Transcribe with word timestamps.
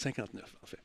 59, 0.00 0.56
en 0.62 0.66
fait. 0.66 0.78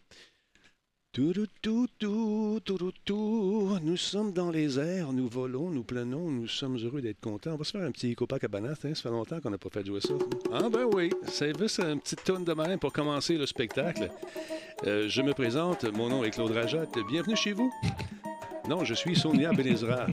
Tout, 1.14 1.32
tout, 1.62 1.88
tout, 1.98 2.60
tout, 2.66 2.92
tout, 3.06 3.80
Nous 3.82 3.96
sommes 3.96 4.34
dans 4.34 4.52
les 4.52 4.78
airs, 4.78 5.14
nous 5.14 5.30
volons, 5.30 5.70
nous 5.70 5.86
planons, 5.86 6.30
nous 6.30 6.48
sommes 6.48 6.78
heureux 6.78 7.02
d'être 7.02 7.22
contents. 7.22 7.54
On 7.54 7.56
va 7.56 7.64
se 7.64 7.72
faire 7.72 7.88
un 7.88 7.92
petit 7.92 8.14
Copacabana, 8.16 8.72
hein? 8.72 8.76
ça 8.76 8.94
fait 8.96 9.10
longtemps 9.10 9.40
qu'on 9.40 9.52
n'a 9.52 9.58
pas 9.58 9.70
fait 9.70 9.86
jouer 9.86 10.02
ça. 10.02 10.14
Ah 10.52 10.68
ben 10.70 10.86
oui, 10.94 11.10
c'est 11.30 11.58
juste 11.58 11.80
une 11.80 12.02
petite 12.02 12.26
tonne 12.26 12.44
de 12.44 12.52
même 12.52 12.80
pour 12.80 12.92
commencer 12.92 13.38
le 13.38 13.46
spectacle. 13.46 14.12
Euh, 14.86 15.08
je 15.08 15.22
me 15.22 15.34
présente, 15.34 15.86
mon 15.86 16.10
nom 16.10 16.26
est 16.26 16.32
Claude 16.32 16.52
Rajotte. 16.52 16.98
Bienvenue 17.10 17.38
chez 17.38 17.54
vous. 17.54 17.72
Non, 18.68 18.84
je 18.84 18.94
suis 18.94 19.16
Sonia 19.16 19.54
Benezra. 19.54 20.08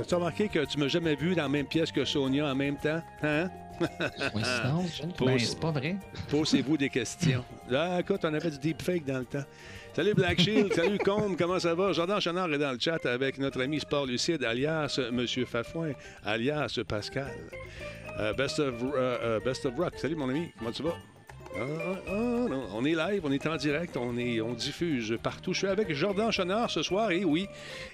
As-tu 0.00 0.14
remarqué 0.16 0.48
que 0.48 0.64
tu 0.64 0.78
m'as 0.78 0.88
jamais 0.88 1.14
vu 1.14 1.36
dans 1.36 1.42
la 1.42 1.48
même 1.48 1.66
pièce 1.66 1.92
que 1.92 2.04
Sonia 2.04 2.50
en 2.50 2.56
même 2.56 2.76
temps? 2.76 3.00
Hein? 3.22 3.50
Coïncidence? 4.32 5.02
Ben, 5.18 5.38
c'est 5.38 5.60
pas 5.60 5.70
vrai. 5.70 5.96
Posez-vous 6.28 6.76
des 6.76 6.88
questions. 6.88 7.44
Là, 7.68 8.00
écoute, 8.00 8.20
on 8.24 8.34
avait 8.34 8.50
du 8.50 8.58
deepfake 8.58 9.04
dans 9.04 9.18
le 9.18 9.24
temps. 9.24 9.44
Salut 9.94 10.14
Black 10.14 10.40
Shield, 10.40 10.72
salut 10.74 10.98
Combe, 10.98 11.36
comment 11.38 11.60
ça 11.60 11.72
va? 11.72 11.92
Jordan 11.92 12.20
Chenard 12.20 12.52
est 12.52 12.58
dans 12.58 12.72
le 12.72 12.80
chat 12.80 13.04
avec 13.06 13.38
notre 13.38 13.62
ami 13.62 13.78
Sport 13.78 14.06
Lucide, 14.06 14.42
alias 14.42 14.98
Monsieur 15.12 15.44
Fafouin, 15.44 15.92
alias 16.24 16.80
Pascal. 16.88 17.30
Euh, 18.18 18.32
best, 18.32 18.58
of, 18.58 18.74
euh, 18.82 19.18
euh, 19.22 19.40
best 19.40 19.64
of 19.66 19.76
Rock, 19.76 19.94
salut 19.96 20.16
mon 20.16 20.28
ami, 20.28 20.50
comment 20.58 20.72
tu 20.72 20.82
vas? 20.82 20.96
Ah, 21.56 21.60
ah, 22.08 22.46
on 22.74 22.84
est 22.84 22.96
live, 22.96 23.20
on 23.22 23.30
est 23.30 23.46
en 23.46 23.56
direct, 23.56 23.96
on, 23.96 24.18
est, 24.18 24.40
on 24.40 24.54
diffuse 24.54 25.16
partout. 25.22 25.52
Je 25.52 25.58
suis 25.58 25.66
avec 25.68 25.92
Jordan 25.94 26.32
Chenard 26.32 26.68
ce 26.68 26.82
soir, 26.82 27.12
et 27.12 27.24
oui, 27.24 27.46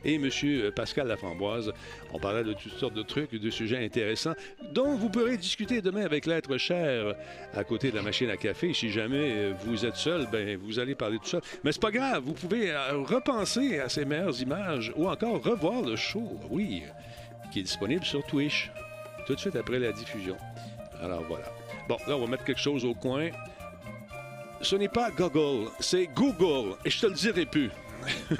et 0.02 0.14
M. 0.14 0.30
Pascal 0.74 1.08
Laframboise. 1.08 1.70
On 2.14 2.18
parlait 2.18 2.42
de 2.42 2.54
toutes 2.54 2.72
sortes 2.72 2.94
de 2.94 3.02
trucs, 3.02 3.34
de 3.34 3.50
sujets 3.50 3.84
intéressants, 3.84 4.32
dont 4.72 4.96
vous 4.96 5.10
pourrez 5.10 5.36
discuter 5.36 5.82
demain 5.82 6.06
avec 6.06 6.24
l'être 6.24 6.56
cher 6.56 7.14
à 7.52 7.62
côté 7.64 7.90
de 7.90 7.96
la 7.96 8.02
machine 8.02 8.30
à 8.30 8.38
café. 8.38 8.72
Si 8.72 8.90
jamais 8.90 9.52
vous 9.64 9.84
êtes 9.84 9.96
seul, 9.96 10.26
ben 10.32 10.56
vous 10.56 10.78
allez 10.78 10.94
parler 10.94 11.18
tout 11.18 11.28
ça. 11.28 11.40
Mais 11.62 11.72
c'est 11.72 11.82
pas 11.82 11.90
grave, 11.90 12.22
vous 12.24 12.32
pouvez 12.32 12.70
euh, 12.70 13.02
repenser 13.02 13.78
à 13.78 13.90
ces 13.90 14.06
meilleures 14.06 14.40
images 14.40 14.90
ou 14.96 15.06
encore 15.06 15.42
revoir 15.42 15.82
le 15.82 15.96
show, 15.96 16.40
oui, 16.48 16.82
qui 17.52 17.60
est 17.60 17.64
disponible 17.64 18.04
sur 18.06 18.24
Twitch 18.24 18.70
tout 19.26 19.34
de 19.34 19.40
suite 19.40 19.56
après 19.56 19.78
la 19.78 19.92
diffusion. 19.92 20.36
Alors 21.02 21.24
voilà. 21.28 21.59
Bon, 21.90 21.98
là, 22.06 22.16
on 22.16 22.20
va 22.20 22.26
mettre 22.28 22.44
quelque 22.44 22.60
chose 22.60 22.84
au 22.84 22.94
coin. 22.94 23.30
Ce 24.60 24.76
n'est 24.76 24.88
pas 24.88 25.10
Google, 25.10 25.68
c'est 25.80 26.06
Google. 26.06 26.76
Et 26.84 26.90
je 26.90 27.00
te 27.00 27.06
le 27.06 27.14
dirai 27.14 27.46
plus. 27.46 27.68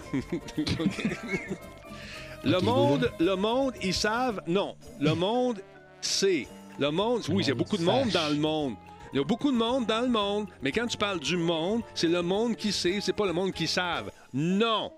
le 2.44 2.60
monde, 2.60 3.10
le 3.18 3.34
monde, 3.34 3.72
ils 3.82 3.92
savent. 3.92 4.40
Non, 4.46 4.76
le 5.00 5.14
monde 5.14 5.60
sait. 6.00 6.46
Le 6.78 6.92
monde, 6.92 7.22
oui, 7.28 7.42
il 7.42 7.48
y 7.48 7.50
a 7.50 7.56
beaucoup 7.56 7.76
de 7.76 7.82
monde 7.82 8.10
dans 8.10 8.28
le 8.28 8.38
monde. 8.38 8.76
Il 9.12 9.16
y 9.16 9.20
a 9.20 9.24
beaucoup 9.24 9.50
de 9.50 9.56
monde 9.56 9.84
dans 9.84 10.02
le 10.02 10.08
monde, 10.10 10.46
mais 10.62 10.70
quand 10.70 10.86
tu 10.86 10.96
parles 10.96 11.18
du 11.18 11.36
monde, 11.36 11.82
c'est 11.92 12.06
le 12.06 12.22
monde 12.22 12.54
qui 12.54 12.70
sait, 12.70 13.00
c'est 13.00 13.12
pas 13.12 13.26
le 13.26 13.32
monde 13.32 13.50
qui 13.50 13.66
savent. 13.66 14.12
Non! 14.32 14.92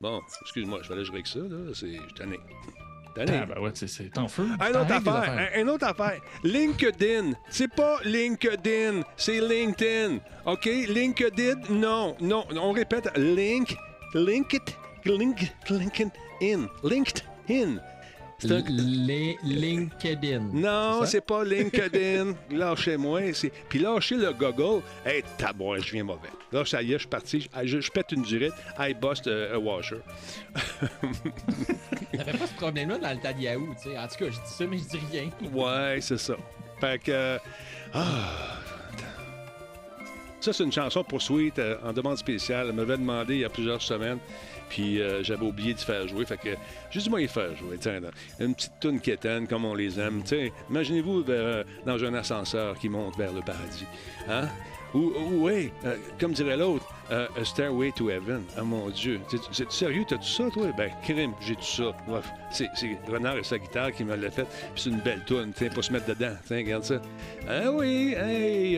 Bon, 0.00 0.22
excuse-moi, 0.40 0.78
je 0.82 0.88
vais 0.88 0.94
aller 0.94 1.04
jouer 1.04 1.16
avec 1.16 1.26
ça, 1.26 1.40
là. 1.40 1.74
C'est. 1.74 1.92
Je 1.92 2.87
ah, 3.20 3.46
ben 3.46 3.60
ouais, 3.60 3.70
c'est 3.74 4.18
en 4.18 4.28
feu. 4.28 4.46
Un 4.60 4.70
autre 4.70 4.92
affaire, 4.92 5.50
un, 5.56 5.68
autre 5.68 5.86
affaire. 5.86 6.20
LinkedIn, 6.44 7.32
c'est 7.48 7.68
pas 7.72 7.98
LinkedIn, 8.04 9.02
c'est 9.16 9.40
LinkedIn. 9.40 10.18
OK? 10.46 10.64
LinkedIn, 10.64 11.60
non, 11.70 12.16
non, 12.20 12.46
on 12.56 12.72
répète, 12.72 13.10
link, 13.16 13.76
link 14.14 14.52
it, 14.52 14.76
link, 15.04 15.52
LinkedIn, 15.68 16.68
LinkedIn. 16.82 17.80
Un... 18.44 18.62
Les 18.68 19.36
LinkedIn. 19.42 20.50
Non, 20.52 21.04
c'est 21.04 21.20
pas 21.20 21.42
LinkedIn. 21.44 22.34
Lâchez-moi. 22.52 23.32
Puis 23.68 23.80
lâchez 23.80 24.14
le 24.14 24.32
Google. 24.32 24.82
Hey, 25.04 25.24
tabouin, 25.36 25.78
je 25.80 25.90
viens 25.90 26.04
mauvais. 26.04 26.28
Là, 26.52 26.64
ça 26.64 26.80
y 26.80 26.92
est, 26.92 26.94
je 26.94 26.98
suis 26.98 27.08
parti. 27.08 27.48
Je, 27.64 27.90
pète 27.90 28.12
une 28.12 28.22
durite. 28.22 28.54
I 28.78 28.94
bust 28.94 29.26
a, 29.26 29.58
washer. 29.58 29.98
T'avais 32.16 32.38
pas 32.38 32.46
ce 32.46 32.54
problème-là 32.54 32.98
dans 32.98 33.10
le 33.10 33.20
tas 33.20 33.32
de 33.32 33.40
Yahoo, 33.40 33.74
tu 33.74 33.90
sais. 33.90 33.98
En 33.98 34.06
tout 34.06 34.24
cas, 34.24 34.26
je 34.26 34.30
dis 34.30 34.54
ça, 34.56 34.66
mais 34.66 34.78
je 34.78 34.84
dis 34.84 35.00
rien. 35.10 35.30
ouais, 35.52 35.98
c'est 36.00 36.18
ça. 36.18 36.36
Fait 36.80 37.02
que. 37.02 37.38
Ah. 37.92 38.58
Ça, 40.40 40.52
c'est 40.52 40.62
une 40.62 40.72
chanson 40.72 41.02
pour 41.02 41.20
Sweet 41.20 41.58
euh, 41.58 41.76
en 41.84 41.92
demande 41.92 42.16
spéciale. 42.16 42.68
Elle 42.68 42.74
m'avait 42.74 42.96
demandé 42.96 43.34
il 43.34 43.40
y 43.40 43.44
a 43.44 43.48
plusieurs 43.48 43.82
semaines. 43.82 44.18
Puis 44.68 45.00
euh, 45.00 45.22
j'avais 45.22 45.44
oublié 45.44 45.74
de 45.74 45.80
faire 45.80 46.06
jouer. 46.06 46.24
Fait 46.24 46.36
que 46.36 46.50
juste 46.90 47.08
moi 47.08 47.20
y 47.20 47.28
faire 47.28 47.54
jouer. 47.56 47.76
Tiens, 47.80 48.00
une 48.40 48.54
petite 48.54 48.72
toune 48.80 49.00
quétaine 49.00 49.46
comme 49.46 49.64
on 49.64 49.74
les 49.74 49.98
aime. 49.98 50.22
Imaginez-vous 50.70 51.24
euh, 51.28 51.64
dans 51.86 52.02
un 52.04 52.14
ascenseur 52.14 52.78
qui 52.78 52.88
monte 52.88 53.16
vers 53.16 53.32
le 53.32 53.40
paradis. 53.40 53.86
Hein? 54.28 54.48
Ou, 54.94 55.12
oui, 55.32 55.70
euh, 55.84 55.96
comme 56.18 56.32
dirait 56.32 56.56
l'autre, 56.56 56.86
euh, 57.10 57.26
A 57.38 57.44
Stairway 57.44 57.92
to 57.92 58.10
Heaven. 58.10 58.42
Ah 58.56 58.62
mon 58.62 58.88
Dieu. 58.88 59.20
C'est 59.52 59.70
sérieux, 59.70 60.04
t'as 60.08 60.16
tout 60.16 60.24
ça, 60.24 60.44
toi? 60.50 60.66
Ben, 60.76 60.90
crime, 61.02 61.32
j'ai 61.40 61.56
tout 61.56 61.62
ça. 61.62 61.92
C'est 62.50 62.68
Renard 63.06 63.36
et 63.36 63.44
sa 63.44 63.58
guitare 63.58 63.92
qui 63.92 64.04
me 64.04 64.16
l'a 64.16 64.30
fait. 64.30 64.46
C'est 64.76 64.88
une 64.88 65.00
belle 65.00 65.22
toune. 65.26 65.52
Tiens, 65.54 65.68
pas 65.68 65.82
se 65.82 65.92
mettre 65.92 66.06
dedans. 66.06 66.34
Tiens, 66.46 66.56
regarde 66.58 66.84
ça. 66.84 67.00
Ah 67.46 67.70
oui, 67.70 68.16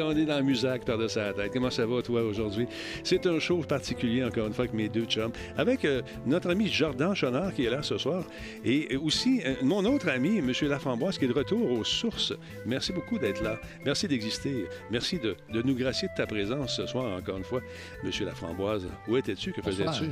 on 0.03 0.16
est 0.16 0.25
dans 0.25 0.38
le 0.38 0.44
musac 0.44 0.84
par-dessus 0.84 1.19
la 1.19 1.32
tête. 1.32 1.53
Comment 1.53 1.70
ça 1.70 1.87
va, 1.87 2.03
toi, 2.03 2.22
aujourd'hui? 2.22 2.66
C'est 3.04 3.26
un 3.26 3.38
show 3.38 3.59
particulier, 3.59 4.25
encore 4.25 4.47
une 4.47 4.53
fois, 4.53 4.65
avec 4.65 4.75
mes 4.75 4.88
deux 4.88 5.04
chums. 5.04 5.32
Avec 5.56 5.84
euh, 5.84 6.03
notre 6.26 6.50
ami 6.50 6.69
Jordan 6.69 7.15
Chonard 7.15 7.54
qui 7.54 7.66
est 7.66 7.70
là 7.70 7.82
ce 7.82 7.99
soir. 7.99 8.25
Et 8.65 8.97
aussi, 8.97 9.43
mon 9.62 9.84
autre 9.84 10.09
ami, 10.09 10.38
M. 10.38 10.53
Lafamboise, 10.62 11.19
qui 11.19 11.25
est 11.25 11.28
de 11.28 11.32
retour 11.32 11.70
aux 11.70 11.84
sources. 11.84 12.32
Merci 12.66 12.93
beaucoup 12.93 13.19
d'être 13.19 13.43
là. 13.43 13.59
Merci 13.84 14.09
d'exister. 14.09 14.66
Merci 14.91 15.19
de, 15.19 15.37
de 15.53 15.62
nous 15.62 15.75
gracier 15.75 16.00
de 16.09 16.15
ta 16.15 16.27
présence 16.27 16.77
ce 16.77 16.87
soir, 16.87 17.16
encore 17.19 17.37
une 17.37 17.44
fois, 17.44 17.61
Monsieur 18.05 18.27
Laframboise. 18.27 18.87
Où 19.09 19.16
étais-tu? 19.16 19.53
Que 19.53 19.62
faisais-tu? 19.62 20.11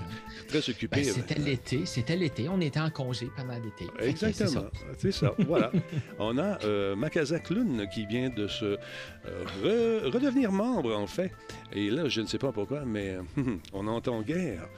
Très 0.48 0.70
occupé. 0.70 1.02
Ben, 1.02 1.04
c'était 1.04 1.38
l'été. 1.38 1.86
C'était 1.86 2.16
l'été. 2.16 2.48
On 2.48 2.60
était 2.60 2.80
en 2.80 2.90
congé 2.90 3.28
pendant 3.36 3.54
l'été. 3.54 3.86
Exactement. 4.00 4.64
C'est 4.98 5.12
ça. 5.12 5.34
voilà. 5.46 5.70
On 6.18 6.38
a 6.38 6.62
euh, 6.64 6.96
Makaza 6.96 7.38
qui 7.40 8.06
vient 8.06 8.30
de 8.30 8.46
se 8.46 8.78
euh, 9.64 10.10
redevenir 10.12 10.52
membre, 10.52 10.96
en 10.96 11.06
fait. 11.06 11.32
Et 11.72 11.90
là, 11.90 12.08
je 12.08 12.20
ne 12.20 12.26
sais 12.26 12.38
pas 12.38 12.52
pourquoi, 12.52 12.84
mais 12.84 13.16
on 13.72 13.86
entend 13.86 14.22
guère 14.22 14.68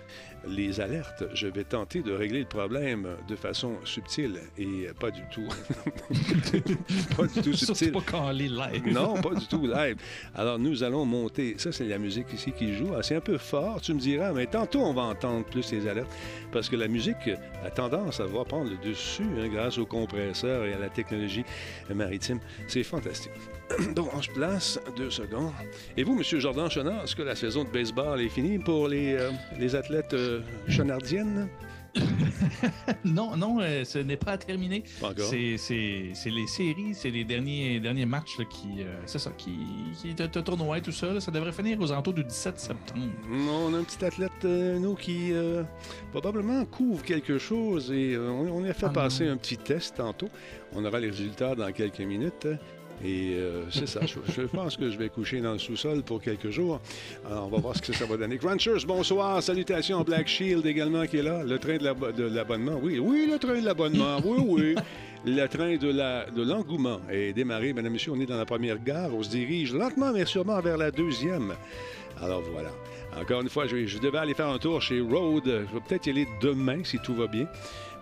les 0.47 0.81
alertes. 0.81 1.25
Je 1.35 1.47
vais 1.47 1.65
tenter 1.65 2.03
de 2.03 2.13
régler 2.13 2.41
le 2.41 2.47
problème 2.47 3.09
de 3.29 3.37
façon 3.37 3.75
subtile 3.85 4.41
et 4.59 4.89
pas 4.99 5.11
du 5.11 5.23
tout. 5.31 5.49
pas 7.17 7.27
du 7.27 7.43
tout 7.43 7.53
subtile. 7.53 7.93
pas 7.93 8.01
quand 8.05 8.31
live. 8.31 8.93
non, 8.93 9.21
pas 9.21 9.35
du 9.35 9.47
tout 9.47 9.67
live. 9.67 9.97
Alors, 10.35 10.59
nous 10.59 10.83
allons 10.83 11.05
monter. 11.05 11.55
Ça, 11.59 11.73
c'est 11.73 11.85
la 11.85 11.99
musique 11.99 12.33
ici 12.33 12.53
qui 12.53 12.75
joue. 12.75 12.91
Ah, 12.97 13.03
c'est 13.03 13.17
un 13.17 13.21
peu 13.21 13.39
fort, 13.39 13.81
tu 13.81 13.95
me 13.95 14.01
diras, 14.01 14.33
mais 14.33 14.47
tantôt, 14.47 14.81
on 14.81 14.95
va 14.95 15.03
entendre 15.03 15.45
plus 15.45 15.73
les 15.73 15.87
alertes 15.87 16.11
parce 16.53 16.69
que 16.69 16.77
la 16.77 16.89
musique 16.89 17.31
a 17.65 17.71
tendance 17.71 18.21
à 18.21 18.27
voir 18.27 18.45
prendre 18.45 18.71
le 18.71 18.77
dessus 18.89 19.23
hein, 19.39 19.49
grâce 19.49 19.79
aux 19.79 19.87
compresseurs 19.87 20.65
et 20.65 20.73
à 20.73 20.79
la 20.79 20.89
technologie 20.89 21.45
maritime. 21.95 22.41
C'est 22.67 22.83
fantastique. 22.83 23.33
Donc, 23.95 24.09
je 24.21 24.31
place 24.31 24.79
deux 24.97 25.11
secondes. 25.11 25.53
Et 25.97 26.05
vous, 26.05 26.17
M. 26.17 26.23
Jordan 26.23 26.71
Chenard, 26.71 27.05
est-ce 27.05 27.17
que 27.17 27.23
la 27.23 27.37
saison 27.37 27.65
de 27.65 27.71
baseball 27.71 28.21
est 28.21 28.29
finie 28.29 28.59
pour 28.59 28.89
les, 28.89 29.15
euh, 29.15 29.31
les 29.59 29.75
athlètes 29.75 30.15
euh, 30.15 30.41
chenardiennes? 30.69 31.49
non, 33.05 33.37
non, 33.37 33.59
euh, 33.61 33.83
ce 33.83 33.99
n'est 33.99 34.17
pas 34.17 34.39
terminé. 34.39 34.85
C'est 35.17 35.57
les 36.31 36.47
séries, 36.47 36.95
c'est 36.95 37.11
les 37.11 37.25
derniers, 37.25 37.81
derniers 37.81 38.07
matchs 38.07 38.37
qui, 38.49 38.85
c'est 39.07 39.19
ça, 39.19 39.33
qui, 39.37 39.57
qui 40.01 40.15
te, 40.15 40.39
tournoi 40.39 40.79
et 40.79 40.83
tout 40.83 40.93
ça. 40.93 41.21
ça 41.21 41.33
devrait 41.33 41.51
finir 41.51 41.81
aux 41.81 41.91
alentours 41.91 42.15
du 42.15 42.23
17 42.23 42.61
septembre. 42.61 43.11
On 43.29 43.75
a 43.75 43.79
un 43.79 43.83
petit 43.83 44.05
athlète, 44.05 44.45
nous, 44.45 44.95
qui 44.95 45.33
probablement 46.13 46.65
couvre 46.65 47.03
quelque 47.03 47.39
chose 47.39 47.91
et 47.91 48.17
on, 48.17 48.63
a 48.63 48.73
fait 48.73 48.87
ah 48.87 48.91
passer 48.91 49.27
un 49.27 49.37
petit 49.37 49.57
test 49.57 49.97
tantôt. 49.97 50.29
On 50.73 50.85
aura 50.85 51.01
les 51.01 51.11
résultats 51.11 51.57
dans 51.57 51.73
quelques 51.73 51.99
minutes. 51.99 52.47
Et 53.05 53.35
euh, 53.35 53.63
c'est 53.71 53.89
ça. 53.89 54.01
Je, 54.05 54.43
pense 54.43 54.77
que 54.77 54.91
je 54.91 54.99
vais 54.99 55.09
coucher 55.09 55.41
dans 55.41 55.53
le 55.53 55.59
sous-sol 55.59 56.03
pour 56.03 56.21
quelques 56.21 56.51
jours. 56.51 56.81
Alors, 57.31 57.47
on 57.47 57.49
va 57.49 57.59
voir 57.59 57.77
ce 57.77 57.83
que 57.83 57.93
ça 57.93 58.05
va 58.05 58.17
donner. 58.17 58.37
Grunchers, 58.37 58.85
bonsoir. 58.87 59.43
Salutations 59.43 60.03
Black 60.03 60.29
Shield 60.29 60.67
également 60.67 61.07
qui 61.07 61.19
est 61.19 61.23
là. 61.23 61.43
Le 61.43 61.59
train 61.59 61.79
de 61.79 62.25
l'abonnement. 62.25 62.79
oui, 62.83 62.99
oui, 62.99 63.27
le 63.31 63.39
train 63.39 63.59
de 63.59 63.65
l'abonnement. 63.65 64.19
Oui, 64.25 64.45
oui. 64.47 64.75
Le 65.25 65.47
train 65.47 65.77
de 65.77 66.43
l'engouement 66.43 67.01
est 67.11 67.33
démarré. 67.33 67.73
Mesdames 67.73 67.87
et 67.87 67.91
messieurs, 67.91 68.13
on 68.15 68.21
est 68.21 68.27
dans 68.27 68.39
la 68.39 68.47
première 68.47 68.83
gare. 68.83 69.15
On 69.15 69.23
se 69.23 69.31
dirige 69.31 69.73
lentement 69.73 70.13
mais 70.13 70.25
sûrement 70.25 70.61
vers 70.61 70.77
la 70.77 70.91
deuxième. 70.91 71.55
Alors 72.23 72.43
voilà. 72.53 72.71
Encore 73.19 73.41
une 73.41 73.49
fois, 73.49 73.67
je, 73.67 73.87
je 73.87 73.99
devais 73.99 74.19
aller 74.19 74.35
faire 74.35 74.49
un 74.49 74.59
tour 74.59 74.81
chez 74.81 75.01
Road. 75.01 75.43
Je 75.45 75.75
vais 75.75 75.81
peut-être 75.87 76.07
y 76.07 76.11
aller 76.11 76.29
demain 76.41 76.85
si 76.85 76.99
tout 76.99 77.15
va 77.15 77.27
bien 77.27 77.47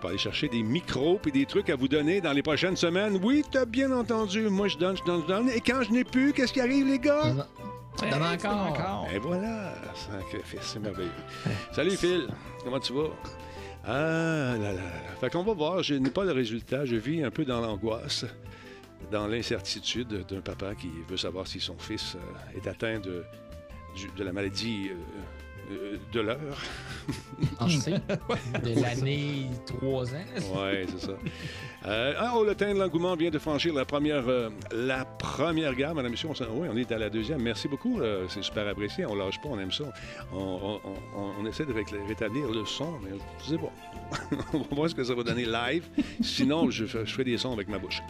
pour 0.01 0.11
aller 0.11 0.19
chercher 0.19 0.49
des 0.49 0.63
micros 0.63 1.21
et 1.27 1.31
des 1.31 1.47
trucs 1.47 1.71
à 1.71 1.77
vous 1.77 1.89
donner 1.89 2.21
dans 2.21 2.33
les 2.33 2.43
prochaines 2.43 2.77
semaines. 2.77 3.19
Oui, 3.23 3.45
t'as 3.51 3.65
bien 3.65 3.91
entendu. 3.93 4.49
Moi, 4.49 4.69
je 4.69 4.79
donne, 4.79 4.97
je 4.97 5.05
donne, 5.05 5.23
je 5.23 5.27
donne. 5.27 5.49
Et 5.51 5.61
quand 5.61 5.83
je 5.83 5.91
n'ai 5.91 6.05
plus, 6.05 6.33
qu'est-ce 6.33 6.53
qui 6.53 6.61
arrive, 6.61 6.87
les 6.87 6.99
gars? 6.99 7.35
Donne 8.01 8.23
encore. 8.23 9.07
Et 9.13 9.19
voilà. 9.19 9.75
C'est 10.61 10.79
merveilleux. 10.79 11.11
Salut, 11.73 11.97
Phil. 11.97 12.29
Comment 12.63 12.81
tu 12.81 12.93
vas? 12.93 13.11
Ah 13.85 14.55
là 14.57 14.59
là 14.59 14.73
là. 14.73 14.83
Fait 15.21 15.31
qu'on 15.31 15.43
va 15.43 15.55
voir. 15.55 15.83
Je 15.83 15.95
n'ai 15.95 16.11
pas 16.11 16.25
le 16.25 16.33
résultat. 16.33 16.85
Je 16.85 16.97
vis 16.97 17.25
un 17.25 17.31
peu 17.31 17.45
dans 17.45 17.61
l'angoisse, 17.61 18.25
dans 19.11 19.27
l'incertitude 19.27 20.25
d'un 20.29 20.41
papa 20.41 20.75
qui 20.75 20.91
veut 21.09 21.17
savoir 21.17 21.47
si 21.47 21.59
son 21.59 21.79
fils 21.79 22.17
euh, 22.17 22.59
est 22.59 22.69
atteint 22.69 23.01
de 23.01 23.25
de 24.17 24.25
la 24.25 24.33
maladie 24.33 24.91
euh, 24.91 24.95
de 26.13 26.21
l'heure. 26.21 26.59
de 27.61 28.81
l'année 28.81 29.47
3 29.67 30.15
ans. 30.15 30.19
oui, 30.37 30.87
c'est 30.89 31.07
ça. 31.07 31.13
Euh, 31.87 32.15
ah, 32.19 32.33
oh, 32.37 32.45
le 32.45 32.55
teint 32.55 32.75
de 32.75 32.79
l'engouement 32.79 33.15
vient 33.17 33.31
de 33.31 33.39
franchir 33.39 33.75
la 33.75 33.85
première, 33.85 34.29
euh, 34.29 34.51
la 34.73 35.05
première 35.05 35.75
gamme, 35.75 35.97
madame, 35.97 36.11
monsieur. 36.13 36.29
On, 36.29 36.61
oui, 36.61 36.69
on 36.71 36.77
est 36.77 36.91
à 36.93 36.99
la 36.99 37.11
deuxième. 37.11 37.43
Merci 37.43 37.69
beaucoup. 37.69 38.01
c'est 38.29 38.43
super 38.43 38.67
apprécié. 38.67 39.07
On 39.07 39.15
lâche 39.15 39.41
pas, 39.41 39.49
on 39.51 39.59
aime 39.59 39.73
ça. 39.73 39.85
On, 40.33 41.47
essaie 41.47 41.65
de 41.65 41.73
rétablir 41.73 42.51
le 42.51 42.65
son, 42.65 42.99
mais 43.03 43.11
je 43.45 43.51
sais 43.51 43.59
pas. 43.59 43.73
on 44.53 44.59
va 44.59 44.65
voir 44.71 44.91
ce 44.91 44.95
que 44.95 45.05
ça 45.05 45.15
va 45.15 45.23
donner 45.23 45.47
live. 45.47 45.85
Sinon, 46.21 46.71
je, 46.71 46.87
je 46.87 47.05
ferai 47.05 47.25
des 47.25 47.39
sons 47.39 47.53
avec 47.53 47.69
ma 47.69 47.79
bouche. 47.79 48.03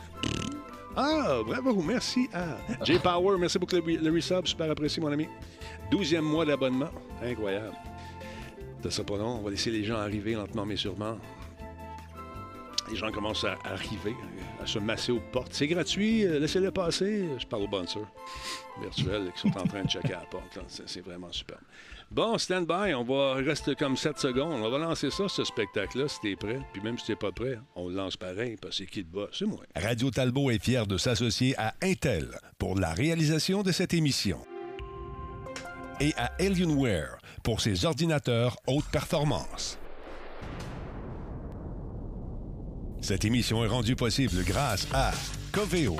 Ah, 1.00 1.42
bravo, 1.46 1.80
merci 1.80 2.28
à 2.34 2.56
J 2.84 2.98
Power. 2.98 3.38
Merci 3.38 3.56
beaucoup 3.56 3.76
le, 3.76 3.82
le 3.82 4.10
resub, 4.10 4.44
super 4.46 4.68
apprécié, 4.68 5.00
mon 5.00 5.12
ami. 5.12 5.28
Douzième 5.92 6.24
mois 6.24 6.44
d'abonnement. 6.44 6.90
Incroyable. 7.22 7.76
Ça 8.82 8.90
sera 8.90 9.06
pas 9.06 9.16
long. 9.16 9.36
On 9.36 9.42
va 9.42 9.50
laisser 9.50 9.70
les 9.70 9.84
gens 9.84 9.98
arriver 9.98 10.34
lentement 10.34 10.66
mais 10.66 10.74
sûrement. 10.74 11.16
Les 12.90 12.96
gens 12.96 13.12
commencent 13.12 13.44
à 13.44 13.56
arriver, 13.64 14.16
à 14.60 14.66
se 14.66 14.80
masser 14.80 15.12
aux 15.12 15.20
portes. 15.20 15.52
C'est 15.52 15.68
gratuit, 15.68 16.24
euh, 16.24 16.40
laissez-le 16.40 16.72
passer. 16.72 17.28
Je 17.38 17.46
parle 17.46 17.62
aux 17.62 17.68
bouncers 17.68 18.10
virtuels 18.80 19.30
qui 19.34 19.40
sont 19.42 19.56
en 19.56 19.66
train 19.68 19.84
de 19.84 19.88
checker 19.88 20.14
à 20.14 20.20
la 20.20 20.26
porte. 20.26 20.58
C'est 20.66 21.04
vraiment 21.04 21.30
super. 21.30 21.58
Bon, 22.10 22.38
stand 22.38 22.66
by, 22.66 22.94
on 22.94 23.04
va 23.04 23.34
rester 23.34 23.74
comme 23.74 23.96
7 23.96 24.18
secondes. 24.18 24.62
On 24.62 24.70
va 24.70 24.78
lancer 24.78 25.10
ça, 25.10 25.28
ce 25.28 25.44
spectacle-là, 25.44 26.08
si 26.08 26.18
t'es 26.20 26.36
prêt. 26.36 26.58
Puis 26.72 26.80
même 26.80 26.98
si 26.98 27.04
t'es 27.04 27.16
pas 27.16 27.32
prêt, 27.32 27.58
on 27.76 27.88
le 27.88 27.94
lance 27.94 28.16
pareil, 28.16 28.56
parce 28.60 28.78
que 28.78 28.84
c'est 28.84 28.90
qui 28.90 29.00
le 29.00 29.04
bat? 29.04 29.28
C'est 29.32 29.44
moi. 29.44 29.60
Radio 29.76 30.10
Talbot 30.10 30.50
est 30.50 30.62
fier 30.62 30.86
de 30.86 30.96
s'associer 30.96 31.54
à 31.58 31.74
Intel 31.82 32.30
pour 32.58 32.76
la 32.78 32.94
réalisation 32.94 33.62
de 33.62 33.72
cette 33.72 33.92
émission 33.92 34.38
et 36.00 36.14
à 36.16 36.32
Alienware 36.38 37.18
pour 37.42 37.60
ses 37.60 37.84
ordinateurs 37.84 38.56
haute 38.66 38.86
performance. 38.90 39.78
Cette 43.02 43.24
émission 43.26 43.64
est 43.64 43.68
rendue 43.68 43.96
possible 43.96 44.44
grâce 44.44 44.88
à 44.94 45.12
Coveo. 45.52 45.96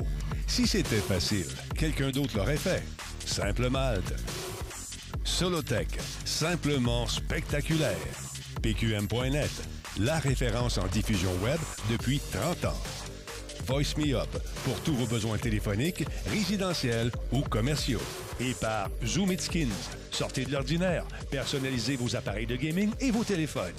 Si 0.47 0.65
c'était 0.65 0.97
facile, 0.97 1.47
quelqu'un 1.77 2.09
d'autre 2.09 2.35
l'aurait 2.35 2.57
fait. 2.57 2.83
Simple 3.25 3.69
Malte. 3.69 4.15
Solotech, 5.23 5.87
simplement 6.25 7.07
spectaculaire. 7.07 7.97
PQM.net, 8.61 9.51
la 9.99 10.19
référence 10.19 10.77
en 10.77 10.87
diffusion 10.87 11.31
web 11.43 11.59
depuis 11.89 12.19
30 12.31 12.65
ans. 12.65 12.77
Voice 13.67 13.95
Me 13.97 14.15
Up 14.15 14.29
pour 14.65 14.79
tous 14.81 14.93
vos 14.93 15.05
besoins 15.05 15.37
téléphoniques, 15.37 16.03
résidentiels 16.27 17.11
ou 17.31 17.41
commerciaux. 17.41 18.01
Et 18.39 18.53
par 18.53 18.89
Zoom 19.05 19.31
It 19.31 19.41
Skins, 19.41 19.67
sortez 20.11 20.45
de 20.45 20.51
l'ordinaire, 20.51 21.05
personnalisez 21.29 21.95
vos 21.95 22.15
appareils 22.15 22.47
de 22.47 22.55
gaming 22.55 22.91
et 22.99 23.11
vos 23.11 23.23
téléphones. 23.23 23.75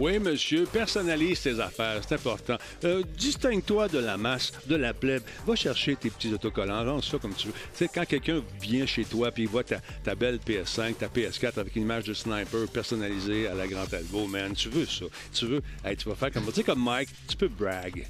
Oui, 0.00 0.18
monsieur, 0.18 0.64
personnalise 0.64 1.42
tes 1.42 1.60
affaires, 1.60 2.00
c'est 2.00 2.14
important. 2.14 2.56
Euh, 2.84 3.02
distingue-toi 3.18 3.88
de 3.88 3.98
la 3.98 4.16
masse, 4.16 4.50
de 4.66 4.74
la 4.74 4.94
plèbe. 4.94 5.22
Va 5.46 5.54
chercher 5.54 5.94
tes 5.94 6.08
petits 6.08 6.32
autocollants, 6.32 6.86
rends 6.86 7.02
ça 7.02 7.18
comme 7.18 7.34
tu 7.34 7.48
veux. 7.48 7.52
Tu 7.52 7.58
sais, 7.74 7.88
quand 7.94 8.06
quelqu'un 8.06 8.40
vient 8.62 8.86
chez 8.86 9.04
toi 9.04 9.30
puis 9.30 9.42
il 9.42 9.48
voit 9.50 9.62
ta, 9.62 10.14
belle 10.14 10.38
PS5, 10.38 10.94
ta 10.94 11.08
PS4 11.08 11.58
avec 11.58 11.76
une 11.76 11.82
image 11.82 12.04
de 12.04 12.14
sniper 12.14 12.66
personnalisée 12.72 13.46
à 13.46 13.52
la 13.52 13.66
Grande 13.66 13.92
Albo, 13.92 14.26
man, 14.26 14.54
tu 14.54 14.70
veux 14.70 14.86
ça. 14.86 15.04
Tu 15.34 15.44
veux, 15.44 15.62
hey, 15.84 15.98
tu 15.98 16.08
vas 16.08 16.14
faire 16.14 16.32
comme, 16.32 16.50
tu 16.50 16.64
comme 16.64 16.82
Mike, 16.82 17.10
tu 17.28 17.36
peux 17.36 17.48
brag. 17.48 18.06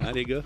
Hein, 0.00 0.12
les 0.12 0.24
gars? 0.24 0.42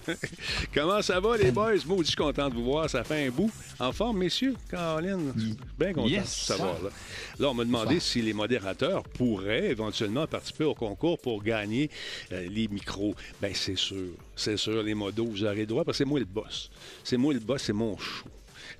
Comment 0.74 1.02
ça 1.02 1.18
va, 1.20 1.36
les 1.36 1.50
boys? 1.50 1.74
Moi, 1.86 1.98
je 2.00 2.08
suis 2.08 2.16
content 2.16 2.48
de 2.48 2.54
vous 2.54 2.64
voir. 2.64 2.88
Ça 2.88 3.02
fait 3.04 3.26
un 3.26 3.30
bout. 3.30 3.50
En 3.78 3.92
forme, 3.92 4.18
messieurs? 4.18 4.54
Caroline? 4.70 5.32
Bien 5.78 5.92
content 5.92 6.08
de 6.08 6.24
savoir. 6.24 6.82
Là. 6.82 6.90
là, 7.38 7.50
on 7.50 7.54
m'a 7.54 7.64
demandé 7.64 8.00
si 8.00 8.22
les 8.22 8.32
modérateurs 8.32 9.02
pourraient 9.02 9.70
éventuellement 9.70 10.26
participer 10.26 10.64
au 10.64 10.74
concours 10.74 11.18
pour 11.18 11.42
gagner 11.42 11.90
euh, 12.32 12.46
les 12.48 12.68
micros. 12.68 13.14
Bien, 13.40 13.52
c'est 13.54 13.76
sûr. 13.76 14.12
C'est 14.36 14.56
sûr, 14.56 14.82
les 14.82 14.94
modos, 14.94 15.26
vous 15.26 15.44
aurez 15.44 15.66
droit 15.66 15.84
parce 15.84 15.98
que 15.98 16.04
c'est 16.04 16.08
moi 16.08 16.18
le 16.18 16.26
boss. 16.26 16.70
C'est 17.02 17.16
moi 17.16 17.32
le 17.32 17.40
boss, 17.40 17.62
c'est 17.62 17.72
mon 17.72 17.96
show. 17.96 18.26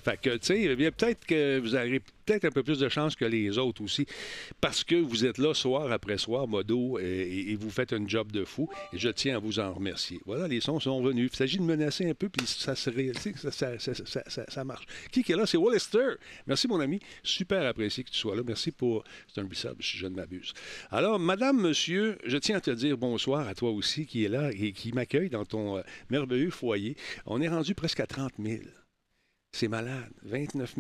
Fait 0.06 0.20
que, 0.20 0.36
tu 0.36 0.46
sais, 0.46 0.76
peut-être 0.76 1.26
que 1.26 1.58
vous 1.58 1.74
aurez 1.74 1.98
peut-être 1.98 2.44
un 2.44 2.52
peu 2.52 2.62
plus 2.62 2.78
de 2.78 2.88
chance 2.88 3.16
que 3.16 3.24
les 3.24 3.58
autres 3.58 3.82
aussi, 3.82 4.06
parce 4.60 4.84
que 4.84 4.94
vous 4.94 5.26
êtes 5.26 5.38
là 5.38 5.52
soir 5.52 5.90
après 5.90 6.16
soir, 6.16 6.46
modo, 6.46 7.00
et, 7.00 7.56
vous 7.58 7.70
faites 7.70 7.92
un 7.92 8.06
job 8.06 8.30
de 8.30 8.44
fou, 8.44 8.68
et 8.92 8.98
je 8.98 9.08
tiens 9.08 9.34
à 9.34 9.38
vous 9.40 9.58
en 9.58 9.74
remercier. 9.74 10.20
Voilà, 10.24 10.46
les 10.46 10.60
sons 10.60 10.78
sont 10.78 11.02
venus. 11.02 11.30
Il 11.32 11.36
s'agit 11.36 11.58
de 11.58 11.64
menacer 11.64 12.08
un 12.08 12.14
peu, 12.14 12.28
puis 12.28 12.46
ça 12.46 12.76
se 12.76 12.88
ça, 13.50 13.78
ça, 13.80 14.44
ça, 14.48 14.64
marche. 14.64 14.86
Qui 15.10 15.24
est 15.28 15.34
là? 15.34 15.44
C'est 15.44 15.56
Wallister. 15.56 16.14
Merci, 16.46 16.68
mon 16.68 16.78
ami. 16.78 17.00
Super 17.24 17.66
apprécié 17.66 18.04
que 18.04 18.10
tu 18.10 18.18
sois 18.18 18.36
là. 18.36 18.42
Merci 18.46 18.70
pour... 18.70 19.02
C'est 19.26 19.40
un 19.40 19.44
bissable, 19.44 19.82
si 19.82 19.96
je 19.96 20.06
ne 20.06 20.14
m'abuse. 20.14 20.52
Alors, 20.92 21.18
madame, 21.18 21.60
monsieur, 21.60 22.16
je 22.24 22.36
tiens 22.36 22.58
à 22.58 22.60
te 22.60 22.70
dire 22.70 22.96
bonsoir 22.96 23.48
à 23.48 23.56
toi 23.56 23.72
aussi, 23.72 24.06
qui 24.06 24.24
est 24.24 24.28
là 24.28 24.52
et 24.52 24.70
qui 24.70 24.92
m'accueille 24.92 25.30
dans 25.30 25.44
ton 25.44 25.78
euh, 25.78 25.82
merveilleux 26.10 26.50
foyer. 26.50 26.96
On 27.24 27.42
est 27.42 27.48
rendu 27.48 27.74
presque 27.74 27.98
à 27.98 28.06
30 28.06 28.34
000. 28.38 28.60
C'est 29.58 29.68
malade. 29.68 30.12
29 30.22 30.74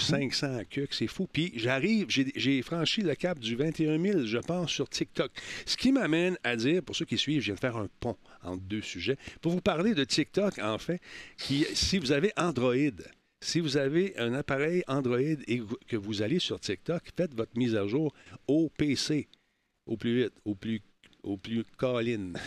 500 0.00 0.46
à 0.58 0.62
c'est 0.90 1.06
fou. 1.06 1.28
Puis 1.32 1.52
j'arrive, 1.54 2.06
j'ai 2.08 2.60
franchi 2.62 3.02
le 3.02 3.14
cap 3.14 3.38
du 3.38 3.54
21 3.54 4.02
000, 4.02 4.24
je 4.24 4.38
pense, 4.38 4.72
sur 4.72 4.88
TikTok. 4.88 5.30
Ce 5.64 5.76
qui 5.76 5.92
m'amène 5.92 6.36
à 6.42 6.56
dire, 6.56 6.82
pour 6.82 6.96
ceux 6.96 7.04
qui 7.04 7.16
suivent, 7.16 7.40
je 7.40 7.46
viens 7.46 7.54
de 7.54 7.60
faire 7.60 7.76
un 7.76 7.86
pont 8.00 8.16
entre 8.42 8.64
deux 8.64 8.82
sujets, 8.82 9.16
pour 9.40 9.52
vous 9.52 9.60
parler 9.60 9.94
de 9.94 10.02
TikTok, 10.02 10.58
en 10.58 10.78
fait, 10.78 11.00
qui, 11.38 11.64
si 11.74 11.98
vous 11.98 12.10
avez 12.10 12.32
Android, 12.36 12.74
si 13.40 13.60
vous 13.60 13.76
avez 13.76 14.18
un 14.18 14.34
appareil 14.34 14.82
Android 14.88 15.20
et 15.20 15.62
que 15.86 15.96
vous 15.96 16.22
allez 16.22 16.40
sur 16.40 16.58
TikTok, 16.58 17.04
faites 17.16 17.36
votre 17.36 17.56
mise 17.56 17.76
à 17.76 17.86
jour 17.86 18.12
au 18.48 18.68
PC, 18.68 19.28
au 19.86 19.96
plus 19.96 20.24
vite, 20.24 20.34
au 20.44 20.56
plus 20.56 20.82
au 21.22 21.36
plus 21.36 21.64
colline. 21.76 22.38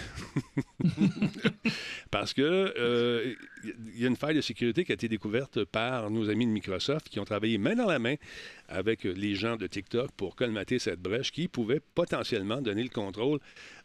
Parce 2.12 2.34
que 2.34 2.42
euh, 2.78 3.34
il 3.64 4.00
y 4.00 4.06
a 4.06 4.08
une 4.08 4.16
faille 4.16 4.36
de 4.36 4.42
sécurité 4.42 4.84
qui 4.84 4.92
a 4.92 4.96
été 4.96 5.08
découverte 5.08 5.64
par 5.64 6.10
nos 6.10 6.30
amis 6.30 6.46
de 6.46 6.52
Microsoft 6.52 7.10
qui 7.10 7.20
ont 7.20 7.26
travaillé 7.26 7.58
main 7.58 7.76
dans 7.76 7.88
la 7.88 8.00
main 8.00 8.16
avec 8.68 9.04
les 9.04 9.36
gens 9.36 9.58
de 9.58 9.68
TikTok 9.68 10.12
pour 10.12 10.36
colmater 10.36 10.80
cette 10.80 11.00
brèche 11.00 11.32
qui 11.32 11.48
pouvait 11.48 11.80
potentiellement 11.80 12.62
donner 12.62 12.84
le 12.84 12.90
contrôle 12.90 13.40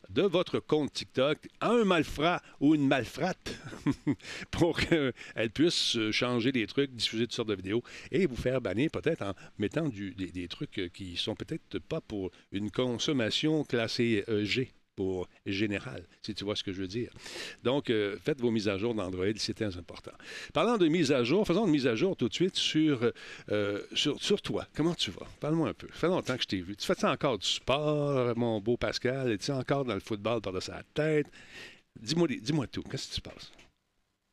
de 0.09 0.23
votre 0.23 0.59
compte 0.59 0.93
TikTok 0.93 1.39
à 1.61 1.71
un 1.71 1.85
malfrat 1.85 2.43
ou 2.61 2.75
une 2.75 2.87
malfrate 2.87 3.59
pour 4.51 4.79
qu'elle 4.81 5.51
puisse 5.55 5.99
changer 6.11 6.53
des 6.53 6.67
trucs, 6.67 6.95
diffuser 6.95 7.25
toutes 7.25 7.35
sortes 7.35 7.49
de 7.49 7.55
vidéos 7.55 7.83
et 8.11 8.27
vous 8.27 8.37
faire 8.37 8.61
bannir 8.61 8.91
peut-être 8.91 9.23
en 9.23 9.35
mettant 9.59 9.89
des, 9.89 10.11
des, 10.33 10.49
trucs 10.49 10.91
qui 10.93 11.17
sont 11.17 11.35
peut-être 11.35 11.79
pas 11.79 12.01
pour 12.01 12.31
une 12.53 12.71
consommation 12.71 13.65
classée 13.65 14.25
euh, 14.29 14.45
Général, 15.47 16.05
si 16.23 16.35
tu 16.35 16.45
vois 16.45 16.57
ce 16.57 16.65
que 16.65 16.73
je 16.73 16.81
veux 16.81 16.89
dire. 16.89 17.13
Donc, 17.63 17.91
euh, 17.91 18.17
faites 18.25 18.41
vos 18.41 18.51
mises 18.51 18.69
à 18.69 18.79
jour 18.79 18.95
d'Android, 18.95 19.27
c'est 19.37 19.55
très 19.55 19.77
important. 19.77 20.13
Parlant 20.53 20.79
de 20.79 20.89
mise 20.89 21.13
à 21.13 21.25
jour, 21.25 21.47
faisons 21.47 21.67
une 21.67 21.73
mise 21.73 21.87
à 21.87 21.95
jour 21.95 22.17
tout 22.17 22.29
de 22.29 22.35
suite 22.35 22.57
sur, 22.57 23.11
euh, 23.51 23.83
sur, 23.95 24.23
sur, 24.23 24.43
toi. 24.43 24.67
Comment 24.75 24.95
tu 24.95 25.11
vas? 25.11 25.27
Parle-moi 25.41 25.69
un 25.69 25.75
peu. 25.75 25.89
Ça 25.89 26.01
fait 26.01 26.07
longtemps 26.09 26.37
que 26.37 26.43
je 26.43 26.49
t'ai 26.49 26.61
vu. 26.61 26.77
Tu 26.77 26.87
fais 26.87 27.05
encore 27.07 27.39
du 27.39 27.47
sport, 27.47 28.37
mon 28.37 28.61
beau 28.61 28.77
Pascal? 28.77 29.31
Es-tu 29.33 29.51
encore 29.51 29.85
dans 29.85 29.95
le 29.95 30.01
football 30.01 30.41
par 30.41 30.53
de 30.53 30.61
sa 30.61 30.83
tête? 30.95 31.27
Dis-moi 32.01 32.29
dis 32.29 32.53
tout. 32.71 32.83
Qu'est-ce 32.83 33.09
qui 33.09 33.15
se 33.15 33.21
passe? 33.21 33.53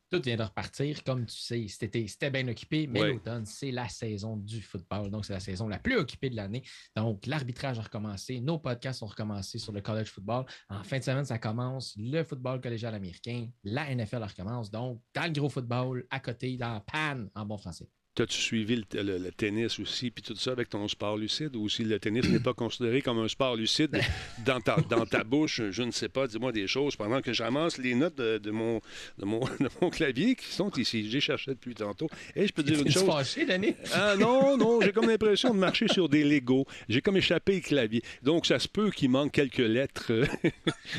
Tout 0.09 0.21
vient 0.21 0.37
de 0.37 0.43
repartir. 0.43 1.03
Comme 1.03 1.25
tu 1.25 1.35
sais, 1.35 1.65
c'était 1.67 2.29
bien 2.29 2.47
occupé, 2.47 2.87
mais 2.87 3.11
l'automne, 3.11 3.45
c'est 3.45 3.71
la 3.71 3.89
saison 3.89 4.37
du 4.37 4.61
football. 4.61 5.09
Donc, 5.09 5.25
c'est 5.25 5.33
la 5.33 5.39
saison 5.39 5.67
la 5.67 5.79
plus 5.79 5.97
occupée 5.97 6.29
de 6.29 6.35
l'année. 6.35 6.63
Donc, 6.95 7.25
l'arbitrage 7.25 7.79
a 7.79 7.81
recommencé. 7.81 8.39
Nos 8.39 8.59
podcasts 8.59 9.03
ont 9.03 9.07
recommencé 9.07 9.57
sur 9.59 9.71
le 9.71 9.81
college 9.81 10.09
football. 10.09 10.45
En 10.69 10.83
fin 10.83 10.99
de 10.99 11.03
semaine, 11.03 11.25
ça 11.25 11.39
commence. 11.39 11.95
Le 11.97 12.23
football 12.23 12.61
collégial 12.61 12.95
américain. 12.95 13.47
La 13.63 13.93
NFL 13.93 14.23
recommence. 14.23 14.71
Donc, 14.71 15.01
dans 15.13 15.25
le 15.25 15.31
gros 15.31 15.49
football, 15.49 16.05
à 16.09 16.19
côté, 16.19 16.57
dans 16.57 16.79
Pan, 16.81 17.25
en 17.35 17.45
bon 17.45 17.57
français. 17.57 17.89
T'as-tu 18.17 18.41
suivi 18.41 18.83
le, 18.93 19.29
tennis 19.29 19.79
aussi, 19.79 20.09
puis 20.09 20.23
tout 20.23 20.35
ça 20.35 20.49
avec 20.49 20.69
ton 20.69 20.87
sport 20.87 21.17
lucide, 21.17 21.55
ou 21.55 21.69
si 21.69 21.83
le 21.83 21.99
tennis 21.99 22.27
n'est 22.27 22.39
pas 22.39 22.53
considéré 22.55 23.03
comme 23.03 23.19
un 23.19 23.27
sport 23.27 23.55
lucide 23.55 23.95
dans 24.43 24.59
ta, 24.59 24.77
dans 24.89 25.05
ta 25.05 25.23
bouche, 25.23 25.61
je 25.69 25.83
ne 25.83 25.91
sais 25.91 26.09
pas, 26.09 26.25
dis-moi 26.25 26.51
des 26.51 26.65
choses 26.65 26.95
pendant 26.95 27.21
que 27.21 27.31
j'amasse 27.31 27.77
les 27.77 27.93
notes 27.93 28.15
de, 28.15 28.49
mon, 28.49 28.81
de, 29.19 29.25
mon, 29.25 29.41
mon, 29.81 29.91
clavier 29.91 30.33
qui 30.33 30.47
sont 30.47 30.71
ici. 30.77 31.07
J'ai 31.11 31.19
cherché 31.19 31.51
depuis 31.51 31.75
tantôt. 31.75 32.09
Et 32.35 32.47
je 32.47 32.53
peux 32.53 32.63
dire 32.63 32.81
une 32.81 32.89
chose. 32.91 33.05
fâché, 33.05 33.45
Danny? 33.45 33.75
Ah 33.93 34.15
non, 34.15 34.57
non, 34.57 34.81
j'ai 34.81 34.91
comme 34.91 35.07
l'impression 35.07 35.53
de 35.53 35.59
marcher 35.59 35.87
sur 35.87 36.09
des 36.09 36.23
Legos. 36.23 36.65
J'ai 36.89 37.01
comme 37.01 37.17
échappé 37.17 37.57
le 37.57 37.61
clavier. 37.61 38.01
Donc, 38.23 38.47
ça 38.47 38.57
se 38.57 38.67
peut 38.67 38.89
qu'il 38.89 39.11
manque 39.11 39.31
quelques 39.31 39.57
lettres, 39.57 40.11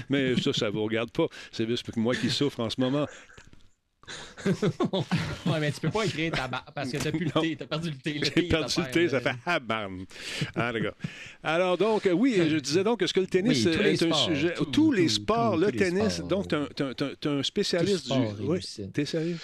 mais 0.08 0.40
ça, 0.40 0.52
ça 0.52 0.70
vous 0.70 0.84
regarde 0.84 1.10
pas. 1.10 1.26
C'est 1.50 1.66
juste 1.66 1.96
moi 1.96 2.14
qui 2.14 2.30
souffre 2.30 2.60
en 2.60 2.70
ce 2.70 2.80
moment. 2.80 3.06
ouais, 4.46 5.60
mais 5.60 5.72
tu 5.72 5.80
peux 5.80 5.90
pas 5.90 6.04
écrire 6.04 6.32
tabac 6.32 6.64
parce 6.74 6.90
que 6.90 6.98
t'as 6.98 7.10
plus 7.10 7.26
le 7.26 7.40
thé, 7.40 7.56
t'as 7.56 7.66
perdu 7.66 7.90
le 7.90 7.96
thé. 7.96 8.20
J'ai 8.22 8.42
perdu 8.42 8.74
le 8.78 8.90
thé, 8.90 9.08
ça 9.08 9.20
fait 9.20 9.34
habarn. 9.44 10.04
Ah, 10.54 10.72
d'accord. 10.72 10.94
Alors, 11.42 11.78
donc, 11.78 12.06
euh, 12.06 12.12
oui, 12.12 12.34
je 12.36 12.56
disais 12.56 12.84
donc, 12.84 13.02
est-ce 13.02 13.14
que 13.14 13.20
le 13.20 13.26
tennis 13.26 13.66
est 13.66 14.02
un 14.02 14.12
sujet. 14.12 14.54
tous 14.72 14.92
les 14.92 15.08
sports, 15.08 15.56
le 15.56 15.72
tennis, 15.72 16.20
donc, 16.20 16.48
tu 16.48 16.82
es 16.82 17.28
un 17.28 17.42
spécialiste 17.42 18.10
du. 18.12 18.18
Oui, 18.44 18.60
t'es 18.92 19.04
sérieux? 19.04 19.38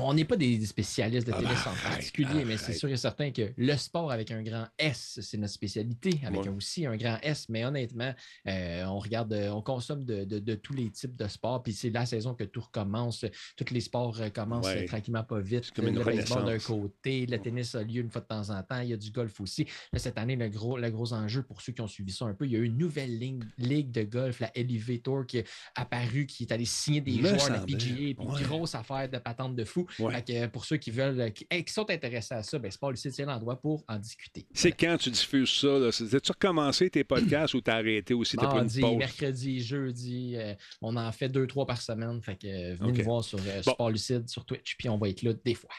On 0.00 0.14
n'est 0.14 0.24
pas 0.24 0.36
des 0.36 0.64
spécialistes 0.66 1.26
de 1.26 1.32
ah, 1.32 1.40
tennis 1.40 1.66
en 1.66 1.88
particulier, 1.88 2.44
mais 2.44 2.56
c'est 2.56 2.72
sûr 2.72 2.88
et 2.88 2.96
certain 2.96 3.30
que 3.30 3.52
le 3.56 3.76
sport 3.76 4.10
avec 4.10 4.30
un 4.30 4.42
grand 4.42 4.66
S, 4.78 5.18
c'est 5.22 5.36
notre 5.38 5.52
spécialité, 5.52 6.20
avec 6.24 6.46
aussi 6.46 6.86
un 6.86 6.96
grand 6.96 7.18
S, 7.22 7.46
mais 7.48 7.64
honnêtement, 7.64 8.12
euh, 8.48 8.84
on 8.84 8.98
regarde, 8.98 9.32
on 9.52 9.62
consomme 9.62 10.04
de, 10.04 10.24
de, 10.24 10.54
tous 10.54 10.74
les 10.74 10.90
types 10.90 11.16
de 11.16 11.28
sports, 11.28 11.62
puis 11.62 11.72
c'est 11.72 11.90
la 11.90 12.06
saison 12.06 12.34
que 12.34 12.44
tout 12.44 12.60
recommence, 12.60 13.24
tous 13.56 13.72
les 13.72 13.80
sports 13.80 14.03
recommencent 14.10 14.84
tranquillement 14.86 15.24
pas 15.24 15.40
vite. 15.40 15.70
Comme 15.72 15.86
le 15.86 16.04
baseball 16.04 16.44
d'un 16.44 16.58
côté, 16.58 17.26
le 17.26 17.38
tennis 17.38 17.74
a 17.74 17.82
lieu 17.82 18.00
une 18.00 18.10
fois 18.10 18.20
de 18.20 18.26
temps 18.26 18.50
en 18.50 18.62
temps, 18.62 18.80
il 18.80 18.90
y 18.90 18.92
a 18.92 18.96
du 18.96 19.10
golf 19.10 19.40
aussi. 19.40 19.66
cette 19.96 20.18
année, 20.18 20.36
le 20.36 20.48
gros, 20.48 20.78
le 20.78 20.90
gros 20.90 21.12
enjeu 21.12 21.42
pour 21.42 21.60
ceux 21.60 21.72
qui 21.72 21.80
ont 21.80 21.86
suivi 21.86 22.12
ça 22.12 22.26
un 22.26 22.34
peu, 22.34 22.46
il 22.46 22.52
y 22.52 22.56
a 22.56 22.58
eu 22.58 22.64
une 22.64 22.78
nouvelle 22.78 23.18
ligue, 23.18 23.44
ligue 23.58 23.90
de 23.90 24.02
golf, 24.02 24.40
la 24.40 24.50
LIV 24.54 25.00
Tour, 25.02 25.26
qui 25.26 25.38
est 25.38 25.48
apparue, 25.74 26.26
qui 26.26 26.44
est 26.44 26.52
allée 26.52 26.64
signer 26.64 27.00
des 27.00 27.18
joueurs 27.18 27.48
de 27.48 27.52
la 27.52 27.60
PGA, 27.60 28.14
puis 28.14 28.44
grosse 28.44 28.74
affaire 28.74 29.08
de 29.08 29.18
patente 29.18 29.56
de 29.56 29.64
fou. 29.64 29.86
pour 30.52 30.64
ceux 30.64 30.76
qui 30.76 30.90
veulent, 30.90 31.32
qui, 31.32 31.46
sont 31.66 31.90
intéressés 31.90 32.34
à 32.34 32.42
ça, 32.42 32.58
ben, 32.58 32.70
Sport 32.70 32.92
Lucide, 32.92 33.12
c'est 33.12 33.24
l'endroit 33.24 33.60
pour 33.60 33.84
en 33.88 33.98
discuter. 33.98 34.46
C'est 34.52 34.72
quand 34.72 34.96
tu 34.98 35.10
diffuses 35.10 35.50
ça? 35.50 35.88
As-tu 35.88 36.32
recommencé 36.32 36.90
tes 36.90 37.04
podcasts 37.04 37.54
ou 37.54 37.60
t'as 37.60 37.76
arrêté 37.76 38.14
aussi? 38.14 38.36
Mardi, 38.36 38.82
mercredi, 38.96 39.60
jeudi, 39.60 40.34
euh, 40.36 40.54
on 40.80 40.96
en 40.96 41.10
fait 41.12 41.28
deux, 41.28 41.46
trois 41.46 41.66
par 41.66 41.80
semaine. 41.80 42.20
Fait 42.22 42.36
que 42.36 42.46
euh, 42.46 42.74
venez 42.74 42.98
nous 42.98 43.04
voir 43.04 43.24
sur 43.24 43.38
euh, 43.38 43.62
Sport 43.62 43.90
Lucide, 43.94 44.28
sur 44.28 44.44
Twitch, 44.44 44.76
puis 44.76 44.88
on 44.88 44.98
va 44.98 45.08
être 45.08 45.22
là 45.22 45.32
des 45.32 45.54
fois 45.54 45.70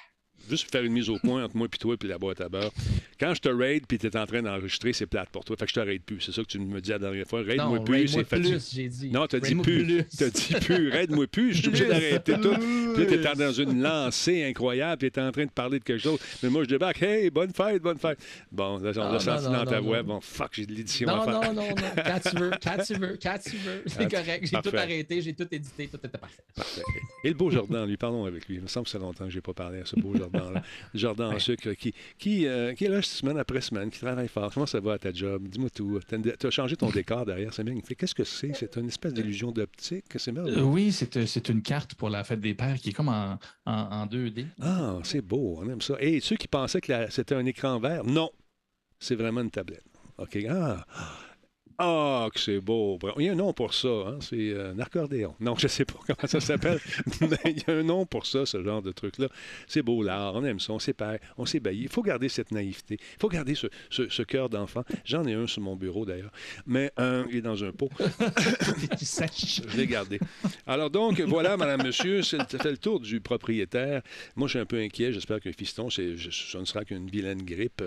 juste 0.49 0.63
pour 0.65 0.71
faire 0.71 0.83
une 0.83 0.93
mise 0.93 1.09
au 1.09 1.17
point 1.17 1.43
entre 1.43 1.55
moi 1.55 1.67
et 1.71 1.77
toi 1.77 1.95
et 2.01 2.07
la 2.07 2.17
boîte 2.17 2.41
à 2.41 2.49
beurre. 2.49 2.71
Quand 3.19 3.33
je 3.33 3.41
te 3.41 3.49
raid 3.49 3.85
puis 3.87 3.97
tu 3.97 4.07
es 4.07 4.17
en 4.17 4.25
train 4.25 4.41
d'enregistrer, 4.41 4.93
c'est 4.93 5.05
plate 5.05 5.29
pour 5.29 5.43
toi. 5.45 5.55
Fait 5.57 5.65
que 5.65 5.71
je 5.71 5.75
te 5.75 5.79
raid 5.79 6.01
plus. 6.01 6.21
C'est 6.21 6.31
ça 6.31 6.41
que 6.41 6.47
tu 6.47 6.59
me 6.59 6.81
dis 6.81 6.89
la 6.89 6.99
dernière 6.99 7.27
fois. 7.27 7.41
Raid-moi 7.41 7.83
plus, 7.83 8.07
c'est 8.07 8.23
fatigué. 8.23 8.57
j'ai 8.73 8.87
dit. 8.87 9.09
Non, 9.09 9.27
t'as 9.27 9.39
dit 9.39 9.55
plus. 9.55 10.05
T'as 10.17 10.29
dit 10.29 10.55
plus. 10.61 10.89
Raid-moi 10.89 11.27
plus. 11.27 11.53
Je 11.53 11.59
suis 11.59 11.67
obligé 11.67 11.85
d'arrêter 11.89 12.33
tout. 12.39 12.55
Puis 12.95 13.07
t'es 13.07 13.17
dans 13.17 13.51
une 13.51 13.81
lancée 13.81 14.43
incroyable 14.43 14.97
puis 14.97 15.11
t'es 15.11 15.21
en 15.21 15.31
train 15.31 15.45
de 15.45 15.51
parler 15.51 15.79
de 15.79 15.83
quelque 15.83 16.01
chose. 16.01 16.19
Mais 16.43 16.49
moi, 16.49 16.63
je 16.63 16.69
débarque. 16.69 17.01
Hey, 17.01 17.29
bonne 17.29 17.51
fête, 17.53 17.81
bonne 17.81 17.97
fête. 17.97 18.19
Bon, 18.51 18.77
là, 18.77 18.91
on 18.95 19.13
l'a 19.13 19.19
senti 19.19 19.45
dans 19.45 19.65
ta 19.65 19.79
voix. 19.79 20.03
Bon, 20.03 20.19
fuck, 20.21 20.51
j'ai 20.53 20.65
de 20.65 20.73
l'édition 20.73 21.07
à 21.09 21.23
faire. 21.23 21.33
Non, 21.33 21.53
non, 21.53 21.53
non, 21.53 21.69
non. 21.69 22.03
Quand 22.03 22.29
tu 22.29 22.37
veux, 22.37 22.51
quand 22.61 22.83
tu 22.83 22.93
veux, 22.93 23.17
quand 23.21 23.37
tu 23.43 23.57
veux. 23.57 23.83
C'est 23.85 24.11
correct. 24.11 24.47
J'ai 24.51 24.61
tout 24.61 24.75
arrêté, 24.75 25.21
j'ai 25.21 25.33
tout 25.33 25.47
édité, 25.51 25.87
tout 25.87 25.97
était 25.97 26.17
parfait. 26.17 26.43
Parfait. 26.55 26.81
Et 27.23 27.29
le 27.29 27.35
beau 27.35 27.49
Jordan, 27.49 27.87
lui, 27.87 27.97
parlons 27.97 28.25
avec 28.25 28.47
lui. 28.47 28.55
Il 28.55 28.61
me 28.61 28.67
semble 28.67 28.85
que 28.85 28.91
c'est 28.91 28.99
longtemps 28.99 29.25
que 29.25 29.31
j'ai 29.31 29.41
pas 29.41 29.53
parlé 29.53 29.79
à 29.79 29.85
ce 29.85 29.95
beau 29.95 30.15
Jordan-là 30.15 30.34
dans 31.15 31.33
en 31.33 31.39
sucre 31.39 31.73
qui, 31.73 31.93
qui, 32.17 32.47
euh, 32.47 32.73
qui, 32.73 32.85
est 32.85 32.89
là 32.89 33.01
semaine 33.01 33.37
après 33.37 33.61
semaine, 33.61 33.89
qui 33.89 33.99
travaille 33.99 34.27
fort. 34.27 34.51
Comment 34.53 34.65
ça 34.65 34.79
va 34.79 34.93
à 34.93 34.97
ta 34.97 35.11
job? 35.11 35.47
Dis-moi 35.47 35.69
tout. 35.69 35.99
Tu 36.07 36.47
as 36.47 36.51
changé 36.51 36.75
ton 36.75 36.89
décor 36.91 37.25
derrière, 37.25 37.53
c'est 37.53 37.63
magnifique. 37.63 37.99
Qu'est-ce 37.99 38.15
que 38.15 38.23
c'est? 38.23 38.53
C'est 38.53 38.75
une 38.77 38.87
espèce 38.87 39.13
d'illusion 39.13 39.51
d'optique? 39.51 40.05
C'est 40.15 40.35
euh, 40.37 40.61
oui, 40.61 40.95
euh, 41.15 41.25
c'est 41.25 41.49
une 41.49 41.61
carte 41.61 41.95
pour 41.95 42.09
la 42.09 42.23
fête 42.23 42.39
des 42.39 42.53
pères 42.53 42.77
qui 42.77 42.89
est 42.89 42.93
comme 42.93 43.09
en, 43.09 43.37
en, 43.65 44.05
2D. 44.05 44.45
Ah, 44.61 44.99
c'est 45.03 45.21
beau, 45.21 45.59
on 45.59 45.69
aime 45.69 45.81
ça. 45.81 45.95
Et 45.99 46.19
ceux 46.19 46.35
qui 46.35 46.47
pensaient 46.47 46.81
que 46.81 46.93
c'était 47.09 47.35
un 47.35 47.45
écran 47.45 47.79
vert, 47.79 48.03
non, 48.03 48.29
c'est 48.99 49.15
vraiment 49.15 49.41
une 49.41 49.51
tablette. 49.51 49.83
OK. 50.17 50.37
Ah, 50.49 50.85
ah, 51.77 52.29
que 52.33 52.39
c'est 52.39 52.59
beau. 52.59 52.97
Il 53.17 53.25
y 53.25 53.29
a 53.29 53.33
un 53.33 53.35
nom 53.35 53.51
pour 53.51 53.73
ça, 53.73 53.87
hein? 53.87 54.17
c'est 54.21 54.51
euh, 54.51 54.73
un 54.73 54.79
accordéon. 54.79 55.35
Non, 55.41 55.55
je 55.57 55.65
ne 55.65 55.69
sais 55.69 55.83
pas 55.83 55.95
comment 56.07 56.27
ça 56.27 56.39
s'appelle, 56.39 56.79
mais 57.21 57.37
il 57.45 57.57
y 57.57 57.71
a 57.71 57.73
un 57.73 57.83
nom 57.83 58.05
pour 58.05 58.25
ça, 58.25 58.45
ce 58.45 58.63
genre 58.63 58.81
de 58.81 58.91
truc-là. 58.93 59.27
C'est 59.67 59.81
beau 59.81 60.01
l'art, 60.01 60.35
on 60.35 60.45
aime 60.45 60.59
ça, 60.59 60.71
on 60.71 60.79
s'épaille, 60.79 61.19
on 61.37 61.45
s'ébahit. 61.45 61.81
Il 61.81 61.89
faut 61.89 62.01
garder 62.01 62.29
cette 62.29 62.51
naïveté, 62.51 62.97
il 62.99 63.19
faut 63.19 63.27
garder 63.27 63.55
ce, 63.55 63.67
ce, 63.89 64.23
cœur 64.23 64.49
d'enfant. 64.49 64.83
J'en 65.03 65.25
ai 65.25 65.33
un 65.33 65.47
sur 65.47 65.61
mon 65.61 65.75
bureau 65.75 66.05
d'ailleurs, 66.05 66.31
mais 66.65 66.91
un, 66.95 67.25
il 67.29 67.37
est 67.37 67.41
dans 67.41 67.61
un 67.63 67.71
pot. 67.71 67.89
je 67.99 69.77
l'ai 69.77 69.87
gardé. 69.87 70.19
Alors 70.65 70.89
donc, 70.89 71.19
voilà, 71.21 71.57
madame, 71.57 71.83
monsieur, 71.83 72.21
ça 72.21 72.45
fait 72.45 72.71
le 72.71 72.77
tour 72.77 73.01
du 73.01 73.19
propriétaire. 73.19 74.01
Moi, 74.37 74.47
je 74.47 74.51
suis 74.51 74.59
un 74.59 74.65
peu 74.65 74.79
inquiet, 74.79 75.11
j'espère 75.11 75.41
qu'un 75.41 75.51
fiston, 75.51 75.89
ce 75.89 76.57
ne 76.57 76.65
sera 76.65 76.85
qu'une 76.85 77.09
vilaine 77.09 77.43
grippe. 77.43 77.83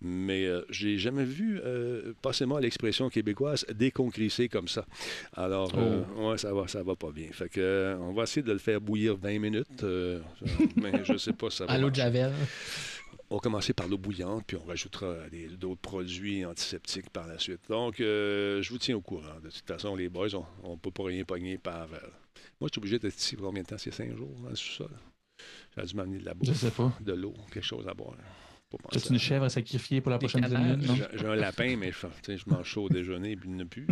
Mais 0.00 0.44
je 0.44 0.50
euh, 0.50 0.64
j'ai 0.70 0.98
jamais 0.98 1.24
vu, 1.24 1.60
euh, 1.64 2.12
passez-moi 2.20 2.60
l'expression 2.60 3.08
québécoise, 3.08 3.64
déconcrisser 3.74 4.48
comme 4.48 4.68
ça. 4.68 4.84
Alors, 5.32 5.72
euh, 5.76 6.02
oh. 6.16 6.30
ouais, 6.30 6.38
ça 6.38 6.52
va, 6.52 6.68
ça 6.68 6.82
va 6.82 6.94
pas 6.96 7.10
bien. 7.10 7.28
Fait 7.32 7.48
que, 7.48 7.96
on 8.00 8.12
va 8.12 8.24
essayer 8.24 8.42
de 8.42 8.52
le 8.52 8.58
faire 8.58 8.80
bouillir 8.80 9.16
20 9.16 9.38
minutes, 9.38 9.84
mais 10.76 11.04
je 11.04 11.16
sais 11.16 11.32
pas 11.32 11.50
si 11.50 11.58
ça 11.58 11.66
va. 11.66 11.72
À 11.72 11.78
l'eau 11.78 11.90
de 11.90 11.94
Javel. 11.94 12.32
On 13.28 13.36
va 13.36 13.40
commencer 13.40 13.72
par 13.72 13.88
l'eau 13.88 13.98
bouillante, 13.98 14.44
puis 14.46 14.56
on 14.56 14.68
rajoutera 14.68 15.16
d'autres 15.58 15.80
produits 15.80 16.44
antiseptiques 16.44 17.10
par 17.10 17.26
la 17.26 17.38
suite. 17.40 17.60
Donc, 17.68 17.96
je 17.98 18.68
vous 18.68 18.78
tiens 18.78 18.96
au 18.96 19.00
courant. 19.00 19.40
De 19.42 19.50
toute 19.50 19.66
façon, 19.66 19.96
les 19.96 20.08
boys, 20.08 20.28
on 20.62 20.72
ne 20.72 20.76
peut 20.76 20.92
pas 20.92 21.04
rien 21.04 21.24
pogner 21.24 21.58
par. 21.58 21.88
moi, 21.88 21.98
je 22.62 22.68
suis 22.68 22.78
obligé 22.78 22.98
d'être 23.00 23.16
ici 23.16 23.34
pour 23.34 23.46
combien 23.46 23.62
de 23.62 23.68
temps? 23.68 23.78
C'est 23.78 23.92
cinq 23.92 24.16
jours, 24.16 24.36
dans 24.42 24.50
le 24.50 24.56
sous-sol. 24.56 24.90
J'ai 25.76 25.84
dû 25.84 25.96
m'amener 25.96 26.18
de 26.18 26.24
la 26.24 26.34
bouffe. 26.34 26.48
Je 26.48 26.54
sais 26.54 26.70
pas. 26.70 26.92
De 27.00 27.12
l'eau, 27.14 27.34
quelque 27.52 27.64
chose 27.64 27.88
à 27.88 27.94
boire. 27.94 28.14
As-tu 28.92 29.12
une 29.12 29.18
chèvre 29.18 29.44
à 29.44 29.48
sacrifier 29.48 30.00
pour 30.00 30.10
la 30.10 30.18
prochaine 30.18 30.46
semaine? 30.46 30.82
J'ai 31.14 31.26
un 31.26 31.34
lapin, 31.34 31.76
mais 31.76 31.92
je, 31.92 32.36
je 32.36 32.44
mange 32.46 32.66
chaud 32.66 32.84
au 32.84 32.88
déjeuner 32.88 33.32
et 33.32 33.36
puis 33.36 33.48
il 33.48 33.56
ne 33.56 33.64
plus. 33.64 33.86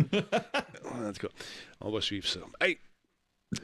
en 0.83 1.13
tout 1.13 1.27
cas, 1.27 1.33
on 1.81 1.91
va 1.91 2.01
suivre 2.01 2.27
ça. 2.27 2.39
Hey! 2.61 2.77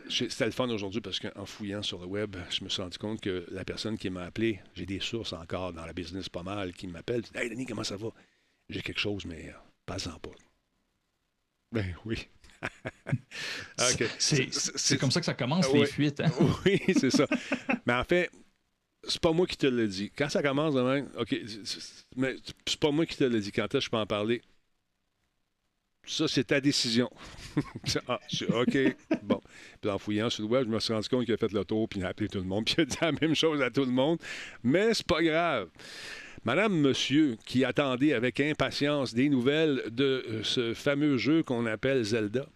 C'était 0.09 0.45
le 0.45 0.51
fun 0.51 0.69
aujourd'hui 0.69 1.01
parce 1.01 1.19
qu'en 1.19 1.45
fouillant 1.45 1.81
sur 1.81 1.99
le 1.99 2.05
web, 2.05 2.35
je 2.49 2.63
me 2.63 2.69
suis 2.69 2.81
rendu 2.81 2.97
compte 2.97 3.19
que 3.19 3.45
la 3.51 3.65
personne 3.65 3.97
qui 3.97 4.09
m'a 4.09 4.23
appelé, 4.23 4.61
j'ai 4.73 4.85
des 4.85 4.99
sources 4.99 5.33
encore 5.33 5.73
dans 5.73 5.85
la 5.85 5.93
business 5.93 6.29
pas 6.29 6.43
mal 6.43 6.73
qui 6.73 6.87
m'appellent. 6.87 7.23
Hey 7.35 7.49
Denis, 7.49 7.65
comment 7.65 7.83
ça 7.83 7.97
va? 7.97 8.09
J'ai 8.69 8.81
quelque 8.81 8.99
chose, 8.99 9.25
mais 9.25 9.49
euh, 9.49 9.57
pas 9.85 10.07
en 10.07 10.17
pas. 10.19 10.31
Ben 11.71 11.93
oui. 12.05 12.27
C'est 13.77 14.97
comme 14.97 15.11
ça 15.11 15.19
que 15.19 15.25
ça 15.25 15.33
commence, 15.33 15.71
les 15.73 15.85
fuites. 15.85 16.19
Hein? 16.19 16.31
oui, 16.65 16.79
c'est 16.95 17.09
ça. 17.09 17.25
Mais 17.85 17.93
en 17.93 18.03
fait, 18.03 18.29
c'est 19.03 19.21
pas 19.21 19.31
moi 19.31 19.47
qui 19.47 19.57
te 19.57 19.67
l'ai 19.67 19.87
dit. 19.87 20.11
Quand 20.15 20.29
ça 20.29 20.41
commence 20.41 20.75
demain, 20.75 21.05
OK, 21.17 21.35
mais 22.15 22.35
c'est 22.65 22.79
pas 22.79 22.91
moi 22.91 23.05
qui 23.05 23.17
te 23.17 23.23
l'ai 23.23 23.39
dit. 23.39 23.51
Quand 23.51 23.65
est-ce 23.65 23.73
que 23.73 23.79
je 23.85 23.89
peux 23.89 23.97
en 23.97 24.05
parler? 24.05 24.41
Ça, 26.05 26.27
c'est 26.27 26.45
ta 26.45 26.59
décision. 26.59 27.09
ah, 28.07 28.19
OK, 28.55 28.77
bon. 29.23 29.39
Puis 29.79 29.91
en 29.91 29.99
fouillant 29.99 30.29
sur 30.29 30.43
le 30.43 30.49
web, 30.49 30.65
je 30.65 30.69
me 30.69 30.79
suis 30.79 30.93
rendu 30.93 31.07
compte 31.07 31.25
qu'il 31.25 31.33
a 31.33 31.37
fait 31.37 31.51
le 31.51 31.63
tour, 31.63 31.87
puis 31.87 31.99
il 31.99 32.05
a 32.05 32.09
appelé 32.09 32.27
tout 32.27 32.39
le 32.39 32.45
monde, 32.45 32.65
puis 32.67 32.75
il 32.77 32.81
a 32.81 32.85
dit 32.85 32.97
la 33.01 33.11
même 33.11 33.35
chose 33.35 33.61
à 33.61 33.69
tout 33.69 33.85
le 33.85 33.91
monde. 33.91 34.19
Mais 34.63 34.93
c'est 34.93 35.05
pas 35.05 35.21
grave. 35.21 35.69
Madame, 36.43 36.75
monsieur, 36.75 37.37
qui 37.45 37.63
attendait 37.63 38.13
avec 38.13 38.39
impatience 38.39 39.13
des 39.13 39.29
nouvelles 39.29 39.83
de 39.91 40.25
euh, 40.27 40.43
ce 40.43 40.73
fameux 40.73 41.17
jeu 41.17 41.43
qu'on 41.43 41.67
appelle 41.67 42.01
Zelda, 42.01 42.47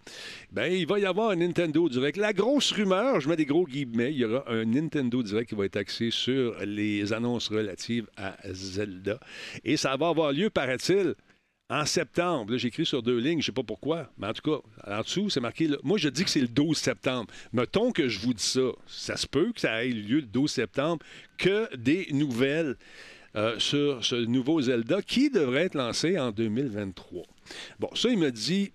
ben 0.51 0.73
il 0.73 0.87
va 0.87 0.97
y 0.97 1.05
avoir 1.05 1.29
un 1.29 1.35
Nintendo 1.35 1.87
Direct. 1.87 2.17
La 2.17 2.33
grosse 2.33 2.71
rumeur, 2.71 3.19
je 3.19 3.29
mets 3.29 3.35
des 3.35 3.45
gros 3.45 3.67
guillemets, 3.67 4.11
il 4.11 4.17
y 4.17 4.25
aura 4.25 4.43
un 4.51 4.65
Nintendo 4.65 5.21
Direct 5.21 5.49
qui 5.49 5.55
va 5.55 5.65
être 5.65 5.77
axé 5.77 6.09
sur 6.09 6.55
les 6.65 7.13
annonces 7.13 7.49
relatives 7.49 8.07
à 8.17 8.35
Zelda. 8.51 9.19
Et 9.63 9.77
ça 9.77 9.95
va 9.97 10.07
avoir 10.07 10.31
lieu, 10.31 10.49
paraît-il, 10.49 11.13
en 11.69 11.85
septembre. 11.85 12.57
J'ai 12.57 12.69
écrit 12.69 12.87
sur 12.87 13.03
deux 13.03 13.19
lignes, 13.19 13.41
je 13.41 13.51
ne 13.51 13.51
sais 13.51 13.51
pas 13.51 13.61
pourquoi, 13.61 14.11
mais 14.17 14.25
en 14.25 14.33
tout 14.33 14.49
cas, 14.51 14.91
en 14.91 15.01
dessous, 15.01 15.29
c'est 15.29 15.39
marqué. 15.39 15.69
Moi, 15.83 15.99
je 15.99 16.09
dis 16.09 16.23
que 16.23 16.29
c'est 16.31 16.41
le 16.41 16.47
12 16.47 16.75
septembre. 16.75 17.31
Mettons 17.53 17.91
que 17.91 18.07
je 18.07 18.19
vous 18.19 18.33
dis 18.33 18.43
ça. 18.43 18.71
Ça 18.87 19.15
se 19.15 19.27
peut 19.27 19.51
que 19.53 19.61
ça 19.61 19.85
ait 19.85 19.89
lieu 19.89 20.21
le 20.21 20.27
12 20.27 20.51
septembre, 20.51 21.05
que 21.37 21.75
des 21.75 22.07
nouvelles 22.11 22.77
euh, 23.35 23.59
sur 23.59 24.03
ce 24.03 24.15
nouveau 24.15 24.61
Zelda 24.61 25.01
qui 25.01 25.29
devrait 25.29 25.65
être 25.65 25.75
lancé 25.75 26.17
en 26.17 26.31
2023. 26.31 27.23
Bon, 27.79 27.89
ça, 27.95 28.09
il 28.09 28.17
me 28.17 28.31
dit 28.31 28.71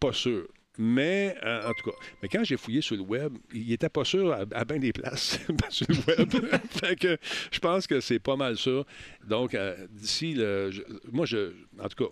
pas 0.00 0.12
sûr. 0.12 0.46
Mais, 0.80 1.36
euh, 1.42 1.68
en 1.68 1.72
tout 1.74 1.90
cas, 1.90 1.96
mais 2.22 2.28
quand 2.28 2.44
j'ai 2.44 2.56
fouillé 2.56 2.80
sur 2.80 2.94
le 2.94 3.02
web, 3.02 3.36
il 3.52 3.72
était 3.72 3.88
pas 3.88 4.04
sûr 4.04 4.32
à, 4.32 4.64
bien 4.64 4.78
des 4.78 4.92
places 4.92 5.40
sur 5.70 5.86
le 5.88 5.96
web. 6.06 6.46
fait 6.70 6.94
que 6.94 7.18
je 7.50 7.58
pense 7.58 7.88
que 7.88 8.00
c'est 8.00 8.20
pas 8.20 8.36
mal 8.36 8.56
sûr. 8.56 8.86
Donc, 9.26 9.54
euh, 9.54 9.76
d'ici 9.90 10.34
le. 10.34 10.70
moi, 11.10 11.26
je. 11.26 11.52
En 11.82 11.88
tout 11.88 12.04
cas, 12.04 12.10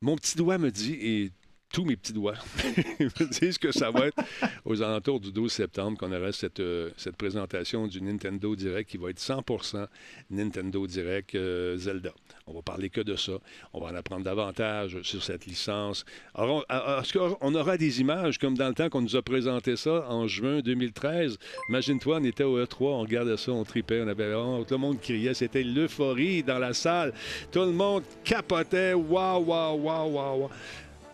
mon 0.00 0.16
petit 0.16 0.36
doigt 0.36 0.56
me 0.56 0.70
dit, 0.70 0.94
et 0.94 1.30
tous 1.74 1.84
mes 1.84 1.96
petits 1.96 2.12
doigts 2.12 2.36
me 3.00 3.40
disent 3.40 3.58
que 3.58 3.72
ça 3.72 3.90
va 3.90 4.06
être? 4.06 4.22
Aux 4.64 4.80
alentours 4.80 5.18
du 5.18 5.32
12 5.32 5.50
septembre 5.50 5.98
qu'on 5.98 6.12
aura 6.12 6.30
cette, 6.30 6.60
euh, 6.60 6.90
cette 6.96 7.16
présentation 7.16 7.88
du 7.88 8.00
Nintendo 8.00 8.54
Direct 8.54 8.88
qui 8.88 8.96
va 8.96 9.10
être 9.10 9.18
100% 9.18 9.88
Nintendo 10.30 10.86
Direct 10.86 11.34
euh, 11.34 11.76
Zelda. 11.76 12.12
On 12.46 12.54
va 12.54 12.62
parler 12.62 12.90
que 12.90 13.00
de 13.00 13.16
ça. 13.16 13.32
On 13.72 13.80
va 13.80 13.88
en 13.88 13.96
apprendre 13.96 14.22
davantage 14.22 15.02
sur 15.02 15.20
cette 15.20 15.46
licence. 15.46 16.04
Alors, 16.36 16.64
est-ce 16.70 17.12
qu'on 17.12 17.54
aura 17.56 17.76
des 17.76 18.00
images 18.00 18.38
comme 18.38 18.56
dans 18.56 18.68
le 18.68 18.74
temps 18.74 18.88
qu'on 18.88 19.02
nous 19.02 19.16
a 19.16 19.22
présenté 19.22 19.74
ça 19.74 20.06
en 20.08 20.28
juin 20.28 20.60
2013? 20.60 21.38
Imagine-toi, 21.70 22.18
on 22.20 22.24
était 22.24 22.44
au 22.44 22.62
E3, 22.62 22.76
on 22.82 23.00
regardait 23.00 23.36
ça, 23.36 23.50
on 23.50 23.64
tripait, 23.64 24.00
on 24.00 24.08
avait 24.08 24.32
honte, 24.32 24.68
tout 24.68 24.74
le 24.74 24.78
monde 24.78 25.00
criait, 25.00 25.34
c'était 25.34 25.64
l'euphorie 25.64 26.44
dans 26.44 26.60
la 26.60 26.72
salle. 26.72 27.12
Tout 27.50 27.62
le 27.62 27.72
monde 27.72 28.04
capotait. 28.22 28.94
Waouh, 28.94 29.44
waouh, 29.44 29.76
waouh, 29.80 30.12
waouh. 30.12 30.50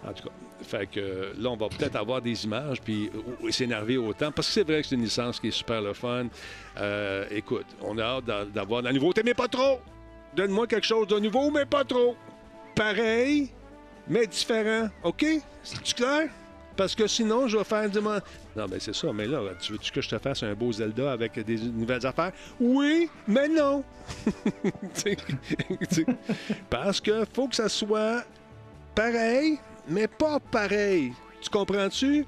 En 0.02 0.12
tout 0.12 0.24
cas, 0.24 0.30
Fait 0.62 0.86
que 0.86 1.32
là, 1.38 1.50
on 1.50 1.56
va 1.56 1.68
peut-être 1.68 1.96
avoir 1.96 2.20
des 2.20 2.44
images 2.44 2.80
puis 2.80 3.10
s'énerver 3.50 3.96
autant. 3.96 4.30
Parce 4.32 4.48
que 4.48 4.54
c'est 4.54 4.64
vrai 4.64 4.82
que 4.82 4.88
c'est 4.88 4.94
une 4.94 5.04
licence 5.04 5.40
qui 5.40 5.48
est 5.48 5.52
super 5.52 5.80
le 5.80 5.92
fun. 5.92 6.26
Euh, 6.78 7.24
écoute, 7.30 7.66
on 7.82 7.98
a 7.98 8.02
hâte 8.02 8.24
d'avoir 8.52 8.82
de 8.82 8.86
la 8.86 8.92
nouveauté, 8.92 9.22
mais 9.24 9.34
pas 9.34 9.48
trop. 9.48 9.80
Donne-moi 10.34 10.66
quelque 10.66 10.86
chose 10.86 11.06
de 11.08 11.18
nouveau, 11.18 11.50
mais 11.50 11.66
pas 11.66 11.84
trop. 11.84 12.16
Pareil, 12.74 13.50
mais 14.08 14.26
différent. 14.26 14.88
OK? 15.02 15.24
C'est 15.62 15.94
clair? 15.94 16.28
Parce 16.76 16.94
que 16.94 17.06
sinon, 17.06 17.46
je 17.46 17.58
vais 17.58 17.64
faire 17.64 17.90
du. 17.90 17.98
Non, 18.00 18.66
mais 18.70 18.80
c'est 18.80 18.94
ça. 18.94 19.12
Mais 19.12 19.26
là, 19.26 19.40
tu 19.60 19.72
veux-tu 19.72 19.92
que 19.92 20.00
je 20.00 20.08
te 20.08 20.18
fasse 20.18 20.42
un 20.42 20.54
beau 20.54 20.72
Zelda 20.72 21.12
avec 21.12 21.38
des 21.38 21.56
nouvelles 21.56 22.06
affaires? 22.06 22.32
Oui, 22.58 23.10
mais 23.28 23.48
non. 23.48 23.84
Parce 26.70 27.00
que 27.00 27.24
faut 27.34 27.48
que 27.48 27.56
ça 27.56 27.68
soit 27.68 28.24
pareil, 28.94 29.58
mais 29.88 30.06
pas 30.06 30.38
pareil. 30.40 31.12
Tu 31.40 31.50
comprends-tu? 31.50 32.26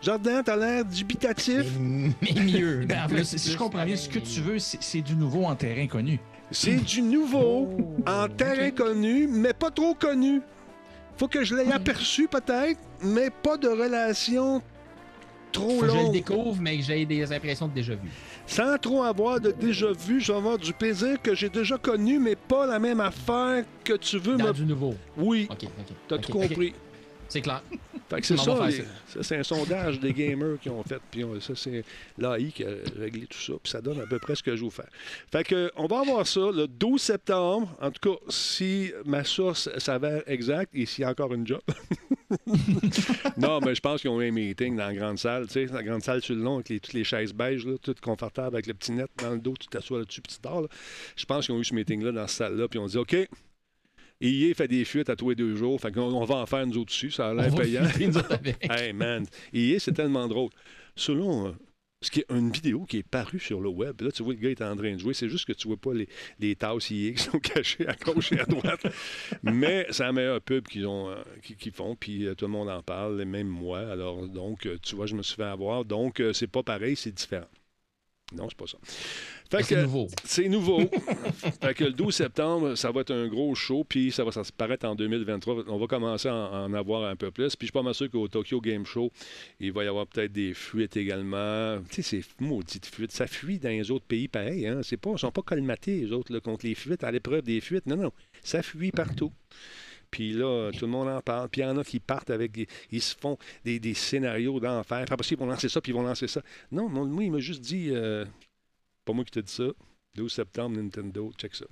Jardin, 0.00 0.42
t'as 0.42 0.56
l'air 0.56 0.84
dubitatif. 0.84 1.64
Mais, 1.78 2.42
mieux. 2.42 2.84
Ben, 2.86 3.24
si 3.24 3.50
je 3.50 3.56
comprends 3.56 3.84
bien, 3.84 3.96
ce 3.96 4.08
que 4.08 4.18
tu 4.18 4.40
veux, 4.40 4.58
c'est 4.58 5.00
du 5.00 5.16
nouveau 5.16 5.44
en 5.44 5.54
terrain 5.54 5.86
connu. 5.86 6.20
C'est 6.50 6.76
du 6.76 7.00
nouveau 7.00 7.70
oh, 7.78 7.96
en 8.06 8.28
terrain 8.28 8.70
connu, 8.70 9.26
mais 9.26 9.54
pas 9.54 9.70
trop 9.70 9.94
connu. 9.94 10.42
Faut 11.16 11.28
que 11.28 11.42
je 11.44 11.54
l'ai 11.54 11.72
aperçu 11.72 12.28
peut-être, 12.28 12.80
mais 13.02 13.30
pas 13.30 13.56
de 13.56 13.68
relation 13.68 14.60
trop 15.52 15.80
longue. 15.80 15.80
Que 15.80 15.88
je 15.88 16.06
le 16.06 16.12
découvre, 16.12 16.60
mais 16.60 16.76
que 16.76 16.84
j'ai 16.84 17.06
des 17.06 17.32
impressions 17.32 17.68
de 17.68 17.74
déjà 17.74 17.94
vu. 17.94 18.10
Sans 18.46 18.78
trop 18.78 19.02
avoir 19.02 19.40
de 19.40 19.50
déjà 19.50 19.92
vu, 19.92 20.20
je 20.20 20.32
vais 20.32 20.38
avoir 20.38 20.58
du 20.58 20.72
plaisir 20.72 21.20
que 21.22 21.34
j'ai 21.34 21.48
déjà 21.48 21.78
connu, 21.78 22.18
mais 22.18 22.36
pas 22.36 22.66
la 22.66 22.78
même 22.78 23.00
affaire 23.00 23.64
que 23.82 23.94
tu 23.94 24.18
veux 24.18 24.36
Dans 24.36 24.52
du 24.52 24.66
nouveau. 24.66 24.94
Oui. 25.16 25.48
OK, 25.50 25.64
OK. 25.64 25.96
T'as 26.08 26.18
tout 26.18 26.32
compris. 26.32 26.74
C'est 27.28 27.40
clair. 27.40 27.62
c'est 28.22 28.36
ça, 28.36 28.68
c'est 29.22 29.36
un 29.38 29.42
sondage 29.42 29.98
des 29.98 30.12
gamers 30.12 30.58
qui 30.60 30.68
ont 30.68 30.82
fait, 30.84 31.00
puis 31.10 31.24
ça, 31.40 31.54
c'est 31.56 31.84
l'AI 32.18 32.52
qui 32.52 32.62
a 32.62 32.68
réglé 32.96 33.26
tout 33.26 33.38
ça, 33.38 33.54
puis 33.60 33.72
ça 33.72 33.80
donne 33.80 34.00
à 34.00 34.06
peu 34.06 34.18
près 34.18 34.34
ce 34.34 34.42
que 34.42 34.54
je 34.54 34.62
vous 34.62 34.70
fais. 34.70 34.86
Fait 35.32 35.42
que, 35.42 35.72
on 35.74 35.86
va 35.86 36.00
avoir 36.00 36.26
ça 36.26 36.50
le 36.52 36.68
12 36.68 37.00
septembre, 37.00 37.74
en 37.80 37.90
tout 37.90 38.10
cas, 38.10 38.16
si 38.28 38.92
ma 39.04 39.24
source 39.24 39.68
s'avère 39.78 40.22
exacte, 40.26 40.70
et 40.74 40.86
s'il 40.86 41.02
y 41.02 41.04
a 41.04 41.10
encore 41.10 41.32
une 41.32 41.46
job. 41.46 41.62
non, 43.36 43.60
mais 43.60 43.74
je 43.74 43.80
pense 43.80 44.00
qu'ils 44.00 44.10
ont 44.10 44.20
eu 44.20 44.28
un 44.28 44.32
meeting 44.32 44.76
dans 44.76 44.86
la 44.86 44.94
grande 44.94 45.18
salle, 45.18 45.46
tu 45.46 45.52
sais, 45.52 45.66
la 45.66 45.82
grande 45.82 46.02
salle 46.02 46.22
sur 46.22 46.34
le 46.34 46.42
long, 46.42 46.56
avec 46.56 46.82
toutes 46.82 46.92
les 46.92 47.04
chaises 47.04 47.32
beiges, 47.32 47.66
là, 47.66 47.74
toutes 47.80 48.00
confortables, 48.00 48.54
avec 48.56 48.66
le 48.66 48.74
petit 48.74 48.92
net 48.92 49.10
dans 49.18 49.30
le 49.30 49.38
dos, 49.38 49.54
tu 49.58 49.68
t'assois 49.68 49.98
là-dessus, 49.98 50.20
petit 50.20 50.38
tu 50.40 50.48
Je 51.16 51.24
pense 51.24 51.46
qu'ils 51.46 51.54
ont 51.54 51.60
eu 51.60 51.64
ce 51.64 51.74
meeting-là 51.74 52.12
dans 52.12 52.26
cette 52.26 52.38
salle-là, 52.38 52.68
puis 52.68 52.78
on 52.78 52.86
dit, 52.86 52.98
OK, 52.98 53.16
IA 54.20 54.54
fait 54.54 54.68
des 54.68 54.84
fuites 54.84 55.10
à 55.10 55.16
tous 55.16 55.30
les 55.30 55.34
deux 55.34 55.54
jours. 55.56 55.80
Fait 55.80 55.92
qu'on 55.92 56.02
on 56.02 56.24
va 56.24 56.36
en 56.36 56.46
faire 56.46 56.66
nous 56.66 56.78
autres 56.78 56.86
dessus. 56.86 57.10
Ça 57.10 57.30
a 57.30 57.34
l'air 57.34 57.54
payant. 57.54 57.84
hey 58.62 58.92
man, 58.92 59.26
IA, 59.52 59.78
c'est 59.78 59.92
tellement 59.92 60.28
drôle. 60.28 60.50
Selon. 60.96 61.54
Euh, 62.04 62.06
ce 62.06 62.10
qui 62.10 62.20
est 62.20 62.26
une 62.30 62.50
vidéo 62.50 62.84
qui 62.84 62.98
est 62.98 63.02
parue 63.02 63.40
sur 63.40 63.60
le 63.60 63.68
web. 63.68 64.00
Là, 64.00 64.10
tu 64.12 64.22
vois, 64.22 64.34
le 64.34 64.40
gars 64.40 64.50
est 64.50 64.62
en 64.62 64.76
train 64.76 64.92
de 64.92 64.98
jouer. 64.98 65.14
C'est 65.14 65.28
juste 65.28 65.46
que 65.46 65.52
tu 65.52 65.68
vois 65.68 65.76
pas 65.76 65.94
les, 65.94 66.08
les 66.38 66.54
tasses 66.56 66.86
qui 66.86 67.16
sont 67.16 67.38
cachées 67.38 67.86
à 67.88 67.94
gauche 67.94 68.32
et 68.32 68.40
à 68.40 68.44
droite. 68.44 68.86
Mais 69.42 69.86
c'est 69.90 70.04
la 70.04 70.12
meilleure 70.12 70.40
pub 70.40 70.66
qu'ils 70.68 70.86
ont, 70.86 71.10
euh, 71.10 71.22
qui, 71.42 71.70
font. 71.70 71.96
Puis 71.96 72.26
euh, 72.26 72.34
tout 72.34 72.46
le 72.46 72.52
monde 72.52 72.68
en 72.68 72.82
parle, 72.82 73.24
même 73.24 73.48
moi. 73.48 73.80
Alors, 73.80 74.26
donc, 74.28 74.68
tu 74.82 74.96
vois, 74.96 75.06
je 75.06 75.14
me 75.14 75.22
suis 75.22 75.36
fait 75.36 75.44
avoir. 75.44 75.84
Donc, 75.84 76.22
c'est 76.32 76.50
pas 76.50 76.62
pareil, 76.62 76.96
c'est 76.96 77.12
différent. 77.12 77.46
Non, 78.36 78.48
c'est 78.48 78.58
pas 78.58 78.66
ça. 78.66 78.78
C'est 79.62 79.82
nouveau. 79.82 80.08
C'est 80.24 80.48
nouveau. 80.48 80.80
fait 81.60 81.74
que 81.74 81.84
le 81.84 81.92
12 81.92 82.14
septembre, 82.14 82.74
ça 82.74 82.90
va 82.90 83.02
être 83.02 83.12
un 83.12 83.28
gros 83.28 83.54
show, 83.54 83.84
puis 83.84 84.10
ça 84.10 84.24
va 84.24 84.32
se 84.32 84.52
paraître 84.52 84.86
en 84.86 84.94
2023. 84.94 85.64
On 85.68 85.78
va 85.78 85.86
commencer 85.86 86.28
à 86.28 86.34
en 86.34 86.72
avoir 86.74 87.04
un 87.08 87.16
peu 87.16 87.30
plus. 87.30 87.54
Puis 87.56 87.66
je 87.66 87.70
suis 87.70 87.72
pas 87.72 87.82
mal 87.82 87.94
sûr 87.94 88.10
qu'au 88.10 88.26
Tokyo 88.28 88.60
Game 88.60 88.84
Show, 88.84 89.12
il 89.60 89.72
va 89.72 89.84
y 89.84 89.88
avoir 89.88 90.06
peut-être 90.06 90.32
des 90.32 90.54
fuites 90.54 90.96
également. 90.96 91.78
Tu 91.90 92.02
sais, 92.02 92.22
c'est 92.22 92.42
maudites 92.42 92.86
fuites. 92.86 93.12
Ça 93.12 93.26
fuit 93.26 93.58
dans 93.58 93.68
les 93.68 93.90
autres 93.90 94.06
pays 94.06 94.28
pareil. 94.28 94.66
Hein? 94.66 94.80
C'est 94.82 94.96
pas, 94.96 95.10
ils 95.12 95.18
sont 95.18 95.30
pas 95.30 95.42
colmatés, 95.42 96.00
les 96.00 96.12
autres, 96.12 96.38
contre 96.40 96.66
les 96.66 96.74
fuites, 96.74 97.04
à 97.04 97.10
l'épreuve 97.10 97.42
des 97.42 97.60
fuites. 97.60 97.86
Non, 97.86 97.96
non. 97.96 98.12
Ça 98.42 98.62
fuit 98.62 98.90
partout. 98.90 99.32
Puis 100.14 100.32
là, 100.32 100.70
tout 100.70 100.84
le 100.86 100.92
monde 100.92 101.08
en 101.08 101.20
parle. 101.20 101.48
Puis 101.48 101.60
il 101.60 101.64
y 101.64 101.66
en 101.66 101.76
a 101.76 101.82
qui 101.82 101.98
partent 101.98 102.30
avec 102.30 102.56
Ils 102.92 103.02
se 103.02 103.16
font 103.16 103.36
des, 103.64 103.94
scénarios 103.94 104.60
d'enfer. 104.60 105.04
Après, 105.10 105.26
ils 105.28 105.36
vont 105.36 105.46
lancer 105.46 105.68
ça, 105.68 105.80
puis 105.80 105.90
ils 105.90 105.94
vont 105.94 106.04
lancer 106.04 106.28
ça. 106.28 106.40
Non, 106.70 106.88
moi, 106.88 107.24
il 107.24 107.32
m'a 107.32 107.40
juste 107.40 107.60
dit 107.60 107.88
euh, 107.90 108.24
pas 109.04 109.12
moi 109.12 109.24
qui 109.24 109.32
te 109.32 109.40
dis 109.40 109.52
ça. 109.52 109.64
12 110.14 110.32
septembre, 110.32 110.76
Nintendo, 110.76 111.32
check 111.36 111.56
ça. 111.56 111.64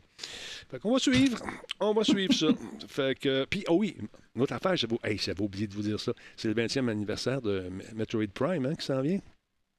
Fait 0.69 0.81
qu'on 0.81 0.93
va 0.93 0.99
suivre. 0.99 1.39
On 1.79 1.95
va 1.95 2.03
suivre 2.03 2.35
ça. 2.35 2.49
Fait 2.89 3.17
que. 3.17 3.45
Puis, 3.49 3.63
oh 3.69 3.76
oui, 3.76 3.97
une 4.35 4.43
autre 4.43 4.55
affaire, 4.55 4.75
j'avais 4.75 4.97
hey, 5.05 5.21
oublié 5.39 5.69
de 5.69 5.75
vous 5.75 5.83
dire 5.83 6.00
ça. 6.00 6.13
C'est 6.37 6.49
le 6.49 6.55
20e 6.55 6.89
anniversaire 6.89 7.41
de 7.41 7.71
Metroid 7.95 8.26
Prime 8.35 8.67
hein, 8.67 8.75
qui 8.75 8.85
s'en 8.85 9.02
vient. 9.02 9.21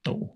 Oh. 0.08 0.30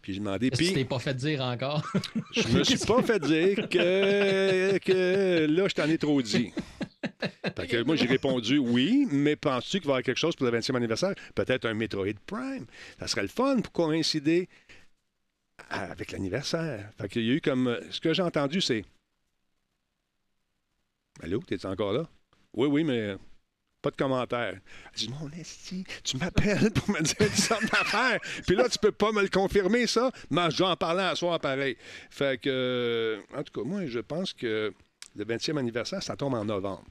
Puis 0.00 0.14
j'ai 0.14 0.20
demandé. 0.20 0.50
Puis. 0.50 0.68
Tu 0.68 0.72
t'es 0.72 0.86
pas 0.86 1.00
fait 1.00 1.12
dire 1.12 1.42
encore? 1.42 1.86
je 2.32 2.48
me 2.48 2.64
suis 2.64 2.78
pas 2.78 3.02
fait 3.02 3.20
dire 3.20 3.68
que, 3.68 4.78
que 4.78 5.46
là, 5.50 5.68
je 5.68 5.74
t'en 5.74 5.84
ai 5.90 5.98
trop 5.98 6.22
dit. 6.22 6.50
Que 7.68 7.82
moi, 7.82 7.96
j'ai 7.96 8.06
répondu 8.06 8.58
oui, 8.58 9.06
mais 9.10 9.36
penses-tu 9.36 9.80
qu'il 9.80 9.88
va 9.88 9.92
y 9.92 9.94
avoir 9.94 10.02
quelque 10.02 10.18
chose 10.18 10.34
pour 10.34 10.46
le 10.46 10.58
20e 10.58 10.74
anniversaire? 10.74 11.14
Peut-être 11.34 11.66
un 11.66 11.74
Metroid 11.74 12.14
Prime. 12.26 12.66
Ça 12.98 13.06
serait 13.08 13.22
le 13.22 13.28
fun 13.28 13.60
pour 13.60 13.72
coïncider 13.72 14.48
avec 15.68 16.12
l'anniversaire. 16.12 16.90
Fait 16.98 17.08
qu'il 17.08 17.26
y 17.26 17.30
a 17.30 17.34
eu 17.34 17.40
comme. 17.40 17.68
Euh, 17.68 17.80
ce 17.90 18.00
que 18.00 18.14
j'ai 18.14 18.22
entendu, 18.22 18.60
c'est. 18.60 18.84
Allô, 21.22 21.42
t'es 21.46 21.66
encore 21.66 21.92
là? 21.92 22.08
Oui, 22.54 22.68
oui, 22.68 22.84
mais 22.84 23.16
pas 23.82 23.90
de 23.90 23.96
commentaire. 23.96 24.58
Je 24.94 25.06
dis, 25.06 25.10
mon 25.10 25.30
esti, 25.30 25.84
tu 26.02 26.16
m'appelles 26.16 26.70
pour 26.72 26.90
me 26.90 27.02
dire 27.02 27.36
ça 27.36 27.58
d'affaires. 27.60 28.20
Puis 28.46 28.56
là, 28.56 28.68
tu 28.68 28.78
peux 28.78 28.92
pas 28.92 29.12
me 29.12 29.22
le 29.22 29.28
confirmer, 29.28 29.86
ça. 29.86 30.10
Mais 30.30 30.50
je 30.50 30.62
en 30.62 30.76
parler 30.76 31.02
à 31.02 31.14
soir 31.16 31.38
pareil. 31.38 31.76
Fait 32.10 32.40
que, 32.40 32.48
euh, 32.48 33.20
en 33.36 33.42
tout 33.42 33.60
cas, 33.60 33.68
moi, 33.68 33.86
je 33.86 34.00
pense 34.00 34.32
que 34.32 34.72
le 35.16 35.24
20e 35.24 35.56
anniversaire, 35.56 36.02
ça 36.02 36.16
tombe 36.16 36.34
en 36.34 36.44
novembre. 36.44 36.84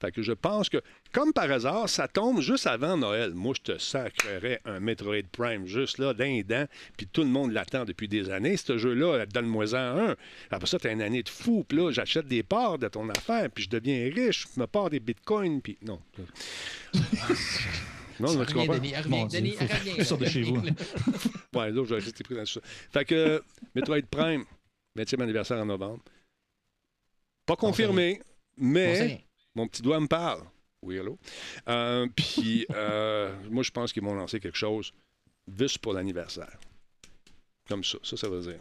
Fait 0.00 0.10
que 0.12 0.22
je 0.22 0.32
pense 0.32 0.68
que, 0.68 0.78
comme 1.12 1.32
par 1.32 1.50
hasard, 1.50 1.88
ça 1.88 2.08
tombe 2.08 2.40
juste 2.40 2.66
avant 2.66 2.96
Noël. 2.96 3.34
Moi, 3.34 3.54
je 3.56 3.72
te 3.72 3.78
sacrerais 3.78 4.60
un 4.64 4.80
Metroid 4.80 5.22
Prime 5.32 5.66
juste 5.66 5.98
là, 5.98 6.14
d'un 6.14 6.40
dent, 6.40 6.66
puis 6.96 7.06
tout 7.06 7.22
le 7.22 7.28
monde 7.28 7.52
l'attend 7.52 7.84
depuis 7.84 8.08
des 8.08 8.30
années. 8.30 8.56
Ce 8.56 8.78
jeu-là, 8.78 9.26
donne-moi-en 9.26 9.76
un. 10.10 10.16
Après 10.50 10.66
ça, 10.66 10.78
t'as 10.78 10.92
une 10.92 11.02
année 11.02 11.22
de 11.22 11.28
fou, 11.28 11.64
puis 11.66 11.78
là, 11.78 11.90
j'achète 11.90 12.26
des 12.26 12.42
parts 12.42 12.78
de 12.78 12.88
ton 12.88 13.08
affaire, 13.10 13.50
puis 13.50 13.64
je 13.64 13.70
deviens 13.70 14.10
riche, 14.14 14.46
je 14.54 14.60
me 14.60 14.66
pars 14.66 14.90
des 14.90 15.00
bitcoins, 15.00 15.60
puis 15.60 15.76
non. 15.82 16.00
Non, 18.20 18.32
non, 18.34 18.44
tu 18.44 18.54
comprends? 18.54 18.74
Denis, 18.74 18.94
reviens, 18.96 19.26
Denis, 19.26 19.56
reviens. 19.56 20.16
de 20.16 20.24
chez 20.26 20.42
vous. 20.42 20.56
ouais, 21.54 21.70
là, 21.70 21.84
j'ai 21.98 22.08
été 22.08 22.24
pris 22.24 22.34
dans 22.34 22.46
ça. 22.46 22.60
Fait 22.92 23.04
que 23.04 23.42
Metroid 23.74 24.02
Prime, 24.10 24.44
20e 24.96 25.22
anniversaire 25.22 25.58
en 25.58 25.66
novembre. 25.66 26.02
Pas 27.46 27.56
confirmé, 27.56 28.20
mais 28.56 29.24
mon 29.54 29.66
petit 29.68 29.82
doigt 29.82 30.00
me 30.00 30.06
parle. 30.08 30.42
Oui, 30.82 30.98
allô? 30.98 31.18
Euh, 31.68 32.06
puis, 32.16 32.66
euh, 32.70 33.34
moi, 33.50 33.62
je 33.62 33.70
pense 33.70 33.92
qu'ils 33.92 34.02
vont 34.02 34.14
lancer 34.14 34.40
quelque 34.40 34.58
chose 34.58 34.92
juste 35.56 35.78
pour 35.78 35.92
l'anniversaire. 35.92 36.58
Comme 37.68 37.84
ça. 37.84 37.98
Ça, 38.02 38.16
ça 38.16 38.28
veut 38.28 38.42
dire. 38.42 38.58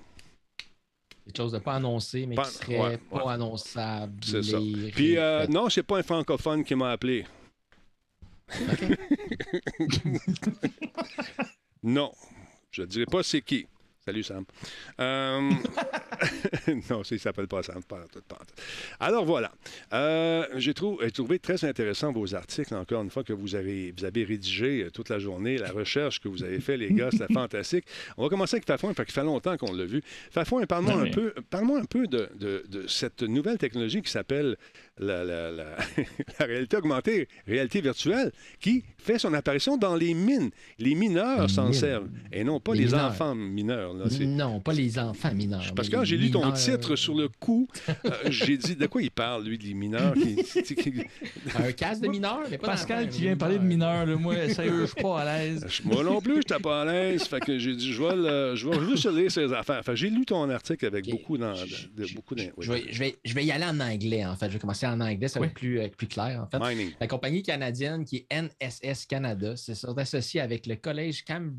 Quelque 1.26 1.38
chose 1.38 1.52
de 1.52 1.60
pas 1.60 1.76
annoncé, 1.76 2.26
mais 2.26 2.36
qui 2.36 2.46
serait 2.46 2.98
pas 2.98 3.34
annonçable. 3.34 4.24
C'est 4.24 4.44
ça. 4.44 4.58
Puis, 4.94 5.18
euh, 5.18 5.48
non, 5.48 5.70
c'est 5.70 5.84
pas 5.84 5.98
un 6.00 6.04
francophone 6.04 6.64
qui 6.64 6.76
m'a 6.76 6.92
appelé. 6.92 7.26
non. 11.84 12.12
Je 12.72 12.82
ne 12.82 12.88
dirais 12.88 13.06
pas 13.06 13.24
c'est 13.24 13.42
qui. 13.42 13.68
Salut 14.06 14.24
Sam. 14.24 14.44
Euh... 15.00 15.50
non, 16.90 17.06
ça 17.06 17.16
ne 17.16 17.20
s'appelle 17.20 17.48
pas 17.48 17.64
Sam. 17.64 17.82
Pas, 17.84 18.06
Alors 19.00 19.24
voilà. 19.24 19.54
Euh, 19.94 20.46
j'ai 20.58 20.74
trouvé, 20.74 21.10
trouvé, 21.10 21.40
très 21.40 21.64
intéressant 21.64 22.12
vos 22.12 22.36
articles, 22.36 22.76
encore 22.76 23.02
une 23.02 23.10
fois, 23.10 23.24
que 23.24 23.32
vous 23.32 23.56
avez, 23.56 23.94
vous 23.98 24.04
avez 24.04 24.26
rédigé 24.26 24.84
euh, 24.84 24.92
toute 24.92 25.08
la 25.08 25.20
journée, 25.20 25.58
la 25.58 25.72
recherche 25.72 26.20
que 26.20 26.28
vous 26.28 26.44
avez 26.44 26.60
fait, 26.60 26.76
les 26.76 26.92
gars, 26.92 27.12
c'était 27.12 27.34
fantastique. 27.34 27.86
On 28.18 28.24
va 28.24 28.30
commencer 28.30 28.58
avec 28.58 28.68
Fafouin, 28.68 28.94
parce 28.94 29.06
qu'il 29.06 29.14
fait 29.14 29.24
longtemps 29.24 29.56
qu'on 29.56 29.72
l'a 29.72 29.86
vu. 29.86 30.04
Fafouin, 30.32 30.66
parle-moi 30.66 30.96
un, 30.96 31.10
peu, 31.10 31.34
parle 31.50 31.72
un 31.78 31.86
peu 31.86 32.06
de, 32.06 32.30
de, 32.36 32.66
de, 32.68 32.88
cette 32.88 33.24
nouvelle 33.24 33.58
technologie 33.58 34.02
qui 34.02 34.12
s'appelle 34.12 34.58
la, 34.98 35.24
la, 35.24 35.52
la, 36.40 36.46
réalité 36.46 36.76
augmentée, 36.76 37.30
réalité 37.48 37.80
virtuelle, 37.80 38.34
qui 38.60 38.84
fait 38.98 39.18
son 39.18 39.34
apparition 39.34 39.78
dans 39.78 39.96
les 39.96 40.14
mines. 40.14 40.52
Les 40.78 40.94
mineurs 40.94 41.50
s'en 41.50 41.72
servent, 41.72 42.10
et 42.34 42.44
non 42.44 42.60
pas 42.60 42.76
les, 42.76 42.94
enfants 42.94 43.34
mineurs. 43.34 43.93
Mineurs. 43.94 44.50
Non, 44.50 44.60
pas 44.60 44.74
les 44.74 45.00
enfants 45.00 45.34
mineurs. 45.34 45.74
Parce 45.76 45.90
que 45.90 45.96
quand 45.96 46.04
j'ai 46.04 46.18
lu 46.18 46.32
ton 46.32 46.52
titre 46.52 46.96
sur 46.96 47.16
le 47.16 47.28
coup, 47.28 47.68
euh, 47.90 48.12
j'ai 48.30 48.58
dit 48.58 48.76
de 48.76 48.88
quoi 48.88 49.02
il 49.02 49.12
parle, 49.12 49.46
lui, 49.46 49.58
des 49.58 49.74
mineurs? 49.74 50.14
un 51.56 51.72
casque 51.72 52.02
de 52.02 52.08
mineurs, 52.08 52.42
mais 52.50 52.58
pas 52.58 52.68
Pascal 52.68 53.10
qui 53.10 53.22
vient 53.22 53.36
parler 53.36 53.58
de 53.58 53.64
mineurs, 53.64 54.06
moi, 54.20 54.36
sérieux, 54.50 54.82
je 54.82 54.86
suis 54.88 55.02
pas 55.02 55.22
à 55.22 55.26
l'aise. 55.26 55.66
Moi 55.84 56.04
non 56.04 56.22
plus, 56.22 56.34
je 56.34 56.38
n'étais 56.40 56.60
pas 56.60 56.82
à 56.82 56.86
l'aise. 56.86 57.24
Fait 57.24 57.40
que 57.40 57.58
j'ai 57.58 57.76
dit, 57.76 57.92
je 57.92 58.04
vais, 58.04 58.16
le, 58.16 58.56
je 58.56 58.68
vais 58.68 58.90
juste 58.90 59.10
lire 59.12 59.32
ces 59.32 59.52
affaires. 59.54 59.80
Enfin, 59.80 59.96
j'ai 59.96 60.10
lu 60.10 60.26
ton 60.26 60.50
article 60.50 60.86
avec 60.86 61.10
beaucoup 61.10 61.38
dans, 61.38 61.54
de, 61.54 62.14
beaucoup 62.16 62.36
je, 62.38 62.72
vais, 62.72 62.86
je, 62.90 63.00
vais, 63.00 63.18
je 63.24 63.34
vais 63.34 63.46
y 63.46 63.52
aller 63.52 63.66
en 63.66 63.80
anglais, 63.80 64.26
en 64.26 64.36
fait. 64.36 64.48
Je 64.48 64.54
vais 64.54 64.60
commencer 64.60 64.88
en 64.88 65.00
anglais, 65.00 65.28
ça 65.28 65.40
va 65.40 65.46
être 65.46 65.54
plus, 65.54 65.80
plus 65.98 66.08
clair, 66.08 66.46
en 66.46 66.48
fait. 66.48 66.86
La 67.00 67.08
compagnie 67.08 67.44
canadienne 67.44 68.06
qui 68.06 68.26
est 68.30 68.42
NSS 68.42 69.06
Canada, 69.06 69.56
c'est 69.56 69.74
associé 69.98 70.42
avec 70.42 70.66
le 70.68 70.76
collège 70.76 71.24
Cam, 71.24 71.56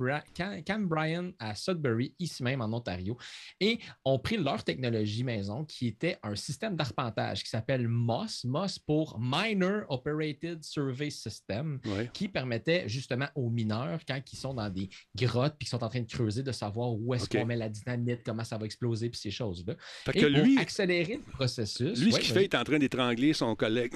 Cam 0.64 0.86
Bryan 0.86 1.32
à 1.38 1.54
Sudbury, 1.54 2.14
ici 2.24 2.42
même 2.42 2.60
en 2.60 2.72
Ontario, 2.72 3.16
et 3.60 3.78
ont 4.04 4.18
pris 4.18 4.36
leur 4.36 4.62
technologie 4.64 5.24
maison 5.24 5.64
qui 5.64 5.86
était 5.86 6.18
un 6.22 6.36
système 6.36 6.76
d'arpentage 6.76 7.42
qui 7.42 7.50
s'appelle 7.50 7.88
MOS, 7.88 8.44
MOS 8.44 8.78
pour 8.86 9.18
Minor 9.20 9.84
Operated 9.88 10.62
Survey 10.62 11.10
System, 11.10 11.80
qui 12.12 12.28
permettait 12.28 12.88
justement 12.88 13.28
aux 13.34 13.50
mineurs, 13.50 14.00
quand 14.06 14.20
ils 14.32 14.36
sont 14.36 14.54
dans 14.54 14.70
des 14.70 14.88
grottes 15.14 15.54
puis 15.58 15.66
qu'ils 15.66 15.78
sont 15.78 15.84
en 15.84 15.88
train 15.88 16.00
de 16.00 16.10
creuser, 16.10 16.42
de 16.42 16.52
savoir 16.52 16.92
où 16.92 17.14
est-ce 17.14 17.28
qu'on 17.28 17.46
met 17.46 17.56
la 17.56 17.68
dynamite, 17.68 18.20
comment 18.24 18.44
ça 18.44 18.58
va 18.58 18.66
exploser, 18.66 19.10
puis 19.10 19.20
ces 19.20 19.30
choses-là. 19.30 19.74
et 20.12 20.20
que 20.20 20.26
lui, 20.26 20.58
accélérer 20.58 21.16
le 21.16 21.32
processus. 21.32 22.00
Lui, 22.00 22.12
ce 22.12 22.20
qu'il 22.20 22.32
fait, 22.32 22.42
il 22.42 22.44
est 22.44 22.54
en 22.54 22.64
train 22.64 22.78
d'étrangler 22.78 23.32
son 23.32 23.54
collègue. 23.54 23.92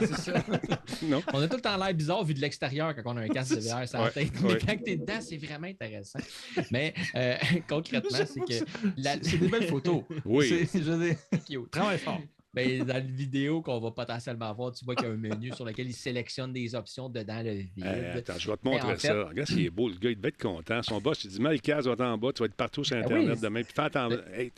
C'est 0.00 0.14
ça. 0.14 0.44
non? 1.02 1.22
On 1.32 1.40
a 1.40 1.48
tout 1.48 1.56
le 1.56 1.62
temps 1.62 1.76
l'air 1.76 1.94
bizarre 1.94 2.24
vu 2.24 2.34
de 2.34 2.40
l'extérieur 2.40 2.94
quand 2.94 3.02
on 3.12 3.16
a 3.16 3.22
un 3.22 3.28
casque 3.28 3.56
de 3.56 3.60
VR 3.60 3.88
sur 3.88 4.00
la 4.00 4.10
tête. 4.10 4.32
Mais 4.42 4.58
quand 4.58 4.76
tu 4.76 4.90
es 4.90 4.96
dedans, 4.96 5.20
c'est 5.20 5.36
vraiment 5.36 5.66
intéressant. 5.66 6.18
Mais 6.70 6.94
euh, 7.14 7.23
concrètement, 7.68 8.18
c'est 8.26 8.40
que. 8.40 8.66
C'est 9.22 9.38
des 9.38 9.48
belles 9.48 9.68
photos. 9.68 10.02
Oui. 10.24 10.66
C'est, 10.66 10.82
je 10.82 11.14
Travaille 11.70 11.98
fort. 11.98 12.20
Ben, 12.54 12.84
dans 12.84 12.94
la 12.94 13.00
vidéo 13.00 13.62
qu'on 13.62 13.80
va 13.80 13.90
potentiellement 13.90 14.52
voir, 14.54 14.72
tu 14.72 14.84
vois 14.84 14.94
qu'il 14.94 15.06
y 15.06 15.10
a 15.10 15.12
un 15.12 15.16
menu 15.16 15.52
sur 15.52 15.64
lequel 15.64 15.88
il 15.88 15.92
sélectionne 15.92 16.52
des 16.52 16.74
options 16.74 17.08
dedans 17.08 17.42
le 17.42 17.52
vide. 17.52 17.84
attends, 18.16 18.38
je 18.38 18.50
vais 18.50 18.56
te 18.56 18.68
montrer 18.68 18.98
ça. 18.98 19.24
Regarde 19.24 19.48
s'il 19.48 19.66
est 19.66 19.70
beau, 19.70 19.88
le 19.88 19.96
gars, 19.96 20.10
il 20.10 20.16
devait 20.16 20.28
être 20.28 20.40
content. 20.40 20.82
Son 20.82 21.00
boss, 21.00 21.24
il 21.24 21.30
dit 21.30 21.40
Mal 21.40 21.58
va 21.64 21.92
être 21.92 22.00
en 22.00 22.18
bas, 22.18 22.32
tu 22.32 22.40
vas 22.40 22.46
être 22.46 22.54
partout 22.54 22.84
sur 22.84 22.96
ben 22.96 23.04
Internet 23.04 23.40
demain. 23.40 23.62
Puis 23.62 23.72
fais 23.74 23.82
attention. 23.82 24.20
Hey, 24.34 24.52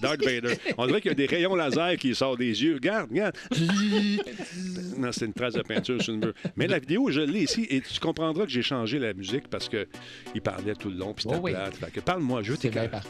Darth 0.00 0.24
Vader. 0.24 0.54
On 0.76 0.86
dirait 0.86 1.00
qu'il 1.00 1.10
y 1.10 1.12
a 1.12 1.14
des 1.14 1.26
rayons 1.26 1.56
laser 1.56 1.96
qui 1.96 2.14
sortent 2.14 2.38
des 2.38 2.62
yeux. 2.62 2.74
Regarde, 2.74 3.10
regarde. 3.10 3.36
non, 4.96 5.10
c'est 5.12 5.26
une 5.26 5.32
trace 5.32 5.54
de 5.54 5.62
peinture 5.62 6.00
sur 6.02 6.12
le 6.12 6.18
mur. 6.18 6.34
Mais 6.56 6.66
la 6.66 6.78
vidéo, 6.78 7.10
je 7.10 7.20
l'ai 7.20 7.42
ici 7.42 7.66
et 7.68 7.80
tu 7.80 7.98
comprendras 8.00 8.44
que 8.44 8.50
j'ai 8.50 8.62
changé 8.62 8.98
la 8.98 9.12
musique 9.12 9.48
parce 9.48 9.68
qu'il 9.68 10.42
parlait 10.42 10.74
tout 10.74 10.90
le 10.90 10.96
long. 10.96 11.14
Puis 11.14 11.24
c'était 11.28 11.40
oh. 11.42 11.46
Fait 11.72 11.90
que 11.90 12.00
parle-moi, 12.00 12.42
je 12.42 12.52
veux 12.52 12.58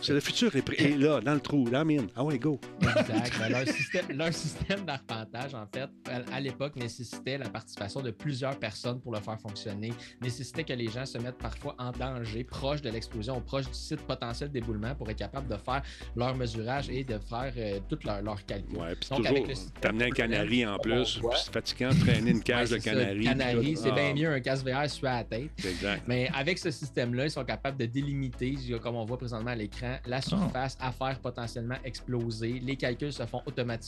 C'est 0.01 0.13
le 0.13 0.21
futur 0.21 0.55
est, 0.57 0.99
là, 0.99 1.21
dans 1.21 1.35
le 1.35 1.41
trou, 1.41 1.65
dans 1.65 1.79
la 1.79 1.85
mine. 1.85 2.09
Ah 2.17 2.25
ouais, 2.25 2.39
go. 2.39 2.61
Exact. 2.83 3.33
Ben, 3.39 3.65
système 3.99 4.19
leur 4.19 4.33
système 4.33 4.85
d'arpentage, 4.85 5.55
en 5.55 5.67
fait, 5.67 5.89
à, 6.33 6.41
l'époque, 6.41 6.77
nécessitait 6.77 7.39
la 7.39 7.49
participation 7.49 8.01
de 8.01 8.11
plusieurs 8.11 8.59
personnes 8.59 9.01
pour 9.01 9.13
le 9.13 9.21
faire 9.21 9.39
fonctionner, 9.41 9.93
nécessitait 10.21 10.65
que 10.65 10.73
les 10.73 10.89
gens 10.89 11.07
se 11.07 11.19
mettent 11.19 11.39
parfois 11.39 11.75
en 11.79 11.91
danger, 11.93 12.45
proche 12.45 12.83
de 12.83 12.91
l'explosion, 12.91 13.41
proche 13.41 13.67
du 13.67 13.75
site 13.75 14.01
potentiel 14.03 14.51
d'éboulement 14.51 14.95
pour 14.95 15.09
être 15.11 15.19
capable 15.19 15.49
de 15.49 15.57
faire 15.57 15.83
leur 16.17 16.37
mesurage 16.37 16.89
et 16.91 17.05
de 17.05 17.19
faire 17.19 17.53
euh, 17.57 17.81
tout 17.89 17.99
leur, 18.05 18.23
leur 18.23 18.45
calcul. 18.47 18.79
Ouais, 18.79 18.95
puis 18.95 19.09
toujours, 19.09 19.47
t'amener 19.81 20.07
un 20.07 20.11
canari 20.11 20.67
en 20.67 20.79
plus, 20.79 21.21
c'est 21.37 21.53
fatigant 21.53 21.91
de 21.91 22.01
traîner 22.01 22.31
une 22.31 22.43
cage 22.43 22.71
de 22.71 22.79
canari. 22.79 23.25
Canari, 23.25 23.77
c'est 23.77 23.93
bien 23.93 24.11
ah. 24.11 24.15
mieux 24.15 24.33
un 24.33 24.41
casque 24.41 24.67
VR 24.67 24.89
sur 24.89 25.07
la 25.07 25.25
tête. 25.25 25.51
Exact. 25.65 26.03
Mais 26.07 26.31
avec 26.35 26.59
ce 26.59 26.71
système-là, 26.71 27.25
ils 27.25 27.31
sont 27.31 27.45
capables 27.45 27.79
de 27.79 27.87
délimiter, 27.87 28.57
comme 28.83 28.97
on 28.97 29.05
voit 29.05 29.19
présentement 29.19 29.51
à 29.51 29.57
l'écran, 29.57 29.97
la 30.07 30.21
surface 30.21 30.77
à 30.81 30.93
faire 30.93 31.19
potentiellement 31.21 31.77
exploser. 31.85 32.61
Les 32.61 32.77
calculs 32.77 33.13
se 33.13 33.25
font 33.27 33.43
automatiquement. 33.47 33.88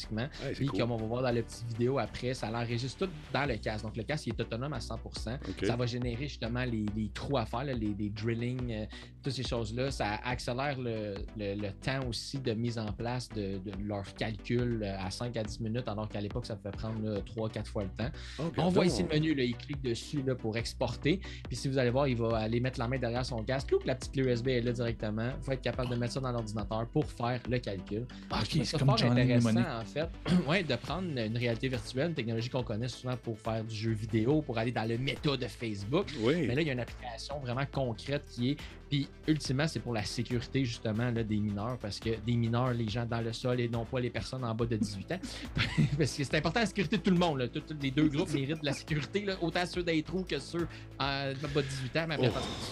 Puis, 0.55 0.67
comme 0.67 0.91
on 0.93 0.97
va 0.97 1.07
voir 1.07 1.23
dans 1.23 1.31
la 1.31 1.43
petite 1.43 1.67
vidéo 1.69 1.99
après, 1.99 2.35
ça 2.35 2.51
l'enregistre 2.51 3.07
tout 3.07 3.13
dans 3.33 3.47
le 3.47 3.57
casque. 3.57 3.85
Donc, 3.85 3.97
le 3.97 4.03
casque 4.03 4.29
est 4.29 4.41
autonome 4.41 4.73
à 4.73 4.79
100% 4.79 5.67
Ça 5.67 5.77
va 5.77 5.87
générer 5.87 6.29
justement 6.29 6.65
les, 6.65 7.11
trous 7.15 7.39
à 7.39 7.47
faire, 7.47 7.65
les, 7.65 8.11
drilling, 8.11 8.73
euh, 8.73 8.87
toutes 9.23 9.33
ces 9.33 9.43
choses-là. 9.43 9.91
Ça 9.91 10.21
accélère 10.25 10.79
le, 10.79 11.71
temps 11.83 12.07
aussi 12.09 12.39
de 12.39 12.53
mise 12.53 12.79
en 12.79 12.93
place 12.93 13.29
de, 13.29 13.61
leur 13.83 14.13
calcul 14.15 14.83
euh, 14.83 14.99
à 14.99 15.11
5 15.11 15.37
à 15.37 15.43
10 15.43 15.61
minutes, 15.61 15.89
alors 15.89 16.09
qu'à 16.09 16.21
l'époque, 16.21 16.47
ça 16.47 16.57
pouvait 16.57 16.71
prendre 16.71 17.21
3-4 17.21 17.67
fois 17.67 17.85
le 17.85 17.91
temps. 17.91 18.11
on 18.59 18.69
voit 18.69 18.87
ici 18.87 19.03
le 19.03 19.09
menu, 19.09 19.35
là, 19.35 19.45
il 19.45 19.57
clique 19.57 19.83
dessus 19.83 20.23
là, 20.23 20.35
pour 20.35 20.57
exporter. 20.57 21.21
Puis, 21.49 21.57
si 21.57 21.69
vous 21.69 21.79
allez 21.79 21.91
voir, 21.91 22.09
il 22.09 22.17
va 22.17 22.39
aller 22.39 22.61
mettre 22.61 22.79
la 22.79 22.89
main 22.89 22.99
derrière 22.99 23.25
son 23.25 23.43
casque. 23.43 23.75
la 23.85 23.95
petite 23.95 24.13
clé 24.13 24.23
USB 24.25 24.49
est 24.49 24.61
là 24.61 24.73
directement. 24.73 25.31
Il 25.39 25.45
faut 25.45 25.53
être 25.53 25.63
capable 25.63 25.91
de 25.91 25.97
mettre 25.97 26.15
ça 26.15 26.21
dans 26.21 26.33
l'ordinateur 26.33 26.87
pour 26.89 27.05
faire 27.07 27.41
le 27.49 27.59
calcul. 27.59 28.07
Ah, 28.31 28.43
c'est 28.49 28.79
comme 28.79 28.91
intéressant, 28.91 29.51
en 29.51 29.85
fait. 29.91 30.09
ouais, 30.49 30.63
de 30.63 30.77
prendre 30.77 31.09
une 31.09 31.37
réalité 31.37 31.69
virtuelle, 31.69 32.09
une 32.09 32.15
technologie 32.15 32.49
qu'on 32.49 32.63
connaît 32.63 32.89
souvent 32.89 33.17
pour 33.17 33.39
faire 33.39 33.65
du 33.65 33.75
jeu 33.75 33.93
vidéo, 33.93 34.43
pour 34.43 34.59
aller 34.59 34.73
dans 34.73 34.89
le 34.89 34.99
méta 34.99 35.37
de 35.37 35.47
Facebook. 35.47 36.07
Oui. 36.21 36.47
Mais 36.47 36.55
là, 36.55 36.63
il 36.63 36.67
y 36.67 36.71
a 36.71 36.73
une 36.73 36.81
application 36.81 37.39
vraiment 37.41 37.67
concrète 37.71 38.25
qui 38.31 38.53
est. 38.53 38.57
Puis, 38.91 39.09
ultimement, 39.29 39.69
c'est 39.69 39.79
pour 39.79 39.93
la 39.93 40.03
sécurité, 40.03 40.65
justement, 40.65 41.13
là, 41.13 41.23
des 41.23 41.37
mineurs, 41.37 41.79
parce 41.79 42.01
que 42.01 42.11
des 42.27 42.35
mineurs, 42.35 42.73
les 42.73 42.89
gens 42.89 43.07
dans 43.07 43.21
le 43.21 43.33
sol 43.33 43.61
et 43.61 43.69
non 43.69 43.85
pas 43.85 44.01
les 44.01 44.11
personnes 44.11 44.45
en 44.45 44.53
bas 44.53 44.67
de 44.67 44.77
18 44.77 45.13
ans. 45.13 45.21
parce 45.99 46.17
que 46.17 46.25
c'est 46.25 46.35
important 46.35 46.59
la 46.59 46.67
sécurité 46.67 46.99
de 46.99 47.03
tout 47.03 47.13
le 47.13 47.17
monde. 47.17 47.49
Les 47.81 47.93
deux 47.93 48.09
groupes 48.09 48.33
méritent 48.33 48.61
de 48.61 48.67
la 48.67 48.73
sécurité, 48.73 49.25
là, 49.25 49.37
autant 49.41 49.65
ceux 49.65 49.85
des 49.85 50.03
trous 50.03 50.25
que 50.25 50.41
ceux 50.41 50.67
en 50.99 51.33
bas 51.55 51.63
de 51.63 51.69
18 51.69 51.97
ans. 51.99 52.07
Mais 52.09 52.17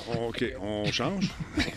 oh, 0.09 0.29
OK, 0.29 0.45
on 0.61 0.91
change? 0.91 1.31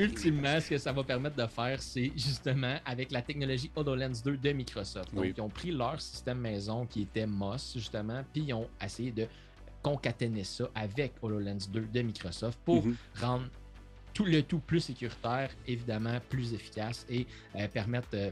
ultimement, 0.00 0.60
ce 0.60 0.70
que 0.70 0.78
ça 0.78 0.90
va 0.90 1.04
permettre 1.04 1.36
de 1.36 1.46
faire, 1.46 1.80
c'est 1.80 2.10
justement 2.16 2.78
avec 2.84 3.12
la 3.12 3.22
technologie 3.22 3.70
HoloLens 3.76 4.22
2 4.24 4.38
de 4.38 4.50
Microsoft. 4.50 5.14
Donc, 5.14 5.26
ils 5.36 5.40
ont 5.40 5.48
pris 5.48 5.70
leur 5.70 6.00
système 6.00 6.38
maison 6.38 6.84
qui 6.86 7.02
était 7.02 7.26
MOS, 7.26 7.74
justement, 7.74 8.24
puis 8.32 8.42
ils 8.48 8.54
ont 8.54 8.68
essayé 8.82 9.12
de 9.12 9.28
concaténer 9.84 10.44
ça 10.44 10.64
avec 10.74 11.12
HoloLens 11.22 11.68
2 11.70 11.80
de 11.92 12.02
Microsoft 12.02 12.58
pour 12.64 12.84
mhm. 12.84 12.96
rendre 13.20 13.46
tout 14.14 14.24
le 14.24 14.42
tout 14.42 14.60
plus 14.60 14.80
sécuritaire, 14.80 15.50
évidemment, 15.66 16.18
plus 16.30 16.54
efficace 16.54 17.04
et 17.10 17.26
euh, 17.56 17.68
permettre 17.68 18.08
euh, 18.14 18.30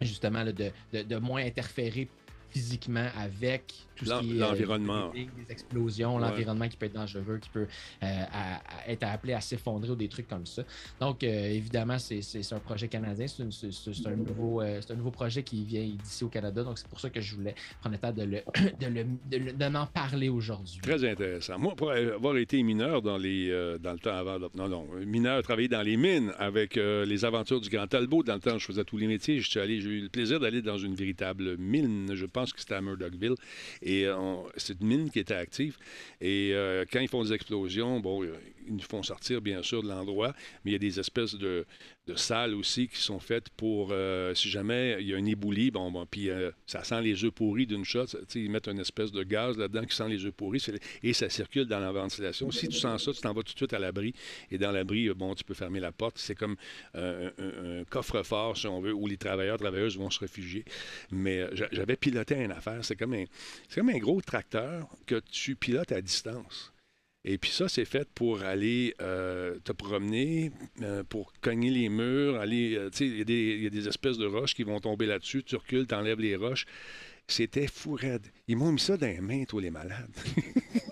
justement 0.00 0.44
de, 0.44 0.72
de, 0.92 1.16
moins 1.16 1.44
interférer 1.44 2.08
physiquement 2.50 3.08
avec 3.16 3.74
tout 3.96 4.04
ce 4.04 4.20
qui 4.20 4.32
est 4.32 4.42
euh, 4.42 4.48
l'environnement. 4.48 5.10
des, 5.10 5.28
explosions, 5.48 6.18
l'environnement 6.18 6.68
qui 6.68 6.76
peut 6.76 6.86
être 6.86 6.94
dangereux, 6.94 7.38
qui 7.40 7.48
peut 7.48 7.66
euh, 8.02 8.24
être 8.86 9.02
appelé 9.04 9.32
à 9.32 9.40
s'effondrer 9.40 9.90
ou 9.90 9.96
des 9.96 10.08
trucs 10.08 10.28
comme 10.28 10.46
ça. 10.46 10.62
Donc, 11.00 11.24
euh, 11.24 11.50
évidemment, 11.50 11.98
c'est 11.98 12.52
un 12.52 12.60
projet 12.60 12.88
canadien. 12.88 13.26
C'est 13.26 13.42
un, 13.42 14.16
nouveau, 14.16 14.60
un 14.60 14.94
nouveau 14.96 15.10
projet 15.10 15.42
qui 15.42 15.64
vient 15.64 15.82
d'ici 15.82 16.24
au 16.24 16.28
Canada. 16.28 16.62
Donc, 16.62 16.78
c'est 16.78 16.88
pour 16.88 17.00
ça 17.00 17.10
que 17.10 17.20
je 17.20 17.34
voulais 17.34 17.54
prendre 17.80 17.94
le 17.94 18.00
temps 18.00 18.12
de, 18.12 18.22
le, 18.22 19.52
de, 19.52 19.68
m'en 19.68 19.86
parler 19.86 20.28
aujourd'hui. 20.28 20.78
Très 20.82 21.08
intéressant. 21.08 21.58
Moi, 21.58 21.74
pour 21.74 21.90
avoir 21.90 22.36
été 22.36 22.62
mineur 22.62 23.02
dans, 23.02 23.16
les, 23.16 23.48
dans 23.80 23.92
le 23.92 23.98
temps 23.98 24.14
avant... 24.14 24.38
Non, 24.54 24.68
non, 24.68 24.86
mineur, 25.06 25.42
travailler 25.42 25.68
dans 25.68 25.82
les 25.82 25.96
mines 25.96 26.32
avec 26.38 26.76
les 26.76 27.24
aventures 27.24 27.60
du 27.60 27.70
Grand 27.70 27.86
Talbot. 27.86 28.22
Dans 28.22 28.34
le 28.34 28.40
temps, 28.40 28.58
je 28.58 28.66
faisais 28.66 28.84
tous 28.84 28.98
les 28.98 29.06
métiers. 29.06 29.40
J'ai 29.40 29.64
eu 29.64 30.00
le 30.02 30.08
plaisir 30.08 30.38
d'aller 30.38 30.62
dans 30.62 30.78
une 30.78 30.94
véritable 30.94 31.56
mine. 31.56 32.10
Je 32.14 32.26
pense 32.26 32.45
que 32.52 32.60
c'était 32.60 32.74
à 32.74 32.80
Murdochville. 32.80 33.34
Et 33.82 34.06
c'est 34.56 34.80
une 34.80 34.86
mine 34.86 35.10
qui 35.10 35.18
était 35.18 35.34
active. 35.34 35.76
Et 36.20 36.52
euh, 36.54 36.84
quand 36.90 37.00
ils 37.00 37.08
font 37.08 37.22
des 37.22 37.32
explosions, 37.32 38.00
bon, 38.00 38.24
ils 38.24 38.74
nous 38.74 38.80
font 38.80 39.02
sortir, 39.02 39.40
bien 39.40 39.62
sûr, 39.62 39.82
de 39.82 39.88
l'endroit, 39.88 40.34
mais 40.64 40.70
il 40.70 40.72
y 40.72 40.76
a 40.76 40.78
des 40.78 40.98
espèces 40.98 41.34
de, 41.34 41.66
salles 42.14 42.54
aussi 42.54 42.88
qui 42.88 43.00
sont 43.00 43.18
faites 43.18 43.48
pour, 43.50 43.88
euh, 43.90 44.34
si 44.34 44.48
jamais 44.48 44.96
il 45.00 45.08
y 45.08 45.14
a 45.14 45.16
un 45.16 45.24
éboulis, 45.24 45.70
bon, 45.70 45.90
bon 45.90 46.06
puis 46.06 46.30
euh, 46.30 46.50
ça 46.66 46.84
sent 46.84 47.02
les 47.02 47.24
œufs 47.24 47.32
pourris 47.32 47.66
d'une 47.66 47.84
shot, 47.84 48.06
ils 48.34 48.50
mettent 48.50 48.68
une 48.68 48.78
espèce 48.78 49.10
de 49.10 49.22
gaz 49.24 49.58
là-dedans 49.58 49.84
qui 49.84 49.96
sent 49.96 50.08
les 50.08 50.24
œufs 50.24 50.32
pourris, 50.32 50.64
et 51.02 51.12
ça 51.12 51.28
circule 51.28 51.66
dans 51.66 51.80
la 51.80 51.90
ventilation. 51.90 52.50
Si 52.50 52.68
tu 52.68 52.76
sens 52.76 53.04
ça, 53.04 53.12
tu 53.12 53.20
t'en 53.20 53.32
vas 53.32 53.42
tout 53.42 53.52
de 53.52 53.58
suite 53.58 53.72
à 53.72 53.78
l'abri, 53.78 54.14
et 54.50 54.58
dans 54.58 54.70
l'abri, 54.70 55.08
bon, 55.10 55.34
tu 55.34 55.42
peux 55.42 55.54
fermer 55.54 55.80
la 55.80 55.92
porte. 55.92 56.18
C'est 56.18 56.34
comme 56.34 56.56
un, 56.94 57.84
coffre-fort, 57.90 58.56
si 58.56 58.66
on 58.66 58.80
veut, 58.80 58.92
où 58.92 59.06
les 59.06 59.16
travailleurs, 59.16 59.58
travailleuses 59.58 59.98
vont 59.98 60.10
se 60.10 60.20
réfugier. 60.20 60.64
Mais 61.10 61.46
j'avais 61.72 61.96
piloté 61.96 62.36
une 62.36 62.52
affaire, 62.52 62.84
c'est 62.84 62.96
comme, 62.96 63.14
un, 63.14 63.24
comme 63.74 63.88
un 63.88 63.98
gros 63.98 64.20
tracteur 64.20 64.88
que 65.06 65.20
tu 65.30 65.56
pilotes 65.56 65.92
à 65.92 66.00
distance. 66.00 66.72
Et 67.28 67.38
puis 67.38 67.50
ça, 67.50 67.68
c'est 67.68 67.84
fait 67.84 68.08
pour 68.14 68.42
aller 68.42 68.94
euh, 69.02 69.58
te 69.64 69.72
promener, 69.72 70.52
euh, 70.82 71.02
pour 71.02 71.32
cogner 71.40 71.70
les 71.70 71.88
murs, 71.88 72.38
aller, 72.38 72.76
euh, 72.76 72.88
il 73.00 73.18
y, 73.18 73.66
a 73.66 73.70
des 73.70 73.88
espèces 73.88 74.16
de 74.16 74.26
roches 74.26 74.54
qui 74.54 74.62
vont 74.62 74.78
tomber 74.78 75.06
là-dessus, 75.06 75.42
tu 75.42 75.56
recules, 75.56 75.88
tu 75.88 75.94
enlèves 75.96 76.20
les 76.20 76.36
roches. 76.36 76.66
C'était 77.26 77.66
fou 77.66 77.94
raide. 77.94 78.24
Ils 78.46 78.56
m'ont 78.56 78.70
mis 78.70 78.78
ça 78.78 78.96
dans 78.96 79.08
les 79.08 79.20
mains, 79.20 79.42
tous 79.42 79.58
les 79.58 79.70
malades. 79.70 80.08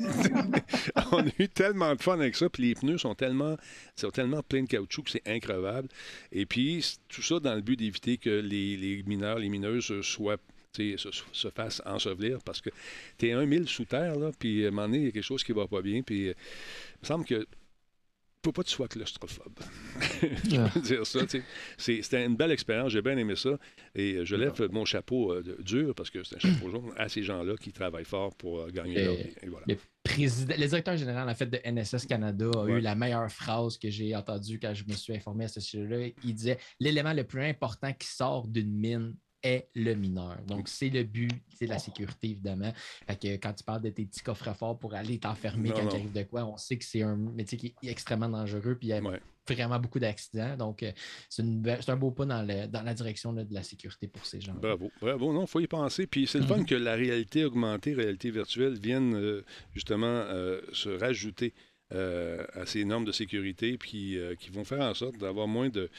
On 1.13 1.25
a 1.25 1.31
eu 1.39 1.49
tellement 1.49 1.95
de 1.95 2.03
fun 2.03 2.15
avec 2.15 2.35
ça, 2.35 2.49
puis 2.49 2.65
les 2.65 2.75
pneus 2.75 2.99
sont 2.99 3.15
tellement, 3.15 3.57
sont 3.95 4.11
tellement 4.11 4.43
pleins 4.43 4.65
de 4.65 4.69
caoutchouc 4.69 5.05
que 5.05 5.13
c'est 5.13 5.29
increvable. 5.29 5.87
Et 6.33 6.47
puis, 6.47 6.85
tout 7.09 7.23
ça 7.23 7.39
dans 7.39 7.55
le 7.55 7.61
but 7.61 7.77
d'éviter 7.79 8.19
que 8.19 8.41
les 8.41 9.05
mineurs, 9.07 9.39
les 9.39 9.49
mineuses 9.49 10.01
soient 10.01 10.39
se, 10.75 11.09
se 11.33 11.49
fasse 11.51 11.83
ensevelir 11.85 12.39
parce 12.45 12.61
que 12.61 12.71
tu 13.19 13.29
es 13.29 13.33
un 13.33 13.47
mille 13.47 13.69
sous 13.69 13.85
terre, 13.85 14.17
là, 14.17 14.31
puis 14.39 14.65
à 14.65 14.69
un 14.69 14.71
moment 14.71 14.87
donné, 14.87 14.99
il 14.99 15.05
y 15.05 15.09
a 15.09 15.11
quelque 15.13 15.23
chose 15.23 15.45
qui 15.45 15.53
va 15.53 15.67
pas 15.67 15.83
bien. 15.83 16.03
Puis 16.03 16.29
euh, 16.29 16.35
il 16.97 17.03
me 17.03 17.07
semble 17.07 17.25
que 17.25 17.47
faut 18.45 18.53
pas 18.53 18.63
que 18.63 18.69
tu 18.69 18.75
sois 18.75 18.89
claustrophobe. 18.89 19.59
je 20.23 20.73
peux 20.73 20.81
dire 20.81 21.07
ça. 21.07 21.21
C'était 21.79 22.27
une 22.27 22.37
belle 22.37 22.51
expérience. 22.51 22.93
J'ai 22.93 23.01
bien 23.01 23.17
aimé 23.17 23.37
ça. 23.37 23.59
Et 23.95 24.25
je 24.25 24.37
lève 24.37 24.53
mon 24.71 24.85
chapeau 24.85 25.33
euh, 25.33 25.57
dur 25.61 25.95
parce 25.95 26.11
que 26.11 26.23
c'est 26.23 26.37
un 26.37 26.39
chapeau 26.39 26.71
jaune 26.71 26.93
à 26.97 27.09
ces 27.09 27.23
gens-là 27.23 27.57
qui 27.57 27.73
travaillent 27.73 28.05
fort 28.05 28.35
pour 28.35 28.61
euh, 28.61 28.69
gagner 28.69 29.05
leur 29.05 29.15
vie. 29.15 29.35
Le, 29.67 29.77
président, 30.03 30.55
le 30.59 30.67
directeur 30.67 30.97
général 30.97 31.29
en 31.29 31.35
fait, 31.35 31.47
de 31.47 31.59
NSS 31.65 32.07
Canada 32.07 32.51
a 32.55 32.69
eu 32.69 32.81
la 32.81 32.95
meilleure 32.95 33.31
phrase 33.31 33.79
que 33.79 33.89
j'ai 33.89 34.15
entendue 34.15 34.59
quand 34.61 34.75
je 34.75 34.85
me 34.87 34.93
suis 34.93 35.15
informé 35.15 35.45
à 35.45 35.49
ce 35.49 35.61
sujet-là. 35.61 36.09
Il 36.23 36.35
disait 36.35 36.59
L'élément 36.81 37.15
le 37.15 37.25
plus 37.25 37.43
important 37.43 37.93
qui 37.95 38.09
sort 38.09 38.47
d'une 38.47 38.73
mine, 38.73 39.15
est 39.45 39.69
le 39.75 39.95
mineur. 39.95 40.39
Donc, 40.47 40.69
c'est 40.69 40.89
le 40.89 41.05
but, 41.05 41.31
c'est 41.57 41.67
la 41.67 41.79
sécurité, 41.79 42.31
évidemment. 42.31 42.73
Fait 43.07 43.17
que 43.17 43.29
quand 43.37 43.53
tu 43.53 43.63
parles 43.63 43.83
de 43.83 43.91
tes 43.91 44.05
petits 44.05 44.23
coffres 44.23 44.53
forts 44.55 44.79
pour 44.79 44.95
aller 44.95 45.19
t'enfermer 45.19 45.71
quand 45.71 45.83
il 45.83 45.95
arrive 45.95 46.13
de 46.13 46.23
quoi, 46.23 46.45
on 46.45 46.57
sait 46.57 46.77
que 46.77 46.85
c'est 46.85 47.03
un 47.03 47.17
métier 47.17 47.59
qui 47.59 47.75
est 47.83 47.91
extrêmement 47.91 48.29
dangereux, 48.29 48.77
puis 48.77 48.89
il 48.89 48.91
y 48.91 48.93
a 48.95 49.01
vraiment 49.53 49.79
beaucoup 49.79 49.99
d'accidents. 49.99 50.57
Donc, 50.57 50.83
euh, 50.83 50.93
c'est 51.29 51.43
un 51.89 51.97
beau 51.97 52.11
pas 52.11 52.25
dans, 52.25 52.43
la 52.43 52.95
direction 52.95 53.33
de 53.33 53.47
la 53.51 53.63
sécurité 53.63 54.09
pour 54.09 54.25
ces 54.25 54.41
gens. 54.41 54.55
Bravo, 54.55 54.91
bravo. 55.01 55.33
Non, 55.33 55.43
il 55.43 55.49
faut 55.49 55.61
y 55.61 55.67
penser. 55.67 56.07
Puis 56.07 56.27
c'est 56.27 56.39
le 56.39 56.47
fun 56.47 56.59
mm-hmm. 56.59 56.67
que 56.67 56.75
la 56.75 56.95
réalité 56.95 57.45
augmentée, 57.45 57.95
réalité 57.95 58.31
virtuelle 58.31 58.79
vienne 58.79 59.15
euh, 59.15 59.45
justement 59.75 60.07
euh, 60.07 60.61
se 60.73 60.89
rajouter 60.89 61.53
euh, 61.93 62.43
à 62.55 62.65
ces 62.65 62.85
normes 62.87 63.05
de 63.05 63.13
sécurité, 63.13 63.77
puis 63.77 64.17
euh, 64.17 64.35
qui 64.35 64.51
vont 64.51 64.65
faire 64.65 64.81
en 64.81 64.95
sorte 64.95 65.19
d'avoir 65.19 65.47
moins 65.47 65.69
de, 65.69 65.91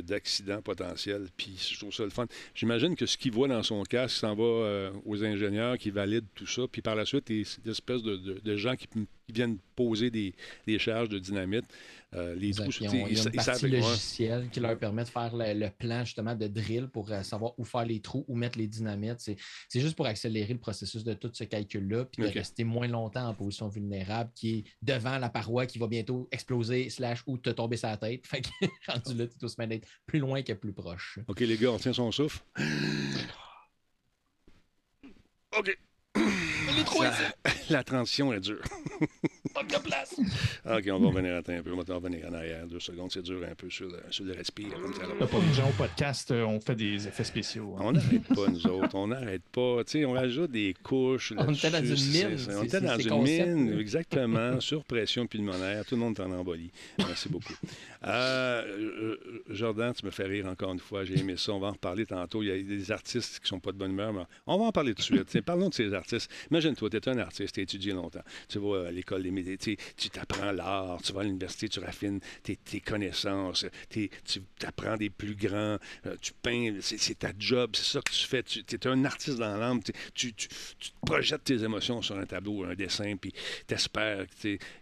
d'accidents 0.00 0.60
potentiels. 0.62 1.28
Puis 1.36 1.56
je 1.70 1.78
trouve 1.78 1.94
ça 1.94 2.02
le 2.02 2.10
fun. 2.10 2.26
J'imagine 2.56 2.96
que 2.96 3.06
ce 3.06 3.16
qu'il 3.16 3.30
voit 3.30 3.46
dans 3.46 3.62
son 3.62 3.84
casque 3.84 4.16
s'en 4.16 4.34
va 4.34 4.42
euh, 4.42 4.90
aux 5.06 5.22
ingénieurs 5.24 5.78
qui 5.78 5.90
valident 5.90 6.26
tout 6.34 6.48
ça, 6.48 6.62
puis 6.70 6.82
par 6.82 6.96
la 6.96 7.06
suite, 7.06 7.28
des, 7.28 7.46
espèces 7.66 8.02
de, 8.02 8.56
gens 8.56 8.74
qui, 8.74 8.88
viennent 9.32 9.58
poser 9.76 10.10
des, 10.10 10.34
des 10.66 10.78
charges 10.78 11.08
de 11.08 11.18
dynamite. 11.18 11.64
Euh, 12.14 12.34
les 12.34 12.52
trous, 12.52 12.70
ils, 12.80 12.88
ont, 12.88 13.06
ils, 13.06 13.30
partie 13.32 13.68
logicielle 13.68 14.50
qui 14.50 14.60
leur 14.60 14.78
permet 14.78 15.04
de 15.04 15.08
faire 15.08 15.30
le, 15.34 15.68
plan 15.70 16.04
justement 16.04 16.34
de 16.34 16.46
drill 16.46 16.88
pour 16.88 17.10
euh, 17.10 17.22
savoir 17.22 17.58
où 17.58 17.64
faire 17.64 17.86
les 17.86 18.00
trous, 18.00 18.24
où 18.28 18.36
mettre 18.36 18.58
les 18.58 18.66
dynamites. 18.66 19.20
C'est 19.20 19.80
juste 19.80 19.96
pour 19.96 20.06
accélérer 20.06 20.52
le 20.52 20.58
processus 20.58 21.04
de 21.04 21.14
tout 21.14 21.30
ce 21.32 21.44
calcul-là, 21.44 22.04
puis 22.04 22.22
de 22.22 22.28
rester 22.28 22.64
moins 22.64 22.86
longtemps 22.86 23.28
en 23.28 23.34
position 23.34 23.68
vulnérable, 23.68 24.30
qui 24.34 24.58
est 24.58 24.64
devant 24.82 25.18
la 25.18 25.30
paroi 25.30 25.66
qui 25.66 25.78
va 25.78 25.86
bientôt 25.86 26.28
exploser, 26.30 26.90
slash, 26.90 27.22
ou 27.26 27.38
te 27.38 27.50
tomber 27.50 27.76
sa 27.76 27.96
tête. 27.96 28.26
Fait 28.32 28.42
que 28.42 28.48
rendu 28.86 29.14
là, 29.14 29.26
tu 29.26 29.38
dois 29.38 29.48
se 29.48 29.56
mettre 29.58 29.70
d'être 29.70 29.88
plus 30.06 30.18
loin 30.18 30.42
que 30.42 30.52
plus 30.52 30.72
proche. 30.72 31.18
OK, 31.28 31.40
les 31.40 31.56
gars, 31.56 31.70
on 31.70 31.78
tient 31.78 31.92
son 31.92 32.12
souffle. 32.12 32.42
OK. 35.58 35.78
La 37.70 37.82
transition 37.82 38.32
est 38.32 38.40
dure. 38.40 38.62
Pas 39.54 39.62
de 39.62 39.78
place. 39.82 40.14
OK, 40.18 40.84
on 40.90 40.98
va 40.98 41.08
revenir 41.08 41.34
un 41.36 41.42
peu. 41.42 41.72
On 41.72 41.76
va 41.76 41.94
revenir 41.94 42.26
en 42.28 42.34
arrière. 42.34 42.66
Deux 42.66 42.80
secondes, 42.80 43.10
c'est 43.10 43.22
dur 43.22 43.40
un 43.50 43.54
peu 43.54 43.68
sur 43.68 43.86
le, 43.86 44.00
sur 44.10 44.24
le 44.24 44.32
respire. 44.32 44.68
Comme 44.80 44.94
ça, 44.94 45.02
pas 45.26 45.38
gens 45.52 45.68
au 45.68 45.72
podcast, 45.72 46.30
euh, 46.30 46.44
on 46.44 46.60
fait 46.60 46.74
des 46.74 47.06
effets 47.06 47.24
spéciaux. 47.24 47.74
Hein. 47.78 47.82
On 47.84 47.92
n'arrête 47.92 48.28
pas, 48.28 48.48
nous 48.48 48.66
autres. 48.66 48.94
On 48.94 49.08
n'arrête 49.08 49.42
pas. 49.52 49.84
Tu 49.84 49.92
sais, 49.92 50.04
on 50.04 50.12
rajoute 50.12 50.50
des 50.50 50.74
couches. 50.82 51.34
On 51.36 51.52
était 51.52 51.70
dans 51.70 51.84
une 51.84 52.10
mine. 52.10 52.36
On 52.56 52.62
était 52.62 52.80
dans 52.80 52.98
une 52.98 53.22
mine, 53.22 53.80
exactement, 53.80 54.60
sur 54.60 54.84
pression 54.84 55.26
pulmonaire. 55.26 55.84
Tout 55.84 55.96
le 55.96 56.00
monde 56.00 56.18
est 56.18 56.22
en 56.22 56.32
embolie. 56.32 56.70
Merci 56.98 57.28
beaucoup. 57.28 57.54
Euh, 58.04 58.62
euh, 58.64 59.16
Jordan, 59.50 59.92
tu 59.92 60.06
me 60.06 60.10
fais 60.10 60.24
rire 60.24 60.46
encore 60.46 60.72
une 60.72 60.78
fois. 60.78 61.04
J'ai 61.04 61.18
aimé 61.18 61.34
ça. 61.36 61.52
On 61.52 61.60
va 61.60 61.68
en 61.68 61.72
reparler 61.72 62.06
tantôt. 62.06 62.42
Il 62.42 62.48
y 62.48 62.52
a 62.52 62.62
des 62.62 62.90
artistes 62.90 63.40
qui 63.40 63.48
sont 63.48 63.60
pas 63.60 63.72
de 63.72 63.78
bonne 63.78 63.92
humeur. 63.92 64.12
Mais 64.12 64.22
on 64.46 64.58
va 64.58 64.64
en 64.64 64.72
parler 64.72 64.94
tout 64.94 65.02
de 65.02 65.24
suite. 65.24 65.40
parlons 65.42 65.68
de 65.68 65.74
ces 65.74 65.92
artistes. 65.92 66.30
Imagine-toi, 66.50 66.81
tu 66.88 66.96
es 66.96 67.08
un 67.08 67.18
artiste, 67.18 67.54
tu 67.54 67.60
as 67.60 67.62
étudié 67.62 67.92
longtemps. 67.92 68.22
Tu 68.48 68.58
vas 68.58 68.88
à 68.88 68.90
l'école 68.90 69.22
des 69.22 69.30
métiers, 69.30 69.76
tu 69.96 70.10
t'apprends 70.10 70.52
l'art, 70.52 71.00
tu 71.02 71.12
vas 71.12 71.20
à 71.20 71.24
l'université, 71.24 71.68
tu 71.68 71.80
raffines 71.80 72.20
tes, 72.42 72.80
connaissances, 72.80 73.66
tu 73.90 74.10
apprends 74.64 74.96
des 74.96 75.10
plus 75.10 75.34
grands, 75.34 75.78
euh, 76.06 76.16
tu 76.20 76.32
peins, 76.42 76.76
c'est 76.80 77.18
ta 77.18 77.32
job, 77.38 77.70
c'est 77.74 77.84
ça 77.84 78.00
que 78.00 78.12
tu 78.12 78.26
fais. 78.26 78.42
Tu 78.42 78.64
es 78.70 78.86
un 78.86 79.04
artiste 79.04 79.38
dans 79.38 79.56
l'âme. 79.56 79.80
Tu, 80.14 80.32
tu, 80.32 80.48
projettes 81.06 81.44
tes 81.44 81.62
émotions 81.62 82.02
sur 82.02 82.16
un 82.18 82.26
tableau, 82.26 82.64
un 82.64 82.74
dessin, 82.74 83.16
puis 83.16 83.32
tu 83.66 83.74
espères 83.74 84.26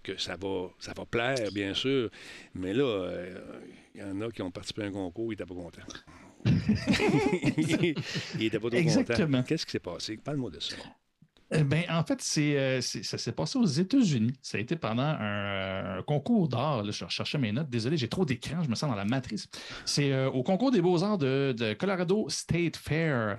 que 0.03 0.19
ça 0.19 0.37
va, 0.37 0.69
ça 0.79 0.93
va 0.93 1.05
plaire, 1.07 1.51
bien 1.53 1.75
sûr. 1.75 2.11
Mais 2.55 2.73
là, 2.73 3.11
il 3.95 4.01
y 4.01 4.05
en 4.05 4.21
a 4.21 4.31
qui 4.31 4.43
ont 4.43 4.51
participé 4.51 4.83
à 4.83 4.87
un 4.87 4.93
concours, 4.93 5.27
ils 5.27 5.31
n'étaient 5.31 5.47
pas 5.47 5.55
contents. 5.55 5.83
il 6.47 7.95
n'était 8.39 8.59
pas 8.59 8.71
trop 8.71 8.79
Exactement. 8.79 9.43
Qu'est-ce 9.43 9.67
qui 9.67 9.73
s'est 9.73 9.79
passé? 9.79 10.17
Parle-moi 10.17 10.51
de 10.51 10.61
ça. 10.61 10.77
Eh 11.53 11.65
ben, 11.65 11.85
en 11.89 12.05
fait, 12.05 12.23
euh, 12.39 12.81
c'est, 12.81 13.03
ça 13.03 13.19
s'est 13.19 13.33
passé 13.33 13.59
aux 13.59 13.67
États-Unis. 13.67 14.35
Ça 14.43 14.59
a 14.59 14.61
été 14.61 14.77
pendant 14.77 15.03
un, 15.03 16.03
concours 16.07 16.49
d'art. 16.49 16.91
je 16.91 17.05
recherchais 17.05 17.39
mes 17.39 17.53
notes. 17.53 17.69
Désolé, 17.69 17.97
j'ai 17.97 18.09
trop 18.09 18.25
d'écran. 18.25 18.63
Je 18.63 18.69
me 18.69 18.75
sens 18.75 18.89
dans 18.89 18.97
la 18.97 19.05
matrice. 19.05 19.49
C'est 19.85 20.13
euh, 20.13 20.31
au 20.31 20.43
concours 20.43 20.71
des 20.71 20.81
beaux-arts 20.81 21.19
de, 21.19 21.75
Colorado 21.79 22.29
State 22.29 22.77
Fair. 22.77 23.37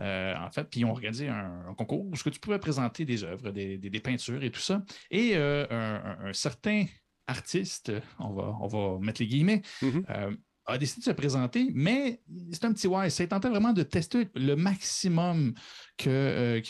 Euh, 0.00 0.34
en 0.36 0.50
fait, 0.50 0.64
puis 0.64 0.80
ils 0.80 0.84
ont 0.84 0.90
organisé 0.90 1.28
un, 1.28 1.74
concours 1.76 2.06
où 2.06 2.14
tu 2.16 2.40
pouvais 2.40 2.58
présenter 2.58 3.04
des 3.04 3.24
œuvres, 3.24 3.50
des, 3.50 4.00
peintures 4.00 4.42
et 4.42 4.50
tout 4.50 4.60
ça. 4.60 4.82
Et 5.10 5.36
un, 5.36 6.32
certain 6.32 6.84
artiste, 7.26 7.90
on 8.18 8.34
va, 8.34 8.54
on 8.60 8.66
va 8.66 8.98
mettre 9.00 9.22
les 9.22 9.26
guillemets, 9.26 9.62
mm-hmm 9.82 10.36
a 10.66 10.78
décidé 10.78 11.00
de 11.00 11.04
se 11.04 11.10
présenter, 11.10 11.70
mais 11.74 12.22
c'est 12.52 12.64
un 12.64 12.72
petit 12.72 12.86
ouais. 12.86 13.10
C'est 13.10 13.28
tenté 13.28 13.48
vraiment 13.48 13.72
de 13.72 13.82
tester 13.82 14.28
le 14.34 14.54
maximum 14.54 15.54
que, 15.98 16.08
euh, 16.08 16.60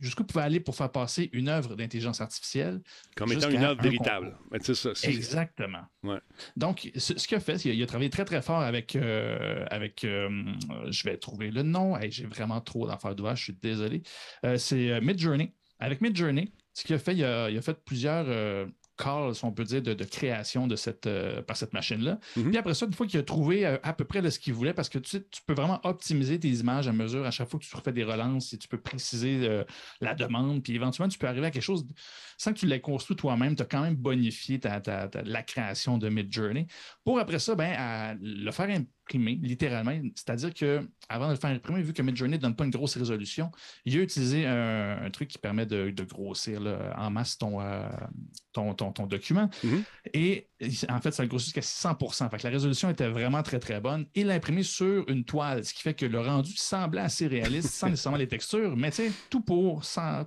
jusqu'où 0.00 0.24
pouvait 0.24 0.44
aller 0.44 0.60
pour 0.60 0.74
faire 0.74 0.90
passer 0.90 1.28
une 1.32 1.48
œuvre 1.48 1.76
d'intelligence 1.76 2.20
artificielle. 2.20 2.80
Comme 3.14 3.32
étant 3.32 3.50
une 3.50 3.62
œuvre 3.62 3.82
véritable. 3.82 4.36
Ça, 4.62 4.90
Exactement. 5.04 5.84
Donc, 6.56 6.90
ce, 6.96 7.12
qu'il 7.12 7.36
a 7.36 7.40
fait, 7.40 7.62
il 7.64 7.82
a, 7.82 7.86
travaillé 7.86 8.10
très, 8.10 8.24
très 8.24 8.40
fort 8.40 8.60
avec. 8.60 8.96
Euh, 8.96 9.64
avec 9.70 10.04
euh, 10.04 10.28
je 10.88 11.04
vais 11.04 11.18
trouver 11.18 11.50
le 11.50 11.62
nom. 11.62 11.98
J'ai 12.08 12.26
vraiment 12.26 12.60
trop 12.60 12.86
d'affaires 12.86 13.14
d'ouvrage, 13.14 13.38
je 13.38 13.44
suis 13.44 13.58
désolé. 13.60 14.02
c'est 14.56 15.00
Midjourney. 15.00 15.52
Avec 15.78 16.00
Midjourney, 16.00 16.54
ce 16.72 16.84
qu'il 16.84 16.94
a 16.94 16.98
fait, 16.98 17.14
il 17.14 17.22
a, 17.22 17.50
il 17.50 17.58
a 17.58 17.62
fait 17.62 17.78
plusieurs 17.84 18.26
call, 18.96 19.34
si 19.34 19.44
on 19.44 19.52
peut 19.52 19.64
dire, 19.64 19.82
de, 19.82 20.04
création 20.04 20.66
de 20.66 20.76
cette, 20.76 21.06
euh, 21.06 21.42
par 21.42 21.56
cette 21.56 21.72
machine-là. 21.72 22.18
Mhm. 22.36 22.50
Puis 22.50 22.58
après 22.58 22.74
ça, 22.74 22.86
une 22.86 22.92
fois 22.92 23.06
qu'il 23.06 23.20
a 23.20 23.22
trouvé 23.22 23.66
euh, 23.66 23.78
à, 23.82 23.92
peu 23.92 24.04
près 24.04 24.28
ce 24.30 24.38
qu'il 24.38 24.54
voulait, 24.54 24.74
parce 24.74 24.88
que 24.88 24.98
tu, 24.98 25.22
tu 25.30 25.42
peux 25.46 25.54
vraiment 25.54 25.80
optimiser 25.84 26.38
tes 26.40 26.48
images 26.48 26.88
à 26.88 26.92
mesure 26.92 27.24
à 27.24 27.30
chaque 27.30 27.48
fois 27.48 27.60
que 27.60 27.64
tu 27.64 27.76
refais 27.76 27.92
des 27.92 28.04
relances 28.04 28.52
et 28.52 28.58
tu 28.58 28.68
peux 28.68 28.80
préciser 28.80 29.46
euh, 29.48 29.64
la 30.00 30.14
demande, 30.14 30.62
puis 30.62 30.74
éventuellement, 30.74 31.08
tu 31.08 31.18
peux 31.18 31.28
arriver 31.28 31.46
à 31.46 31.50
quelque 31.50 31.62
chose 31.62 31.86
sans 32.38 32.52
que 32.52 32.58
tu 32.58 32.66
l'aies 32.66 32.80
construit 32.80 33.16
toi-même, 33.16 33.56
tu 33.56 33.62
as 33.62 33.66
quand 33.66 33.82
même 33.82 33.96
bonifié 33.96 34.60
ta, 34.60 34.80
la 35.24 35.42
création 35.42 35.98
de 35.98 36.08
Midjourney. 36.08 36.66
Pour 37.04 37.18
après 37.18 37.38
ça, 37.38 37.54
ben, 37.54 38.18
le 38.20 38.50
faire 38.50 38.68
imprimer, 39.06 39.38
littéralement. 39.42 39.92
C'est-à-dire 40.14 40.52
qu'avant 40.52 41.26
de 41.26 41.32
le 41.32 41.38
faire 41.38 41.50
imprimer, 41.50 41.82
vu 41.82 41.92
que 41.92 42.02
Midjourney 42.02 42.36
ne 42.36 42.42
donne 42.42 42.56
pas 42.56 42.64
une 42.64 42.70
grosse 42.70 42.96
résolution, 42.96 43.50
il 43.84 43.96
a 43.98 44.02
utilisé 44.02 44.46
un, 44.46 45.08
truc 45.10 45.28
qui 45.28 45.38
permet 45.38 45.66
de, 45.66 45.92
grossir 46.04 46.60
en 46.96 47.10
masse 47.10 47.38
ton, 47.38 47.58
ton, 48.52 48.74
ton, 48.74 49.06
document. 49.06 49.48
Mm-hmm. 49.64 49.82
Et 50.14 50.48
en 50.88 51.00
fait, 51.00 51.12
ça 51.12 51.22
le 51.22 51.28
grossit 51.28 51.46
jusqu'à 51.46 51.62
100 51.62 51.98
Fait 52.30 52.38
que 52.38 52.44
la 52.44 52.50
résolution 52.50 52.90
était 52.90 53.08
vraiment 53.08 53.42
très, 53.42 53.58
très 53.58 53.80
bonne. 53.80 54.06
Il 54.14 54.26
l'a 54.26 54.34
imprimé 54.34 54.62
sur 54.62 55.08
une 55.08 55.24
toile, 55.24 55.64
ce 55.64 55.74
qui 55.74 55.82
fait 55.82 55.94
que 55.94 56.06
le 56.06 56.20
rendu 56.20 56.52
semblait 56.56 57.02
assez 57.02 57.26
réaliste, 57.26 57.70
sans 57.70 57.88
nécessairement 57.88 58.18
les 58.18 58.28
textures, 58.28 58.76
mais 58.76 58.90
tout 59.30 59.40
pour, 59.40 59.82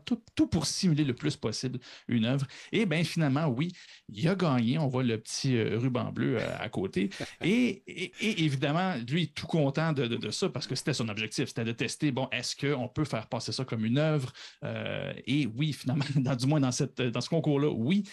tout, 0.06 0.22
tout, 0.36 0.48
pour 0.48 0.66
simuler 0.66 1.04
le 1.04 1.14
plus 1.14 1.36
possible 1.36 1.80
une 2.08 2.26
œuvre. 2.26 2.46
Et 2.72 2.86
bien, 2.86 3.04
finalement, 3.04 3.48
oui, 3.48 3.74
il 4.14 4.28
a 4.28 4.36
gagné. 4.36 4.78
On 4.78 4.88
voit 4.88 5.04
le 5.04 5.18
petit 5.18 5.58
euh, 5.58 5.78
ruban 5.78 6.12
bleu 6.12 6.38
euh, 6.40 6.58
à 6.60 6.70
côté. 6.70 7.10
Et, 7.44 7.84
évidemment, 8.22 8.69
lui, 9.08 9.32
tout 9.32 9.48
content 9.48 9.94
de, 9.94 10.32
ça 10.32 10.50
parce 10.50 10.68
que 10.68 10.76
c'était 10.76 10.94
son 10.94 11.10
objectif. 11.10 11.48
C'était 11.48 11.64
de 11.64 11.72
tester, 11.72 12.12
bon, 12.12 12.28
est-ce 12.32 12.56
qu'on 12.56 12.88
peut 12.88 13.06
faire 13.06 13.28
passer 13.28 13.52
ça 13.52 13.66
comme 13.66 13.86
une 13.86 13.98
œuvre? 13.98 14.32
Euh, 14.64 15.14
et 15.26 15.48
oui, 15.48 15.74
finalement, 15.74 16.06
du 16.36 16.48
moins 16.48 16.60
dans, 16.60 16.72
ce 16.72 17.30
concours-là, 17.30 17.70
oui. 17.70 18.04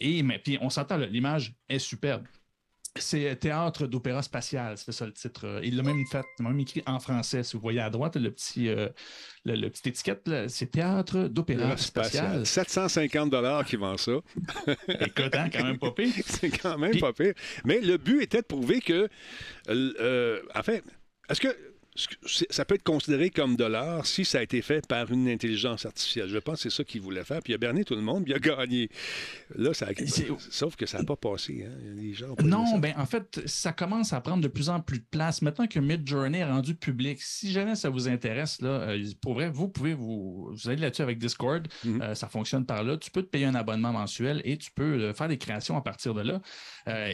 et 0.00 0.22
mais 0.22 0.38
puis 0.38 0.58
on 0.60 0.70
s'entend, 0.70 0.96
l'image 0.96 1.54
est 1.68 1.78
superbe. 1.78 2.26
C'est 2.98 3.36
Théâtre 3.36 3.86
d'opéra 3.86 4.22
spatial, 4.22 4.76
c'est 4.76 4.92
ça 4.92 5.06
le 5.06 5.12
titre. 5.12 5.60
Il 5.62 5.76
l'a 5.76 5.82
même 5.82 6.04
fait, 6.10 6.24
même 6.40 6.58
écrit 6.60 6.82
en 6.86 6.98
français. 6.98 7.42
Si 7.42 7.56
vous 7.56 7.62
voyez 7.62 7.80
à 7.80 7.90
droite, 7.90 8.16
le 8.16 8.30
petit, 8.30 8.68
euh, 8.68 8.88
le, 9.44 9.68
petit 9.68 9.88
étiquette, 9.88 10.28
c'est 10.48 10.70
Théâtre 10.70 11.28
d'opéra 11.28 11.76
spatial. 11.76 12.46
750 12.46 13.30
dollars 13.30 13.64
qui 13.64 13.76
vend 13.76 13.96
ça. 13.96 14.12
Écoute, 14.88 15.34
hein, 15.34 15.48
quand 15.52 15.64
même 15.64 15.78
pas 15.78 15.90
pire. 15.90 16.12
c'est 16.26 16.50
quand 16.50 16.78
même 16.78 16.98
pas 16.98 17.12
pire. 17.12 17.34
Mais 17.64 17.80
le 17.80 17.96
but 17.96 18.22
était 18.22 18.42
de 18.42 18.46
prouver 18.46 18.80
que, 18.80 19.08
euh, 19.68 20.42
en 20.54 20.62
fait, 20.62 20.84
est-ce 21.28 21.40
que 21.40 21.75
ça 22.50 22.64
peut 22.64 22.74
être 22.74 22.82
considéré 22.82 23.30
comme 23.30 23.56
de 23.56 23.64
l'art 23.64 24.06
si 24.06 24.24
ça 24.24 24.38
a 24.38 24.42
été 24.42 24.62
fait 24.62 24.86
par 24.86 25.10
une 25.10 25.28
intelligence 25.28 25.86
artificielle. 25.86 26.28
Je 26.28 26.38
pense 26.38 26.62
que 26.62 26.68
c'est 26.68 26.76
ça 26.76 26.84
qu'il 26.84 27.00
voulait 27.00 27.24
faire. 27.24 27.40
Puis 27.42 27.52
il 27.52 27.56
a 27.56 27.58
berné 27.58 27.84
tout 27.84 27.94
le 27.94 28.02
monde, 28.02 28.24
puis 28.24 28.32
il 28.32 28.36
a 28.36 28.38
gagné. 28.38 28.90
Là, 29.54 29.72
ça 29.74 29.88
sauf 30.50 30.76
que 30.76 30.86
ça 30.86 30.98
n'a 30.98 31.04
pas 31.04 31.16
passé. 31.16 31.66
Hein. 31.66 31.94
Les 31.96 32.12
gens 32.12 32.34
non, 32.42 32.78
ben 32.78 32.94
en 32.96 33.06
fait, 33.06 33.42
ça 33.46 33.72
commence 33.72 34.12
à 34.12 34.20
prendre 34.20 34.42
de 34.42 34.48
plus 34.48 34.68
en 34.68 34.80
plus 34.80 34.98
de 34.98 35.06
place. 35.10 35.42
Maintenant 35.42 35.66
que 35.66 35.78
Midjourney 35.78 36.38
est 36.38 36.44
rendu 36.44 36.74
public, 36.74 37.18
si 37.20 37.52
jamais 37.52 37.74
ça 37.74 37.88
vous 37.88 38.08
intéresse, 38.08 38.60
là, 38.60 38.68
euh, 38.68 39.04
pour 39.22 39.34
vrai, 39.34 39.48
vous 39.48 39.68
pouvez 39.68 39.94
vous, 39.94 40.50
vous 40.52 40.68
allez 40.68 40.80
là-dessus 40.80 41.02
avec 41.02 41.18
Discord. 41.18 41.66
Mm-hmm. 41.84 42.02
Euh, 42.02 42.14
ça 42.14 42.28
fonctionne 42.28 42.66
par 42.66 42.82
là. 42.82 42.96
Tu 42.96 43.10
peux 43.10 43.22
te 43.22 43.28
payer 43.28 43.46
un 43.46 43.54
abonnement 43.54 43.92
mensuel 43.92 44.42
et 44.44 44.56
tu 44.58 44.70
peux 44.70 44.82
euh, 44.82 45.14
faire 45.14 45.28
des 45.28 45.38
créations 45.38 45.76
à 45.76 45.80
partir 45.80 46.14
de 46.14 46.22
là. 46.22 46.40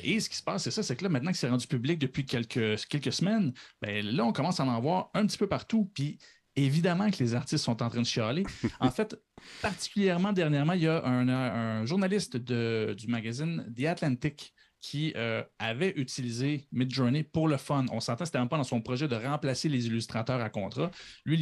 et 0.02 0.20
ce 0.20 0.28
qui 0.28 0.36
se 0.36 0.42
passe, 0.42 0.64
c'est 0.64 0.70
ça, 0.70 0.82
c'est 0.82 0.96
que 0.96 1.04
là, 1.04 1.08
maintenant 1.08 1.30
que 1.30 1.38
c'est 1.38 1.48
rendu 1.48 1.66
public 1.66 1.98
depuis 1.98 2.24
quelques, 2.24 2.86
quelques 2.88 3.12
semaines, 3.12 3.52
ben, 3.80 4.04
là, 4.04 4.24
on 4.24 4.32
commence 4.32 4.60
à 4.60 4.64
en 4.64 4.71
voir 4.80 5.10
un 5.14 5.26
petit 5.26 5.38
peu 5.38 5.46
partout. 5.46 5.90
Puis 5.94 6.18
évidemment 6.56 7.10
que 7.10 7.18
les 7.18 7.34
artistes 7.34 7.64
sont 7.64 7.82
en 7.82 7.88
train 7.88 8.00
de 8.00 8.06
chialer. 8.06 8.44
En 8.80 8.90
fait, 8.90 9.16
particulièrement 9.60 10.32
dernièrement, 10.32 10.74
il 10.74 10.82
y 10.82 10.88
a 10.88 11.04
un, 11.04 11.84
journaliste 11.86 12.36
du 12.36 13.06
magazine 13.08 13.72
The 13.76 13.84
Atlantic 13.84 14.52
qui 14.82 15.12
euh, 15.16 15.44
avait 15.60 15.92
utilisé 15.96 16.66
Midjourney 16.72 17.22
pour 17.22 17.46
le 17.46 17.56
fun. 17.56 17.86
On 17.92 18.00
s'entend, 18.00 18.24
c'était 18.24 18.38
un 18.38 18.48
peu 18.48 18.56
dans 18.56 18.64
son 18.64 18.80
projet 18.80 19.06
de 19.06 19.14
remplacer 19.14 19.68
les 19.68 19.86
illustrateurs 19.86 20.40
à 20.40 20.50
contrat. 20.50 20.90
Lui, 21.24 21.36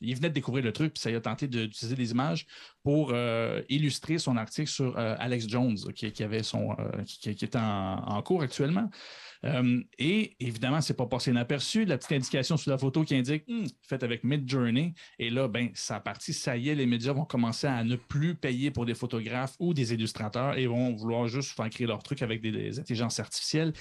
il, 0.00 0.14
venait 0.14 0.30
de 0.30 0.34
découvrir 0.34 0.64
le 0.64 0.72
truc, 0.72 0.94
puis 0.94 1.00
ça 1.02 1.10
a 1.10 1.20
tenté 1.20 1.46
d'utiliser 1.46 1.94
des 1.94 2.10
images 2.10 2.46
pour 2.82 3.10
euh, 3.12 3.60
illustrer 3.68 4.16
son 4.16 4.38
article 4.38 4.70
sur 4.70 4.98
euh, 4.98 5.14
Alex 5.18 5.46
Jones, 5.46 5.76
qui, 5.94 6.22
avait 6.22 6.42
son, 6.42 6.74
qui, 7.04 7.28
est 7.28 7.54
en, 7.54 8.22
cours 8.22 8.40
actuellement. 8.40 8.88
Euh, 9.44 9.80
et 9.98 10.36
évidemment, 10.40 10.80
c'est 10.80 10.96
pas 10.96 11.06
passé 11.06 11.30
inaperçu. 11.30 11.84
La 11.84 11.98
petite 11.98 12.12
indication 12.12 12.56
sur 12.56 12.70
la 12.70 12.78
photo 12.78 13.04
qui 13.04 13.14
indique 13.14 13.44
hmm, 13.48 13.66
faite 13.82 14.02
avec 14.02 14.24
Midjourney. 14.24 14.94
Et 15.18 15.30
là, 15.30 15.48
ben, 15.48 15.70
ça 15.74 16.00
parti, 16.00 16.32
ça 16.32 16.56
y 16.56 16.70
est, 16.70 16.74
les 16.74 16.86
médias 16.86 17.12
vont 17.12 17.24
commencer 17.24 17.66
à 17.66 17.84
ne 17.84 17.96
plus 17.96 18.34
payer 18.34 18.70
pour 18.70 18.86
des 18.86 18.94
photographes 18.94 19.54
ou 19.58 19.74
des 19.74 19.94
illustrateurs 19.94 20.58
et 20.58 20.66
vont 20.66 20.94
vouloir 20.94 21.28
juste 21.28 21.50
faire 21.56 21.68
créer 21.70 21.86
leur 21.86 22.02
truc 22.02 22.22
avec 22.22 22.40
des, 22.40 22.78
intelligences 22.78 23.20
artificielles. 23.20 23.72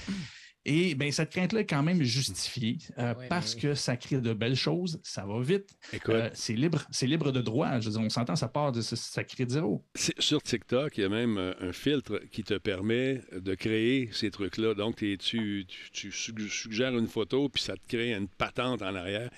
Et 0.69 0.95
bien, 0.95 1.11
cette 1.11 1.29
crainte-là 1.29 1.61
est 1.61 1.65
quand 1.65 1.81
même 1.81 2.03
justifiée 2.03 2.77
euh, 2.97 3.13
parce 3.29 3.55
que 3.55 3.73
ça 3.73 3.95
crée 3.95 4.19
de 4.19 4.33
belles 4.33 4.57
choses, 4.57 4.99
ça 5.01 5.25
va 5.25 5.41
vite. 5.41 5.77
Euh, 6.09 6.29
c'est 6.33 6.55
libre, 6.55 6.85
c'est 6.91 7.07
libre 7.07 7.31
de 7.31 7.39
droit. 7.39 7.79
Je 7.79 7.89
veux 7.89 7.97
on 7.97 8.09
s'entend, 8.09 8.35
ça 8.35 8.49
part 8.49 8.73
de 8.73 8.81
ça 8.81 9.23
crée 9.23 9.45
de 9.45 9.51
zéro. 9.51 9.85
Sur 9.95 10.43
TikTok, 10.43 10.97
il 10.97 11.01
y 11.01 11.03
a 11.05 11.09
même 11.09 11.37
euh, 11.37 11.53
un 11.61 11.71
filtre 11.71 12.21
qui 12.31 12.43
te 12.43 12.55
permet 12.55 13.21
de 13.31 13.55
créer 13.55 14.09
ces 14.11 14.29
trucs-là. 14.29 14.73
Donc, 14.73 14.97
tu, 14.97 15.65
tu, 15.93 16.11
suggères 16.11 16.97
une 16.97 17.07
photo, 17.07 17.47
puis 17.47 17.63
ça 17.63 17.77
te 17.77 17.87
crée 17.87 18.13
une 18.13 18.27
patente 18.27 18.81
en 18.81 18.93
arrière 18.93 19.29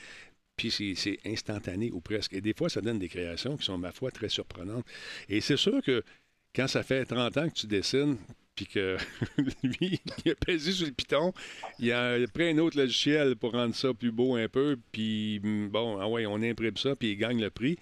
puis 0.57 0.71
c'est 0.71 1.19
instantané 1.25 1.89
ou 1.89 2.01
presque. 2.01 2.33
Et 2.33 2.41
des 2.41 2.53
fois, 2.53 2.67
ça 2.67 2.81
donne 2.81 2.99
des 2.99 3.07
créations 3.07 3.55
qui 3.55 3.63
sont, 3.63 3.77
ma 3.77 3.93
foi, 3.93 4.11
très 4.11 4.27
surprenantes. 4.27 4.83
Et 5.29 5.39
c'est 5.39 5.55
sûr 5.55 5.81
que 5.81 6.03
quand 6.55 6.67
ça 6.67 6.83
fait 6.83 7.05
30 7.05 7.37
ans 7.37 7.49
que 7.49 7.53
tu 7.53 7.67
dessines, 7.67 8.17
puis 8.59 8.67
que 8.67 8.97
lui, 9.63 10.01
il 10.25 10.31
a 10.31 10.35
pesé 10.35 10.73
sur 10.73 10.85
le 10.85 10.91
piton. 10.91 11.33
Il 11.79 11.93
a 11.93 12.17
pris 12.33 12.49
un 12.49 12.57
autre 12.57 12.77
logiciel 12.77 13.37
pour 13.37 13.53
rendre 13.53 13.73
ça 13.73 13.93
plus 13.93 14.11
beau 14.11 14.35
un 14.35 14.49
peu, 14.49 14.77
puis 14.91 15.39
mm, 15.41 15.69
bon, 15.69 15.97
ah 15.99 16.09
ouais, 16.09 16.25
on 16.25 16.41
imprime 16.41 16.75
ça, 16.75 16.93
puis 16.95 17.11
il 17.11 17.17
gagne 17.17 17.39
le 17.39 17.49
prix. 17.49 17.77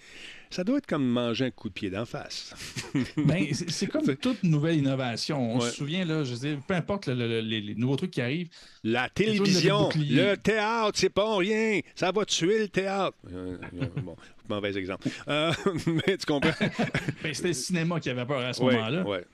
Ça 0.50 0.64
doit 0.64 0.78
être 0.78 0.86
comme 0.86 1.06
manger 1.06 1.46
un 1.46 1.50
coup 1.50 1.68
de 1.68 1.74
pied 1.74 1.90
d'en 1.90 2.06
face. 2.06 2.54
ben, 3.16 3.46
c'est 3.52 3.88
comme 3.88 4.16
toute 4.16 4.44
nouvelle 4.44 4.76
innovation. 4.76 5.56
On 5.56 5.60
se 5.60 5.72
souvient, 5.72 6.04
là, 6.04 6.24
je 6.24 6.34
veux 6.34 6.58
peu 6.66 6.74
importe 6.74 7.08
les, 7.08 7.74
nouveaux 7.74 7.96
trucs 7.96 8.12
qui 8.12 8.22
arrivent. 8.22 8.48
La 8.84 9.08
télévision, 9.10 9.90
le 9.96 10.36
théâtre, 10.36 10.92
c'est 10.94 11.10
pas 11.10 11.36
rien. 11.36 11.80
Ça 11.96 12.12
va 12.12 12.24
tuer 12.24 12.60
le 12.60 12.68
théâtre. 12.68 13.16
Euh, 13.30 13.58
euh, 13.74 13.86
bon, 13.96 14.16
mauvais 14.48 14.76
exemple. 14.76 15.08
Euh, 15.28 15.52
mais 15.86 16.16
tu 16.16 16.26
comprends? 16.26 16.52
ben, 17.22 17.34
C'était 17.34 17.48
le 17.48 17.54
cinéma 17.54 18.00
qui 18.00 18.10
avait 18.10 18.26
peur 18.26 18.40
à 18.40 18.52
ce 18.52 18.62
moment-là. 18.62 19.02
Ouais. 19.02 19.24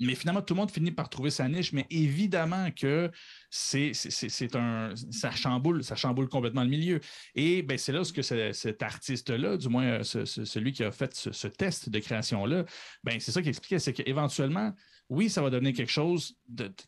Mais 0.00 0.14
finalement, 0.14 0.42
tout 0.42 0.54
le 0.54 0.60
monde 0.60 0.70
finit 0.70 0.90
par 0.90 1.08
trouver 1.08 1.30
sa 1.30 1.48
niche. 1.48 1.72
Mais 1.72 1.86
évidemment 1.90 2.70
que 2.72 3.10
c'est, 3.50 3.92
un. 4.56 4.92
Ça 5.10 5.30
chamboule, 5.30 5.84
ça 5.84 5.94
chamboule 5.94 6.28
complètement 6.28 6.64
le 6.64 6.70
milieu. 6.70 7.00
Et 7.34 7.62
ben, 7.62 7.78
c'est 7.78 7.92
là 7.92 8.02
ce 8.04 8.12
que 8.12 8.22
cet 8.22 8.82
artiste-là, 8.82 9.56
du 9.56 9.68
moins 9.68 10.02
celui 10.02 10.72
qui 10.72 10.82
a 10.82 10.90
fait 10.90 11.14
ce, 11.14 11.46
test 11.46 11.88
de 11.88 11.98
création-là, 11.98 12.64
ben, 13.04 13.20
c'est 13.20 13.30
ça 13.30 13.40
qu'il 13.40 13.50
expliquait, 13.50 13.78
c'est 13.78 13.92
qu'éventuellement, 13.92 14.72
oui, 15.10 15.28
ça 15.28 15.42
va 15.42 15.50
devenir 15.50 15.74
quelque 15.74 15.92
chose 15.92 16.36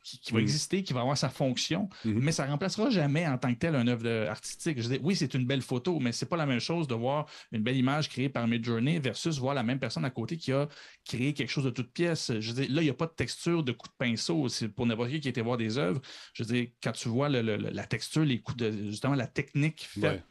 qui, 0.03 0.33
va 0.33 0.39
mm. 0.39 0.43
exister, 0.43 0.83
qui 0.83 0.93
va 0.93 1.01
avoir 1.01 1.19
sa 1.19 1.29
fonction, 1.29 1.89
mm-hmm. 2.05 2.13
mais 2.15 2.33
ça 2.33 2.47
ne 2.47 2.51
remplacera 2.51 2.91
jamais 2.91 3.27
en 3.27 3.37
tant 3.39 3.53
que 3.53 3.59
tel 3.59 3.75
un 3.75 3.87
œuvre 3.87 4.29
artistique. 4.29 4.81
Je 4.81 4.89
dis, 4.89 5.01
oui, 5.03 5.15
c'est 5.17 5.35
une 5.35 5.47
belle 5.47 5.63
photo, 5.63 5.99
mais 5.99 6.13
ce 6.13 6.25
n'est 6.25 6.29
pas 6.29 6.37
la 6.37 6.47
même 6.47 6.61
chose 6.61 6.89
de 6.89 6.95
voir 6.95 7.27
une 7.53 7.63
belle 7.63 7.77
image 7.77 8.09
créée 8.09 8.29
par 8.29 8.47
Midjourney 8.47 8.99
versus 8.99 9.39
voir 9.39 9.55
la 9.55 9.63
même 9.63 9.79
personne 9.79 10.05
à 10.05 10.11
côté 10.11 10.37
qui 10.37 10.53
a 10.53 10.69
créé 11.05 11.35
quelque 11.35 11.51
chose 11.51 11.65
de 11.65 11.71
toute 11.71 11.93
pièce. 11.93 12.33
Je 12.39 12.53
dis, 12.53 12.69
là, 12.69 12.81
il 12.81 12.85
n'y 12.85 12.91
a 12.91 12.95
pas 12.95 13.07
de 13.07 13.13
texture 13.13 13.63
de 13.63 13.73
coup 13.73 13.89
de 13.89 13.95
pinceau. 13.99 14.49
C'est 14.49 14.69
pour 14.69 14.87
n'importe 14.87 15.11
qui 15.11 15.21
qui 15.21 15.29
a 15.29 15.31
été 15.31 15.43
voir 15.43 15.57
des 15.57 15.79
œuvres. 15.79 16.01
Je 16.33 16.45
dis, 16.45 16.73
quand 16.83 16.93
tu 16.93 17.09
vois 17.09 17.29
la 17.29 17.87
texture, 17.87 18.25
les 18.25 18.41
coups 18.41 18.59
de 18.59 18.91
justement 18.91 19.15
la 19.15 19.27
technique 19.27 19.89
faite, 19.89 20.25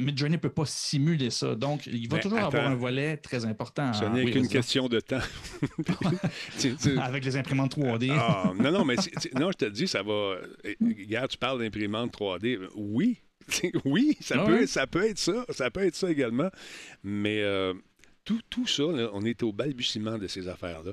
Midjourney 0.00 0.36
ne 0.36 0.40
peut 0.40 0.50
pas 0.50 0.66
simuler 0.66 1.30
ça. 1.30 1.54
Donc, 1.54 1.86
il 1.86 2.08
va 2.08 2.18
toujours 2.18 2.38
avoir 2.38 2.66
un 2.66 2.74
volet 2.74 3.16
très 3.16 3.44
important. 3.44 3.92
Ce 3.92 4.04
n'est 4.04 4.30
qu'une 4.30 4.48
question 4.48 4.88
de 4.88 5.00
temps. 5.00 5.20
Avec 7.00 7.19
les 7.24 7.36
imprimantes 7.36 7.76
3D. 7.76 8.10
Ah, 8.12 8.52
non, 8.58 8.70
non, 8.70 8.84
mais 8.84 8.96
non, 9.38 9.50
je 9.52 9.56
te 9.56 9.64
dis, 9.66 9.88
ça 9.88 10.02
va. 10.02 10.36
Regarde, 10.80 11.30
tu 11.30 11.38
parles 11.38 11.60
d'imprimante 11.60 12.12
3D. 12.16 12.58
Oui, 12.74 13.18
oui, 13.84 14.16
ça, 14.20 14.36
ah 14.38 14.46
peut, 14.46 14.66
ça 14.66 14.86
peut 14.86 15.08
être 15.08 15.18
ça. 15.18 15.44
Ça 15.50 15.70
peut 15.70 15.84
être 15.84 15.94
ça 15.94 16.10
également. 16.10 16.50
Mais 17.02 17.40
euh, 17.42 17.74
tout, 18.24 18.40
tout 18.48 18.66
ça, 18.66 18.84
on 18.84 19.24
est 19.24 19.42
au 19.42 19.52
balbutiement 19.52 20.18
de 20.18 20.26
ces 20.26 20.48
affaires-là. 20.48 20.92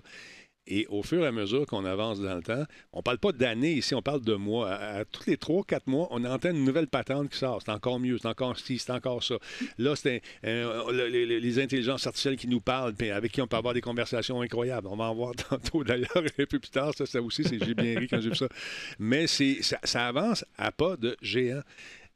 Et 0.67 0.85
au 0.89 1.01
fur 1.01 1.23
et 1.23 1.27
à 1.27 1.31
mesure 1.31 1.65
qu'on 1.65 1.85
avance 1.85 2.19
dans 2.19 2.35
le 2.35 2.43
temps, 2.43 2.63
on 2.91 2.97
ne 2.97 3.03
parle 3.03 3.17
pas 3.17 3.31
d'années 3.31 3.73
ici, 3.73 3.95
on 3.95 4.01
parle 4.01 4.21
de 4.21 4.35
mois. 4.35 4.69
À, 4.71 5.05
tous 5.05 5.25
les 5.27 5.37
trois, 5.37 5.63
quatre 5.63 5.87
mois, 5.87 6.07
on 6.11 6.23
entend 6.25 6.51
une 6.51 6.65
nouvelle 6.65 6.87
patente 6.87 7.29
qui 7.29 7.37
sort. 7.37 7.61
C'est 7.65 7.71
encore 7.71 7.99
mieux, 7.99 8.17
c'est 8.17 8.27
encore 8.27 8.59
ci, 8.59 8.77
c'est 8.77 8.91
encore 8.91 9.23
ça. 9.23 9.35
Là, 9.77 9.95
c'est 9.95 10.21
les, 10.43 11.59
intelligences 11.59 12.05
artificielles 12.05 12.35
qui 12.35 12.47
nous 12.47 12.59
parlent, 12.59 12.93
puis 12.93 13.09
avec 13.09 13.31
qui 13.31 13.41
on 13.41 13.47
peut 13.47 13.57
avoir 13.57 13.73
des 13.73 13.81
conversations 13.81 14.41
incroyables. 14.41 14.87
On 14.87 14.97
va 14.97 15.05
en 15.05 15.15
voir 15.15 15.33
tantôt 15.49 15.83
d'ailleurs, 15.83 16.09
un 16.15 16.45
peu 16.45 16.59
plus 16.59 16.69
tard. 16.71 16.93
Ça, 16.95 17.05
ça 17.05 17.21
aussi, 17.21 17.43
j'ai 17.43 17.73
bien 17.73 17.99
ri 17.99 18.07
quand 18.07 18.19
j'ai 18.19 18.29
vu 18.29 18.35
ça. 18.35 18.49
Mais 18.99 19.27
ça, 19.27 19.79
ça 19.83 20.07
avance 20.07 20.45
à 20.57 20.71
pas 20.71 20.97
de 20.97 21.15
géant. 21.21 21.61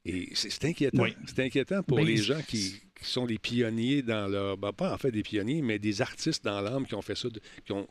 Et 0.03 0.29
c'est 0.33 0.65
inquiétant. 0.65 1.05
C'est 1.25 1.39
inquiétant 1.39 1.83
pour 1.83 1.97
ben, 1.97 2.05
les 2.05 2.17
gens 2.17 2.41
qui, 2.47 2.81
sont 3.03 3.25
des 3.25 3.39
pionniers 3.39 4.01
dans 4.01 4.27
leur. 4.27 4.57
Ben, 4.57 4.73
pas 4.73 4.93
en 4.93 4.97
fait 4.97 5.11
des 5.11 5.23
pionniers, 5.23 5.61
mais 5.61 5.79
des 5.79 6.01
artistes 6.01 6.43
dans 6.43 6.61
l'âme 6.61 6.85
qui 6.85 6.95
ont 6.95 7.01
fait 7.01 7.15
ça, 7.15 7.29
qui 7.65 7.71
ont 7.71 7.87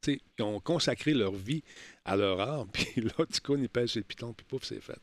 T'sais, 0.00 0.20
qui 0.40 0.42
ont 0.42 0.58
consacré 0.58 1.12
leur 1.12 1.34
vie 1.34 1.62
à 2.04 2.16
leur 2.16 2.40
art, 2.40 2.66
puis 2.72 3.02
là, 3.02 3.24
du 3.30 3.40
coup, 3.40 3.56
ils 3.56 3.68
pèsent 3.68 3.94
le 3.96 4.02
piton, 4.02 4.32
puis 4.32 4.46
pouf, 4.48 4.64
c'est 4.64 4.80
fait. 4.80 4.98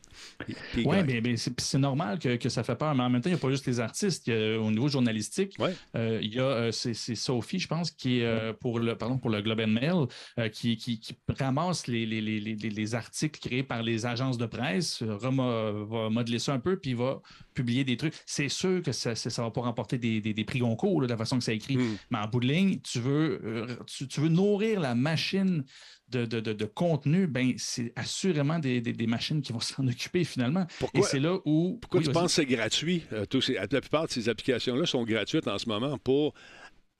Oui, 0.84 0.96
mais, 1.04 1.36
c'est 1.36 1.78
normal 1.78 2.18
que, 2.18 2.36
que, 2.36 2.48
ça 2.48 2.64
fait 2.64 2.74
peur, 2.74 2.94
mais 2.94 3.04
en 3.04 3.10
même 3.10 3.22
temps, 3.22 3.30
il 3.30 3.34
n'y 3.34 3.38
a 3.38 3.40
pas 3.40 3.50
juste 3.50 3.66
les 3.66 3.78
artistes. 3.78 4.28
au 4.28 4.70
niveau 4.70 4.88
journalistique, 4.88 5.56
euh, 5.94 6.18
il 6.20 6.34
y 6.34 6.40
a, 6.40 6.42
euh, 6.42 6.72
c'est 6.72 6.94
Sophie, 6.94 7.60
je 7.60 7.68
pense, 7.68 7.90
qui 7.90 8.18
est 8.18 8.24
euh, 8.24 8.52
pour, 8.52 8.80
le, 8.80 8.96
pardon, 8.96 9.16
pour 9.16 9.30
le 9.30 9.40
Globe 9.40 9.60
and 9.60 9.68
Mail, 9.68 10.50
qui, 10.50 10.76
qui, 10.76 11.00
ramasse 11.38 11.86
les, 11.86 12.04
les, 12.04 12.20
les, 12.20 12.40
les, 12.40 12.94
articles 12.94 13.38
créés 13.40 13.62
par 13.62 13.82
les 13.82 14.06
agences 14.06 14.38
de 14.38 14.46
presse, 14.46 15.02
va 15.02 15.30
modeler 16.10 16.38
ça 16.38 16.52
un 16.52 16.58
peu, 16.58 16.78
puis 16.78 16.94
va 16.94 17.20
publier 17.54 17.84
des 17.84 17.96
trucs. 17.96 18.14
C'est 18.26 18.48
sûr 18.48 18.82
que 18.82 18.92
ça 18.92 19.12
ne 19.12 19.44
va 19.44 19.50
pas 19.50 19.60
remporter 19.60 19.98
des, 19.98 20.20
des, 20.20 20.34
des 20.34 20.44
prix 20.44 20.58
Goncourt 20.58 21.02
de 21.02 21.06
la 21.06 21.16
façon 21.16 21.38
que 21.38 21.44
ça 21.44 21.52
écrit, 21.52 21.76
hmm. 21.76 21.96
mais 22.10 22.18
en 22.18 22.26
bout 22.26 22.40
de 22.40 22.46
ligne, 22.46 22.80
tu 22.80 22.98
veux, 22.98 23.78
tu, 23.86 24.08
tu 24.08 24.20
veux 24.20 24.28
nourrir 24.28 24.80
la 24.80 24.94
machine 24.94 25.27
de, 25.34 26.24
de, 26.24 26.40
de, 26.40 26.64
contenu, 26.64 27.26
ben, 27.26 27.54
c'est 27.58 27.92
assurément 27.96 28.58
des, 28.58 28.80
des, 28.80 29.06
machines 29.06 29.42
qui 29.42 29.52
vont 29.52 29.60
s'en 29.60 29.86
occuper 29.86 30.24
finalement. 30.24 30.66
Pourquoi, 30.78 31.00
Et 31.00 31.02
c'est 31.02 31.20
là 31.20 31.38
où. 31.44 31.78
Pourquoi 31.80 32.00
tu 32.00 32.10
penses 32.10 32.36
que 32.36 32.42
c'est 32.42 32.46
gratuit? 32.46 33.04
Euh, 33.12 33.24
la 33.70 33.80
plupart 33.80 34.06
de 34.06 34.12
ces 34.12 34.28
applications-là 34.28 34.86
sont 34.86 35.04
gratuites 35.04 35.48
en 35.48 35.58
ce 35.58 35.68
moment 35.68 35.98
pour 35.98 36.34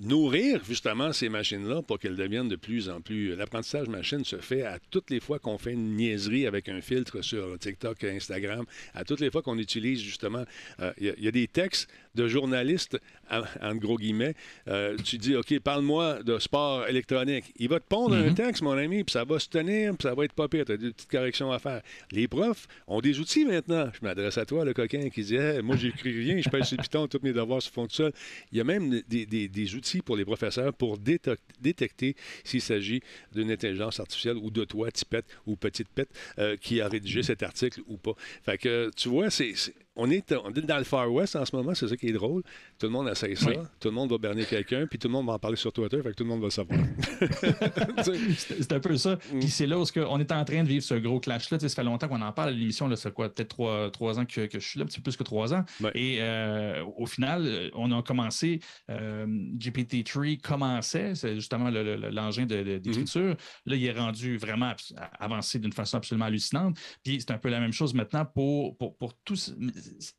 nourrir 0.01 0.63
justement 0.65 1.13
ces 1.13 1.29
machines-là 1.29 1.83
pour 1.83 1.99
qu'elles 1.99 2.17
deviennent 2.17 2.49
de 2.49 2.57
plus 2.57 2.89
en 2.89 3.01
plus. 3.01 3.35
L'apprentissage 3.35 3.89
machine 3.89 4.25
se 4.25 4.37
fait 4.37 4.63
à 4.63 4.79
toutes 4.91 5.11
les 5.11 5.19
fois 5.19 5.39
qu'on 5.39 5.59
fait 5.59 5.73
une 5.73 5.97
niaiserie 5.97 6.47
avec 6.47 6.69
un 6.69 6.81
filtre 6.81 7.23
sur 7.23 7.59
TikTok, 7.59 8.05
Instagram, 8.05 8.65
à 8.95 9.05
toutes 9.05 9.21
les 9.21 9.31
fois 9.31 9.43
qu'on 9.43 9.59
utilise 9.59 10.01
justement. 10.01 10.45
Euh, 10.81 10.93
il 10.99 11.15
y, 11.19 11.29
a 11.29 11.33
des 11.33 11.49
textes 11.49 11.91
de 12.19 12.29
journalistes, 12.29 12.99
en, 13.31 13.75
gros 13.77 13.97
guillemets. 13.97 14.35
Euh, 14.67 14.97
tu 15.03 15.19
dis, 15.19 15.37
OK, 15.37 15.59
parle-moi 15.61 16.23
de 16.23 16.39
sport 16.39 16.87
électronique. 16.89 17.45
Il 17.57 17.69
va 17.69 17.79
te 17.79 17.87
pondre 17.87 18.15
un 18.15 18.31
mhm. 18.31 18.35
texte, 18.35 18.63
mon 18.63 18.77
ami, 18.77 19.05
puis 19.05 19.13
ça 19.13 19.25
va 19.25 19.39
se 19.39 19.49
tenir, 19.49 19.97
puis 19.97 20.09
ça 20.09 20.15
va 20.15 20.25
être 20.25 20.33
pas 20.33 20.49
pire. 20.49 20.65
Tu 20.65 20.73
as 20.73 20.77
des 20.77 20.91
petites 20.91 21.11
corrections 21.11 21.53
à 21.53 21.59
faire. 21.59 21.83
Les 22.11 22.27
profs 22.27 22.67
ont 22.87 23.01
des 23.01 23.21
outils 23.21 23.45
maintenant. 23.45 23.91
Je 23.93 24.05
m'adresse 24.05 24.37
à 24.37 24.45
toi, 24.45 24.65
le 24.65 24.75
coquin, 24.75 25.09
qui 25.11 25.23
dit, 25.23 25.39
moi, 25.63 25.77
j'écris 25.77 26.13
rien, 26.13 26.41
je 26.41 26.49
pèse 26.49 26.65
sur 26.65 26.77
le 26.77 26.83
piton, 26.83 27.07
tous 27.07 27.21
mes 27.23 27.33
devoirs 27.33 27.63
se 27.63 27.71
font 27.71 27.87
tout 27.87 27.95
seul. 27.95 28.13
Il 28.53 28.59
y 28.59 28.61
a 28.61 28.65
même 28.65 29.03
des, 29.09 29.27
des 29.27 29.75
outils 29.75 30.03
pour 30.03 30.17
les 30.17 30.25
professeurs 30.25 30.73
pour 30.75 30.99
détecter 30.99 32.17
s'il 32.45 32.61
s'agit 32.61 33.01
d'une 33.33 33.51
intelligence 33.51 34.01
artificielle 34.01 34.37
ou 34.37 34.51
de 34.51 34.65
toi, 34.65 34.91
tipette 34.91 35.27
ou 35.47 35.57
petite 35.57 35.89
pette, 35.89 36.11
euh, 36.39 36.57
qui 36.57 36.81
a 36.81 36.89
rédigé 36.89 37.23
cet 37.23 37.43
article 37.43 37.81
ou 37.87 37.97
pas. 37.97 38.15
Fait 38.43 38.59
que, 38.59 38.91
tu 38.97 39.09
vois, 39.09 39.31
c'est 39.31 39.55
on, 39.99 40.11
est, 40.11 40.33
on 40.33 40.51
est 40.51 40.61
dans 40.61 40.79
le 40.79 40.85
Far 40.85 41.13
West 41.13 41.37
en 41.37 41.45
ce 41.45 41.55
moment, 41.55 41.75
c'est 41.75 41.89
ça 41.89 41.97
qui 41.97 42.09
est 42.09 42.13
drôle. 42.13 42.43
Tout 42.79 42.87
le 42.87 42.93
monde 42.93 43.09
essaie 43.09 43.35
ça, 43.35 43.51
tout 43.81 43.89
le 43.89 43.95
monde 43.95 44.11
va 44.11 44.19
berner 44.19 44.45
quelqu'un, 44.45 44.87
puis 44.87 44.99
tout 44.99 45.09
le 45.09 45.13
monde 45.13 45.27
va 45.27 45.35
en 45.35 45.39
parler 45.39 45.57
sur 45.57 45.73
Twitter, 45.73 46.01
fait 46.03 46.11
que 46.11 46.15
tout 46.15 46.25
le 46.25 46.31
monde 46.31 46.41
va 46.41 46.51
savoir. 46.51 46.79
c'est 48.61 48.73
un 48.73 48.81
peu 48.81 48.97
ça. 48.97 49.17
Mm. 49.17 49.41
Puis 49.41 49.49
c'est 49.49 49.67
là 49.67 49.79
où 49.79 49.85
on 50.09 50.21
est 50.21 50.33
en 50.33 50.45
train 50.45 50.63
de 50.63 50.69
vivre 50.69 50.85
ce 50.85 50.95
gros 50.95 51.19
clash-là. 51.19 51.59
Ça 51.59 51.69
fait 51.69 51.85
longtemps 51.85 52.09
qu'on 52.09 52.23
en 52.23 52.33
parle 52.33 52.51
à 52.51 52.53
l'émission, 52.53 52.95
c'est 52.95 53.13
quoi, 53.13 53.29
peut-être 53.29 53.49
trois, 53.49 53.91
trois, 53.91 54.19
ans 54.21 54.25
que, 54.25 54.47
que, 54.47 54.61
je 54.61 54.67
suis 54.67 54.79
là, 54.79 54.85
un 54.85 54.87
petit 54.87 55.01
peu 55.01 55.11
plus 55.11 55.17
que 55.17 55.25
trois 55.25 55.53
ans. 55.53 55.65
Et 55.95 56.19
euh, 56.21 56.85
au 56.97 57.07
final, 57.07 57.71
on 57.75 57.91
a 57.91 58.03
commencé, 58.03 58.61
euh, 58.91 59.27
GPT-3 59.27 60.41
commençait, 60.41 61.15
c'est 61.17 61.35
justement 61.35 61.71
l'engin 61.71 62.47
mm-hmm. 62.47 62.81
d'écriture. 62.81 63.37
Là, 63.67 63.77
il 63.77 63.85
est 63.85 63.93
rendu 63.93 64.37
vraiment 64.39 64.73
avancé 65.19 65.59
d'une 65.59 65.73
façon 65.73 65.97
absolument 65.97 66.27
hallucinante. 66.27 66.77
Puis 67.03 67.21
c'est 67.21 67.33
un 67.33 67.39
peu 67.39 67.49
la 67.49 67.59
même 67.59 67.73
chose 67.73 67.95
maintenant 67.95 68.25
pour, 68.25 68.77
pour, 68.77 68.97
pour 68.97 69.15
tous. 69.25 69.55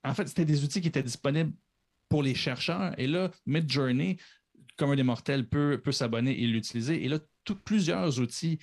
En 0.04 0.14
fait, 0.14 0.28
c'était 0.28 0.46
des 0.46 0.64
outils 0.64 0.82
qui 0.82 0.88
étaient 0.88 1.04
disponibles 1.04 1.54
pour 2.10 2.24
les 2.24 2.36
chercheurs. 2.36 2.94
Et 2.98 3.08
là, 3.08 3.32
Midjourney, 3.46 4.18
comme 4.78 4.92
un 4.92 4.96
des 4.96 5.04
mortels, 5.04 5.48
peut, 5.48 5.80
peut 5.84 5.92
s'abonner 5.92 6.42
et 6.42 6.48
l'utiliser. 6.48 7.04
Et 7.04 7.08
là, 7.08 7.20
plusieurs 7.66 8.20
outils 8.20 8.60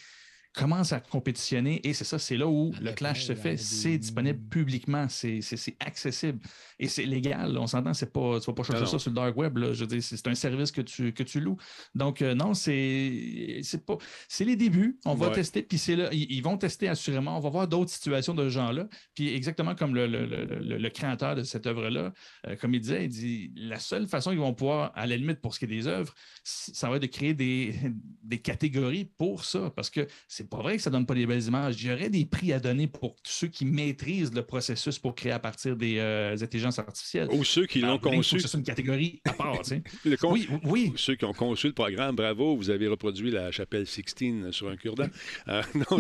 commence 0.57 0.93
à 0.95 1.01
compétitionner 1.01 1.87
et 1.87 1.93
c'est 1.93 2.05
ça, 2.05 2.19
c'est 2.19 2.37
là 2.37 2.49
où 2.49 2.73
le 2.81 2.93
clash 2.93 3.25
se 3.25 3.35
fait. 3.35 3.59
C'est 3.59 3.99
disponible 3.99 4.41
publiquement, 4.49 5.07
c'est 5.09 5.41
accessible 5.81 6.41
et 6.79 6.89
c'est 6.89 7.05
légal. 7.05 7.57
On 7.59 7.67
s'entend, 7.67 7.93
c'est 7.93 8.11
pas, 8.11 8.41
tu 8.41 8.47
vas 8.47 8.55
pas 8.55 8.63
chercher 8.63 8.87
ça 8.87 8.99
sur 8.99 9.11
le 9.11 9.17
dark 9.17 9.37
web. 9.37 9.59
Je 9.59 9.81
veux 9.81 9.87
dire, 9.87 10.03
c'est 10.03 10.27
un 10.27 10.35
service 10.35 10.73
que 10.73 10.81
tu, 10.81 11.13
que 11.13 11.23
tu 11.23 11.41
loues. 11.41 11.59
Donc, 11.95 12.23
euh, 12.23 12.35
non, 12.35 12.55
c'est 12.55 13.61
pas. 13.85 13.99
C'est 14.29 14.45
les 14.45 14.57
débuts. 14.57 14.99
On 15.05 15.15
va 15.15 15.31
tester, 15.31 15.63
puis 15.63 15.77
c'est 15.77 15.95
là. 15.95 16.09
Ils, 16.13 16.41
vont 16.41 16.57
tester 16.57 16.89
assurément. 16.89 17.37
On 17.37 17.41
va 17.41 17.51
voir 17.51 17.69
d'autres 17.69 17.91
situations 17.91 18.33
de 18.33 18.45
ce 18.45 18.51
genre-là. 18.51 18.89
Puis 19.15 19.35
exactement 19.35 19.75
comme 19.75 19.95
le, 19.95 20.07
le, 20.07 20.25
le, 20.25 20.91
créateur 20.91 21.35
de 21.35 21.43
cette 21.43 21.67
œuvre-là, 21.67 22.13
euh, 22.47 22.57
comme 22.57 22.73
il 22.73 22.81
disait, 22.81 23.05
il 23.05 23.09
dit 23.09 23.53
la 23.57 23.79
seule 23.79 24.07
façon 24.07 24.31
qu'ils 24.31 24.39
vont 24.39 24.55
pouvoir, 24.55 24.93
à 24.95 25.07
la 25.07 25.17
limite, 25.17 25.43
pour 25.43 25.53
ce 25.53 25.59
qui 25.59 25.67
est 25.67 25.69
des 25.69 25.87
œuvres, 25.87 26.15
ça 26.45 26.89
va 26.89 26.97
être 26.97 27.03
de 27.03 27.09
créer 27.09 27.35
des, 27.35 27.75
des 28.23 28.39
catégories 28.41 29.05
pour 29.19 29.45
ça. 29.45 29.71
Parce 29.77 29.91
que 29.91 30.07
c'est 30.29 30.46
c'est 30.47 30.57
pas 30.57 30.63
vrai 30.63 30.77
que 30.77 30.83
ça 30.83 30.91
donne 30.91 31.07
pas 31.07 31.15
des 31.15 31.27
belles 31.27 31.43
images. 31.43 31.83
Il 31.83 31.89
y 31.89 31.93
aurait 31.93 32.09
des 32.09 32.25
prix 32.25 32.53
à 32.53 32.61
donner 32.61 32.87
pour 32.87 33.17
ceux 33.25 33.49
qui 33.49 33.65
maîtrisent 33.65 34.33
le 34.33 34.43
processus 34.43 34.97
pour 34.97 35.15
créer 35.17 35.33
à 35.33 35.41
partir 35.41 35.75
des 35.75 35.99
euh, 35.99 36.37
intelligences 36.41 36.79
artificielles. 36.79 37.29
Ou 37.33 37.43
ceux 37.43 37.67
qui 37.67 37.81
l'ont 37.81 37.99
conçu. 37.99 38.39
C'est 38.39 38.57
une 38.57 38.63
catégorie 38.63 39.21
à 39.25 39.33
part. 39.33 39.61
oui, 40.31 40.49
oui. 40.63 40.93
Ceux 40.97 41.17
qui 41.17 41.25
ont 41.25 41.33
conçu 41.33 41.67
le 41.67 41.73
programme, 41.73 42.15
bravo, 42.15 42.57
vous 42.57 42.71
avez 42.71 42.87
reproduit 42.87 43.33
la 43.33 43.51
chapelle 43.51 43.89
Sixtine 43.89 44.53
sur 44.53 44.69
un 44.69 44.77
cure-dent. 44.77 45.09
Euh, 45.49 45.63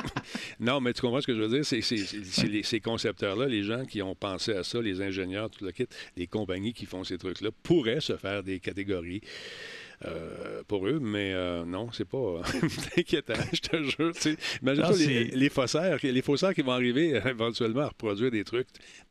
non, 0.60 0.80
mais 0.80 0.92
tu 0.92 1.00
comprends 1.00 1.22
ce 1.22 1.26
que 1.26 1.34
je 1.34 1.40
veux 1.40 1.48
dire? 1.48 1.64
C'est 1.64 1.80
ces 2.62 2.80
concepteurs-là, 2.80 3.46
les 3.46 3.62
gens 3.62 3.86
qui 3.86 4.02
ont 4.02 4.14
pensé 4.14 4.52
à 4.52 4.64
ça, 4.64 4.82
les 4.82 5.00
ingénieurs, 5.00 5.48
tout 5.48 5.64
le 5.64 5.72
kit, 5.72 5.86
les 6.18 6.26
compagnies 6.26 6.74
qui 6.74 6.84
font 6.84 7.04
ces 7.04 7.16
trucs-là, 7.16 7.50
pourraient 7.62 8.00
se 8.00 8.18
faire 8.18 8.42
des 8.42 8.60
catégories. 8.60 9.22
Euh, 10.04 10.62
pour 10.66 10.86
eux, 10.86 10.98
mais 11.00 11.32
euh, 11.32 11.64
non, 11.64 11.92
c'est 11.92 12.04
pas 12.04 12.40
inquiétant, 12.96 13.34
je 13.52 13.60
te 13.60 13.82
jure. 13.82 14.12
Imagine-toi 14.62 14.96
les, 14.96 15.24
les, 15.24 15.48
faussaires, 15.48 15.98
les 16.02 16.22
faussaires 16.22 16.54
qui 16.54 16.62
vont 16.62 16.72
arriver 16.72 17.14
euh, 17.14 17.30
éventuellement 17.30 17.82
à 17.82 17.88
reproduire 17.88 18.30
des 18.30 18.42
trucs 18.42 18.68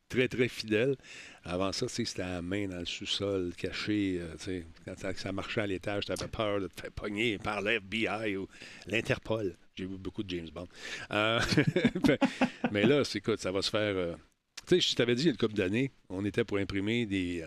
très, 0.09 0.27
très 0.27 0.47
fidèles. 0.47 0.95
Avant 1.43 1.71
ça, 1.71 1.87
c'était 1.87 2.21
à 2.21 2.33
la 2.33 2.41
main 2.41 2.67
dans 2.67 2.79
le 2.79 2.85
sous-sol, 2.85 3.53
caché. 3.57 4.21
quand 4.85 4.95
ça 5.15 5.31
marchait 5.31 5.61
à 5.61 5.67
l'étage, 5.67 6.05
tu 6.05 6.11
avais 6.11 6.27
peur 6.27 6.59
de 6.59 6.67
te 6.67 6.81
faire 6.81 6.91
pogner 6.91 7.37
par 7.37 7.61
l'FBI 7.61 8.35
ou 8.37 8.47
l'Interpol. 8.87 9.55
J'ai 9.75 9.85
vu 9.85 9.97
beaucoup 9.97 10.23
de 10.23 10.29
James 10.29 10.49
Bond. 10.53 10.67
mais 12.71 12.83
là, 12.83 13.03
écoute, 13.15 13.39
ça 13.39 13.51
va 13.51 13.61
se 13.61 13.71
faire. 13.71 14.17
tu 14.67 14.75
sais, 14.75 14.81
je 14.81 14.95
t'avais 14.95 15.15
dit 15.15 15.23
il 15.23 15.25
y 15.25 15.29
a 15.29 15.31
une 15.31 15.37
couple 15.37 15.55
d'années, 15.55 15.91
on 16.09 16.25
était 16.25 16.43
pour 16.43 16.57
imprimer 16.57 17.07
des 17.07 17.43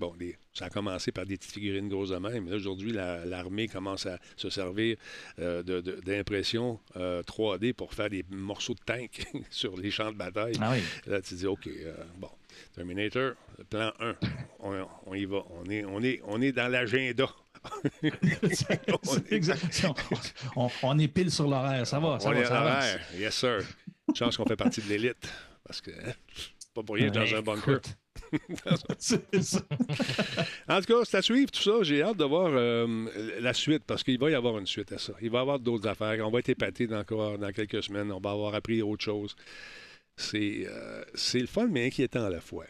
Bon, 0.00 0.14
ça 0.54 0.64
a 0.64 0.70
commencé 0.70 1.12
par 1.12 1.26
des 1.26 1.36
petites 1.36 1.52
figurines 1.52 1.90
grosses 1.90 2.08
de 2.08 2.16
même. 2.16 2.48
Aujourd'hui, 2.48 2.90
l'armée 2.90 3.68
commence 3.68 4.06
à 4.06 4.18
se 4.34 4.48
servir 4.48 4.96
euh, 5.38 5.62
d'impression 6.02 6.80
3D 6.96 7.68
euh, 7.68 7.72
pour 7.74 7.92
faire 7.92 8.08
des 8.08 8.24
morceaux 8.30 8.72
de 8.72 8.80
tank 8.80 9.26
sur 9.50 9.76
les 9.76 9.90
champs 9.90 10.10
de 10.10 10.16
bataille. 10.16 10.54
Ah 10.58 10.72
Là, 11.06 11.20
tu 11.20 11.34
dis, 11.34 11.46
OK, 11.46 11.66
euh, 11.66 11.92
bon, 12.16 12.30
Terminator, 12.74 13.34
plan 13.68 13.92
1, 14.00 14.16
on, 14.60 15.14
y 15.14 15.26
va. 15.26 15.44
On 15.50 15.68
est, 15.68 15.84
on 15.84 16.02
est, 16.02 16.22
on 16.24 16.40
est 16.40 16.52
dans 16.52 16.68
l'agenda. 16.68 17.28
on, 20.56 20.70
on, 20.82 20.98
est 20.98 21.08
pile 21.08 21.30
sur 21.30 21.46
l'horaire, 21.46 21.86
ça 21.86 22.00
va. 22.00 22.18
Ça 22.18 22.30
on 22.30 22.32
va, 22.32 22.40
est 22.40 22.46
à 22.46 22.60
l'horaire, 22.60 23.00
yes 23.18 23.34
sir. 23.34 23.60
Chance 24.14 24.38
qu'on 24.38 24.46
fait 24.46 24.56
partie 24.56 24.80
de 24.80 24.88
l'élite, 24.88 25.30
parce 25.62 25.82
que 25.82 25.90
hein, 25.90 26.14
pas 26.72 26.82
pour 26.82 26.94
rien 26.94 27.10
dans 27.10 27.34
un 27.34 27.42
bunker. 27.42 27.80
En 30.68 30.80
tout 30.80 30.86
cas, 30.86 31.04
c'est 31.04 31.16
à 31.16 31.22
suivre 31.22 31.50
tout 31.50 31.62
ça. 31.62 31.82
J'ai 31.82 32.02
hâte 32.02 32.16
de 32.16 32.24
voir 32.24 32.50
euh, 32.52 33.40
la 33.40 33.52
suite 33.52 33.84
parce 33.86 34.02
qu'il 34.02 34.18
va 34.18 34.30
y 34.30 34.34
avoir 34.34 34.58
une 34.58 34.66
suite 34.66 34.92
à 34.92 34.98
ça. 34.98 35.12
Il 35.20 35.30
va 35.30 35.38
y 35.38 35.40
avoir 35.40 35.58
d'autres 35.58 35.88
affaires. 35.88 36.26
On 36.26 36.30
va 36.30 36.38
être 36.40 36.48
épaté 36.48 36.88
encore 36.94 37.38
dans 37.38 37.52
quelques 37.52 37.82
semaines. 37.82 38.12
On 38.12 38.20
va 38.20 38.30
avoir 38.30 38.54
appris 38.54 38.82
autre 38.82 39.04
chose. 39.04 39.36
C'est 40.16 40.66
euh, 40.66 41.04
le 41.34 41.46
fun, 41.46 41.68
mais 41.68 41.86
inquiétant 41.86 42.24
à 42.24 42.30
la 42.30 42.40
fois. 42.40 42.66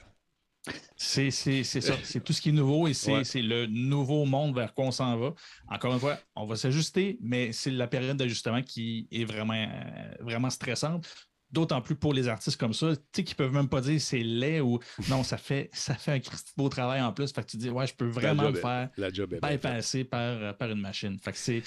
C'est 0.96 1.30
ça. 1.30 1.94
C'est 2.02 2.22
tout 2.22 2.32
ce 2.32 2.40
qui 2.40 2.50
est 2.50 2.52
nouveau 2.52 2.86
et 2.86 2.94
c'est 2.94 3.42
le 3.42 3.66
nouveau 3.66 4.24
monde 4.26 4.54
vers 4.54 4.74
quoi 4.74 4.86
on 4.86 4.90
s'en 4.90 5.16
va. 5.16 5.34
Encore 5.68 5.94
une 5.94 6.00
fois, 6.00 6.18
on 6.36 6.46
va 6.46 6.56
s'ajuster, 6.56 7.18
mais 7.22 7.52
c'est 7.52 7.70
la 7.70 7.86
période 7.86 8.16
d'ajustement 8.16 8.62
qui 8.62 9.08
est 9.10 9.24
vraiment, 9.24 9.54
euh, 9.54 10.14
vraiment 10.20 10.50
stressante. 10.50 11.29
D'autant 11.52 11.80
plus 11.80 11.96
pour 11.96 12.14
les 12.14 12.28
artistes 12.28 12.58
comme 12.58 12.74
ça, 12.74 12.94
tu 12.94 13.02
sais, 13.12 13.24
qui 13.24 13.34
peuvent 13.34 13.52
même 13.52 13.68
pas 13.68 13.80
dire 13.80 14.00
c'est 14.00 14.22
laid 14.22 14.60
ou 14.60 14.78
non, 15.08 15.24
ça 15.24 15.36
fait, 15.36 15.68
ça 15.72 15.94
fait 15.94 16.12
un 16.12 16.20
beau 16.56 16.68
travail 16.68 17.02
en 17.02 17.12
plus. 17.12 17.32
Fait 17.32 17.42
que 17.42 17.50
tu 17.50 17.56
dis, 17.56 17.70
ouais, 17.70 17.86
je 17.86 17.94
peux 17.94 18.08
vraiment 18.08 18.48
le 18.50 18.54
faire 18.54 18.88
la 18.96 19.12
job 19.12 19.34
bypasser 19.42 20.04
par, 20.04 20.56
par 20.56 20.70
une 20.70 20.80
machine. 20.80 21.18
Fait 21.18 21.32
que 21.32 21.38
c'est 21.38 21.62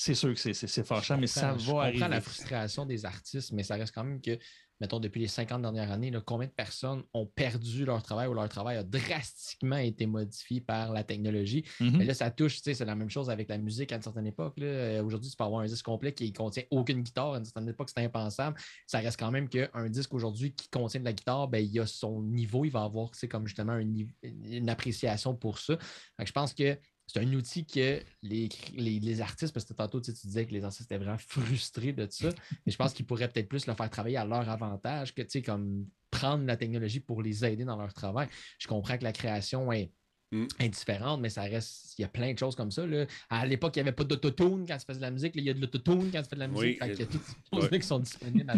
c'est 0.00 0.14
sûr 0.14 0.32
que 0.32 0.52
c'est 0.52 0.86
fâchant, 0.86 1.18
mais 1.18 1.26
ça 1.26 1.52
va 1.52 1.58
je 1.58 1.72
arriver. 1.72 2.08
la 2.08 2.20
frustration 2.20 2.86
des 2.86 3.04
artistes, 3.04 3.50
mais 3.50 3.64
ça 3.64 3.74
reste 3.74 3.92
quand 3.92 4.04
même 4.04 4.20
que 4.20 4.38
mettons, 4.80 5.00
depuis 5.00 5.20
les 5.20 5.26
50 5.26 5.62
dernières 5.62 5.90
années, 5.90 6.12
combien 6.24 6.46
de 6.46 6.52
personnes 6.52 7.02
ont 7.14 7.26
perdu 7.26 7.84
leur 7.84 8.02
travail 8.02 8.28
ou 8.28 8.34
leur 8.34 8.48
travail 8.48 8.76
a 8.76 8.82
drastiquement 8.82 9.76
été 9.76 10.06
modifié 10.06 10.60
par 10.60 10.92
la 10.92 11.04
technologie? 11.04 11.64
Mm-hmm. 11.80 11.96
Mais 11.96 12.04
là, 12.04 12.14
ça 12.14 12.30
touche, 12.30 12.56
tu 12.56 12.62
sais, 12.62 12.74
c'est 12.74 12.84
la 12.84 12.94
même 12.94 13.10
chose 13.10 13.30
avec 13.30 13.48
la 13.48 13.58
musique 13.58 13.92
à 13.92 13.96
une 13.96 14.02
certaine 14.02 14.26
époque. 14.26 14.54
Euh, 14.60 15.02
aujourd'hui, 15.02 15.30
tu 15.30 15.36
peux 15.36 15.44
avoir 15.44 15.62
un 15.62 15.66
disque 15.66 15.84
complet 15.84 16.12
qui 16.12 16.32
contient 16.32 16.64
aucune 16.70 17.02
guitare. 17.02 17.34
À 17.34 17.38
une 17.38 17.44
certaine 17.44 17.68
époque, 17.68 17.90
c'est 17.94 18.04
impensable. 18.04 18.58
Ça 18.86 18.98
reste 18.98 19.18
quand 19.18 19.30
même 19.30 19.48
qu'un 19.48 19.88
disque 19.88 20.14
aujourd'hui 20.14 20.54
qui 20.54 20.68
contient 20.68 21.00
de 21.00 21.04
la 21.04 21.12
guitare, 21.12 21.48
ben, 21.48 21.58
il 21.58 21.80
a 21.80 21.86
son 21.86 22.22
niveau, 22.22 22.64
il 22.64 22.70
va 22.70 22.82
avoir, 22.82 23.10
comme 23.30 23.46
justement 23.46 23.78
une 23.78 24.70
appréciation 24.70 25.34
pour 25.34 25.58
ça. 25.58 25.76
je 26.24 26.32
pense 26.32 26.54
que 26.54 26.78
c'est 27.08 27.20
un 27.20 27.32
outil 27.32 27.64
que 27.64 28.00
les, 28.22 28.48
les, 28.76 29.20
artistes, 29.22 29.54
parce 29.54 29.64
que 29.64 29.72
tantôt 29.72 30.00
tu, 30.00 30.12
disais 30.12 30.46
que 30.46 30.52
les 30.52 30.62
artistes 30.62 30.82
étaient 30.82 31.02
vraiment 31.02 31.18
frustrés 31.18 31.92
de 31.92 32.06
ça, 32.10 32.28
mais 32.66 32.72
je 32.72 32.76
pense 32.76 32.92
qu'ils 32.92 33.06
pourraient 33.06 33.28
peut-être 33.28 33.48
plus 33.48 33.66
le 33.66 33.74
faire 33.74 33.88
travailler 33.88 34.18
à 34.18 34.26
leur 34.26 34.48
avantage 34.48 35.14
que, 35.14 35.22
tu 35.22 35.30
sais, 35.30 35.42
comme 35.42 35.86
prendre 36.10 36.44
la 36.44 36.56
technologie 36.56 37.00
pour 37.00 37.22
les 37.22 37.44
aider 37.44 37.64
dans 37.64 37.76
leur 37.76 37.92
travail. 37.94 38.28
Je 38.58 38.68
comprends 38.68 38.98
que 38.98 39.04
la 39.04 39.12
création 39.12 39.72
est 39.72 39.90
Mm. 40.30 40.44
indifférente, 40.60 41.22
mais 41.22 41.30
ça 41.30 41.40
reste. 41.42 41.94
Il 41.98 42.02
y 42.02 42.04
a 42.04 42.08
plein 42.08 42.34
de 42.34 42.38
choses 42.38 42.54
comme 42.54 42.70
ça. 42.70 42.86
Là. 42.86 43.06
À 43.30 43.46
l'époque, 43.46 43.74
il 43.76 43.78
n'y 43.78 43.88
avait 43.88 43.96
pas 43.96 44.04
d'autotune 44.04 44.66
quand 44.68 44.76
tu 44.76 44.84
faisais 44.84 44.98
de 44.98 45.04
la 45.04 45.10
musique. 45.10 45.32
il 45.34 45.42
y 45.42 45.48
a 45.48 45.54
de 45.54 45.60
l'autotune 45.60 46.10
quand 46.12 46.22
tu 46.22 46.28
fais 46.28 46.36
de 46.36 46.40
la 46.40 46.48
musique. 46.48 46.78
il 46.82 46.88
y 46.88 47.02
a 47.02 47.06
toutes 47.06 47.22
ces 47.22 47.56
choses 47.56 47.70
qui 47.70 47.82
sont 47.82 47.98
disponibles 47.98 48.52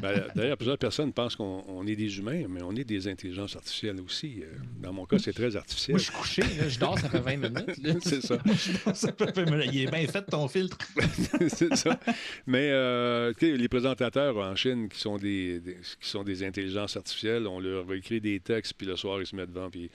ben, 0.00 0.22
D'ailleurs, 0.36 0.56
plusieurs 0.56 0.78
personnes 0.78 1.12
pensent 1.12 1.34
qu'on 1.34 1.84
est 1.84 1.96
des 1.96 2.18
humains, 2.18 2.44
mais 2.48 2.62
on 2.62 2.70
est 2.76 2.84
des 2.84 3.08
intelligences 3.08 3.56
artificielles 3.56 4.00
aussi. 4.00 4.40
Euh, 4.40 4.56
dans 4.80 4.92
mon 4.92 5.04
cas, 5.04 5.18
c'est 5.18 5.32
très 5.32 5.56
artificiel. 5.56 5.94
Moi, 5.94 5.98
je 5.98 6.04
suis 6.04 6.12
couché, 6.14 6.42
je 6.68 6.78
dors, 6.78 6.96
ça 6.96 7.08
fait 7.08 7.18
20 7.18 7.36
minutes. 7.38 8.00
c'est 8.04 8.22
ça. 8.22 8.38
ça 8.94 9.12
fait 9.12 9.36
20 9.36 9.50
minutes. 9.50 9.70
Il 9.72 9.82
est 9.82 9.90
bien 9.90 10.06
fait 10.06 10.22
ton 10.22 10.46
filtre. 10.46 10.78
c'est 11.48 11.74
ça. 11.74 11.98
Mais 12.46 12.70
euh, 12.70 13.32
les 13.40 13.68
présentateurs 13.68 14.36
en 14.36 14.54
Chine 14.54 14.88
qui 14.88 15.00
sont 15.00 15.18
des, 15.18 15.60
qui 16.00 16.08
sont 16.08 16.22
des 16.22 16.44
intelligences 16.44 16.96
artificielles, 16.96 17.48
on 17.48 17.58
leur 17.58 17.92
écrit 17.94 18.20
des 18.20 18.38
textes, 18.38 18.74
puis 18.74 18.86
le 18.86 18.94
soir, 18.94 19.20
ils 19.20 19.26
se 19.26 19.34
mettent 19.34 19.52
devant, 19.52 19.70
puis 19.70 19.90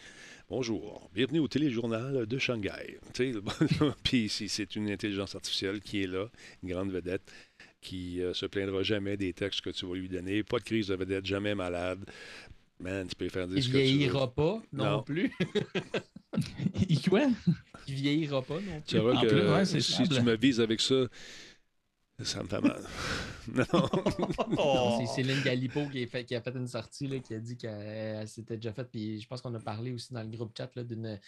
Bonjour, 0.51 1.09
bienvenue 1.15 1.39
au 1.39 1.47
téléjournal 1.47 2.25
de 2.25 2.37
Shanghai. 2.37 2.99
Puis 4.03 4.27
c'est 4.27 4.75
une 4.75 4.91
intelligence 4.91 5.33
artificielle 5.33 5.79
qui 5.79 6.03
est 6.03 6.07
là, 6.07 6.25
une 6.61 6.71
grande 6.71 6.91
vedette, 6.91 7.21
qui 7.79 8.17
ne 8.17 8.25
euh, 8.25 8.33
se 8.33 8.45
plaindra 8.47 8.83
jamais 8.83 9.15
des 9.15 9.31
textes 9.31 9.61
que 9.61 9.69
tu 9.69 9.85
vas 9.85 9.95
lui 9.95 10.09
donner. 10.09 10.43
Pas 10.43 10.59
de 10.59 10.65
crise 10.65 10.87
de 10.87 10.95
vedette, 10.95 11.25
jamais 11.25 11.55
malade. 11.55 12.03
Man, 12.81 13.07
tu 13.07 13.15
peux 13.15 13.29
faire 13.29 13.47
dire 13.47 13.59
Il 13.59 13.63
ce 13.63 13.69
que 13.69 13.71
tu 13.71 13.77
veux. 13.77 13.83
vieillira 13.83 14.29
pas 14.29 14.61
non, 14.73 15.01
plus. 15.03 15.31
Il 16.89 17.01
quoi? 17.01 17.27
Il 17.87 17.93
vieillira 17.93 18.41
pas 18.41 18.55
non 18.55 18.81
plus. 18.81 18.83
Tu 18.87 18.97
que 18.99 19.79
si 19.79 20.03
tu 20.03 20.21
me 20.21 20.35
vises 20.35 20.59
avec 20.59 20.81
ça, 20.81 21.05
Ça 22.23 22.43
me 22.43 22.47
fait 22.47 22.61
mal. 22.61 22.81
non. 24.53 24.99
c'est 24.99 25.15
Céline 25.15 25.41
Galipo 25.43 25.87
qui, 25.87 26.07
qui, 26.07 26.35
a 26.35 26.41
fait 26.41 26.55
une 26.55 26.67
sortie, 26.67 27.07
là, 27.07 27.19
qui 27.19 27.33
a 27.33 27.39
dit 27.39 27.57
qu'elle 27.57 28.27
s'était 28.27 28.57
déjà 28.57 28.73
faite. 28.73 28.89
Puis 28.91 29.21
je 29.21 29.27
pense 29.27 29.41
qu'on 29.41 29.53
a 29.55 29.59
parlé 29.59 29.91
aussi 29.91 30.13
dans 30.13 30.21
le 30.21 30.29
groupe 30.29 30.55
chat 30.57 30.69
d'une 30.83 31.19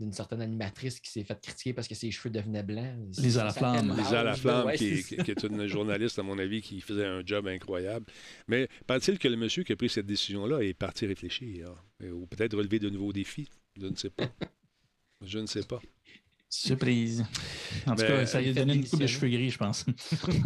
d'une 0.00 0.12
certaine 0.12 0.42
animatrice 0.42 0.98
qui 0.98 1.10
s'est 1.10 1.22
fait 1.22 1.40
critiquer 1.40 1.72
parce 1.72 1.86
que 1.86 1.94
ses 1.94 2.10
cheveux 2.10 2.30
devenaient 2.30 2.62
blancs. 2.62 2.96
Lisa 3.18 3.44
Laflamme. 3.44 3.96
Lisa 3.96 4.24
Laflamme, 4.24 4.72
qui, 4.72 5.02
qui, 5.04 5.30
est 5.30 5.42
une 5.44 5.66
journaliste, 5.68 6.18
à 6.18 6.22
mon 6.22 6.38
avis, 6.38 6.60
qui 6.60 6.80
faisait 6.80 7.06
un 7.06 7.24
job 7.24 7.46
incroyable. 7.46 8.06
Mais 8.48 8.68
paraît-il 8.86 9.18
que 9.18 9.28
le 9.28 9.36
monsieur 9.36 9.62
qui 9.62 9.72
a 9.72 9.76
pris 9.76 9.88
cette 9.88 10.06
décision-là 10.06 10.60
est 10.60 10.74
parti 10.74 11.06
réfléchir, 11.06 11.72
ou 12.02 12.26
peut-être 12.26 12.56
relever 12.56 12.78
de 12.80 12.90
nouveaux 12.90 13.12
défis. 13.12 13.48
Je 13.80 13.86
ne 13.86 13.94
sais 13.94 14.10
pas. 14.10 14.28
Je 15.24 15.38
ne 15.38 15.46
sais 15.46 15.62
pas. 15.62 15.80
Surprise. 16.54 17.24
En 17.86 17.96
tout 17.96 18.02
cas, 18.02 18.26
ça 18.26 18.38
lui 18.38 18.50
a 18.50 18.52
donné 18.52 18.74
une 18.74 18.86
coupe 18.86 19.00
de 19.00 19.06
cheveux 19.06 19.30
gris, 19.30 19.48
je 19.48 19.56
pense. 19.56 19.86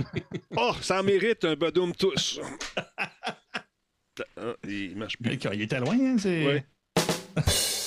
oh, 0.56 0.72
ça 0.80 1.02
mérite 1.02 1.44
un 1.44 1.56
badoum 1.56 1.92
tous. 1.96 2.38
il 4.68 4.96
marche 4.96 5.16
plus. 5.16 5.36
Il 5.52 5.62
était 5.62 5.80
loin, 5.80 5.98
hein, 6.00 6.16
c'est. 6.16 6.64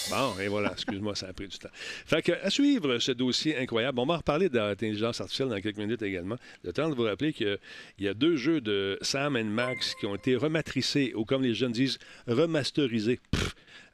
Bon, 0.09 0.37
et 0.37 0.49
voilà, 0.49 0.73
excuse-moi, 0.73 1.15
ça 1.15 1.27
a 1.27 1.33
pris 1.33 1.47
du 1.47 1.57
temps. 1.57 1.69
Fait 1.73 2.21
que, 2.21 2.33
à 2.43 2.49
suivre 2.49 2.99
ce 2.99 3.13
dossier 3.13 3.57
incroyable, 3.57 3.99
on 3.99 4.05
va 4.05 4.15
en 4.15 4.17
reparler 4.17 4.49
d'intelligence 4.49 5.21
artificielle 5.21 5.49
dans 5.49 5.61
quelques 5.61 5.77
minutes 5.77 6.01
également. 6.01 6.35
Le 6.63 6.73
temps 6.73 6.89
de 6.89 6.95
vous 6.95 7.03
rappeler 7.03 7.31
qu'il 7.31 7.57
y 7.99 8.07
a 8.07 8.13
deux 8.13 8.35
jeux 8.35 8.59
de 8.59 8.97
Sam 9.01 9.37
et 9.37 9.43
Max 9.43 9.95
qui 9.95 10.07
ont 10.07 10.15
été 10.15 10.35
rematricés, 10.35 11.13
ou 11.15 11.23
comme 11.23 11.43
les 11.43 11.53
jeunes 11.53 11.71
disent, 11.71 11.99
remasterisés. 12.27 13.21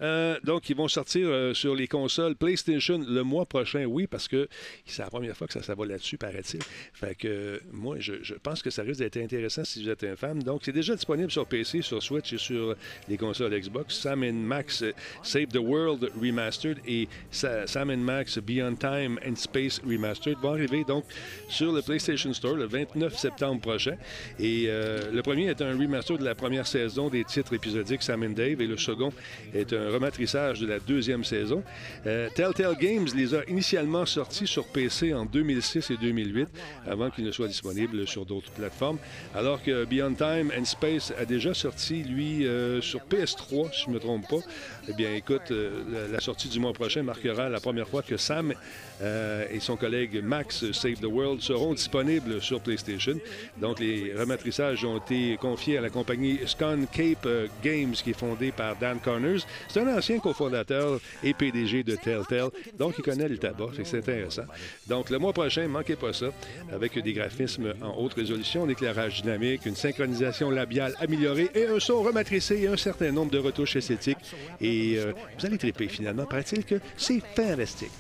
Euh, 0.02 0.38
donc, 0.43 0.70
ils 0.70 0.76
vont 0.76 0.88
sortir 0.88 1.28
euh, 1.28 1.54
sur 1.54 1.76
les 1.76 1.88
consoles 1.88 2.36
PlayStation 2.36 2.98
le 2.98 3.24
mois 3.24 3.46
prochain, 3.46 3.86
oui, 3.86 4.08
parce 4.08 4.28
que 4.28 4.48
c'est 4.86 5.02
la 5.02 5.10
première 5.10 5.36
fois 5.36 5.48
que 5.48 5.54
ça, 5.54 5.62
ça 5.62 5.76
va 5.76 5.86
là-dessus, 5.86 6.18
paraît-il. 6.18 6.62
Fait 6.93 7.16
que 7.16 7.62
moi, 7.72 7.98
je, 8.00 8.34
pense 8.36 8.62
que 8.62 8.70
ça 8.70 8.84
risque 8.84 9.00
d'être 9.00 9.18
intéressant 9.18 9.64
si 9.64 9.84
vous 9.84 9.89
êtes 9.89 10.04
un 10.04 10.16
fan. 10.16 10.39
Donc, 10.39 10.62
c'est 10.66 10.72
déjà 10.72 10.96
disponible 10.96 11.32
sur 11.32 11.46
PC, 11.46 11.82
sur 11.82 12.02
Switch 12.02 12.34
et 12.34 12.38
sur 12.38 12.76
les 13.08 13.18
consoles 13.18 13.58
Xbox. 13.60 13.96
Sam 13.96 14.30
Max 14.32 14.82
euh, 14.82 14.91
Save 15.24 15.48
the 15.48 15.58
World 15.58 16.10
Remastered 16.22 16.80
et 16.88 17.08
Sam 17.32 17.96
Max 17.96 18.38
Beyond 18.39 18.76
Time 18.76 19.20
and 19.26 19.36
Space 19.36 19.82
Remastered 19.86 20.38
vont 20.39 20.54
arriver 20.54 20.84
donc 20.84 21.06
sur 21.50 21.72
le 21.72 21.82
PlayStation 21.82 22.34
Store 22.34 22.56
le 22.56 22.66
29 22.66 23.18
septembre 23.18 23.62
prochain. 23.62 23.96
Et 24.39 24.68
le 24.68 25.22
premier 25.22 25.48
est 25.48 25.62
un 25.62 25.78
remaster 25.78 26.18
de 26.18 26.24
la 26.24 26.36
première 26.36 26.68
saison 26.68 27.10
des 27.10 27.24
titres 27.24 27.54
épisodiques 27.54 28.04
Sam 28.04 28.34
Dave 28.34 28.62
et 28.62 28.68
le 28.68 28.78
second 28.78 29.12
est 29.54 29.74
un 29.74 29.85
rematrissage 29.90 30.60
de 30.60 30.68
la 30.68 30.80
deuxième 30.80 31.24
saison. 31.24 31.64
Euh, 32.06 32.30
Telltale 32.34 32.76
Games 32.80 33.08
les 33.16 33.36
a 33.36 33.44
initialement 33.48 34.06
sortis 34.06 34.48
sur 34.48 34.66
PC 34.68 35.14
en 35.14 35.26
2006 35.26 35.92
et 35.92 35.98
2008, 35.98 36.48
avant 36.88 37.10
qu'ils 37.10 37.26
ne 37.26 37.32
soient 37.32 37.48
disponibles 37.48 38.08
sur 38.08 38.26
d'autres 38.26 38.52
plateformes, 38.52 38.98
alors 39.34 39.62
que 39.62 39.86
Beyond 39.86 40.16
Time 40.16 40.52
and 40.58 40.66
Space 40.66 41.14
a 41.18 41.26
déjà 41.26 41.54
sorti, 41.54 42.04
lui, 42.04 42.46
euh, 42.46 42.82
sur 42.82 43.02
PS3, 43.02 43.74
si 43.74 43.84
je 43.84 43.90
ne 43.90 43.96
me 43.96 44.00
trompe 44.00 44.28
pas. 44.28 44.42
Eh 44.88 44.94
bien, 44.94 45.16
écoute, 45.16 45.50
euh, 45.50 46.12
la 46.12 46.20
sortie 46.20 46.48
du 46.48 46.60
mois 46.60 46.74
prochain 46.74 47.02
marquera 47.02 47.50
la 47.50 47.60
première 47.60 47.88
fois 47.88 48.04
que 48.04 48.18
Sam 48.18 48.54
euh, 49.02 49.46
et 49.52 49.60
son 49.60 49.78
collègue 49.78 50.22
Max 50.24 50.72
Save 50.74 51.00
the 51.00 51.06
World 51.06 51.42
seront 51.42 51.74
disponibles 51.74 52.40
sur 52.40 52.62
PlayStation. 52.62 53.16
Donc, 53.58 53.80
les 53.80 54.14
rematrissages 54.14 54.86
ont 54.86 54.98
été 54.98 55.38
confiés 55.38 55.80
à 55.80 55.82
la 55.82 55.90
compagnie 55.90 56.40
Scon 56.46 56.86
Cape 56.92 57.26
euh, 57.26 57.48
Games, 57.64 57.94
qui 57.94 58.12
est 58.12 58.20
fondée 58.20 58.52
par 58.52 58.76
Dan 58.76 59.00
Connors. 59.00 59.42
C'est 59.70 59.82
un 59.82 59.98
ancien 59.98 60.20
cofondateur 60.20 61.00
et 61.24 61.34
PDG 61.34 61.84
de 61.84 61.96
Telltale, 61.96 62.50
donc 62.78 62.96
il 63.00 63.04
connaît 63.04 63.28
le 63.28 63.40
tabac, 63.40 63.72
c'est 63.84 63.98
intéressant. 63.98 64.46
Donc, 64.88 65.10
le 65.10 65.18
mois 65.18 65.34
prochain, 65.34 65.68
manquez 65.68 65.96
pas 65.96 66.14
ça, 66.14 66.28
avec 66.72 66.98
des 67.00 67.14
graphismes 67.14 67.74
en 67.82 67.98
haute 67.98 68.14
résolution, 68.14 68.66
un 68.66 68.70
éclairage 68.70 69.24
dynamique, 69.24 69.66
une 69.66 69.76
synchronisation 69.76 70.52
labiale 70.52 70.94
améliorée 71.00 71.50
et 71.56 71.66
un 71.66 71.80
son 71.80 72.04
rematricé 72.04 72.62
et 72.62 72.68
un 72.68 72.78
certain 72.78 73.12
nombre 73.12 73.32
de 73.32 73.40
retouches 73.40 73.78
esthétiques. 73.78 74.18
Et 74.62 74.75
euh, 74.98 75.14
vous 75.38 75.46
allez 75.46 75.58
triper 75.58 75.88
finalement. 75.88 76.26
Paraît-il 76.26 76.64
que 76.66 76.80
c'est 76.98 77.20
fantastique. 77.20 77.92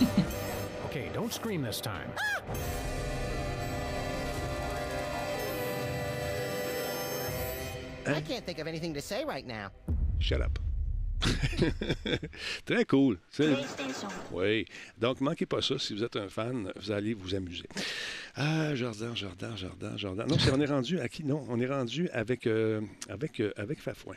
okay, 0.86 1.10
don't 1.14 1.32
scream 1.32 1.62
this 1.62 1.80
time. 1.80 2.10
I 8.06 8.20
can't 8.20 8.44
think 8.44 8.58
of 8.58 8.66
anything 8.66 8.92
to 8.94 9.00
say 9.00 9.24
right 9.24 9.46
now. 9.46 9.70
Shut 10.18 10.40
up. 10.42 10.58
Très 12.66 12.84
cool. 12.84 13.18
Oui. 14.32 14.66
Donc, 14.98 15.20
manquez 15.20 15.46
pas 15.46 15.62
ça. 15.62 15.78
Si 15.78 15.94
vous 15.94 16.04
êtes 16.04 16.16
un 16.16 16.28
fan, 16.28 16.70
vous 16.76 16.90
allez 16.90 17.14
vous 17.14 17.34
amuser. 17.34 17.68
Ah, 18.34 18.74
Jordan, 18.74 19.16
Jordan, 19.16 19.56
Jordan, 19.56 19.96
Jordan. 19.96 20.26
Non, 20.28 20.36
on 20.52 20.60
est 20.60 20.66
rendu 20.66 21.00
à 21.00 21.08
qui? 21.08 21.24
Non, 21.24 21.44
on 21.48 21.58
est 21.60 21.66
rendu 21.66 22.08
avec, 22.10 22.46
euh, 22.46 22.80
avec, 23.08 23.40
euh, 23.40 23.52
avec 23.56 23.80
Fafouin. 23.80 24.16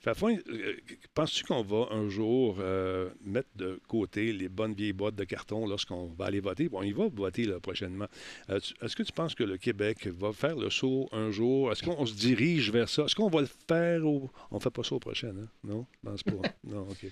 Fafouin, 0.00 0.36
euh, 0.48 0.76
penses-tu 1.14 1.44
qu'on 1.44 1.62
va 1.62 1.88
un 1.90 2.08
jour 2.08 2.56
euh, 2.58 3.10
mettre 3.22 3.50
de 3.56 3.78
côté 3.86 4.32
les 4.32 4.48
bonnes 4.48 4.72
vieilles 4.72 4.94
boîtes 4.94 5.14
de 5.14 5.24
carton 5.24 5.66
lorsqu'on 5.66 6.06
va 6.06 6.24
aller 6.26 6.40
voter? 6.40 6.70
Bon, 6.70 6.82
il 6.82 6.94
va 6.94 7.08
voter 7.08 7.46
prochainement. 7.60 8.06
Euh, 8.48 8.60
est-ce 8.80 8.96
que 8.96 9.02
tu 9.02 9.12
penses 9.12 9.34
que 9.34 9.44
le 9.44 9.58
Québec 9.58 10.06
va 10.06 10.32
faire 10.32 10.56
le 10.56 10.70
saut 10.70 11.08
un 11.12 11.30
jour? 11.30 11.70
Est-ce 11.70 11.82
qu'on 11.82 12.06
se 12.06 12.14
dirige 12.14 12.72
vers 12.72 12.88
ça? 12.88 13.02
Est-ce 13.02 13.14
qu'on 13.14 13.28
va 13.28 13.42
le 13.42 13.48
faire 13.68 14.06
ou 14.06 14.30
on 14.50 14.56
ne 14.56 14.60
fait 14.60 14.70
pas 14.70 14.82
ça 14.82 14.94
au 14.94 14.98
prochain? 14.98 15.34
Hein? 15.38 15.48
Non? 15.64 15.86
Non, 16.02 16.14
pas. 16.14 16.48
non, 16.64 16.88
OK. 16.88 17.06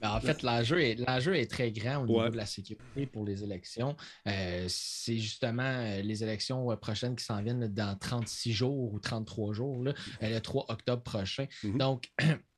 Ben, 0.00 0.10
en 0.10 0.20
fait, 0.20 0.42
l'enjeu 0.42 0.80
est, 0.80 0.98
est, 0.98 1.50
très 1.50 1.72
grand 1.72 2.04
au 2.04 2.06
niveau 2.06 2.28
de 2.30 2.36
la 2.38 2.46
sécurité 2.46 3.04
pour 3.04 3.26
les 3.26 3.44
élections. 3.44 3.96
c'est 4.24 5.18
justement 5.18 6.00
les 6.02 6.24
élections 6.24 6.74
prochaines 6.78 7.16
qui 7.16 7.24
s'en 7.24 7.42
viennent 7.42 7.66
dans 7.68 7.98
36 7.98 8.52
jours 8.52 8.94
ou 8.94 8.98
33 8.98 9.52
jours, 9.52 9.84
le 9.84 10.38
3 10.38 10.66
octobre 10.70 11.02
prochain. 11.02 11.44
Mm-hmm. 11.62 11.81
Donc, 11.82 12.08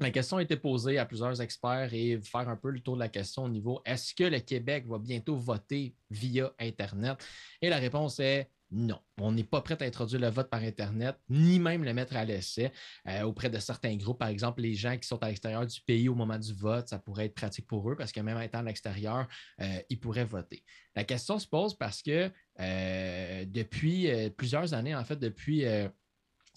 La 0.00 0.10
question 0.10 0.38
a 0.38 0.42
été 0.42 0.56
posée 0.56 0.98
à 0.98 1.06
plusieurs 1.06 1.40
experts 1.40 1.94
et 1.94 2.18
faire 2.20 2.48
un 2.48 2.56
peu 2.56 2.70
le 2.70 2.80
tour 2.80 2.96
de 2.96 3.00
la 3.00 3.08
question 3.08 3.44
au 3.44 3.48
niveau 3.48 3.80
est-ce 3.84 4.12
que 4.12 4.24
le 4.24 4.40
Québec 4.40 4.86
va 4.88 4.98
bientôt 4.98 5.36
voter 5.36 5.94
via 6.10 6.52
Internet? 6.58 7.24
Et 7.62 7.68
la 7.68 7.76
réponse 7.76 8.18
est 8.18 8.50
non. 8.72 8.98
On 9.18 9.30
n'est 9.30 9.44
pas 9.44 9.60
prêt 9.60 9.80
à 9.80 9.86
introduire 9.86 10.20
le 10.20 10.30
vote 10.30 10.50
par 10.50 10.62
Internet, 10.62 11.16
ni 11.28 11.60
même 11.60 11.84
le 11.84 11.94
mettre 11.94 12.16
à 12.16 12.24
l'essai. 12.24 12.72
Euh, 13.06 13.22
auprès 13.22 13.50
de 13.50 13.60
certains 13.60 13.94
groupes, 13.94 14.18
par 14.18 14.28
exemple, 14.28 14.62
les 14.62 14.74
gens 14.74 14.96
qui 14.98 15.06
sont 15.06 15.22
à 15.22 15.28
l'extérieur 15.28 15.64
du 15.64 15.80
pays 15.82 16.08
au 16.08 16.16
moment 16.16 16.38
du 16.38 16.52
vote, 16.52 16.88
ça 16.88 16.98
pourrait 16.98 17.26
être 17.26 17.34
pratique 17.34 17.68
pour 17.68 17.88
eux 17.88 17.94
parce 17.94 18.10
que 18.10 18.18
même 18.18 18.40
étant 18.42 18.58
à 18.58 18.62
l'extérieur, 18.64 19.28
euh, 19.60 19.78
ils 19.90 20.00
pourraient 20.00 20.24
voter. 20.24 20.64
La 20.96 21.04
question 21.04 21.38
se 21.38 21.46
pose 21.46 21.78
parce 21.78 22.02
que 22.02 22.32
euh, 22.58 23.44
depuis 23.46 24.08
plusieurs 24.36 24.74
années, 24.74 24.96
en 24.96 25.04
fait, 25.04 25.20
depuis 25.20 25.64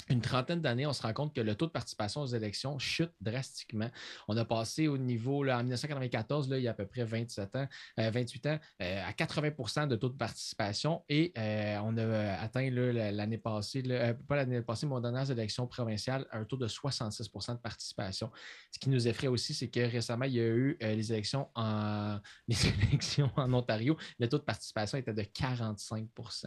une 0.10 0.22
trentaine 0.22 0.62
d'années, 0.62 0.86
on 0.86 0.94
se 0.94 1.02
rend 1.02 1.14
compte 1.14 1.36
que 1.36 1.42
le 1.42 1.56
taux 1.56 1.66
de 1.66 1.72
participation 1.72 2.22
aux 2.22 2.28
élections 2.28 2.80
chute 2.80 3.12
drastiquement. 3.20 3.90
On 4.28 4.38
a 4.38 4.46
passé 4.46 4.88
au 4.88 4.98
niveau, 4.98 5.44
là, 5.44 5.58
en 5.58 5.64
1994, 5.64 6.50
là, 6.50 6.58
il 6.58 6.64
y 6.64 6.68
a 6.68 6.72
à 6.72 6.74
peu 6.74 6.86
près 6.86 7.04
27 7.04 7.56
ans, 7.56 7.68
28 7.98 8.46
euh, 8.46 8.56
ans, 8.56 8.60
euh, 8.82 9.04
à 9.06 9.12
80% 9.12 9.88
de 9.88 9.96
taux 9.96 10.10
de 10.10 10.18
participation 10.18 11.04
et 11.10 11.34
euh, 11.38 11.78
on 11.84 11.98
a 11.98 12.34
atteint 12.40 12.70
l'année 12.70 13.38
passée, 13.38 13.84
pas 14.28 14.36
l'année 14.36 14.62
passée, 14.62 14.86
mais 14.86 14.96
aux 14.96 15.02
dernières 15.02 15.30
élections 15.30 15.68
provinciales, 15.68 16.26
un 16.32 16.46
taux 16.46 16.58
de 16.58 16.68
66% 16.68 17.54
de 17.54 17.58
participation. 17.58 18.32
Ce 18.72 18.80
qui 18.80 18.90
nous 18.90 19.08
effraie 19.08 19.28
aussi, 19.28 19.54
c'est 19.54 19.68
que 19.68 19.80
récemment, 19.80 20.26
il 20.26 20.34
y 20.34 20.40
a 20.40 20.48
eu 20.48 20.78
les, 20.80 21.12
élections 21.12 21.50
en, 21.56 22.20
les 22.48 22.68
élections 22.68 23.30
en 23.36 23.54
Ontario. 23.54 23.98
Le 24.20 24.30
taux 24.30 24.38
de 24.38 24.44
participation 24.44 24.98
était 24.98 25.14
de 25.14 25.24
45% 25.24 26.46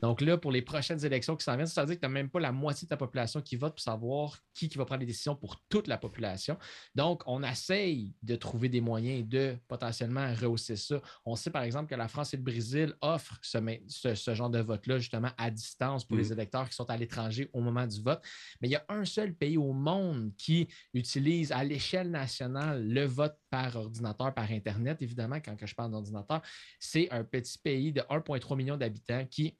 Donc 0.00 0.20
là, 0.22 0.38
pour 0.38 0.50
les 0.50 0.62
prochaines 0.62 1.04
élections 1.04 1.36
qui 1.36 1.44
s'en 1.44 1.56
viennent, 1.56 1.66
ça 1.66 1.82
veut 1.82 1.88
dire 1.88 1.96
que 1.96 2.00
tu 2.00 2.06
n'as 2.06 2.12
même 2.12 2.30
pas 2.30 2.40
la 2.40 2.52
moitié 2.52 2.86
de 2.86 2.88
ta 2.92 2.96
population 2.98 3.40
qui 3.40 3.56
vote 3.56 3.72
pour 3.72 3.80
savoir 3.80 4.38
qui, 4.52 4.68
qui 4.68 4.76
va 4.76 4.84
prendre 4.84 5.00
les 5.00 5.06
décisions 5.06 5.34
pour 5.34 5.56
toute 5.70 5.88
la 5.88 5.96
population. 5.96 6.58
Donc, 6.94 7.22
on 7.26 7.42
essaye 7.42 8.12
de 8.22 8.36
trouver 8.36 8.68
des 8.68 8.82
moyens 8.82 9.26
de 9.26 9.56
potentiellement 9.66 10.34
rehausser 10.34 10.76
ça. 10.76 11.00
On 11.24 11.34
sait 11.34 11.50
par 11.50 11.62
exemple 11.62 11.88
que 11.88 11.94
la 11.94 12.06
France 12.06 12.34
et 12.34 12.36
le 12.36 12.42
Brésil 12.42 12.94
offrent 13.00 13.38
ce, 13.42 14.34
genre 14.34 14.50
de 14.50 14.58
vote-là 14.58 14.98
justement 14.98 15.30
à 15.38 15.50
distance 15.50 16.04
pour 16.04 16.18
les 16.18 16.28
mm. 16.28 16.32
électeurs 16.32 16.68
qui 16.68 16.74
sont 16.74 16.90
à 16.90 16.96
l'étranger 16.98 17.48
au 17.54 17.62
moment 17.62 17.86
du 17.86 18.02
vote. 18.02 18.22
Mais 18.60 18.68
il 18.68 18.72
y 18.72 18.76
a 18.76 18.84
un 18.90 19.06
seul 19.06 19.34
pays 19.34 19.56
au 19.56 19.72
monde 19.72 20.32
qui 20.36 20.68
utilise 20.92 21.50
à 21.50 21.64
l'échelle 21.64 22.10
nationale 22.10 22.86
le 22.86 23.06
vote 23.06 23.38
par 23.48 23.74
ordinateur, 23.76 24.34
par 24.34 24.50
Internet, 24.50 25.00
évidemment, 25.00 25.40
quand 25.40 25.56
je 25.62 25.74
parle 25.74 25.92
d'ordinateur, 25.92 26.42
c'est 26.78 27.10
un 27.10 27.24
petit 27.24 27.58
pays 27.58 27.92
de 27.92 28.02
1,3 28.02 28.56
million 28.56 28.76
d'habitants 28.76 29.24
qui 29.30 29.56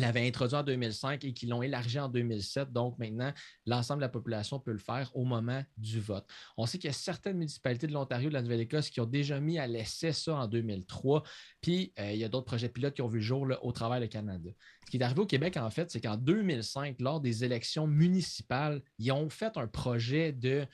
l'avait 0.00 0.26
introduit 0.26 0.56
en 0.56 0.62
2005 0.62 1.24
et 1.24 1.32
qui 1.32 1.46
l'ont 1.46 1.62
élargi 1.62 1.98
en 1.98 2.08
2007. 2.08 2.72
Donc 2.72 2.98
maintenant, 2.98 3.32
l'ensemble 3.66 4.00
de 4.00 4.06
la 4.06 4.08
population 4.08 4.58
peut 4.58 4.72
le 4.72 4.78
faire 4.78 5.10
au 5.14 5.24
moment 5.24 5.62
du 5.76 6.00
vote. 6.00 6.26
On 6.56 6.66
sait 6.66 6.78
qu'il 6.78 6.88
y 6.88 6.90
a 6.90 6.94
certaines 6.94 7.38
municipalités 7.38 7.86
de 7.86 7.92
l'Ontario, 7.92 8.28
de 8.28 8.34
la 8.34 8.42
Nouvelle-Écosse 8.42 8.90
qui 8.90 9.00
ont 9.00 9.06
déjà 9.06 9.40
mis 9.40 9.58
à 9.58 9.66
l'essai 9.66 10.12
ça 10.12 10.34
en 10.36 10.46
2003. 10.46 11.22
Puis 11.60 11.92
euh, 11.98 12.12
il 12.12 12.18
y 12.18 12.24
a 12.24 12.28
d'autres 12.28 12.46
projets 12.46 12.68
pilotes 12.68 12.94
qui 12.94 13.02
ont 13.02 13.08
vu 13.08 13.18
le 13.18 13.24
jour 13.24 13.46
au 13.62 13.72
travail 13.72 14.00
du 14.00 14.08
Canada. 14.08 14.50
Ce 14.84 14.90
qui 14.90 14.98
est 14.98 15.02
arrivé 15.02 15.20
au 15.20 15.26
Québec, 15.26 15.56
en 15.56 15.70
fait, 15.70 15.90
c'est 15.90 16.00
qu'en 16.00 16.16
2005, 16.16 17.00
lors 17.00 17.20
des 17.20 17.44
élections 17.44 17.86
municipales, 17.86 18.82
ils 18.98 19.12
ont 19.12 19.30
fait 19.30 19.56
un 19.56 19.66
projet 19.66 20.32
de 20.32 20.66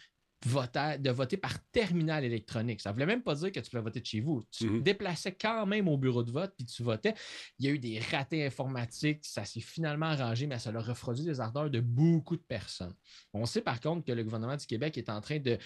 voter, 0.47 0.97
de 0.99 1.11
voter 1.11 1.37
par 1.37 1.59
terminal 1.71 2.25
électronique. 2.25 2.81
Ça 2.81 2.91
ne 2.91 2.95
voulait 2.95 3.07
même 3.07 3.23
pas 3.23 3.35
dire 3.35 3.53
que 3.53 3.61
tu 3.61 3.71
pouvais 3.71 3.83
voter 3.83 4.01
de 4.01 4.07
chez 4.07 4.21
vous. 4.21 4.43
Tu 4.51 4.67
te 4.67 4.71
mhm. 4.71 4.83
déplaçais 4.83 5.33
quand 5.33 5.67
même 5.67 5.87
au 5.89 5.99
bureau 5.99 6.23
de 6.23 6.31
vote 6.31 6.55
puis 6.57 6.65
tu 6.65 6.83
votais. 6.83 7.15
Il 7.59 7.67
y 7.67 7.69
a 7.69 7.73
eu 7.73 7.79
des 7.79 7.99
ratés 7.99 8.45
informatiques. 8.47 9.21
Ça 9.23 9.45
s'est 9.45 9.61
finalement 9.61 10.07
arrangé, 10.07 10.47
mais 10.47 10.59
ça 10.59 10.71
a 10.71 10.81
refroidi 10.81 11.27
les 11.27 11.41
ardeurs 11.41 11.69
de 11.69 11.81
beaucoup 11.81 12.37
de 12.37 12.43
personnes. 12.43 12.95
On 13.35 13.45
sait 13.45 13.61
par 13.61 13.81
contre 13.81 14.05
que 14.07 14.13
le 14.13 14.25
gouvernement 14.25 14.57
du 14.57 14.67
Québec 14.67 14.97
est 14.97 15.11
en 15.11 15.21
train 15.21 15.39
de, 15.39 15.59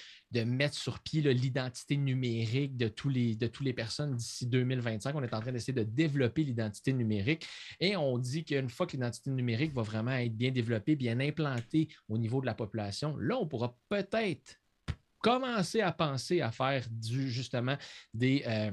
mettre 0.44 0.74
sur 0.74 0.98
pied 1.00 1.22
l'identité 1.22 1.96
numérique 1.96 2.76
de 2.76 2.88
tous 2.88 3.08
les, 3.08 3.36
de 3.36 3.46
toutes 3.46 3.64
les 3.64 3.72
personnes 3.72 4.16
d'ici 4.16 4.46
2025. 4.46 5.14
On 5.14 5.22
est 5.22 5.34
en 5.34 5.40
train 5.40 5.52
d'essayer 5.52 5.72
de 5.72 5.84
développer 5.84 6.42
l'identité 6.42 6.92
numérique 6.92 7.46
et 7.80 7.96
on 7.96 8.18
dit 8.18 8.44
qu'une 8.44 8.68
fois 8.68 8.86
que 8.86 8.92
l'identité 8.92 9.30
numérique 9.30 9.72
va 9.72 9.82
vraiment 9.82 10.12
être 10.12 10.36
bien 10.36 10.50
développée, 10.50 10.96
bien 10.96 11.20
implantée 11.20 11.88
au 12.08 12.18
niveau 12.18 12.40
de 12.40 12.46
la 12.46 12.54
population, 12.54 13.16
là, 13.16 13.38
on 13.38 13.46
pourra 13.46 13.76
peut-être 13.88 14.58
commencer 15.24 15.80
à 15.80 15.90
penser 15.90 16.42
à 16.42 16.50
faire 16.50 16.84
justement 17.00 17.78
des, 18.12 18.44
euh, 18.46 18.70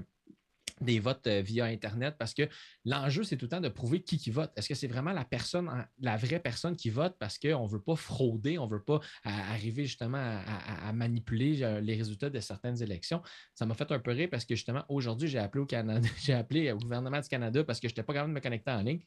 des 0.82 0.99
votes 0.99 1.26
euh, 1.28 1.41
via 1.41 1.66
Internet 1.66 2.16
parce 2.20 2.34
que 2.34 2.43
l'enjeu, 2.84 3.24
c'est 3.24 3.38
tout 3.38 3.45
le 3.45 3.49
temps 3.49 3.62
de 3.62 3.70
prouver 3.70 4.02
qui 4.02 4.18
qui 4.18 4.32
vote. 4.32 4.52
Est-ce 4.58 4.68
que 4.68 4.76
c'est 4.76 4.88
vraiment 4.88 5.14
la 5.14 5.24
personne, 5.24 5.70
la 6.02 6.18
vraie 6.18 6.39
personne 6.39 6.76
qui 6.76 6.89
vote 6.89 7.16
parce 7.20 7.38
qu'on 7.38 7.64
ne 7.64 7.70
veut 7.70 7.82
pas 7.82 7.95
frauder, 7.95 8.58
on 8.60 8.66
ne 8.66 8.72
veut 8.72 8.84
pas 8.84 8.99
arriver 9.24 9.86
justement 9.86 10.18
à, 10.18 10.91
manipuler 10.91 11.64
euh, 11.64 11.80
les 11.80 11.95
résultats 11.95 12.30
de 12.30 12.39
certaines 12.41 12.84
élections? 12.84 13.22
Ça 13.56 13.66
m'a 13.66 13.74
fait 13.74 13.89
un 13.89 13.99
peu 13.99 14.12
rire 14.12 14.28
parce 14.30 14.43
que 14.43 14.56
justement, 14.56 14.84
aujourd'hui, 14.89 15.30
j'ai 15.30 15.39
appelé 15.39 15.62
au 15.62 15.66
Canada, 15.66 16.06
j'ai 16.22 16.34
appelé 16.34 16.70
au 16.74 16.78
gouvernement 16.78 17.22
du 17.22 17.30
Canada 17.30 17.64
parce 17.64 17.80
que 17.80 17.88
je 17.88 17.93
n'étais 17.93 18.04
pas 18.04 18.14
capable 18.14 18.32
de 18.32 18.36
me 18.36 18.41
connecter 18.41 18.72
en 18.72 18.82
ligne. 18.82 18.99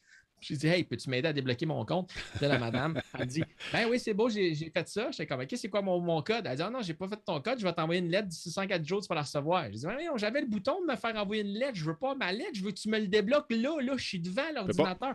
J'ai 0.45 0.57
dit, 0.57 0.67
hey, 0.67 0.85
peux-tu 0.85 1.09
m'aider 1.09 1.29
à 1.29 1.33
débloquer 1.33 1.65
mon 1.65 1.85
compte? 1.85 2.11
De 2.41 2.47
la 2.47 2.59
madame, 2.59 3.01
elle 3.19 3.27
dit, 3.27 3.43
ben 3.73 3.89
oui, 3.89 3.99
c'est 3.99 4.13
beau, 4.13 4.29
j'ai 4.29 4.55
fait 4.55 4.89
ça. 4.89 5.11
J'étais 5.11 5.27
comme, 5.27 5.41
OK, 5.41 5.49
c'est 5.57 5.69
quoi 5.69 5.81
mon, 5.81 6.01
mon, 6.01 6.21
code? 6.23 6.47
Elle 6.47 6.57
dit, 6.57 6.63
ah 6.63 6.71
non, 6.71 6.83
j'ai 6.83 6.95
pas 6.95 7.09
fait 7.09 7.21
ton 7.25 7.41
code, 7.41 7.59
je 7.59 7.65
vais 7.65 7.73
t'envoyer 7.73 8.01
une 8.01 8.11
lettre 8.11 8.29
d'ici 8.29 8.51
104 8.51 8.85
jours, 8.85 9.01
tu 9.01 9.09
vas 9.09 9.15
la 9.15 9.23
recevoir. 9.23 9.65
J'ai 9.65 9.79
dit, 9.79 9.87
ben, 9.87 9.99
j'avais 10.17 10.41
le 10.41 10.47
bouton 10.47 10.81
de 10.83 10.93
me 10.93 10.97
faire 10.97 11.17
envoyer 11.17 11.43
une 11.43 11.55
lettre, 11.55 11.77
je 11.77 11.85
veux 11.85 11.97
pas 11.97 12.15
ma 12.15 12.33
lettre, 12.33 12.53
je 12.55 12.63
veux 12.63 12.71
que 12.71 12.79
tu 12.81 12.91
me 12.91 12.99
le 12.99 13.09
débloques 13.09 13.51
là, 13.51 13.81
là, 13.81 13.95
je 13.97 14.05
suis 14.05 14.21
devant 14.21 14.53
l'ordinateur. 14.55 15.15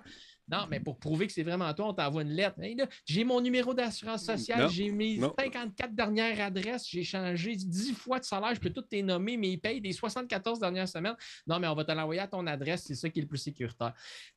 Non, 0.51 0.65
mais 0.69 0.79
pour 0.79 0.97
prouver 0.97 1.27
que 1.27 1.33
c'est 1.33 1.43
vraiment 1.43 1.73
toi, 1.73 1.89
on 1.89 1.93
t'envoie 1.93 2.23
une 2.23 2.31
lettre. 2.31 2.57
j'ai 3.05 3.23
mon 3.23 3.39
numéro 3.41 3.73
d'assurance 3.73 4.23
sociale, 4.23 4.69
j'ai 4.69 4.91
mes 4.91 5.19
54 5.19 5.93
dernières 5.93 6.39
adresses, 6.39 6.87
j'ai 6.89 7.03
changé 7.03 7.55
10 7.55 7.93
fois 7.93 8.19
de 8.19 8.25
salaire, 8.25 8.55
je 8.55 8.59
peux 8.59 8.71
tout 8.71 8.83
les 8.91 9.03
nommer, 9.03 9.37
mais 9.37 9.51
ils 9.51 9.57
payent 9.57 9.81
des 9.81 9.93
74 9.93 10.59
dernières 10.59 10.87
semaines. 10.87 11.15
Non, 11.45 11.59
mais 11.59 11.67
on 11.67 11.75
va 11.75 11.85
te 11.85 11.91
l'envoyer 11.91 12.21
à 12.21 12.27
ton 12.27 12.45
adresse, 12.47 12.83
c'est 12.85 12.95
ça 12.95 13.09
qui 13.09 13.19
est 13.19 13.23
le 13.23 13.27
plus 13.27 13.37
sécuritaire. 13.37 13.93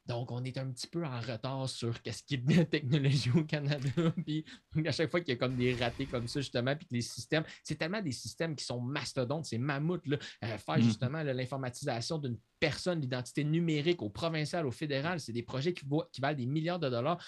Donc, 0.06 0.30
on 0.30 0.42
est 0.44 0.58
un 0.58 0.70
petit 0.70 0.86
peu 0.86 1.04
en 1.04 1.20
retard 1.20 1.68
sur 1.68 1.94
ce 1.94 2.22
qui 2.22 2.34
est 2.34 2.38
de 2.38 2.56
la 2.56 2.64
technologie 2.64 3.30
au 3.34 3.44
Canada. 3.44 3.88
puis 4.24 4.44
à 4.84 4.92
chaque 4.92 5.10
fois 5.10 5.20
qu'il 5.20 5.30
y 5.30 5.36
a 5.36 5.38
comme 5.38 5.56
des 5.56 5.74
ratés 5.74 6.06
comme 6.06 6.28
ça, 6.28 6.40
justement, 6.40 6.76
puis 6.76 6.86
que 6.86 6.94
les 6.94 7.02
systèmes, 7.02 7.44
c'est 7.62 7.76
tellement 7.76 8.02
des 8.02 8.12
systèmes 8.12 8.54
qui 8.54 8.64
sont 8.64 8.80
mastodontes, 8.80 9.46
c'est 9.46 9.58
mammouth, 9.58 10.06
là, 10.06 10.16
euh, 10.44 10.58
faire 10.58 10.78
mm. 10.78 10.82
justement 10.82 11.22
l'informatisation 11.22 12.18
d'une 12.18 12.38
personne, 12.62 13.00
l'identité 13.00 13.42
numérique 13.42 14.02
au 14.02 14.08
provincial, 14.08 14.64
au 14.68 14.70
fédéral, 14.70 15.18
c'est 15.18 15.32
des 15.32 15.42
projets 15.42 15.74
qui, 15.74 15.84
qui 16.12 16.20
valent 16.20 16.36
des 16.36 16.46
milliards 16.46 16.78
de 16.78 16.88
dollars. 16.88 17.20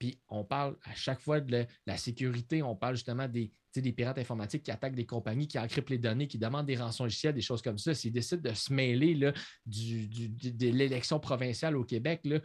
Puis 0.00 0.18
on 0.28 0.44
parle 0.44 0.76
à 0.82 0.96
chaque 0.96 1.20
fois 1.20 1.40
de 1.40 1.64
la 1.86 1.96
sécurité, 1.96 2.60
on 2.60 2.74
parle 2.74 2.96
justement 2.96 3.28
des, 3.28 3.52
des 3.76 3.92
pirates 3.92 4.18
informatiques 4.18 4.64
qui 4.64 4.72
attaquent 4.72 4.96
des 4.96 5.06
compagnies, 5.06 5.46
qui 5.46 5.60
encryptent 5.60 5.90
les 5.90 5.98
données, 5.98 6.26
qui 6.26 6.38
demandent 6.38 6.66
des 6.66 6.74
rançons 6.74 7.04
logicielles, 7.04 7.34
des 7.34 7.40
choses 7.40 7.62
comme 7.62 7.78
ça. 7.78 7.94
S'ils 7.94 8.10
décident 8.10 8.50
de 8.50 8.52
se 8.52 8.72
mêler 8.72 9.14
là, 9.14 9.32
du, 9.64 10.08
de 10.08 10.68
l'élection 10.70 11.20
provinciale 11.20 11.76
au 11.76 11.84
Québec, 11.84 12.22
là, 12.24 12.40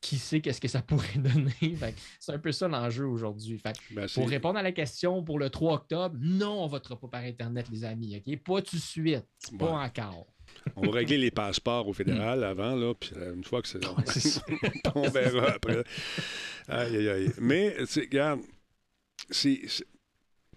qui 0.00 0.16
sait 0.16 0.40
qu'est-ce 0.40 0.60
que 0.62 0.68
ça 0.68 0.80
pourrait 0.88 1.18
donner? 1.18 1.76
C'est 2.18 2.32
un 2.32 2.38
peu 2.38 2.52
ça 2.52 2.68
l'enjeu 2.68 3.04
aujourd'hui. 3.04 3.60
Ben, 3.62 4.06
pour 4.14 4.30
répondre 4.30 4.58
à 4.58 4.62
la 4.62 4.72
question 4.72 5.22
pour 5.22 5.38
le 5.38 5.50
3 5.50 5.74
octobre, 5.74 6.16
non, 6.18 6.62
on 6.62 6.64
ne 6.64 6.70
votera 6.70 6.98
pas 6.98 7.08
par 7.08 7.20
Internet, 7.20 7.68
les 7.70 7.84
amis. 7.84 8.16
OK? 8.16 8.38
Pas 8.38 8.62
tout 8.62 8.76
de 8.76 8.80
suite. 8.80 9.26
Pas 9.58 9.72
encore. 9.72 10.26
On 10.74 10.86
va 10.86 10.92
régler 10.92 11.18
les 11.18 11.30
passeports 11.30 11.86
au 11.88 11.92
fédéral 11.92 12.42
avant, 12.44 12.74
là, 12.74 12.94
puis 12.94 13.12
euh, 13.16 13.34
une 13.34 13.44
fois 13.44 13.62
que 13.62 13.68
c'est. 13.68 13.80
on 14.94 15.08
verra 15.08 15.52
après. 15.52 15.84
Aïe, 16.68 16.96
aïe, 16.96 17.08
aïe. 17.08 17.32
Mais, 17.38 17.76
regarde, 17.78 18.40
c'est. 19.30 19.60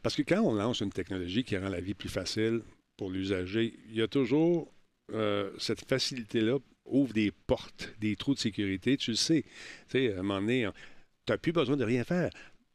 Parce 0.01 0.16
que 0.16 0.22
quand 0.22 0.41
on 0.41 0.53
lance 0.53 0.80
une 0.80 0.91
technologie 0.91 1.43
qui 1.43 1.57
rend 1.57 1.70
la 1.70 1.82
vie 1.82 1.93
plus 1.93 2.10
facile 2.10 2.62
pour 2.97 3.10
l'usager, 3.10 3.78
il 3.89 3.95
y 3.95 4.01
a 4.01 4.07
toujours 4.07 4.74
euh, 5.14 5.51
cette 5.57 5.86
facilité-là 5.86 6.57
ouvre 6.86 7.14
des 7.14 7.32
portes, 7.32 7.93
des 7.99 8.16
trous 8.16 8.34
de 8.34 8.39
sécurité. 8.39 8.97
Tu 8.97 9.12
le 9.12 9.18
sais. 9.18 9.43
Tu 9.89 10.07
sais, 10.07 10.14
à 10.14 10.20
un 10.20 10.24
moment 10.24 10.41
donné, 10.41 10.70
tu 11.26 11.32
n'as 11.32 11.38
plus 11.38 11.51
besoin 11.51 11.78
de 11.78 11.84
rien 11.84 12.03
faire. 12.03 12.30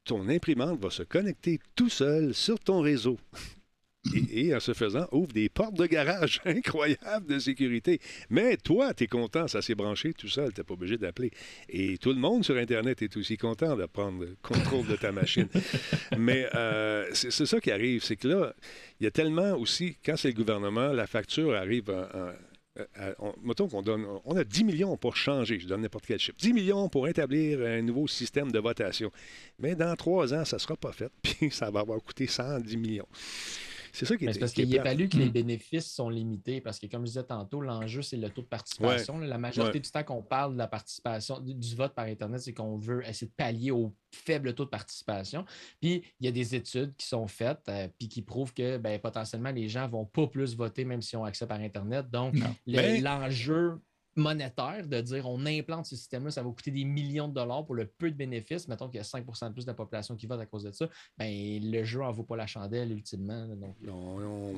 Ton 0.05 0.29
imprimante 0.29 0.81
va 0.81 0.91
se 0.91 1.03
connecter 1.03 1.59
tout 1.75 1.89
seul 1.89 2.35
sur 2.35 2.61
ton 2.61 2.81
réseau 2.81 3.19
et, 4.31 4.55
en 4.55 4.61
se 4.61 4.75
faisant, 4.75 5.07
ouvre 5.13 5.33
des 5.33 5.49
portes 5.49 5.75
de 5.75 5.87
garage 5.87 6.41
incroyables 6.45 7.27
de 7.27 7.39
sécurité. 7.39 8.01
Mais 8.31 8.57
toi, 8.57 8.95
tu 8.95 9.05
es 9.05 9.07
content, 9.07 9.49
ça 9.49 9.63
s'est 9.63 9.75
branché 9.75 10.13
tout 10.13 10.29
seul, 10.29 10.53
tu 10.53 10.61
n'es 10.61 10.65
pas 10.65 10.75
obligé 10.75 10.97
d'appeler. 10.99 11.31
Et 11.69 11.99
tout 11.99 12.11
le 12.11 12.19
monde 12.19 12.45
sur 12.45 12.57
Internet 12.57 13.03
est 13.03 13.17
aussi 13.17 13.37
content 13.37 13.77
de 13.77 13.87
prendre 13.87 14.21
le 14.21 14.37
contrôle 14.43 14.87
de 14.87 14.97
ta 14.97 15.13
machine. 15.13 15.49
Mais 16.19 16.49
euh, 16.55 17.09
c'est 17.13 17.47
ça 17.47 17.61
qui 17.61 17.71
arrive, 17.71 18.03
c'est 18.03 18.17
que 18.17 18.29
là, 18.29 18.55
il 19.01 19.05
y 19.05 19.07
a 19.07 19.11
tellement 19.11 19.53
aussi, 19.55 19.97
quand 20.05 20.17
c'est 20.17 20.29
le 20.29 20.35
gouvernement, 20.35 20.93
la 20.93 21.07
facture 21.07 21.55
arrive 21.55 21.91
en, 21.91 22.33
mettons 23.43 23.69
qu'on 23.69 23.83
donne, 23.83 24.05
on 24.25 24.37
a 24.37 24.45
10 24.45 24.65
millions 24.65 24.97
pour 24.97 25.17
changer, 25.17 25.61
je 25.61 25.67
donne 25.67 25.83
n'importe 25.83 26.07
quel 26.07 26.19
chiffre, 26.19 26.39
10 26.39 26.53
millions 26.53 26.89
pour 26.89 27.07
établir 27.07 27.61
un 27.61 27.83
nouveau 27.83 28.09
système 28.09 28.51
de 28.51 28.59
votation. 28.59 29.13
Mais 29.59 29.75
dans 29.77 29.95
trois 29.95 30.35
ans, 30.35 30.45
ça 30.45 30.57
ne 30.57 30.61
sera 30.61 30.77
pas 30.77 30.93
fait, 30.93 31.11
puis 31.23 31.51
ça 31.51 31.71
va 31.71 31.81
avoir 31.81 32.01
coûté 32.03 32.27
110 32.27 32.77
millions. 32.77 33.07
C'est 33.95 34.07
ça 34.07 34.17
qui 34.17 34.25
est. 34.25 34.39
parce 34.39 34.53
qu'il 34.53 34.75
est 34.75 34.83
fallu 34.83 35.09
que 35.09 35.17
les 35.17 35.27
hmm. 35.27 35.33
bénéfices 35.33 35.91
sont 35.91 36.09
limités, 36.09 36.61
parce 36.61 36.81
que 36.81 36.87
comme 36.87 37.03
je 37.03 37.13
disais 37.13 37.23
tantôt, 37.23 37.61
l'enjeu, 37.61 38.03
c'est 38.03 38.17
le 38.17 38.29
taux 38.29 38.43
de 38.43 38.47
participation. 38.47 39.19
La 39.19 39.39
majorité 39.39 39.79
du 39.79 39.91
temps 39.91 40.03
qu'on 40.03 40.23
parle 40.23 40.55
de 40.55 40.59
la 40.59 40.67
participation, 40.67 41.41
du 41.41 41.75
vote 41.77 41.95
par 41.95 42.07
Internet, 42.07 42.41
c'est 42.41 42.53
qu'on 42.53 42.77
veut 42.77 43.07
essayer 43.07 43.29
de 43.29 43.35
pallier 43.37 43.71
au 43.71 43.95
faible 44.13 44.55
taux 44.55 44.65
de 44.65 44.71
participation. 44.71 45.45
Puis 45.81 46.03
il 46.21 46.27
y 46.27 46.29
a 46.29 46.33
des 46.33 46.55
études 46.55 46.95
qui 46.97 47.07
sont 47.07 47.27
faites, 47.27 47.63
euh, 47.69 47.89
puis 47.99 48.09
qui 48.09 48.23
prouvent 48.23 48.53
que 48.53 48.79
ben, 48.79 48.99
potentiellement 48.99 49.51
les 49.51 49.69
gens 49.69 49.87
ne 49.87 49.93
vont 49.93 50.05
pas 50.05 50.27
plus 50.27 50.57
voter 50.57 50.85
même 50.85 51.03
s'ils 51.03 51.19
ont 51.19 51.25
accès 51.25 51.47
par 51.47 51.61
Internet. 51.61 52.11
Donc, 52.11 52.35
l'enjeu 52.67 53.81
monétaire 54.17 54.87
de 54.87 55.01
dire 55.01 55.29
on 55.29 55.45
implante 55.47 55.87
ce 55.87 55.97
système-là, 55.97 56.31
ça 56.31 56.43
va 56.43 56.51
coûter 56.51 56.71
des 56.71 56.85
millions 56.85 57.29
de 57.29 57.35
dollars 57.35 57.65
pour 57.65 57.75
le 57.75 57.87
peu 57.87 58.11
de 58.11 58.17
bénéfices. 58.17 58.69
Mettons 58.69 58.89
qu'il 58.89 58.99
y 58.99 59.01
a 59.01 59.05
5% 59.05 59.49
de 59.49 59.53
plus 59.53 59.65
de 59.65 59.71
la 59.71 59.75
population 59.75 60.17
qui 60.17 60.27
vote 60.27 60.41
à 60.41 60.47
cause 60.47 60.65
de 60.65 60.73
ça, 60.73 60.89
ben, 61.19 61.31
le 61.31 61.85
jeu 61.85 62.01
n'en 62.01 62.13
vaut 62.13 62.25
pas 62.25 62.37
la 62.37 62.47
chandelle 62.47 62.93
ultimement. 62.93 63.47
Donc... 63.57 63.77
on, 63.89 64.55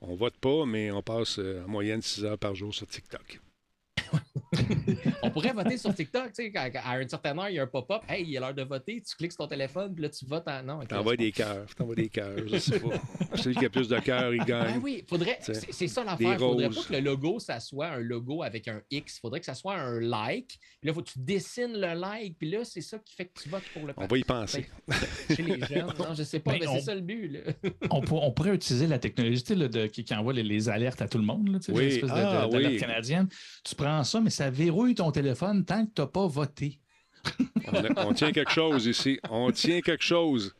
on, 0.00 0.14
vote 0.14 0.36
pas, 0.38 0.66
mais 0.66 0.90
on 0.90 1.02
passe 1.02 1.38
euh, 1.38 1.64
en 1.64 1.68
moyenne 1.68 2.02
6 2.02 2.24
heures 2.24 2.38
par 2.38 2.54
jour 2.54 2.74
sur 2.74 2.86
TikTok. 2.86 3.40
on 5.22 5.30
pourrait 5.30 5.52
voter 5.52 5.76
sur 5.76 5.94
TikTok, 5.94 6.32
tu 6.32 6.50
sais, 6.50 6.52
à, 6.56 6.92
un 6.92 7.08
certain 7.08 7.36
heure, 7.38 7.48
il 7.48 7.56
y 7.56 7.58
a 7.58 7.62
un 7.62 7.66
pop-up, 7.66 8.02
hey, 8.08 8.24
il 8.26 8.34
est 8.34 8.40
l'heure 8.40 8.54
de 8.54 8.62
voter, 8.62 9.02
tu 9.02 9.16
cliques 9.16 9.32
sur 9.32 9.44
ton 9.44 9.48
téléphone, 9.48 9.94
puis 9.94 10.02
là, 10.02 10.08
tu 10.08 10.24
votes 10.26 10.48
en. 10.48 10.62
Non, 10.62 10.80
t'envoies 10.84 11.16
des 11.16 11.32
cœurs, 11.32 11.66
t'envoies 11.74 11.96
des 11.96 12.08
cœurs, 12.08 12.36
je 12.46 12.58
sais 12.58 12.80
pas. 12.80 13.00
Celui 13.36 13.56
qui 13.56 13.66
a 13.66 13.70
plus 13.70 13.88
de 13.88 13.98
cœurs, 13.98 14.34
il 14.34 14.44
gagne. 14.44 14.74
Ben 14.74 14.80
oui, 14.82 15.04
faudrait, 15.08 15.38
c'est 15.40 15.88
ça 15.88 16.04
l'affaire. 16.04 16.32
Il 16.32 16.38
faudrait 16.38 16.70
pas 16.70 16.82
que 16.82 16.92
le 16.92 17.00
logo, 17.00 17.38
ça 17.38 17.60
soit 17.60 17.88
un 17.88 18.00
logo 18.00 18.42
avec 18.42 18.68
un 18.68 18.80
X, 18.90 19.16
il 19.16 19.20
faudrait 19.20 19.40
que 19.40 19.46
ça 19.46 19.54
soit 19.54 19.74
un 19.74 20.00
like, 20.00 20.58
puis 20.80 20.88
là, 20.88 20.92
il 20.92 20.94
faut 20.94 21.02
que 21.02 21.10
tu 21.10 21.18
dessines 21.18 21.74
le 21.74 21.94
like, 21.94 22.38
puis 22.38 22.50
là, 22.50 22.64
c'est 22.64 22.80
ça 22.80 22.98
qui 22.98 23.14
fait 23.14 23.26
que 23.26 23.40
tu 23.42 23.48
votes 23.48 23.64
pour 23.72 23.86
le 23.86 23.92
parti. 23.92 24.08
On 24.08 24.14
va 24.14 24.18
y 24.18 24.24
penser. 24.24 24.68
Chez 25.34 25.42
les 25.42 25.60
jeunes, 25.66 25.92
non, 25.98 26.14
je 26.14 26.22
sais 26.22 26.40
pas, 26.40 26.52
mais, 26.52 26.66
c'est 26.66 26.80
ça 26.80 26.94
le 26.94 27.00
but. 27.00 27.28
Là. 27.28 27.40
on, 27.90 28.00
pourrait 28.32 28.54
utiliser 28.54 28.86
la 28.86 28.98
technologie 28.98 29.42
de, 29.42 29.86
qui, 29.86 30.04
envoie 30.14 30.32
les, 30.32 30.68
alertes 30.68 31.02
à 31.02 31.08
tout 31.08 31.18
le 31.18 31.24
monde, 31.24 31.48
là, 31.48 31.58
oui. 31.68 31.84
l'espèce 31.84 32.10
ah, 32.12 32.46
de, 32.46 32.56
oui. 32.56 32.76
canadienne. 32.76 33.28
Tu 33.64 33.74
prends 33.74 33.97
ça, 34.04 34.20
mais 34.20 34.30
ça 34.30 34.50
verrouille 34.50 34.94
ton 34.94 35.10
téléphone 35.10 35.64
tant 35.64 35.84
que 35.84 35.90
tu 35.94 36.00
n'as 36.00 36.06
pas 36.06 36.26
voté. 36.26 36.80
on, 37.96 38.12
tient 38.12 38.32
quelque 38.32 38.50
chose 38.50 38.86
ici. 38.86 39.18
On 39.30 39.50
tient 39.50 39.80
quelque 39.80 40.04
chose. 40.04 40.54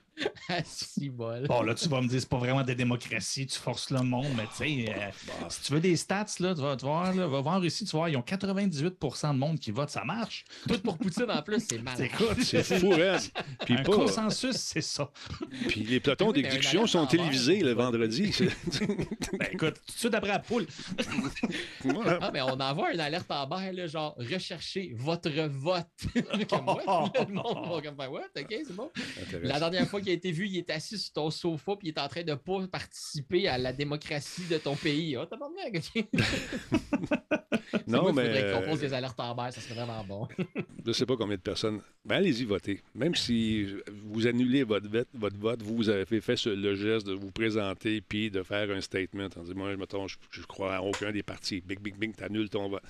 bon, 1.12 1.62
là, 1.62 1.75
tu 1.75 1.89
vas 1.89 2.01
me 2.01 2.09
dire, 2.09 2.21
c'est 2.21 2.29
pas 2.29 2.39
vraiment 2.39 2.62
de 2.62 2.73
démocratie, 2.73 3.47
tu 3.47 3.59
forces 3.59 3.91
le 3.91 4.03
monde, 4.03 4.29
mais 4.37 4.47
tu 4.57 4.85
sais, 4.85 4.95
euh, 4.95 5.11
si 5.49 5.62
tu 5.62 5.73
veux 5.73 5.81
des 5.81 5.97
stats, 5.97 6.27
là, 6.41 6.55
tu 6.55 6.61
vas, 6.61 6.77
voir, 6.77 7.14
là, 7.14 7.27
va 7.27 7.41
voir 7.41 7.64
ici, 7.64 7.85
tu 7.85 7.97
vois, 7.97 8.11
ils 8.11 8.16
ont 8.16 8.23
98 8.23 8.95
de 9.01 9.33
monde 9.33 9.59
qui 9.59 9.71
vote, 9.71 9.91
ça 9.91 10.05
marche. 10.05 10.45
Tout 10.66 10.79
pour 10.81 10.99
Poutine 10.99 11.31
en 11.31 11.43
plus, 11.43 11.64
c'est 11.69 11.83
mal. 11.83 11.97
C'est 12.39 12.62
fou, 12.79 12.93
hein? 12.93 13.16
Puis 13.64 13.75
Un 13.75 13.83
consensus, 13.83 14.57
c'est 14.57 14.81
ça. 14.81 15.11
Puis 15.69 15.83
les 15.85 16.01
pelotons 16.01 16.33
d'exécution 16.33 16.87
sont 16.87 17.07
télévisés 17.07 17.61
le 17.61 17.73
vendredi. 17.73 18.35
ben 19.39 19.49
écoute, 19.53 19.75
tout 19.87 19.93
de 19.93 19.99
suite 19.99 20.14
après 20.14 20.31
la 20.31 20.39
poule. 20.39 20.66
ah, 22.21 22.31
mais 22.33 22.43
on 22.43 22.59
envoie 22.61 22.93
une 22.93 23.01
alerte 23.01 23.31
en 23.31 23.47
bas, 23.47 23.73
là, 23.73 23.87
genre, 23.87 24.14
recherchez 24.19 24.93
votre 24.97 25.31
vote. 25.49 25.87
comme 26.49 26.64
moi, 26.64 27.11
le 27.29 27.35
monde 27.35 27.69
va 27.69 27.83
comme, 27.83 28.12
what? 28.12 28.23
OK, 28.39 28.47
c'est 28.49 28.75
bon. 28.75 28.91
La 29.43 29.59
dernière 29.59 29.87
fois 29.89 30.01
qu'il 30.01 30.08
a 30.11 30.13
été 30.15 30.33
vu, 30.33 30.47
il 30.47 30.59
est 30.59 30.71
assis 30.71 30.99
sur 30.99 31.13
ton 31.13 31.31
sofa 31.31 31.77
puis 31.77 31.89
il 31.89 31.91
est 31.91 32.01
en 32.01 32.09
train 32.09 32.23
de 32.23 32.35
pas 32.35 32.67
participer 32.69 33.49
à 33.49 33.59
la 33.59 33.73
démocratie 33.73 34.47
de 34.51 34.59
ton 34.59 34.77
pays. 34.77 35.17
Oh, 35.17 35.25
t'as 35.27 35.37
pas 35.37 35.49
Non, 37.87 38.13
mais. 38.13 38.49
Il 38.49 38.53
qu'on 38.53 38.71
pose 38.71 38.81
des 38.81 38.93
alertes 38.93 39.19
en 39.19 39.35
mer, 39.35 39.53
ça 39.53 39.61
serait 39.61 39.75
vraiment 39.75 40.05
bon. 40.05 40.29
je 40.87 40.93
sais 40.93 41.07
pas 41.07 41.17
combien 41.17 41.37
de 41.37 41.43
personnes. 41.43 41.81
Ben, 42.05 42.17
allez-y 42.17 42.45
voter. 42.45 42.81
Même 42.95 43.15
si 43.15 43.67
vous 44.05 44.27
annulez 44.27 44.65
votre, 44.65 44.89
votre 45.15 45.37
vote, 45.37 45.63
vous, 45.63 45.89
avez 45.89 46.05
fait, 46.05 46.21
fait 46.21 46.45
le 46.47 46.75
geste 46.75 47.07
de 47.07 47.15
vous 47.15 47.31
présenter 47.31 48.01
puis 48.01 48.31
de 48.31 48.43
faire 48.43 48.71
un 48.71 48.81
statement 48.81 49.29
en 49.37 49.43
disant 49.43 49.55
Moi, 49.55 49.75
je, 49.75 50.15
je, 50.31 50.47
crois 50.47 50.77
à 50.77 50.83
aucun 50.83 51.13
des 51.13 51.23
partis. 51.23 51.61
Bing, 51.61 51.81
bing, 51.81 51.97
bing, 51.97 52.15
t'annules 52.15 52.51
ton 52.51 52.69
vote. 52.69 52.83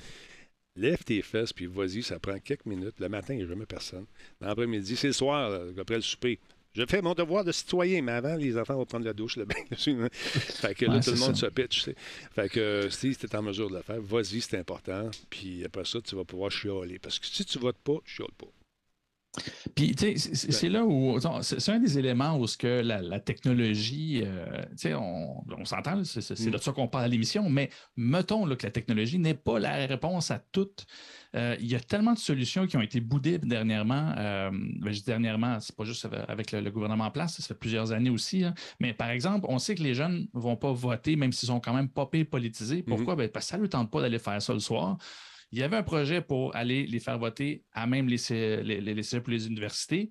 Lève 0.76 1.02
tes 1.02 1.22
fesses, 1.22 1.52
puis 1.52 1.66
vas-y, 1.66 2.02
ça 2.04 2.20
prend 2.20 2.38
quelques 2.38 2.66
minutes. 2.66 3.00
Le 3.00 3.08
matin, 3.08 3.34
il 3.34 3.38
n'y 3.38 3.42
a 3.42 3.48
jamais 3.48 3.66
personne. 3.66 4.06
L'après-midi, 4.40 4.94
c'est 4.94 5.08
le 5.08 5.12
soir, 5.12 5.60
après 5.76 5.96
le 5.96 6.02
souper. 6.02 6.38
Je 6.78 6.86
fais 6.86 7.02
mon 7.02 7.12
devoir 7.12 7.44
de 7.44 7.50
citoyen, 7.50 8.02
mais 8.02 8.12
avant, 8.12 8.36
les 8.36 8.56
enfants 8.56 8.76
vont 8.76 8.86
prendre 8.86 9.04
la 9.04 9.12
douche, 9.12 9.36
le 9.36 9.44
bain 9.44 9.56
hein. 9.70 10.08
Fait 10.12 10.74
que 10.74 10.84
là, 10.86 11.00
tout 11.00 11.10
le 11.10 11.18
monde 11.18 11.36
se 11.36 11.46
pitch. 11.46 11.84
Tu 11.84 11.94
Fait 12.32 12.48
que 12.48 12.88
si 12.88 13.16
tu 13.16 13.26
es 13.26 13.36
en 13.36 13.42
mesure 13.42 13.68
de 13.68 13.76
le 13.76 13.82
faire, 13.82 14.00
vas-y, 14.00 14.40
c'est 14.40 14.58
important. 14.58 15.10
Puis 15.28 15.64
après 15.64 15.84
ça, 15.84 16.00
tu 16.00 16.14
vas 16.14 16.24
pouvoir 16.24 16.52
chialer. 16.52 17.00
Parce 17.00 17.18
que 17.18 17.26
si 17.26 17.44
tu 17.44 17.58
votes 17.58 17.78
pas, 17.78 17.96
tu 18.04 18.14
chiales 18.14 18.28
pas. 18.38 18.46
Puis, 19.74 19.94
tu 19.94 20.16
sais, 20.18 20.34
c'est 20.34 20.68
là 20.68 20.84
où. 20.84 21.18
C'est 21.42 21.68
un 21.68 21.80
des 21.80 21.98
éléments 21.98 22.38
où 22.38 22.46
ce 22.46 22.56
que 22.56 22.80
la, 22.80 23.20
technologie. 23.20 24.22
Euh, 24.24 24.62
tu 24.70 24.76
sais, 24.76 24.94
on, 24.94 25.44
s'entend, 25.64 26.02
c'est 26.04 26.38
mm. 26.38 26.50
de 26.50 26.58
ça 26.58 26.72
qu'on 26.72 26.88
parle 26.88 27.04
à 27.04 27.08
l'émission, 27.08 27.48
mais 27.50 27.70
mettons 27.96 28.44
que 28.54 28.66
la 28.66 28.70
technologie 28.72 29.18
n'est 29.18 29.34
pas 29.34 29.58
la 29.58 29.86
réponse 29.86 30.30
à 30.30 30.38
toutes. 30.38 30.86
Euh, 31.36 31.56
il 31.60 31.66
y 31.66 31.74
a 31.74 31.80
tellement 31.80 32.14
de 32.14 32.18
solutions 32.18 32.66
qui 32.66 32.76
ont 32.76 32.80
été 32.80 33.00
boudées 33.00 33.38
dernièrement. 33.38 34.14
Euh, 34.16 34.50
ben, 34.50 34.92
je 34.92 34.98
dis 34.98 35.04
dernièrement, 35.04 35.60
c'est 35.60 35.76
pas 35.76 35.84
juste 35.84 36.08
avec 36.26 36.52
le, 36.52 36.70
gouvernement 36.70 37.04
en 37.04 37.10
place, 37.10 37.36
ça 37.36 37.42
fait 37.42 37.54
plusieurs 37.54 37.92
années 37.92 38.10
aussi. 38.10 38.44
Hein. 38.44 38.54
Mais 38.80 38.94
par 38.94 39.10
exemple, 39.10 39.46
on 39.48 39.58
sait 39.58 39.74
que 39.74 39.82
les 39.82 39.94
jeunes 39.94 40.26
ne 40.32 40.40
vont 40.40 40.56
pas 40.56 40.72
voter, 40.72 41.16
même 41.16 41.32
s'ils 41.32 41.48
sont 41.48 41.60
quand 41.60 41.74
même 41.74 41.88
pas 41.88 42.06
politisés. 42.06 42.82
Pourquoi? 42.82 43.14
Mm-hmm. 43.14 43.18
Ben, 43.18 43.28
parce 43.28 43.46
que 43.46 43.50
ça 43.50 43.56
ne 43.56 43.62
leur 43.62 43.70
tente 43.70 43.90
pas 43.90 44.00
d'aller 44.00 44.18
faire 44.18 44.40
ça 44.40 44.54
le 44.54 44.60
soir. 44.60 44.96
Il 45.50 45.58
y 45.58 45.62
avait 45.62 45.76
un 45.76 45.82
projet 45.82 46.20
pour 46.20 46.54
aller 46.54 46.86
les 46.86 47.00
faire 47.00 47.18
voter 47.18 47.64
à 47.72 47.86
même 47.86 48.08
les, 48.08 48.18
les, 48.62 48.80
les, 48.80 49.20
pour 49.20 49.30
les 49.30 49.46
universités. 49.46 50.10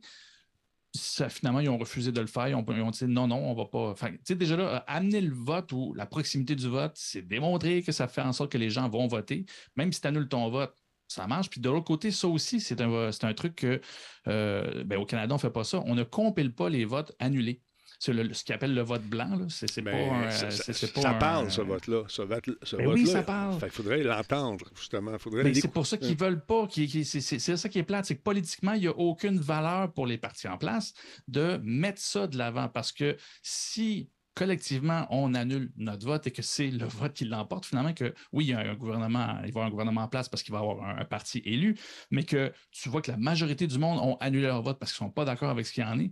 Ça, 0.93 1.29
finalement, 1.29 1.59
ils 1.59 1.69
ont 1.69 1.77
refusé 1.77 2.11
de 2.11 2.21
le 2.21 2.27
faire. 2.27 2.47
Ils 2.47 2.55
ont, 2.55 2.63
dit 2.63 3.05
non, 3.05 3.27
non, 3.27 3.37
on 3.37 3.51
ne 3.51 3.57
va 3.57 3.65
pas. 3.65 3.89
Enfin, 3.89 4.09
déjà 4.27 4.55
là, 4.55 4.83
amener 4.87 5.21
le 5.21 5.33
vote 5.33 5.71
ou 5.73 5.93
la 5.93 6.07
proximité 6.07 6.55
du 6.55 6.67
vote, 6.67 6.93
c'est 6.95 7.21
démontrer 7.21 7.83
que 7.83 7.91
ça 7.91 8.07
fait 8.07 8.21
en 8.21 8.33
sorte 8.33 8.51
que 8.51 8.57
les 8.57 8.71
gens 8.71 8.89
vont 8.89 9.07
voter. 9.07 9.45
Même 9.75 9.91
si 9.91 10.01
tu 10.01 10.07
annules 10.07 10.27
ton 10.27 10.49
vote, 10.49 10.75
ça 11.07 11.27
marche. 11.27 11.49
Puis 11.49 11.61
de 11.61 11.69
l'autre 11.69 11.85
côté, 11.85 12.11
ça 12.11 12.27
aussi, 12.27 12.59
c'est 12.59 12.81
un, 12.81 13.09
un, 13.09 13.33
truc 13.33 13.55
que 13.55 13.81
euh, 14.27 14.83
ben, 14.83 14.99
au 14.99 15.05
Canada, 15.05 15.33
on 15.33 15.37
ne 15.37 15.41
fait 15.41 15.49
pas 15.49 15.63
ça. 15.63 15.81
On 15.85 15.95
ne 15.95 16.03
compile 16.03 16.53
pas 16.53 16.69
les 16.69 16.85
votes 16.85 17.13
annulés 17.19 17.61
ce 17.99 18.43
qu'ils 18.43 18.55
appelle 18.55 18.73
le 18.73 18.81
vote 18.81 19.03
blanc. 19.03 19.47
C'est 19.49 19.81
pas, 19.81 19.91
un, 19.91 20.29
ça, 20.31 20.51
ça 20.51 21.13
parle, 21.15 21.51
ce 21.51 21.61
vote-là. 21.61 22.03
Ce 22.07 22.21
vote, 22.21 22.49
ce 22.63 22.75
ben 22.75 22.87
oui, 22.87 23.07
ça 23.07 23.23
parle. 23.23 23.57
il 23.61 23.69
faudrait 23.69 24.03
l'entendre, 24.03 24.65
justement. 24.75 25.13
c'est 25.53 25.71
pour 25.71 25.87
ça 25.87 25.97
qu'ils 25.97 26.11
ne 26.11 26.17
veulent 26.17 26.45
pas. 26.45 26.67
c'est 26.69 27.39
ça 27.39 27.69
qui 27.69 27.79
est 27.79 27.83
plate. 27.83 28.05
C'est 28.05 28.15
que 28.15 28.23
politiquement, 28.23 28.73
il 28.73 28.81
n'y 28.81 28.87
a 28.87 28.97
aucune 28.97 29.39
valeur 29.39 29.91
pour 29.93 30.05
les 30.05 30.17
partis 30.17 30.47
en 30.47 30.57
place 30.57 30.93
de 31.27 31.59
mettre 31.63 32.01
ça 32.01 32.27
de 32.27 32.37
l'avant. 32.37 32.69
Parce 32.69 32.91
que 32.91 33.17
si 33.41 34.09
collectivement, 34.37 35.07
on 35.09 35.33
annule 35.33 35.71
notre 35.77 36.05
vote 36.05 36.27
et 36.27 36.31
que 36.31 36.43
c'est 36.43 36.69
le 36.69 36.85
vote 36.85 37.13
qui 37.13 37.25
l'emporte, 37.25 37.65
finalement, 37.65 37.93
que 37.93 38.13
oui, 38.31 38.45
il 38.45 38.49
y 38.49 38.53
a 38.53 38.59
un 38.59 38.75
gouvernement, 38.75 39.39
il 39.39 39.39
va 39.39 39.45
y 39.45 39.49
avoir 39.49 39.65
un 39.65 39.69
gouvernement 39.71 40.01
en 40.01 40.07
place 40.07 40.29
parce 40.29 40.43
qu'il 40.43 40.51
va 40.51 40.59
y 40.59 40.61
avoir 40.61 40.87
un, 40.87 41.05
parti 41.05 41.41
élu, 41.43 41.75
mais 42.11 42.23
que 42.23 42.53
tu 42.69 42.87
vois 42.89 43.01
que 43.01 43.09
la 43.09 43.17
majorité 43.17 43.65
du 43.65 43.79
monde 43.79 43.97
ont 43.99 44.15
annulé 44.17 44.43
leur 44.43 44.61
vote 44.61 44.77
parce 44.77 44.93
qu'ils 44.93 45.03
ne 45.03 45.09
sont 45.09 45.13
pas 45.13 45.25
d'accord 45.25 45.49
avec 45.49 45.65
ce 45.65 45.73
qu'il 45.73 45.83
y 45.83 45.87
en 45.87 45.99
est 45.99 46.11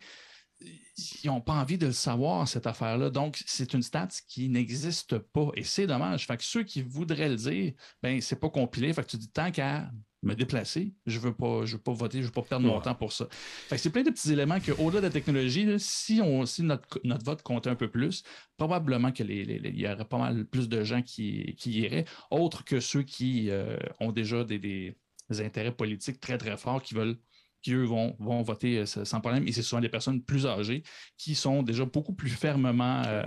ils 0.62 1.28
n'ont 1.28 1.42
pas 1.42 1.54
envie 1.54 1.78
de 1.78 1.88
le 1.88 1.92
savoir, 1.92 2.48
cette 2.48 2.66
affaire-là. 2.66 3.10
Donc, 3.10 3.44
c'est 3.46 3.74
une 3.74 3.84
stat 3.84 4.08
qui 4.28 4.48
n'existe 4.48 5.18
pas. 5.18 5.50
Et 5.56 5.64
c'est 5.64 5.86
dommage. 5.86 6.26
Fait 6.26 6.38
que 6.38 6.44
ceux 6.44 6.64
qui 6.64 6.82
voudraient 6.82 7.28
le 7.28 7.36
dire, 7.36 7.74
ben, 8.02 8.22
c'est 8.22 8.40
pas 8.40 8.50
compilé. 8.50 8.94
Fait 8.94 9.04
que 9.04 9.10
tu 9.10 9.18
dis, 9.18 9.30
tant 9.30 9.52
qu'à 9.52 9.92
me 10.26 10.36
déplacer, 10.36 10.94
je 11.06 11.20
veux 11.20 11.34
pas, 11.34 11.66
je 11.66 11.76
veux 11.76 11.82
pas 11.82 11.94
voter, 11.94 12.22
je 12.22 12.26
veux 12.26 12.32
pas 12.32 12.42
perdre 12.42 12.66
mon 12.68 12.82
temps 12.82 12.96
pour 12.96 13.14
ça. 13.14 13.28
Que 13.70 13.78
c'est 13.78 13.90
plein 13.90 14.04
de 14.04 14.10
petits 14.10 14.34
éléments 14.34 14.60
qu'au-delà 14.60 15.02
de 15.02 15.06
la 15.06 15.12
technologie, 15.12 15.68
si, 15.78 16.20
on, 16.22 16.46
si 16.46 16.64
notre, 16.64 16.88
vote 17.24 17.42
comptait 17.44 17.70
un 17.70 17.76
peu 17.76 17.90
plus, 17.90 18.24
probablement 18.58 19.12
qu'il 19.12 19.32
y 19.32 19.88
aurait 19.88 20.06
pas 20.06 20.18
mal 20.18 20.46
plus 20.46 20.68
de 20.68 20.84
gens 20.84 21.02
qui, 21.02 21.56
qui 21.58 21.82
iraient, 21.82 22.06
autres 22.32 22.64
que 22.64 22.80
ceux 22.80 23.04
qui 23.04 23.50
euh, 23.50 23.78
ont 24.00 24.12
déjà 24.12 24.44
des, 24.44 24.60
des 24.60 24.96
intérêts 25.42 25.76
politiques 25.76 26.20
très, 26.20 26.38
très 26.38 26.58
forts, 26.58 26.82
qui 26.82 26.96
veulent 26.96 27.18
qui, 27.62 27.74
eux, 27.74 27.84
vont, 27.84 28.16
vont 28.20 28.44
voter 28.44 28.80
euh, 28.80 28.86
sans 28.86 29.20
problème. 29.22 29.48
Et 29.48 29.52
c'est 29.52 29.64
souvent 29.64 29.82
des 29.82 29.90
personnes 29.90 30.22
plus 30.22 30.46
âgées 30.46 30.84
qui 31.18 31.34
sont 31.34 31.64
déjà 31.64 31.86
beaucoup 31.86 32.14
plus 32.14 32.30
fermement 32.30 33.02
euh, 33.08 33.24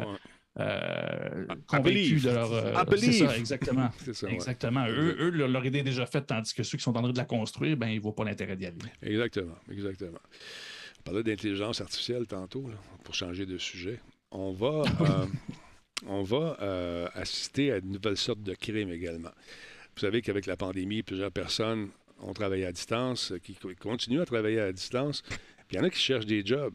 euh, 0.59 1.47
convaincus 1.67 2.23
de 2.23 2.31
leur. 2.31 2.49
c'est 2.99 3.13
ça, 3.13 3.37
exactement. 3.37 3.91
exactement. 4.29 4.87
Eux, 4.89 5.17
eux, 5.21 5.31
leur 5.31 5.65
idée 5.65 5.79
est 5.79 5.85
déjà 5.85 6.07
faite, 6.07 6.27
tandis 6.27 6.55
que 6.55 6.63
ceux 6.63 6.79
qui 6.79 6.85
sont 6.85 6.97
en 6.97 7.03
train 7.03 7.13
de 7.13 7.17
la 7.17 7.25
construire, 7.25 7.77
ben, 7.77 7.89
ils 7.89 7.97
ne 7.97 8.01
voient 8.01 8.15
pas 8.15 8.25
l'intérêt 8.25 8.57
d'y 8.57 8.67
aller. 8.67 8.77
Exactement, 9.03 9.57
exactement. 9.71 10.19
On 10.99 11.03
parlait 11.03 11.23
d'intelligence 11.23 11.81
artificielle 11.81 12.27
tantôt, 12.27 12.71
pour 13.05 13.15
changer 13.15 13.47
de 13.47 13.57
sujet. 13.59 14.01
On 14.31 14.53
va, 14.53 14.83
on 16.07 16.23
va 16.23 17.11
assister 17.15 17.73
à 17.73 17.79
une 17.79 17.93
nouvelle 17.93 18.17
sorte 18.17 18.43
de 18.43 18.55
crime 18.55 18.91
également. 18.91 19.31
Vous 19.95 20.01
savez 20.01 20.23
qu'avec 20.23 20.47
la 20.47 20.57
pandémie, 20.57 21.03
plusieurs 21.03 21.33
personnes 21.33 21.89
ont 22.21 22.33
travaillé 22.33 22.67
à 22.67 22.73
distance, 22.73 23.33
qui 23.43 23.57
continuent 23.81 24.21
à 24.21 24.27
travailler 24.27 24.61
à 24.61 24.73
distance. 24.73 25.23
Puis 25.23 25.39
il 25.73 25.77
y 25.77 25.81
en 25.81 25.85
a 25.85 25.91
qui 25.91 26.01
cherchent 26.01 26.27
des 26.27 26.45
jobs. 26.45 26.75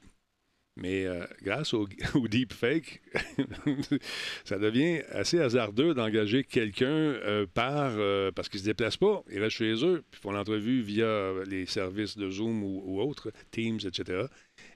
Mais 0.75 1.05
euh, 1.05 1.25
grâce 1.43 1.73
au, 1.73 1.87
deepfake, 2.27 3.01
ça 4.43 4.57
devient 4.57 5.01
assez 5.09 5.39
hasardeux 5.39 5.93
d'engager 5.93 6.43
quelqu'un 6.43 6.87
euh, 6.87 7.45
par 7.45 7.91
euh, 7.97 8.31
parce 8.31 8.49
qu'ils 8.49 8.59
ne 8.59 8.63
se 8.63 8.69
déplacent 8.69 8.97
pas, 8.97 9.23
ils 9.31 9.39
restent 9.39 9.57
chez 9.57 9.85
eux, 9.85 10.03
puis 10.09 10.19
font 10.19 10.31
l'entrevue 10.31 10.81
via 10.81 11.31
les 11.45 11.67
services 11.67 12.17
de 12.17 12.29
Zoom 12.29 12.63
ou, 12.63 12.81
ou, 12.85 13.01
autres, 13.01 13.31
Teams, 13.51 13.79
etc. 13.85 14.25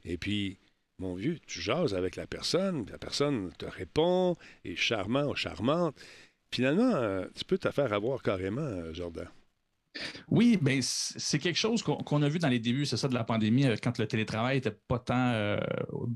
Et 0.05 0.17
puis, 0.17 0.59
mon 0.99 1.15
vieux, 1.15 1.39
tu 1.47 1.61
jases 1.61 1.95
avec 1.95 2.15
la 2.15 2.27
personne, 2.27 2.85
la 2.91 2.99
personne 2.99 3.51
te 3.57 3.65
répond, 3.65 4.35
est 4.65 4.75
charmant 4.75 5.25
ou 5.25 5.35
charmante. 5.35 5.95
Finalement, 6.53 7.23
tu 7.35 7.43
peux 7.43 7.57
te 7.57 7.69
faire 7.71 7.91
avoir 7.91 8.21
carrément, 8.21 8.93
Jordan. 8.93 9.27
Oui, 10.29 10.57
ben 10.61 10.79
c'est 10.81 11.39
quelque 11.39 11.57
chose 11.57 11.81
qu'on 11.83 12.21
a 12.21 12.29
vu 12.29 12.39
dans 12.39 12.49
les 12.49 12.59
débuts, 12.59 12.85
c'est 12.85 12.97
ça, 12.97 13.07
de 13.07 13.13
la 13.13 13.23
pandémie, 13.23 13.65
euh, 13.65 13.75
quand 13.81 13.97
le 13.97 14.07
télétravail 14.07 14.57
n'était 14.57 14.71
pas 14.71 14.99
tant, 14.99 15.31
euh, 15.33 15.57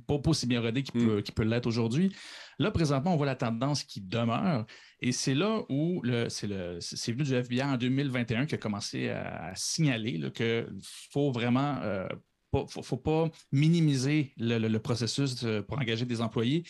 pas, 0.07 0.19
aussi 0.25 0.47
bien 0.47 0.61
rodé 0.61 0.83
qu'il 0.83 1.05
peut, 1.05 1.19
mm. 1.19 1.33
peut 1.33 1.43
l'être 1.43 1.67
aujourd'hui. 1.67 2.11
Là, 2.59 2.71
présentement, 2.71 3.13
on 3.13 3.17
voit 3.17 3.25
la 3.25 3.35
tendance 3.35 3.83
qui 3.83 4.01
demeure. 4.01 4.65
Et 4.99 5.11
c'est 5.11 5.33
là 5.33 5.63
où 5.69 6.01
c'est 6.29 7.11
venu 7.11 7.23
du 7.23 7.33
FBI 7.33 7.63
en 7.63 7.77
2021 7.77 8.45
qui 8.45 8.55
a 8.55 8.57
commencé 8.57 9.09
à, 9.09 9.51
signaler 9.55 10.19
qu'il 10.31 10.67
faut 11.11 11.31
vraiment 11.31 11.77
euh, 11.81 12.07
faut, 12.67 12.97
pas 12.97 13.29
minimiser 13.51 14.33
le 14.37 14.77
processus 14.77 15.43
pour 15.67 15.79
engager 15.79 16.05
des 16.05 16.21
employés. 16.21 16.63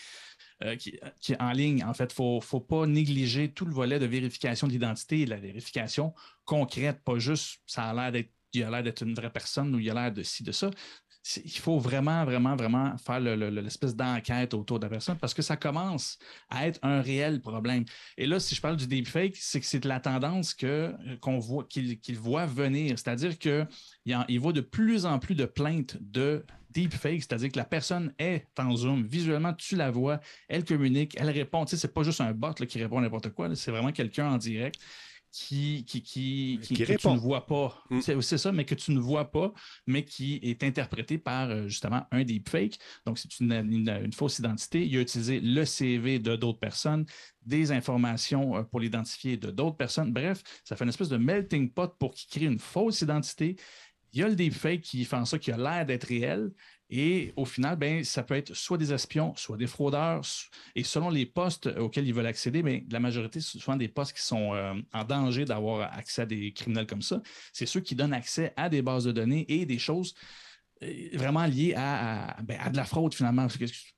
Euh, 0.63 0.75
qui, 0.75 0.99
en 1.39 1.51
ligne. 1.53 1.83
En 1.83 1.93
fait, 1.93 2.13
il 2.17 2.35
ne 2.35 2.39
faut 2.39 2.59
pas 2.59 2.85
négliger 2.85 3.51
tout 3.51 3.65
le 3.65 3.73
volet 3.73 3.97
de 3.97 4.05
vérification 4.05 4.67
d'identité 4.67 5.21
et 5.21 5.25
de 5.25 5.31
la 5.31 5.37
vérification 5.37 6.13
concrète, 6.45 7.01
pas 7.03 7.17
juste 7.17 7.61
ça 7.65 7.85
a 7.85 7.93
l'air 7.93 8.11
d'être 8.11 8.31
il 8.53 8.63
a 8.63 8.69
l'air 8.69 8.83
d'être 8.83 9.01
une 9.03 9.13
vraie 9.13 9.31
personne 9.31 9.73
ou 9.73 9.79
il 9.79 9.89
a 9.89 9.93
l'air 9.93 10.11
de 10.11 10.23
ci, 10.23 10.43
de 10.43 10.51
ça. 10.51 10.69
Il 11.45 11.59
faut 11.59 11.77
vraiment, 11.77 12.25
vraiment, 12.25 12.55
vraiment 12.55 12.97
faire 12.97 13.19
l'espèce 13.19 13.95
d'enquête 13.95 14.53
autour 14.55 14.79
de 14.79 14.85
la 14.85 14.89
personne 14.89 15.17
parce 15.17 15.33
que 15.33 15.43
ça 15.43 15.55
commence 15.55 16.17
à 16.49 16.67
être 16.67 16.79
un 16.81 17.01
réel 17.01 17.41
problème. 17.41 17.85
Et 18.17 18.25
là, 18.25 18.39
si 18.39 18.55
je 18.55 18.61
parle 18.61 18.75
du 18.75 18.87
deepfake, 18.87 19.35
c'est 19.35 19.59
que 19.59 19.65
c'est 19.65 19.85
la 19.85 19.99
tendance 19.99 20.53
que, 20.55 20.93
qu'on 21.19 21.37
voit, 21.37 21.65
qu'il, 21.65 22.17
voit 22.17 22.47
venir. 22.47 22.97
C'est-à-dire 22.97 23.37
qu'il 23.37 23.67
il 24.05 24.39
voit 24.39 24.53
de 24.53 24.61
plus 24.61 25.05
en 25.05 25.19
plus 25.19 25.35
de 25.35 25.45
plaintes 25.45 25.97
de 26.01 26.43
deepfake, 26.71 27.21
c'est-à-dire 27.21 27.51
que 27.51 27.57
la 27.57 27.65
personne 27.65 28.13
est 28.17 28.47
en 28.57 28.75
Zoom, 28.75 29.03
visuellement, 29.03 29.53
tu 29.53 29.75
la 29.75 29.91
vois, 29.91 30.19
elle 30.47 30.63
communique, 30.63 31.15
elle 31.19 31.29
répond. 31.29 31.65
Tu 31.65 31.71
sais, 31.71 31.77
c'est 31.77 31.93
pas 31.93 32.03
juste 32.03 32.21
un 32.21 32.31
bot 32.33 32.53
qui 32.53 32.79
répond 32.81 33.01
n'importe 33.01 33.29
quoi, 33.29 33.53
c'est 33.55 33.71
vraiment 33.71 33.91
quelqu'un 33.91 34.31
en 34.31 34.37
direct 34.37 34.79
qui, 35.31 35.85
qui, 35.85 36.01
qui, 36.01 36.59
que 36.59 36.97
tu 36.97 37.07
ne 37.07 37.17
vois 37.17 37.45
pas. 37.45 37.83
Mm. 37.89 38.21
C'est 38.21 38.37
ça, 38.37 38.51
mais 38.51 38.65
que 38.65 38.75
tu 38.75 38.91
ne 38.91 38.99
vois 38.99 39.31
pas, 39.31 39.53
mais 39.87 40.03
qui 40.03 40.39
est 40.43 40.63
interprété 40.63 41.17
par 41.17 41.49
euh, 41.49 41.67
justement 41.67 42.05
un 42.11 42.23
deepfake. 42.23 42.77
Donc, 43.05 43.17
c'est 43.17 43.39
une, 43.39 43.53
une, 43.53 44.13
fausse 44.13 44.39
identité. 44.39 44.85
Il 44.85 44.97
a 44.97 45.01
utilisé 45.01 45.39
le 45.39 45.63
CV 45.63 46.19
de 46.19 46.35
d'autres 46.35 46.59
personnes, 46.59 47.05
des 47.45 47.71
informations 47.71 48.57
euh, 48.57 48.63
pour 48.63 48.81
l'identifier 48.81 49.37
de 49.37 49.51
d'autres 49.51 49.77
personnes. 49.77 50.11
Bref, 50.11 50.43
ça 50.65 50.75
fait 50.75 50.83
une 50.83 50.89
espèce 50.89 51.09
de 51.09 51.17
melting 51.17 51.71
pot 51.71 51.95
pour 51.97 52.13
qu'il 52.13 52.29
crée 52.29 52.51
une 52.51 52.59
fausse 52.59 53.01
identité 53.01 53.55
il 54.13 54.19
y 54.19 54.23
a 54.23 54.27
le 54.27 54.35
deepfake 54.35 54.81
qui 54.81 55.05
fait 55.05 55.15
en 55.15 55.25
sorte 55.25 55.43
qu'il 55.43 55.53
a 55.53 55.57
l'air 55.57 55.85
d'être 55.85 56.05
réel. 56.05 56.51
Et 56.91 57.31
au 57.37 57.45
final, 57.45 57.77
ben, 57.77 58.03
ça 58.03 58.21
peut 58.21 58.35
être 58.35 58.53
soit 58.53 58.77
des 58.77 58.91
espions, 58.91 59.33
soit 59.37 59.55
des 59.55 59.65
fraudeurs. 59.65 60.21
Et 60.75 60.83
selon 60.83 61.09
les 61.09 61.25
postes 61.25 61.67
auxquels 61.79 62.05
ils 62.05 62.13
veulent 62.13 62.25
accéder, 62.25 62.61
ben, 62.61 62.83
la 62.91 62.99
majorité, 62.99 63.39
c'est 63.39 63.57
souvent 63.57 63.77
des 63.77 63.87
postes 63.87 64.13
qui 64.13 64.21
sont 64.21 64.53
euh, 64.53 64.73
en 64.93 65.03
danger 65.05 65.45
d'avoir 65.45 65.93
accès 65.93 66.23
à 66.23 66.25
des 66.25 66.51
criminels 66.51 66.85
comme 66.85 67.01
ça. 67.01 67.21
C'est 67.53 67.65
ceux 67.65 67.79
qui 67.79 67.95
donnent 67.95 68.13
accès 68.13 68.51
à 68.57 68.67
des 68.67 68.81
bases 68.81 69.05
de 69.05 69.13
données 69.13 69.45
et 69.47 69.65
des 69.65 69.79
choses 69.79 70.13
vraiment 71.13 71.45
lié 71.45 71.73
ben, 71.75 72.57
à, 72.59 72.69
de 72.71 72.75
la 72.75 72.85
fraude 72.85 73.13
finalement, 73.13 73.45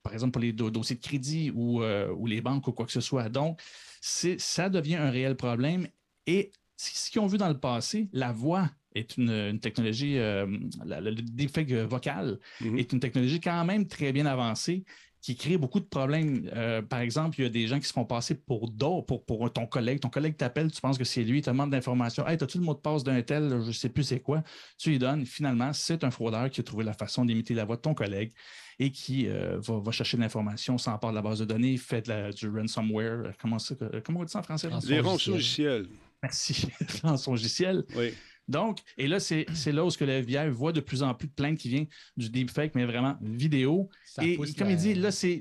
par 0.04 0.12
exemple 0.12 0.34
pour 0.34 0.41
les 0.41 0.52
dossiers 0.52 0.98
de 0.98 1.02
crédit 1.02 1.50
ou, 1.56 1.82
ou, 1.82 2.28
les 2.28 2.41
banques 2.41 2.68
ou 2.68 2.74
quoi 2.74 2.86
que 2.86 2.91
ce 2.91 3.00
soit. 3.00 3.30
Donc, 3.30 3.62
ça 4.02 4.70
devient 4.70 4.98
un 4.98 5.10
réel 5.10 5.38
problème. 5.38 5.88
Et 6.28 6.52
ce 6.76 7.10
qu'ils 7.10 7.22
ont 7.22 7.28
vu 7.28 7.38
dans 7.38 7.48
le 7.48 7.58
passé, 7.58 8.10
la 8.12 8.34
voix 8.34 8.70
est 8.96 9.18
une, 9.18 9.60
technologie, 9.60 10.16
le 10.16 11.12
deepfake 11.12 11.72
vocal 11.72 12.39
mm-hmm. 12.62 12.78
est 12.80 12.94
une 12.94 13.00
technologie 13.00 13.39
quand 13.39 13.64
même 13.66 13.88
très 13.88 14.12
bien 14.12 14.26
avancée 14.26 14.84
qui 15.24 15.38
crée 15.38 15.58
beaucoup 15.58 15.80
de 15.80 15.86
problèmes. 15.86 16.50
Euh, 16.54 16.82
par 16.82 17.00
exemple, 17.00 17.39
il 17.39 17.44
y 17.44 17.46
a 17.46 17.50
des 17.50 17.66
gens 17.66 17.80
qui 17.80 17.88
se 17.88 17.94
font 17.94 18.04
passer 18.04 18.36
pour 18.36 18.70
d'autres, 18.70 19.06
pour, 19.06 19.26
pour, 19.26 19.52
ton 19.54 19.66
collègue. 19.66 20.02
Ton 20.02 20.10
collègue 20.10 20.36
t'appelle, 20.36 20.70
tu 20.70 20.82
penses 20.82 20.98
que 20.98 21.06
c'est 21.06 21.24
lui, 21.24 21.38
il 21.38 21.41
te 21.41 21.50
demande 21.50 21.72
d'informations. 21.72 22.28
Hey, 22.28 22.38
as-tu 22.39 22.58
le 22.58 22.66
mot 22.66 22.74
de 22.74 22.80
passe 22.80 23.06
d'un 23.06 23.22
tel, 23.22 23.50
je 23.50 23.68
ne 23.68 23.72
sais 23.72 23.88
plus 23.88 24.04
c'est 24.04 24.20
quoi. 24.20 24.44
Tu 24.78 24.89
lui 24.89 25.00
donnes. 25.00 25.26
Finalement, 25.26 25.72
c'est 25.72 26.04
un 26.04 26.12
fraudeur 26.12 26.50
qui 26.50 26.60
a 26.60 26.64
trouvé 26.64 26.84
la 26.84 26.91
façon 26.91 27.24
d'imiter 27.24 27.54
la 27.54 27.64
voix 27.64 27.78
de 27.78 27.82
ton 27.82 27.94
collègue 27.94 28.34
et 28.80 28.91
qui 28.91 29.28
euh, 29.28 29.60
va, 29.62 29.91
chercher 29.91 30.18
de 30.18 30.24
l'information, 30.24 30.76
part 30.76 31.12
de 31.12 31.16
la 31.16 31.22
base 31.22 31.39
de 31.39 31.46
données, 31.46 31.78
fait 31.78 32.12
du 32.36 32.50
ransomware. 32.50 33.32
Comment, 33.39 33.60
ça, 33.60 33.76
comment 34.04 34.20
on 34.20 34.24
dit 34.26 34.32
ça 34.32 34.39
en 34.39 34.44
français? 34.44 34.68
Les 34.89 35.00
rançongiciels. 35.00 35.88
Merci. 36.22 36.68
rançongiciels. 37.02 37.86
Oui. 37.96 38.14
Donc, 38.48 38.80
et 38.98 39.08
là, 39.08 39.20
c'est 39.20 39.46
là 39.68 39.86
où 39.86 39.89
que 39.89 40.04
le 40.04 40.12
FBI 40.14 40.50
voit 40.50 40.72
de 40.72 40.82
plus 40.82 41.04
en 41.04 41.14
plus 41.14 41.28
de 41.28 41.34
plaintes 41.34 41.58
qui 41.58 41.70
viennent 41.70 41.88
du 42.18 42.30
deepfake, 42.30 42.76
mais 42.76 42.86
vraiment 42.86 43.18
vidéo. 43.22 43.89
et 44.22 44.38
comme 44.58 44.70
il 44.70 44.78
dit, 44.78 44.94
là, 44.96 45.12
c'est 45.12 45.39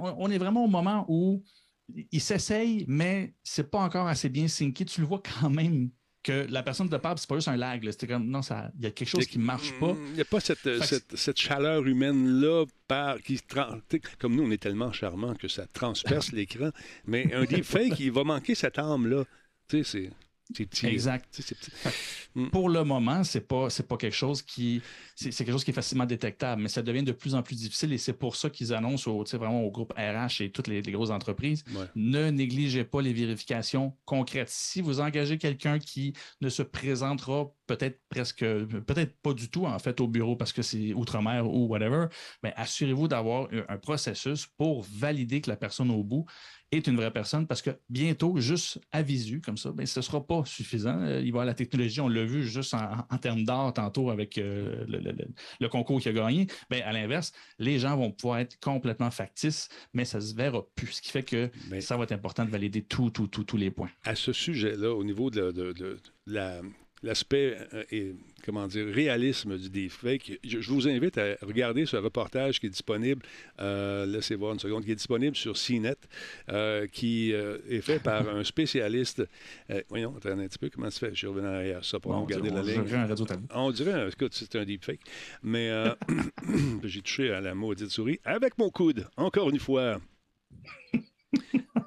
on 0.00 0.30
est 0.30 0.38
vraiment 0.38 0.64
au 0.64 0.68
moment 0.68 1.04
où 1.08 1.42
il 2.12 2.20
s'essaye, 2.20 2.84
mais 2.86 3.34
c'est 3.42 3.70
pas 3.70 3.80
encore 3.80 4.06
assez 4.06 4.28
bien 4.28 4.48
synké. 4.48 4.84
Tu 4.84 5.00
le 5.00 5.06
vois 5.06 5.22
quand 5.40 5.50
même 5.50 5.90
que 6.22 6.46
la 6.50 6.62
personne 6.62 6.90
te 6.90 6.96
parle, 6.96 7.18
c'est 7.18 7.28
pas 7.28 7.36
juste 7.36 7.48
un 7.48 7.56
lag. 7.56 7.88
C'est 7.90 8.06
comme, 8.06 8.28
non, 8.28 8.40
il 8.40 8.84
y 8.84 8.86
a 8.86 8.90
quelque 8.90 9.08
chose 9.08 9.26
qui 9.26 9.38
marche 9.38 9.72
pas. 9.80 9.94
Il 10.08 10.14
n'y 10.14 10.20
a 10.20 10.24
pas 10.24 10.40
cette, 10.40 11.38
chaleur 11.38 11.86
humaine-là 11.86 12.66
qui 13.24 13.40
comme 14.18 14.36
nous, 14.36 14.44
on 14.44 14.50
est 14.50 14.62
tellement 14.62 14.92
charmants 14.92 15.34
que 15.34 15.48
ça 15.48 15.66
transperce 15.66 16.32
l'écran. 16.32 16.70
Mais 17.06 17.32
un 17.32 17.44
deepfake, 17.44 17.98
il 18.00 18.12
va 18.12 18.24
manquer 18.24 18.54
cette 18.54 18.78
âme-là. 18.78 19.24
Tu 19.68 19.84
sais, 19.84 19.90
c'est... 19.90 20.10
Exact. 20.84 21.26
Mm. 22.34 22.50
Pour 22.50 22.68
le 22.68 22.84
moment, 22.84 23.24
c'est 23.24 23.48
pas 23.48 23.68
pas 23.88 23.96
quelque 23.96 24.14
chose 24.14 24.42
qui 24.42 24.82
c'est 25.16 25.30
quelque 25.30 25.50
chose 25.50 25.64
qui 25.64 25.70
est 25.70 25.74
facilement 25.74 26.04
détectable, 26.04 26.62
mais 26.62 26.68
ça 26.68 26.82
devient 26.82 27.02
de 27.02 27.12
plus 27.12 27.34
en 27.34 27.42
plus 27.42 27.56
difficile 27.56 27.92
et 27.92 27.98
c'est 27.98 28.12
pour 28.12 28.36
ça 28.36 28.50
qu'ils 28.50 28.74
annoncent 28.74 29.10
au, 29.10 29.24
vraiment 29.24 29.62
au 29.62 29.70
groupe 29.70 29.92
RH 29.96 30.42
et 30.42 30.50
toutes 30.52 30.68
les, 30.68 30.82
grosses 30.82 31.10
entreprises 31.10 31.64
ne 31.96 32.30
négligez 32.30 32.84
pas 32.84 33.00
les 33.00 33.12
vérifications 33.12 33.96
concrètes. 34.04 34.50
Si 34.50 34.80
vous 34.80 35.00
engagez 35.00 35.38
quelqu'un 35.38 35.78
qui 35.78 36.12
ne 36.40 36.48
se 36.48 36.62
présentera 36.62 37.50
peut-être 37.66 38.00
presque 38.08 38.40
peut-être 38.40 39.16
pas 39.20 39.32
du 39.32 39.50
tout 39.50 39.66
en 39.66 39.78
fait 39.78 40.00
au 40.00 40.06
bureau 40.06 40.36
parce 40.36 40.52
que 40.52 40.62
c'est 40.62 40.92
outre-mer 40.92 41.46
ou 41.46 41.66
whatever, 41.66 42.06
mais 42.42 42.52
assurez-vous 42.56 43.08
d'avoir 43.08 43.48
un 43.68 43.78
processus 43.78 44.46
pour 44.46 44.82
valider 44.82 45.40
que 45.40 45.50
la 45.50 45.56
personne 45.56 45.90
au 45.90 46.04
bout 46.04 46.26
est 46.72 46.86
une 46.86 46.96
vraie 46.96 47.10
personne 47.10 47.46
parce 47.46 47.62
que 47.62 47.70
bientôt, 47.88 48.38
juste 48.38 48.80
à 48.92 49.02
visu, 49.02 49.40
comme 49.40 49.56
ça, 49.56 49.72
ben, 49.72 49.86
ce 49.86 50.00
ne 50.00 50.02
sera 50.02 50.24
pas 50.24 50.42
suffisant. 50.44 51.00
Euh, 51.00 51.20
il 51.20 51.20
va 51.20 51.26
y 51.26 51.28
avoir 51.28 51.44
la 51.46 51.54
technologie, 51.54 52.00
on 52.00 52.08
l'a 52.08 52.24
vu 52.24 52.46
juste 52.46 52.74
en, 52.74 53.18
termes 53.18 53.44
d'art 53.44 53.72
tantôt 53.72 54.10
avec 54.10 54.38
euh, 54.38 54.84
le, 54.88 55.68
concours 55.68 56.00
qui 56.00 56.08
a 56.08 56.12
gagné. 56.12 56.46
Ben, 56.70 56.82
à 56.82 56.92
l'inverse, 56.92 57.32
les 57.58 57.78
gens 57.78 57.96
vont 57.96 58.10
pouvoir 58.10 58.40
être 58.40 58.58
complètement 58.60 59.10
factices, 59.10 59.68
mais 59.94 60.04
ça 60.04 60.18
ne 60.18 60.22
se 60.22 60.34
verra 60.34 60.62
plus. 60.74 60.92
Ce 60.92 61.02
qui 61.02 61.10
fait 61.10 61.22
que 61.22 61.50
ça 61.80 61.96
va 61.96 62.04
être 62.04 62.12
important 62.12 62.44
de 62.44 62.50
valider 62.50 62.82
tout, 62.82 63.10
tout, 63.10 63.26
tous 63.28 63.56
les 63.56 63.70
points. 63.70 63.90
À 64.04 64.14
ce 64.14 64.32
sujet-là, 64.32 64.92
au 64.92 65.04
niveau 65.04 65.30
de 65.30 66.00
la 66.26 66.60
l'aspect 67.02 67.56
euh, 67.74 67.84
et 67.90 68.14
comment 68.44 68.66
dire 68.66 68.86
réalisme 68.86 69.58
du 69.58 69.68
deepfake. 69.68 70.38
Je, 70.42 70.60
je, 70.60 70.70
vous 70.70 70.88
invite 70.88 71.18
à 71.18 71.36
regarder 71.42 71.86
ce 71.86 71.96
reportage 71.96 72.60
qui 72.60 72.66
est 72.66 72.70
disponible, 72.70 73.22
euh, 73.60 74.06
laissez 74.06 74.36
voir 74.36 74.52
une 74.52 74.58
seconde, 74.58 74.84
qui 74.84 74.92
est 74.92 74.96
disponible 74.96 75.36
sur 75.36 75.54
CNET, 75.54 75.96
euh, 76.48 76.86
qui 76.86 77.32
euh, 77.32 77.58
est 77.68 77.80
fait 77.80 77.98
par 77.98 78.28
un 78.28 78.44
spécialiste. 78.44 79.22
voyons, 79.88 80.14
attendez 80.16 80.44
un 80.44 80.48
petit 80.48 80.58
peu 80.58 80.70
comment 80.70 80.90
ça 80.90 81.00
fait? 81.00 81.10
Je 81.10 81.18
suis 81.18 81.26
revenu 81.26 81.46
arrière 81.46 81.84
ça 81.84 82.00
pour 82.00 82.14
regarder 82.14 82.50
la 82.50 82.62
ligne. 82.62 82.84
On 83.54 83.70
dirait, 83.70 84.08
écoute, 84.08 84.34
c'est 84.34 84.56
un 84.56 84.64
deepfake. 84.64 85.00
Mais 85.42 85.70
j'ai 86.84 87.02
touché 87.02 87.32
à 87.32 87.40
la 87.40 87.54
maudite 87.54 87.90
souris 87.90 88.20
avec 88.24 88.56
mon 88.58 88.70
coude, 88.70 89.06
encore 89.16 89.50
une 89.50 89.58
fois. 89.58 90.00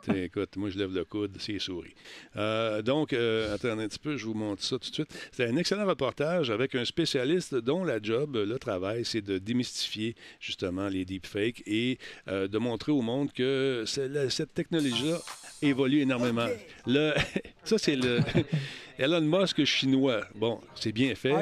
Écoute, 0.09 0.55
moi, 0.57 0.69
je 0.69 0.79
lève 0.79 0.93
le 0.93 1.05
coude, 1.05 1.37
c'est 1.39 1.59
souris. 1.59 1.93
Euh, 2.35 2.81
donc, 2.81 3.13
euh, 3.13 3.53
attendez 3.53 3.83
un 3.83 3.87
petit 3.87 3.99
peu, 3.99 4.17
je 4.17 4.25
vous 4.25 4.33
montre 4.33 4.63
ça 4.63 4.77
tout 4.79 4.89
de 4.89 4.93
suite. 4.93 5.29
C'est 5.31 5.45
un 5.45 5.55
excellent 5.57 5.85
reportage 5.85 6.49
avec 6.49 6.75
un 6.75 6.85
spécialiste 6.85 7.55
dont 7.55 7.83
la 7.83 8.01
job, 8.01 8.35
le 8.35 8.59
travail, 8.59 9.05
c'est 9.05 9.21
de 9.21 9.37
démystifier 9.37 10.15
justement 10.39 10.87
les 10.87 11.05
deepfakes 11.05 11.63
et 11.65 11.99
euh, 12.27 12.47
de 12.47 12.57
montrer 12.57 12.91
au 12.91 13.01
monde 13.01 13.31
que 13.31 13.83
cette 13.85 14.53
technologie-là 14.53 15.19
évolue 15.61 16.01
énormément. 16.01 16.47
Le, 16.87 17.13
ça, 17.63 17.77
c'est 17.77 17.95
le 17.95 18.19
Elon 18.97 19.21
Musk 19.21 19.63
chinois. 19.65 20.21
Bon, 20.35 20.59
c'est 20.75 20.91
bien 20.91 21.15
fait. 21.15 21.33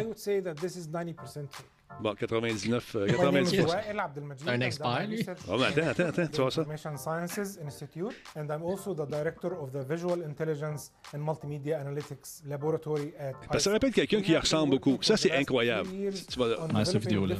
Bon, 2.01 2.15
99. 2.15 2.97
99. 3.07 4.47
Un 4.47 4.61
expert, 4.61 5.07
lui? 5.07 5.25
Oh, 5.49 5.57
mais 5.57 5.65
attends, 5.65 5.87
attends, 5.87 6.05
attends, 6.05 6.27
tu 6.27 6.41
vois 6.41 6.51
ça. 6.51 6.61
Information 6.61 6.97
Sciences 6.97 7.59
Institute, 7.65 8.15
and 8.35 8.45
I'm 8.49 8.63
also 8.63 8.93
the 8.93 9.07
director 9.07 9.53
of 9.53 9.71
the 9.71 9.85
Visual 9.87 10.23
Intelligence 10.23 10.91
and 11.13 11.19
Multimedia 11.19 11.79
Analytics 11.79 12.43
Laboratory 12.47 13.13
at. 13.19 13.33
Parce 13.51 13.63
ça 13.63 13.71
rappelle 13.71 13.91
quelqu'un 13.91 14.21
qui 14.21 14.35
ressemble 14.35 14.71
beaucoup. 14.71 14.97
Ça, 15.01 15.17
c'est 15.17 15.31
incroyable. 15.31 15.89
Tu 15.89 16.39
vas 16.39 16.67
ah, 16.73 16.85
cette 16.85 17.01
vidéo-là. 17.01 17.35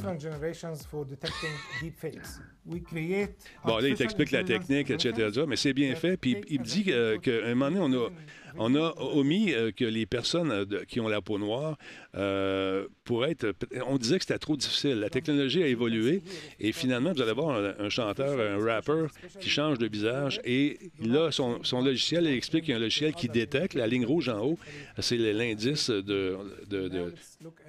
Bon, 3.66 3.78
là, 3.78 3.88
il 3.88 3.95
t'explique 3.95 4.32
la 4.32 4.43
technique, 4.43 4.89
etc. 4.89 5.43
Mais 5.47 5.55
c'est 5.55 5.74
bien 5.74 5.95
fait. 5.95 6.18
Puis 6.18 6.41
il 6.49 6.60
me 6.60 6.66
dit 6.66 6.84
qu'à 6.84 7.45
un 7.45 7.55
moment 7.55 7.72
donné, 7.72 7.97
on 7.97 8.05
a 8.05 8.10
on 8.57 8.75
a 8.75 8.93
omis 8.97 9.53
euh, 9.53 9.71
que 9.71 9.85
les 9.85 10.05
personnes 10.05 10.51
euh, 10.51 10.83
qui 10.87 10.99
ont 10.99 11.07
la 11.07 11.21
peau 11.21 11.37
noire 11.37 11.77
euh, 12.15 12.87
pourraient 13.03 13.31
être. 13.31 13.53
On 13.87 13.97
disait 13.97 14.17
que 14.17 14.25
c'était 14.25 14.39
trop 14.39 14.57
difficile. 14.57 14.99
La 14.99 15.09
technologie 15.09 15.63
a 15.63 15.67
évolué 15.67 16.21
et 16.59 16.71
finalement, 16.71 17.13
vous 17.13 17.21
allez 17.21 17.33
voir 17.33 17.61
un, 17.79 17.89
chanteur, 17.89 18.39
un 18.39 18.63
rapper 18.63 19.05
qui 19.39 19.49
change 19.49 19.77
de 19.77 19.87
visage 19.87 20.39
et 20.43 20.79
là, 21.01 21.31
son, 21.31 21.59
logiciel, 21.81 22.25
il 22.25 22.33
explique 22.33 22.65
qu'il 22.65 22.71
y 22.71 22.73
a 22.73 22.77
un 22.77 22.81
logiciel 22.81 23.13
qui 23.13 23.27
détecte 23.27 23.73
la 23.73 23.87
ligne 23.87 24.05
rouge 24.05 24.29
en 24.29 24.39
haut. 24.43 24.59
C'est 24.99 25.17
l'indice 25.17 25.89
de, 25.89 26.37
de, 26.69 26.87
de 26.87 27.13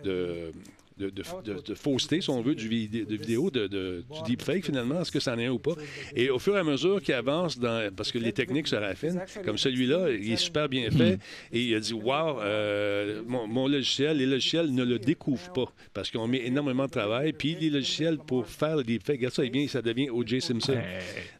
de, 0.04 0.52
fausseté, 1.74 2.20
si 2.20 2.30
on 2.30 2.42
veut, 2.42 2.54
du 2.54 2.68
de 2.68 3.16
vidéo, 3.16 3.50
de, 3.50 3.66
du 3.66 4.22
deepfake, 4.26 4.64
finalement, 4.64 5.00
est-ce 5.00 5.10
que 5.10 5.20
ça 5.20 5.34
en 5.34 5.38
est 5.38 5.48
ou 5.48 5.58
pas? 5.58 5.74
Et 6.14 6.30
au 6.30 6.38
fur 6.38 6.56
et 6.56 6.60
à 6.60 6.64
mesure 6.64 7.02
qu'il 7.02 7.14
avance, 7.14 7.58
dans, 7.58 7.92
parce 7.94 8.12
que 8.12 8.18
les 8.18 8.32
techniques 8.32 8.68
se 8.68 8.76
raffinent, 8.76 9.20
comme 9.44 9.58
celui-là, 9.58 10.10
il 10.10 10.32
est 10.32 10.36
super 10.36 10.68
bien 10.68 10.90
fait, 10.90 11.18
et 11.52 11.62
il 11.62 11.74
a 11.74 11.80
dit, 11.80 11.92
wow, 11.92 12.40
euh, 12.40 13.22
mon, 13.26 13.66
logiciel, 13.68 14.18
les 14.18 14.26
logiciels 14.26 14.72
ne 14.72 14.84
le 14.84 14.98
découvrent 14.98 15.52
pas, 15.52 15.72
parce 15.94 16.10
qu'on 16.10 16.26
met 16.26 16.46
énormément 16.46 16.86
de 16.86 16.90
travail, 16.90 17.32
puis 17.32 17.56
les 17.60 17.70
logiciels 17.70 18.18
pour 18.18 18.46
faire 18.46 18.76
le 18.76 18.84
deepfake, 18.84 19.18
regarde 19.18 19.34
ça, 19.34 19.42
bien, 19.46 19.66
ça 19.68 19.82
devient 19.82 20.10
O.J. 20.10 20.40
Simpson. 20.40 20.78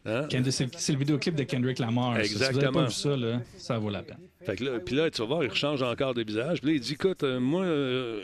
Hein? 0.05 0.27
C'est 0.51 0.93
le 0.93 0.99
vidéoclip 0.99 1.35
de 1.35 1.43
Kendrick 1.43 1.79
Lamar. 1.79 2.19
Exactement. 2.19 2.89
Si 2.89 3.07
vous 3.07 3.15
ça, 3.15 3.41
ça 3.57 3.77
vaut 3.77 3.89
la 3.89 4.03
peine. 4.03 4.17
Fait 4.43 4.55
que 4.55 4.63
là, 4.63 4.79
puis 4.79 4.95
là, 4.95 5.09
tu 5.11 5.21
vas 5.21 5.27
voir, 5.27 5.43
il 5.43 5.53
change 5.53 5.83
encore 5.83 6.13
de 6.13 6.23
visage. 6.23 6.61
Puis 6.61 6.71
là, 6.71 6.75
il 6.75 6.79
dit, 6.79 6.93
écoute, 6.93 7.23
euh, 7.23 7.39
moi, 7.39 7.63
euh, 7.63 8.23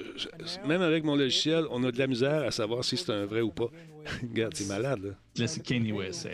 même 0.65 0.81
avec 0.81 1.03
mon 1.03 1.15
logiciel, 1.15 1.65
on 1.69 1.83
a 1.83 1.91
de 1.91 1.99
la 1.99 2.07
misère 2.07 2.43
à 2.43 2.51
savoir 2.51 2.83
si 2.83 2.97
c'est 2.97 3.11
un 3.11 3.25
vrai 3.25 3.41
ou 3.41 3.51
pas. 3.51 3.69
Regarde, 4.21 4.53
c'est 4.55 4.67
malade, 4.67 5.03
là. 5.03 5.11
Là, 5.37 5.47
c'est 5.47 5.61
Kanye 5.61 5.91
West. 5.91 6.27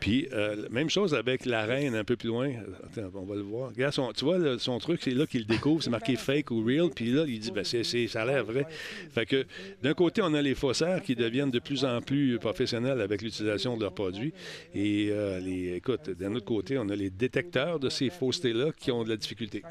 Puis, 0.00 0.28
euh, 0.32 0.68
même 0.70 0.88
chose 0.88 1.14
avec 1.14 1.44
la 1.44 1.64
reine 1.64 1.94
un 1.94 2.04
peu 2.04 2.16
plus 2.16 2.28
loin. 2.28 2.50
Attends, 2.84 3.10
on 3.14 3.24
va 3.24 3.34
le 3.34 3.42
voir. 3.42 3.70
Regarde, 3.70 3.94
tu 4.14 4.24
vois, 4.24 4.58
son 4.58 4.78
truc, 4.78 5.00
c'est 5.02 5.10
là 5.10 5.26
qu'il 5.26 5.46
découvre, 5.46 5.82
c'est 5.82 5.90
marqué 5.90 6.16
fake 6.16 6.50
ou 6.50 6.64
real. 6.64 6.90
Puis 6.90 7.12
là, 7.12 7.24
il 7.26 7.38
dit, 7.38 7.50
ben, 7.50 7.64
c'est, 7.64 7.84
ça 8.06 8.22
a 8.22 8.26
l'air 8.26 8.44
vrai. 8.44 8.66
Fait 9.10 9.26
que, 9.26 9.46
d'un 9.82 9.94
côté, 9.94 10.22
on 10.22 10.32
a 10.34 10.42
les 10.42 10.54
faussaires 10.54 11.02
qui 11.02 11.14
deviennent 11.14 11.50
de 11.50 11.58
plus 11.58 11.84
en 11.84 12.00
plus 12.00 12.38
professionnels 12.38 13.00
avec 13.00 13.22
l'utilisation 13.22 13.76
de 13.76 13.82
leurs 13.82 13.94
produits. 13.94 14.32
Et, 14.74 15.08
euh, 15.10 15.40
les, 15.40 15.74
écoute, 15.76 16.10
d'un 16.10 16.34
autre 16.34 16.46
côté, 16.46 16.78
on 16.78 16.88
a 16.88 16.96
les 16.96 17.10
détecteurs 17.10 17.78
de 17.78 17.88
ces 17.88 18.10
faussetés-là 18.10 18.72
qui 18.72 18.90
ont 18.90 19.04
de 19.04 19.10
la 19.10 19.16
difficulté. 19.16 19.62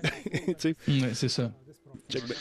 c'est 0.58 1.30
ça. 1.30 1.52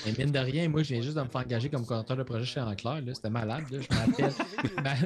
Mais 0.07 0.13
mine 0.19 0.33
de 0.33 0.39
rien, 0.39 0.69
moi, 0.69 0.83
je 0.83 0.95
viens 0.95 1.03
juste 1.03 1.17
de 1.17 1.23
me 1.23 1.29
faire 1.29 1.43
engager 1.43 1.69
comme 1.69 1.85
coordinateur 1.85 2.17
de 2.17 2.23
projet 2.23 2.45
chez 2.45 2.61
Enclair. 2.61 3.03
C'était 3.15 3.31
malade. 3.31 3.65
Je 3.71 3.77
m'appelle 3.95 4.33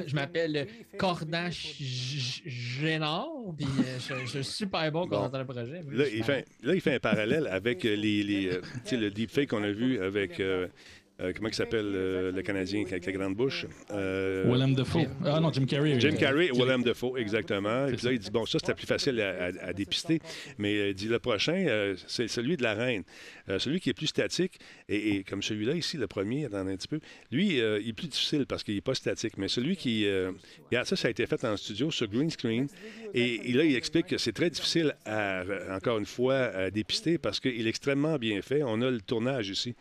je 0.07 0.15
m'appelle 0.15 0.67
Cordache 0.97 1.75
Génard, 1.79 3.27
puis 3.57 3.65
euh, 3.65 4.15
je, 4.25 4.25
suis 4.25 4.43
super 4.43 4.91
bon 4.91 5.07
coordinateur 5.07 5.39
de 5.39 5.51
projet. 5.51 5.83
Là, 5.91 6.05
il 6.13 6.23
fait, 6.23 6.45
là, 6.61 6.75
il 6.75 6.81
fait 6.81 6.95
un 6.95 6.99
parallèle 6.99 7.47
avec 7.47 7.83
les, 7.83 8.23
les 8.23 8.47
euh, 8.47 8.61
le 8.91 9.09
deepfake 9.09 9.49
qu'on 9.49 9.63
a 9.63 9.71
vu 9.71 10.01
avec. 10.01 10.41
Euh, 11.19 11.23
euh, 11.23 11.33
comment 11.35 11.49
il 11.49 11.53
s'appelle 11.53 11.91
euh, 11.93 12.31
le 12.31 12.41
Canadien 12.41 12.83
avec 12.85 13.05
la 13.05 13.11
grande 13.11 13.35
bouche? 13.35 13.65
Euh, 13.91 14.43
Willem 14.45 14.75
Dafoe. 14.75 15.07
Ah 15.25 15.39
non, 15.39 15.51
Jim 15.51 15.65
Carrey. 15.65 15.99
Jim 15.99 16.15
Carrey, 16.17 16.49
Willem 16.53 16.83
Dafoe, 16.83 17.17
exactement. 17.17 17.87
Et 17.87 17.93
puis 17.93 18.05
là, 18.05 18.13
il 18.13 18.19
dit, 18.19 18.31
bon, 18.31 18.45
ça, 18.45 18.59
c'était 18.59 18.73
plus 18.73 18.87
facile 18.87 19.21
à, 19.21 19.73
dépister. 19.73 20.19
Mais 20.57 20.89
il 20.89 20.93
dit, 20.93 21.07
le 21.07 21.19
prochain, 21.19 21.93
c'est 22.07 22.27
celui 22.27 22.57
de 22.57 22.63
la 22.63 22.73
reine. 22.73 23.03
celui 23.57 23.79
qui 23.79 23.89
est 23.89 23.93
plus 23.93 24.07
statique, 24.07 24.59
et, 24.89 25.23
comme 25.23 25.41
celui-là 25.41 25.75
ici, 25.75 25.97
le 25.97 26.07
premier, 26.07 26.45
attendez 26.45 26.73
un 26.73 26.77
petit 26.77 26.87
peu, 26.87 26.99
lui, 27.31 27.57
il 27.57 27.89
est 27.89 27.93
plus 27.93 28.07
difficile 28.07 28.45
parce 28.45 28.63
qu'il 28.63 28.75
n'est 28.75 28.81
pas 28.81 28.95
statique. 28.95 29.37
Mais 29.37 29.47
celui 29.47 29.75
qui... 29.75 30.05
ça, 30.71 30.95
ça 30.95 31.07
a 31.07 31.11
été 31.11 31.25
fait 31.25 31.43
en 31.45 31.57
studio 31.57 31.91
sur 31.91 32.07
green 32.07 32.29
screen. 32.29 32.67
Et, 33.13 33.51
là, 33.53 33.63
il 33.63 33.75
explique 33.75 34.07
que 34.07 34.17
c'est 34.17 34.33
très 34.33 34.49
difficile, 34.49 34.95
à, 35.05 35.43
encore 35.71 35.97
une 35.97 36.05
fois, 36.05 36.35
à 36.35 36.69
dépister 36.71 37.17
parce 37.17 37.39
qu'il 37.39 37.65
est 37.65 37.69
extrêmement 37.69 38.17
bien 38.17 38.41
fait. 38.41 38.63
On 38.63 38.81
a 38.81 38.89
le 38.89 39.01
tournage 39.01 39.49
ici. 39.49 39.75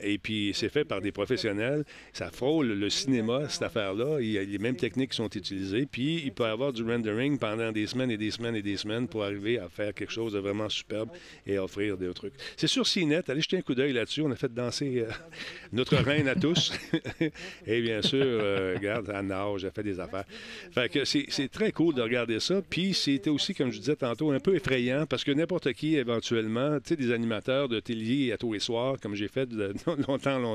et 0.00 0.18
puis, 0.18 0.52
c'est 0.56 0.68
fait 0.68 0.84
par 0.84 1.00
des 1.00 1.12
professionnels. 1.12 1.84
Ça 2.12 2.30
frôle 2.30 2.68
le 2.68 2.90
cinéma, 2.90 3.48
cette 3.48 3.62
affaire-là. 3.62 4.20
Il 4.20 4.36
les 4.36 4.58
mêmes 4.58 4.76
techniques 4.76 5.12
sont 5.12 5.28
utilisées. 5.28 5.86
Puis, 5.90 6.22
il 6.24 6.32
peut 6.32 6.44
y 6.44 6.46
avoir 6.46 6.72
du 6.72 6.82
rendering 6.82 7.38
pendant 7.38 7.72
des 7.72 7.86
semaines 7.86 8.10
et 8.10 8.16
des 8.16 8.30
semaines 8.30 8.56
et 8.56 8.62
des 8.62 8.76
semaines 8.76 9.08
pour 9.08 9.24
arriver 9.24 9.58
à 9.58 9.68
faire 9.68 9.94
quelque 9.94 10.12
chose 10.12 10.32
de 10.32 10.38
vraiment 10.38 10.68
superbe 10.68 11.10
et 11.46 11.58
offrir 11.58 11.96
des 11.96 12.12
trucs. 12.12 12.34
C'est 12.56 12.66
sur 12.66 12.86
CNET. 12.86 13.22
Allez 13.28 13.40
jeter 13.40 13.58
un 13.58 13.62
coup 13.62 13.74
d'œil 13.74 13.92
là-dessus. 13.92 14.22
On 14.22 14.30
a 14.30 14.36
fait 14.36 14.52
danser 14.52 15.04
euh, 15.06 15.10
notre 15.72 15.96
reine 15.96 16.28
à 16.28 16.34
tous. 16.34 16.72
et 17.66 17.80
bien 17.80 18.02
sûr, 18.02 18.22
euh, 18.22 18.74
regarde, 18.76 19.10
Anne 19.10 19.28
nage, 19.28 19.64
elle 19.64 19.72
fait 19.72 19.82
des 19.82 20.00
affaires. 20.00 20.24
Fait 20.70 20.88
que 20.90 21.04
c'est 21.04 21.48
très 21.48 21.72
cool 21.72 21.94
de 21.94 22.02
regarder 22.02 22.40
ça. 22.40 22.62
Puis, 22.68 22.94
c'était 22.94 23.30
aussi, 23.30 23.54
comme 23.54 23.70
je 23.70 23.78
disais 23.78 23.96
tantôt, 23.96 24.30
un 24.30 24.40
peu 24.40 24.54
effrayant 24.54 25.06
parce 25.06 25.24
que 25.24 25.32
n'importe 25.32 25.72
qui, 25.72 25.96
éventuellement, 25.96 26.78
tu 26.80 26.90
sais, 26.90 26.96
des 26.96 27.12
animateurs 27.12 27.68
de 27.68 27.80
télé 27.80 28.32
à 28.32 28.38
tous 28.38 28.52
les 28.52 28.60
soirs, 28.60 28.96
comme 29.00 29.14
j'ai 29.14 29.28
fait 29.28 29.46
de, 29.46 29.74
longtemps, 30.08 30.38
longtemps, 30.38 30.45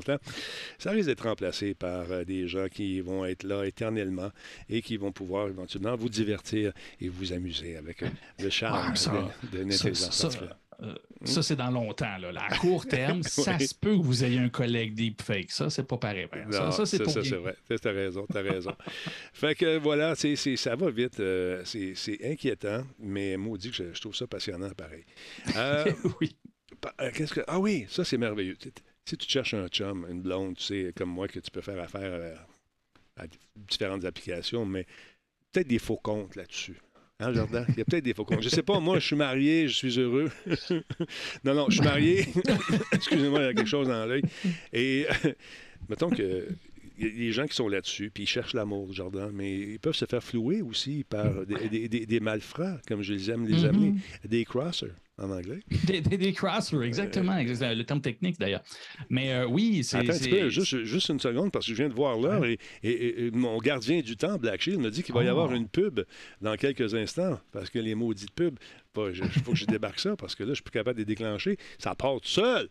ça 0.78 0.92
risque 0.92 1.08
d'être 1.08 1.24
remplacé 1.24 1.74
par 1.74 2.12
euh, 2.12 2.24
des 2.24 2.48
gens 2.48 2.68
qui 2.68 3.02
vont 3.02 3.26
être 3.26 3.44
là 3.44 3.66
éternellement 3.66 4.32
et 4.70 4.82
qui 4.82 4.98
vont 4.98 5.12
pouvoir 5.12 5.48
éventuellement 5.48 5.96
vous 5.96 6.10
divertir 6.10 6.72
et 7.00 7.10
vous 7.10 7.34
amuser 7.34 7.78
avec 7.78 8.04
euh, 8.04 8.08
le 8.40 8.50
charme 8.50 8.94
l'intelligence 9.54 10.24
artificielle. 10.24 10.56
Euh, 10.84 10.96
ça, 11.26 11.44
c'est 11.44 11.56
dans 11.56 11.70
longtemps. 11.70 12.18
Là. 12.18 12.42
À 12.50 12.58
court 12.58 12.86
terme, 12.90 13.22
ça 13.22 13.60
se 13.60 13.76
peut 13.76 13.96
que 13.96 14.02
vous 14.02 14.24
ayez 14.24 14.40
un 14.40 14.50
collègue 14.50 14.96
deepfake. 14.96 15.52
Ça, 15.52 15.70
c'est 15.70 15.84
pas 15.84 15.98
pareil. 15.98 16.28
ça, 16.50 16.72
ça 16.72 16.86
c'est 16.88 17.08
Ça, 17.08 17.24
c'est 17.24 17.36
vrai. 17.36 17.56
T'as 17.80 17.92
raison, 17.92 18.26
t'as 18.32 18.42
raison. 18.42 18.76
fait 19.34 19.54
que 19.54 19.78
voilà, 19.78 20.16
ça 20.16 20.76
va 20.76 20.90
vite. 20.90 21.22
c'est, 21.66 22.20
inquiétant, 22.24 22.84
mais 23.00 23.38
maudit 23.38 23.70
que 23.70 23.76
je, 23.76 23.94
je, 23.94 24.02
trouve 24.02 24.16
ça 24.16 24.26
passionnant 24.26 24.70
pareil. 24.72 25.06
oui. 26.20 26.36
Qu'est-ce 27.14 27.34
que... 27.34 27.42
Ah 27.48 27.60
oui, 27.60 27.86
ça, 27.90 28.04
c'est 28.04 28.18
merveilleux. 28.18 28.58
Si 29.06 29.18
tu 29.18 29.30
cherches 29.30 29.54
un 29.54 29.68
chum, 29.68 30.06
une 30.10 30.22
blonde, 30.22 30.56
tu 30.58 30.64
sais, 30.64 30.94
comme 30.96 31.10
moi, 31.10 31.28
que 31.28 31.40
tu 31.40 31.52
peux 31.52 31.62
faire 31.62 31.80
affaire 31.80 32.38
à, 33.18 33.26
différentes 33.56 34.06
applications, 34.06 34.66
mais 34.66 34.86
peut-être 35.52 35.68
des 35.68 35.80
faux 35.80 35.98
comptes 35.98 36.36
là-dessus. 36.36 36.78
Hein, 37.20 37.34
Jordan? 37.34 37.66
Il 37.70 37.78
y 37.78 37.82
a 37.82 37.86
peut-être 37.86 38.04
des 38.04 38.14
faux 38.14 38.26
comptes. 38.26 38.42
Je 38.42 38.50
sais 38.50 38.64
pas, 38.64 38.80
moi, 38.80 39.00
je 39.00 39.06
suis 39.06 39.16
marié, 39.16 39.68
je 39.68 39.76
suis 39.76 40.00
heureux. 40.00 40.32
non, 41.44 41.54
non, 41.54 41.66
je 41.70 41.76
suis 41.76 41.84
marié. 41.84 42.28
Excusez-moi, 42.92 43.40
il 43.40 43.46
y 43.46 43.48
a 43.48 43.54
quelque 43.54 43.70
chose 43.70 43.88
dans 43.88 44.06
l'œil. 44.06 44.24
Et 44.74 45.06
mettons 45.90 46.10
que 46.10 46.48
y 47.04 47.08
a 47.08 47.14
des 47.14 47.32
gens 47.32 47.48
qui 47.48 47.56
sont 47.56 47.68
là-dessus, 47.68 48.12
puis 48.14 48.24
ils 48.24 48.28
cherchent 48.28 48.54
l'amour, 48.54 48.92
Jordan, 48.94 49.32
mais 49.34 49.58
ils 49.58 49.80
peuvent 49.80 49.96
se 49.96 50.06
faire 50.06 50.24
flouer 50.24 50.62
aussi 50.62 51.04
par 51.04 51.46
des, 51.46 51.88
des, 51.88 52.20
malfrats, 52.20 52.80
comme 52.88 53.02
je 53.02 53.14
les 53.14 53.32
aime 53.32 53.48
les 53.48 53.64
mm-hmm. 53.64 53.70
amener, 53.70 53.94
des 54.26 54.46
crossers 54.46 54.94
en 55.22 55.30
anglais. 55.30 55.60
Des, 55.86 56.02
des, 56.02 56.34
crossers, 56.34 56.82
exactement, 56.82 57.38
le 57.38 57.84
terme 57.84 58.02
technique 58.02 58.40
d'ailleurs. 58.40 58.64
Mais 59.10 59.34
euh, 59.34 59.46
oui, 59.46 59.84
c'est. 59.84 59.98
Attends 59.98 60.14
un 60.14 60.18
petit 60.18 60.30
peu, 60.30 60.50
juste, 60.50 60.84
juste, 60.84 61.10
une 61.10 61.20
seconde, 61.20 61.52
parce 61.52 61.66
que 61.66 61.72
je 61.72 61.78
viens 61.78 61.90
de 61.90 61.94
voir 61.94 62.18
l'heure 62.18 62.44
et, 62.46 63.32
mon 63.34 63.58
gardien 63.60 64.02
du 64.02 64.18
temps, 64.18 64.38
Black 64.38 64.62
Shield, 64.62 64.80
me 64.80 64.90
dit 64.90 65.04
qu'il 65.04 65.14
va 65.14 65.24
y 65.24 65.28
avoir 65.28 65.50
oh. 65.52 65.56
une 65.56 65.68
pub 65.68 66.02
dans 66.42 66.56
quelques 66.56 66.96
instants, 66.96 67.40
parce 67.52 67.70
que 67.70 67.80
les 67.80 67.96
maudites 67.96 68.32
pubs, 68.32 68.58
il 68.98 69.16
faut 69.44 69.52
que 69.52 69.58
je 69.58 69.66
débarque 69.66 70.00
ça, 70.00 70.16
parce 70.16 70.36
que 70.36 70.44
là, 70.44 70.50
je 70.50 70.56
suis 70.56 70.64
plus 70.64 70.72
capable 70.72 70.98
de 70.98 71.02
les 71.02 71.06
déclencher. 71.06 71.58
Ça 71.78 71.96
part 71.96 72.20
tout 72.20 72.28
seul. 72.28 72.68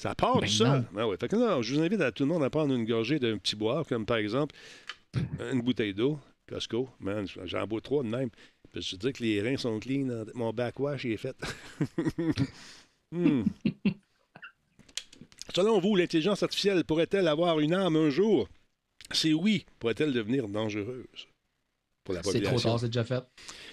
Ça 0.00 0.14
part 0.14 0.40
tout. 0.40 0.64
Ah 0.96 1.06
ouais. 1.06 1.18
fait 1.18 1.28
que 1.28 1.36
non, 1.36 1.60
je 1.60 1.74
vous 1.74 1.82
invite 1.82 2.00
à 2.00 2.10
tout 2.10 2.22
le 2.22 2.30
monde 2.30 2.42
à 2.42 2.48
prendre 2.48 2.74
une 2.74 2.86
gorgée 2.86 3.18
d'un 3.18 3.36
petit 3.36 3.54
boire, 3.54 3.84
comme 3.86 4.06
par 4.06 4.16
exemple 4.16 4.54
une 5.52 5.60
bouteille 5.60 5.92
d'eau, 5.92 6.18
Costco. 6.48 6.88
Man, 7.00 7.26
j'en 7.44 7.66
bois 7.66 7.82
trois 7.82 8.02
de 8.02 8.08
même. 8.08 8.30
Je 8.74 8.92
veux 8.92 8.96
dire 8.96 9.12
que 9.12 9.22
les 9.22 9.42
reins 9.42 9.58
sont 9.58 9.78
clean. 9.78 10.24
Mon 10.34 10.54
backwash 10.54 11.04
est 11.04 11.16
fait. 11.16 11.36
Hmm. 13.12 13.42
Selon 15.52 15.80
vous, 15.80 15.96
l'intelligence 15.96 16.44
artificielle 16.44 16.84
pourrait-elle 16.84 17.26
avoir 17.26 17.58
une 17.58 17.74
âme 17.74 17.96
un 17.96 18.08
jour? 18.08 18.48
C'est 19.10 19.32
oui. 19.32 19.66
Pourrait-elle 19.80 20.12
devenir 20.12 20.46
dangereuse 20.46 21.26
pour 22.04 22.14
la 22.14 22.20
population? 22.20 22.50
C'est 22.56 22.62
trop 22.62 22.68
tard, 22.68 22.78
c'est 22.78 22.86
déjà 22.86 23.02
fait. 23.02 23.24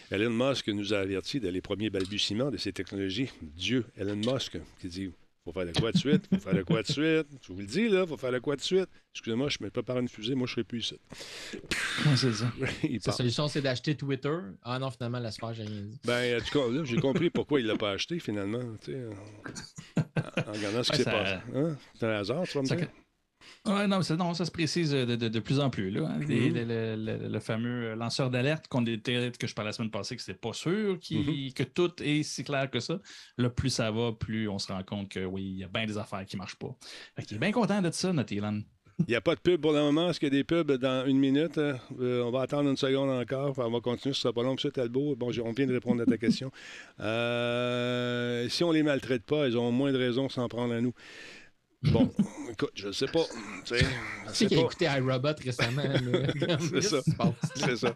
Elon 0.09 0.31
Musk 0.31 0.69
nous 0.69 0.91
a 0.91 0.97
avertis 0.97 1.39
dès 1.39 1.51
les 1.51 1.61
premiers 1.61 1.91
balbutiements 1.91 2.49
de 2.49 2.57
ces 2.57 2.73
technologies. 2.73 3.29
Dieu, 3.43 3.85
Elon 3.95 4.15
Musk, 4.15 4.57
qui 4.79 4.87
dit 4.87 5.11
faut 5.47 5.53
faire 5.53 5.65
de 5.65 5.79
quoi 5.79 5.91
de 5.93 5.97
suite, 5.97 6.27
faut 6.29 6.39
faire 6.39 6.53
de 6.55 6.63
quoi 6.63 6.81
de 6.81 6.87
suite? 6.87 7.27
Je 7.41 7.53
vous 7.53 7.59
le 7.59 7.65
dis, 7.65 7.87
là, 7.87 8.05
faut 8.05 8.17
faire 8.17 8.33
de 8.33 8.39
quoi 8.39 8.57
de 8.57 8.61
suite? 8.61 8.89
Excusez-moi, 9.13 9.47
je 9.47 9.57
ne 9.61 9.65
mets 9.65 9.71
pas 9.71 9.81
par 9.81 9.97
une 9.97 10.09
fusée, 10.09 10.35
moi, 10.35 10.45
je 10.45 10.51
serai 10.51 10.65
plus 10.65 10.79
ici. 10.79 10.99
C'est 12.17 12.33
ça. 12.33 12.51
Sa 12.99 13.11
solution, 13.13 13.47
c'est 13.47 13.61
d'acheter 13.61 13.95
Twitter. 13.95 14.37
Ah 14.61 14.77
non, 14.77 14.91
finalement, 14.91 15.19
la 15.19 15.31
sphère, 15.31 15.53
j'ai 15.53 15.63
rien 15.63 15.81
dit. 15.81 15.99
Ben, 16.03 16.41
en 16.41 16.43
tout 16.43 16.59
cas, 16.59 16.69
là, 16.69 16.83
j'ai 16.83 16.97
compris 16.97 17.29
pourquoi 17.29 17.61
il 17.61 17.63
ne 17.63 17.71
l'a 17.71 17.77
pas 17.77 17.91
acheté, 17.91 18.19
finalement, 18.19 18.59
tu 18.83 18.91
sais, 18.91 19.05
en, 19.95 20.51
regardant 20.51 20.83
ce 20.83 20.91
qui 20.91 20.97
s'est 20.97 21.05
passé. 21.05 21.35
Hein? 21.55 21.77
C'est 21.97 22.05
un 22.05 22.19
hasard, 22.19 22.43
tu 22.43 22.57
vas 22.57 22.63
me 22.63 22.67
dire? 22.67 22.87
Non, 23.65 23.87
non, 23.87 24.33
ça 24.33 24.45
se 24.45 24.51
précise 24.51 24.91
de, 24.91 25.15
de, 25.15 25.39
plus 25.39 25.59
en 25.59 25.69
plus. 25.69 25.89
Là, 25.89 26.07
hein. 26.07 26.19
mm-hmm. 26.19 27.29
le, 27.29 27.39
fameux 27.39 27.95
lanceur 27.95 28.29
d'alerte 28.29 28.67
qu'on 28.67 28.85
était, 28.85 29.31
que 29.37 29.47
je 29.47 29.53
parlais 29.53 29.69
la 29.69 29.73
semaine 29.73 29.91
passée 29.91 30.15
que 30.15 30.21
c'était 30.21 30.37
pas 30.37 30.53
sûr 30.53 30.95
mm-hmm. 30.95 31.53
que 31.53 31.63
tout 31.63 31.91
est 32.01 32.23
si 32.23 32.43
clair 32.43 32.69
que 32.69 32.79
ça. 32.79 32.99
Là, 33.37 33.49
plus 33.49 33.69
ça 33.69 33.91
va, 33.91 34.11
plus 34.13 34.47
on 34.47 34.59
se 34.59 34.71
rend 34.71 34.83
compte 34.83 35.09
que 35.09 35.25
oui, 35.25 35.43
il 35.43 35.57
y 35.59 35.63
a 35.63 35.67
bien 35.67 35.85
des 35.85 35.97
affaires 35.97 36.25
qui 36.25 36.35
ne 36.35 36.39
marchent 36.39 36.59
pas. 36.59 36.75
il 37.17 37.35
est 37.35 37.39
bien 37.39 37.51
content 37.51 37.81
de 37.81 37.91
ça, 37.91 38.13
notre 38.13 38.33
Elon. 38.33 38.63
Il 39.01 39.05
n'y 39.09 39.15
a 39.15 39.21
pas 39.21 39.35
de 39.35 39.39
pub 39.39 39.61
pour 39.61 39.73
le 39.73 39.79
moment. 39.79 40.09
Est-ce 40.09 40.19
qu'il 40.19 40.33
y 40.33 40.35
a 40.35 40.39
des 40.39 40.43
pubs 40.43 40.71
dans 40.71 41.05
une 41.05 41.19
minute? 41.19 41.59
Euh, 41.59 42.23
on 42.23 42.31
va 42.31 42.41
attendre 42.41 42.67
une 42.67 42.77
seconde 42.77 43.11
encore. 43.11 43.53
On 43.57 43.69
va 43.69 43.79
continuer. 43.79 44.13
Ce 44.15 44.21
sera 44.21 44.33
pas 44.33 44.41
long. 44.41 44.55
M. 44.55 44.71
Talbot, 44.71 45.15
bon, 45.15 45.27
on 45.27 45.51
vient 45.51 45.67
de 45.67 45.73
répondre 45.73 46.01
à 46.01 46.05
ta 46.05 46.17
question. 46.17 46.51
Euh, 46.99 48.49
si 48.49 48.63
on 48.63 48.71
les 48.71 48.81
maltraite 48.81 49.23
pas, 49.23 49.47
ils 49.47 49.57
ont 49.57 49.71
moins 49.71 49.91
de 49.91 49.97
raisons 49.97 50.27
de 50.27 50.31
s'en 50.31 50.47
prendre 50.47 50.73
à 50.73 50.81
nous. 50.81 50.93
Bon, 51.83 52.11
écoute, 52.51 52.71
je 52.73 52.87
ne 52.87 52.91
sais 52.91 53.05
pas. 53.05 53.23
Tu 53.65 53.75
sais, 53.77 54.45
qui 54.47 54.55
a 54.55 54.59
écouté 54.59 54.85
iRobot 54.85 55.35
récemment. 55.43 55.83
c'est 56.71 56.81
ça. 56.81 57.01
c'est 57.55 57.77
ça. 57.77 57.95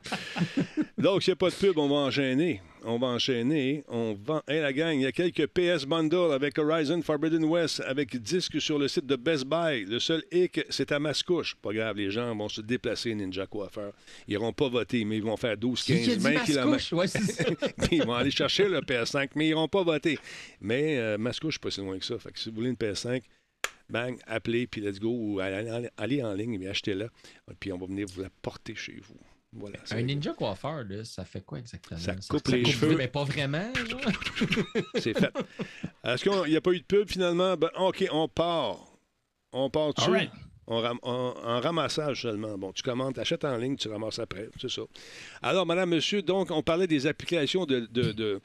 Donc, 0.98 1.24
s'il 1.24 1.32
n'y 1.32 1.34
a 1.34 1.36
pas 1.38 1.50
de 1.50 1.56
pub, 1.56 1.78
on 1.80 1.90
va 1.90 1.96
enchaîner. 1.96 2.62
On 2.84 3.00
va 3.00 3.08
enchaîner. 3.08 3.84
On 3.88 4.14
va. 4.14 4.44
Hey, 4.48 4.62
la 4.62 4.72
gang, 4.72 4.94
il 4.94 5.02
y 5.02 5.06
a 5.08 5.12
quelques 5.12 5.48
PS 5.48 5.86
Bundle 5.86 6.32
avec 6.32 6.60
Horizon 6.60 7.02
Forbidden 7.02 7.44
West, 7.46 7.82
avec 7.88 8.16
disque 8.22 8.62
sur 8.62 8.78
le 8.78 8.88
site 8.88 9.08
de 9.08 9.16
Best 9.16 9.46
Buy. 9.46 9.86
Le 9.86 10.00
seul 10.00 10.24
hic, 10.32 10.64
c'est 10.70 10.92
à 10.92 11.00
Mascouche. 11.00 11.56
Pas 11.56 11.74
grave, 11.74 11.98
les 11.98 12.12
gens 12.12 12.36
vont 12.36 12.50
se 12.50 12.62
déplacer, 12.62 13.16
Ninja 13.16 13.48
Coiffeur. 13.48 13.94
Ils 14.28 14.32
n'iront 14.32 14.54
pas 14.54 14.70
voter, 14.70 15.06
mais 15.06 15.18
ils 15.18 15.24
vont 15.24 15.38
faire 15.38 15.58
12, 15.58 15.84
15, 15.84 16.18
20 16.18 16.34
km. 16.46 16.96
Ouais, 16.96 17.06
ils 17.92 18.04
vont 18.04 18.14
aller 18.14 18.32
chercher 18.32 18.70
le 18.70 18.82
PS5, 18.82 19.30
mais 19.36 19.46
ils 19.46 19.50
n'iront 19.50 19.68
pas 19.68 19.84
voter. 19.84 20.20
Mais 20.60 21.00
euh, 21.00 21.18
Mascouche, 21.18 21.58
pas 21.58 21.72
si 21.72 21.82
loin 21.82 21.98
que 21.98 22.06
ça. 22.06 22.20
Fait 22.20 22.32
que 22.32 22.40
si 22.40 22.50
vous 22.50 22.56
voulez 22.56 22.70
une 22.70 22.76
PS5, 22.76 23.22
bang, 23.92 24.20
appelez, 24.26 24.68
puis 24.68 24.82
let's 24.82 25.00
go, 25.00 25.10
ou 25.10 25.40
allez, 25.40 26.24
en 26.24 26.34
ligne 26.34 26.62
et 26.62 26.68
achetez-la. 26.68 27.08
Puis 27.60 27.72
on 27.72 27.78
va 27.78 27.86
venir 27.86 28.08
vous 28.08 28.22
la 28.22 28.30
porter 28.42 28.76
chez 28.76 29.00
vous. 29.02 29.20
Voilà, 29.54 29.80
un 29.92 30.02
ninja 30.02 30.34
coiffeur, 30.34 30.86
là, 30.86 31.04
ça 31.04 31.26
fait 31.26 31.42
quoi 31.42 31.60
exactement? 31.60 32.00
Ça, 32.00 32.16
coupe 32.30 32.48
les 32.48 32.64
cheveux. 32.64 32.96
Mais 32.96 33.10
pas 33.10 33.26
vraiment. 33.26 33.70
C'est 34.96 35.18
fait. 35.18 35.34
Est-ce 36.06 36.24
qu'il 36.24 36.50
n'y 36.50 36.56
a 36.56 36.62
pas 36.62 36.72
eu 36.72 36.80
de 36.80 36.86
pub 36.86 37.10
finalement? 37.10 37.58
Ben, 37.58 37.70
OK, 37.78 38.08
on 38.12 38.30
part. 38.30 38.78
On 39.52 39.70
part 39.70 39.94
dessus 39.94 40.30
en, 40.72 41.60
ramassage 41.60 42.24
seulement. 42.24 42.58
Bon, 42.58 42.72
tu 42.72 42.84
commandes, 42.84 43.14
tu 43.16 43.20
achètes 43.20 43.46
en 43.46 43.58
ligne, 43.58 43.76
tu 43.76 43.88
ramasses 43.88 44.20
après. 44.20 44.50
C'est 44.60 44.70
ça. 44.70 44.82
Alors, 45.42 45.66
madame, 45.66 45.90
monsieur, 45.90 46.22
donc, 46.22 46.52
on 46.52 46.62
parlait 46.62 46.88
des 46.88 47.08
applications 47.08 47.66
de, 47.66 47.82
de, 47.92 48.12
de, 48.12 48.42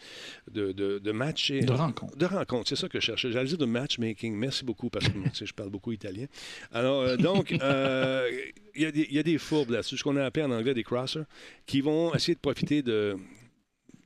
de, 0.50 0.98
de 0.98 1.12
match. 1.12 1.52
De 1.52 1.72
rencontre. 1.72 2.16
De 2.16 2.26
rencontre, 2.26 2.68
c'est 2.68 2.76
ça 2.76 2.88
que 2.88 3.00
je 3.00 3.06
cherchais. 3.06 3.30
J'allais 3.30 3.48
dire 3.48 3.58
de 3.58 3.66
matchmaking. 3.66 4.34
Merci 4.34 4.64
beaucoup 4.64 4.90
parce 4.90 5.08
que 5.08 5.14
je 5.44 5.52
parle 5.52 5.70
beaucoup 5.70 5.92
italien. 5.92 6.26
Alors, 6.72 7.02
euh, 7.02 7.16
donc, 7.16 7.52
euh, 7.52 8.30
il 8.74 9.12
y, 9.12 9.18
a 9.18 9.22
des 9.22 9.38
fourbes 9.38 9.70
là-dessus, 9.70 9.96
ce 9.96 10.04
qu'on 10.04 10.16
a 10.16 10.24
appelé 10.24 10.44
en 10.44 10.50
anglais 10.50 10.74
des 10.74 10.84
crossers, 10.84 11.24
qui 11.66 11.80
vont 11.80 12.14
essayer 12.14 12.34
de 12.34 12.40
profiter 12.40 12.82
de, 12.82 13.16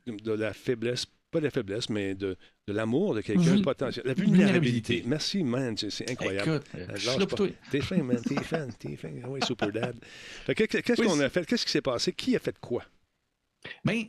de 0.06 0.32
la 0.32 0.52
faiblesse 0.52 1.06
pas 1.30 1.38
de 1.38 1.44
la 1.44 1.50
faiblesse, 1.50 1.88
mais 1.88 2.14
de, 2.14 2.36
de 2.66 2.72
l'amour 2.72 3.14
de 3.14 3.20
quelqu'un 3.20 3.56
de 3.56 3.62
potentiel. 3.62 4.04
La 4.06 4.14
vulnérabilité. 4.14 5.02
Merci, 5.06 5.42
man. 5.44 5.76
C'est 5.76 6.10
incroyable. 6.10 6.62
Écoute, 7.20 7.54
T'es 7.70 7.80
fin, 7.80 8.02
man. 8.02 8.20
T'es 8.22 8.42
fan. 8.42 8.72
T'es 8.78 8.96
fin. 8.96 9.10
Ah 9.22 9.28
oui, 9.28 9.40
super 9.46 9.70
dad. 9.72 9.96
Qu'est-ce 10.46 11.02
qu'on 11.02 11.20
a 11.20 11.28
fait? 11.28 11.46
Qu'est-ce 11.46 11.64
qui 11.64 11.72
s'est 11.72 11.82
passé? 11.82 12.12
Qui 12.12 12.36
a 12.36 12.38
fait 12.38 12.58
quoi? 12.58 12.84
Bien, 13.84 14.04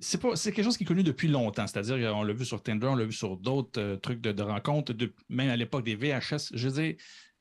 c'est 0.00 0.20
pas 0.20 0.36
c'est 0.36 0.52
quelque 0.52 0.64
chose 0.64 0.76
qui 0.76 0.84
est 0.84 0.86
connu 0.86 1.02
depuis 1.02 1.28
longtemps. 1.28 1.66
C'est-à-dire 1.66 2.10
qu'on 2.10 2.22
l'a 2.22 2.32
vu 2.32 2.44
sur 2.44 2.62
Tinder, 2.62 2.86
on 2.86 2.96
l'a 2.96 3.04
vu 3.04 3.12
sur 3.12 3.36
d'autres 3.36 3.80
euh, 3.80 3.96
trucs 3.96 4.20
de, 4.20 4.32
de 4.32 4.42
rencontres, 4.42 4.92
de, 4.92 5.12
même 5.28 5.50
à 5.50 5.56
l'époque 5.56 5.84
des 5.84 5.94
VHS. 5.94 6.52
Je 6.54 6.68
veux 6.68 6.82
dire, 6.82 6.94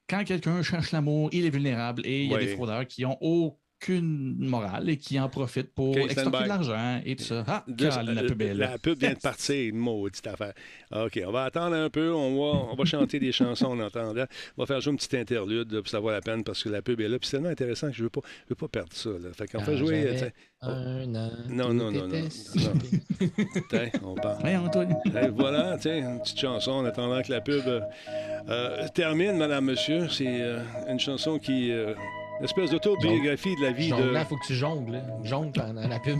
quand 0.07 0.23
quelqu'un 0.23 0.61
cherche 0.61 0.91
l'amour, 0.91 1.29
il 1.31 1.45
est 1.45 1.49
vulnérable 1.49 2.05
et 2.05 2.23
il 2.23 2.31
y 2.31 2.35
a 2.35 2.37
des 2.37 2.47
fraudeurs 2.47 2.85
qui 2.87 3.05
ont 3.05 3.17
aucun 3.21 3.57
aucune 3.85 4.35
morale 4.39 4.89
et 4.89 4.97
qui 4.97 5.19
en 5.19 5.29
profite 5.29 5.73
pour 5.73 5.97
extorquer 5.97 6.43
de 6.43 6.47
l'argent 6.47 7.01
et 7.05 7.15
tout 7.15 7.23
ça. 7.23 7.43
Ah, 7.47 7.63
la 7.67 8.23
pub 8.23 8.41
est 8.41 8.53
La 8.53 8.77
pub 8.77 8.99
vient 8.99 9.13
de 9.13 9.19
partir, 9.19 9.69
une 9.69 9.77
maudite 9.77 10.25
affaire. 10.27 10.53
OK, 10.91 11.19
on 11.25 11.31
va 11.31 11.43
attendre 11.43 11.75
un 11.75 11.89
peu, 11.89 12.11
on 12.13 12.35
va, 12.35 12.59
on 12.71 12.75
va 12.75 12.85
chanter 12.85 13.19
des 13.19 13.31
chansons 13.31 13.67
en 13.67 13.79
attendant. 13.79 14.25
On 14.57 14.63
va 14.63 14.65
faire 14.65 14.81
jouer 14.81 14.91
une 14.91 14.97
petite 14.97 15.15
interlude, 15.15 15.81
puis 15.81 15.89
ça 15.89 15.99
vaut 15.99 16.11
la 16.11 16.21
peine 16.21 16.43
parce 16.43 16.63
que 16.63 16.69
la 16.69 16.81
pub 16.81 16.99
est 17.01 17.07
là. 17.07 17.19
Puis 17.19 17.29
c'est 17.29 17.37
tellement 17.37 17.49
intéressant 17.49 17.87
que 17.87 17.93
je 17.93 18.01
ne 18.01 18.05
veux, 18.05 18.09
pas, 18.09 18.21
veux 18.49 18.55
pas 18.55 18.67
perdre 18.67 18.93
ça. 18.93 19.09
Là. 19.09 19.33
Fait 19.33 19.47
qu'on 19.47 19.59
fait 19.59 19.77
jouer. 19.77 20.31
Oh. 20.61 20.67
Un 20.67 21.13
an. 21.15 21.31
Non, 21.49 21.73
non, 21.73 21.91
non, 21.91 22.07
non. 22.07 22.27
Tiens, 23.69 23.89
on 24.03 24.15
parle. 24.15 25.31
voilà, 25.35 25.77
tiens, 25.79 25.97
une 25.97 26.19
petite 26.21 26.39
chanson 26.39 26.71
en 26.71 26.85
attendant 26.85 27.21
que 27.21 27.31
la 27.31 27.41
pub 27.41 27.63
euh, 27.67 28.87
termine, 28.95 29.37
madame, 29.37 29.65
monsieur. 29.65 30.07
C'est 30.09 30.41
euh, 30.41 30.59
une 30.87 30.99
chanson 30.99 31.37
qui. 31.37 31.71
Euh, 31.71 31.93
une 32.39 32.45
espèce 32.45 32.71
d'autobiographie 32.71 33.55
de 33.55 33.61
la 33.61 33.71
vie 33.71 33.89
de. 33.89 34.03
Là, 34.11 34.25
faut 34.25 34.35
que 34.35 34.45
tu 34.45 34.55
jongles. 34.55 35.01
Jongle 35.23 35.51
pendant 35.53 35.87
la 35.87 35.99
pub. 35.99 36.19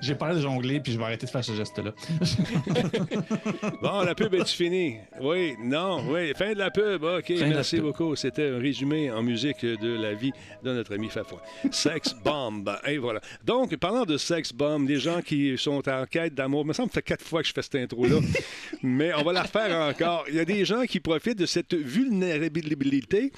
J'ai 0.00 0.14
parlé 0.14 0.36
de 0.36 0.40
jongler, 0.40 0.80
puis 0.80 0.92
je 0.92 0.98
vais 0.98 1.04
arrêter 1.04 1.26
de 1.26 1.30
faire 1.30 1.44
ce 1.44 1.52
geste-là. 1.52 1.92
bon, 3.82 4.02
la 4.02 4.14
pub 4.14 4.32
est 4.34 4.48
finie? 4.48 4.98
Oui, 5.20 5.54
non, 5.60 6.04
oui. 6.08 6.32
Fin 6.36 6.52
de 6.52 6.58
la 6.58 6.70
pub. 6.70 7.02
OK, 7.02 7.30
merci 7.30 7.80
beaucoup. 7.80 8.14
C'était 8.14 8.50
un 8.50 8.58
résumé 8.58 9.10
en 9.10 9.22
musique 9.22 9.64
de 9.64 10.00
la 10.00 10.14
vie 10.14 10.32
de 10.62 10.72
notre 10.72 10.94
ami 10.94 11.08
Fafouin. 11.08 11.40
Sex 11.70 12.14
Bomb. 12.24 12.70
Et 12.86 12.98
voilà. 12.98 13.20
Donc, 13.44 13.74
parlant 13.76 14.04
de 14.04 14.16
Sex 14.16 14.52
Bomb, 14.52 14.86
les 14.86 15.00
gens 15.00 15.20
qui 15.20 15.58
sont 15.58 15.88
en 15.88 16.06
quête 16.06 16.34
d'amour, 16.34 16.64
me 16.64 16.72
semble 16.72 16.90
que 16.90 16.94
ça 16.94 17.00
fait 17.00 17.06
quatre 17.06 17.24
fois 17.24 17.42
que 17.42 17.48
je 17.48 17.52
fais 17.52 17.62
cette 17.62 17.74
intro-là, 17.74 18.20
mais 18.82 19.12
on 19.14 19.22
va 19.22 19.32
la 19.32 19.42
refaire 19.42 19.76
encore. 19.80 20.24
Il 20.28 20.36
y 20.36 20.40
a 20.40 20.44
des 20.44 20.64
gens 20.64 20.84
qui 20.84 21.00
profitent 21.00 21.38
de 21.38 21.46
cette 21.46 21.74
vulnérabilité 21.74 23.32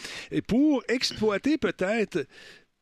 pour 0.47 0.58
pour 0.59 0.83
exploiter 0.89 1.57
peut-être 1.57 2.27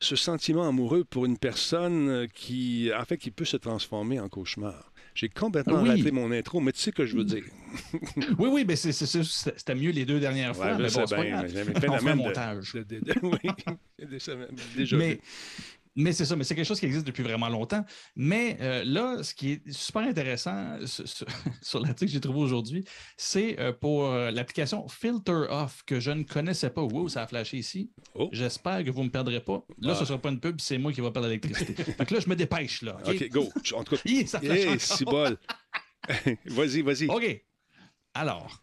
ce 0.01 0.17
sentiment 0.17 0.67
amoureux 0.67 1.05
pour 1.05 1.27
une 1.27 1.37
personne 1.37 2.27
qui, 2.33 2.91
en 2.99 3.05
fait, 3.05 3.19
qui 3.19 3.31
peut 3.31 3.45
se 3.45 3.59
transformer 3.59 4.19
en 4.19 4.31
cauchemar. 4.31 4.93
J'ai 5.15 5.29
complètement 5.29 5.83
raté 5.83 6.11
mon 6.11 6.31
intro, 6.33 6.61
mais 6.61 6.73
tu 6.73 6.81
sais 6.81 6.91
ce 6.91 6.97
que 6.97 7.07
je 7.07 7.17
veux 7.17 7.25
dire. 7.25 7.45
oui, 8.39 8.49
oui, 8.51 8.65
mais 8.67 8.77
c'était 8.77 9.75
mieux 9.75 9.91
les 9.91 10.07
deux 10.07 10.21
dernières 10.21 10.57
fois. 10.57 10.77
mais 10.79 10.89
bon, 10.89 11.07
c'est 11.07 11.17
pas 11.17 11.25
grave. 11.27 12.17
montage. 12.17 12.77
oui, 13.23 13.39
déjà 14.77 14.97
mais, 14.97 15.21
mais 15.97 16.13
c'est 16.13 16.27
ça, 16.27 16.37
mais 16.37 16.45
c'est 16.45 16.55
quelque 16.55 16.67
chose 16.67 16.79
qui 16.79 16.87
existe 16.87 17.07
depuis 17.07 17.23
vraiment 17.23 17.49
longtemps. 17.49 17.85
Mais 18.15 18.59
euh, 18.61 18.85
là, 18.85 19.23
ce 19.23 19.35
qui 19.35 19.53
est 19.53 19.73
super 19.73 20.03
intéressant 20.03 20.79
sur, 21.63 21.81
l'article 21.81 22.07
que 22.07 22.13
j'ai 22.13 22.21
trouvé 22.21 22.41
aujourd'hui, 22.41 22.85
c'est 23.17 23.59
euh, 23.59 23.73
pour 23.73 24.05
euh, 24.05 24.31
l'application 24.31 24.87
Filter 24.89 25.47
Off 25.49 25.83
que 25.87 25.99
je 25.99 26.11
ne 26.11 26.23
connaissais 26.23 26.69
pas. 26.69 26.83
Wow, 26.83 27.09
ça 27.09 27.23
a 27.23 27.27
flashé 27.27 27.57
ici. 27.57 27.91
Oh. 28.15 28.29
J'espère 28.31 28.85
que 28.85 28.91
vous 28.91 29.01
ne 29.01 29.07
me 29.07 29.11
perdrez 29.11 29.41
pas. 29.41 29.65
Là, 29.81 29.95
ce 29.95 30.01
ne 30.01 30.05
ah. 30.05 30.07
sera 30.07 30.19
pas 30.19 30.29
une 30.29 30.41
pub, 30.41 30.61
c'est 30.61 30.77
moi 30.77 30.93
qui 30.93 31.01
vais 31.01 31.11
perdre 31.11 31.29
l'électricité. 31.29 31.75
Donc 31.99 32.11
là, 32.11 32.21
je 32.21 32.29
me 32.29 32.37
dépêche. 32.37 32.83
là. 32.83 32.99
OK, 33.07 33.29
go. 33.31 33.49
En 33.75 33.83
tout 33.83 33.97
cas, 33.97 34.03
ça 34.27 34.41
flash 34.41 35.03
bol. 35.03 35.39
vas-y, 36.45 36.83
vas-y. 36.83 37.07
OK. 37.09 37.43
Alors, 38.13 38.63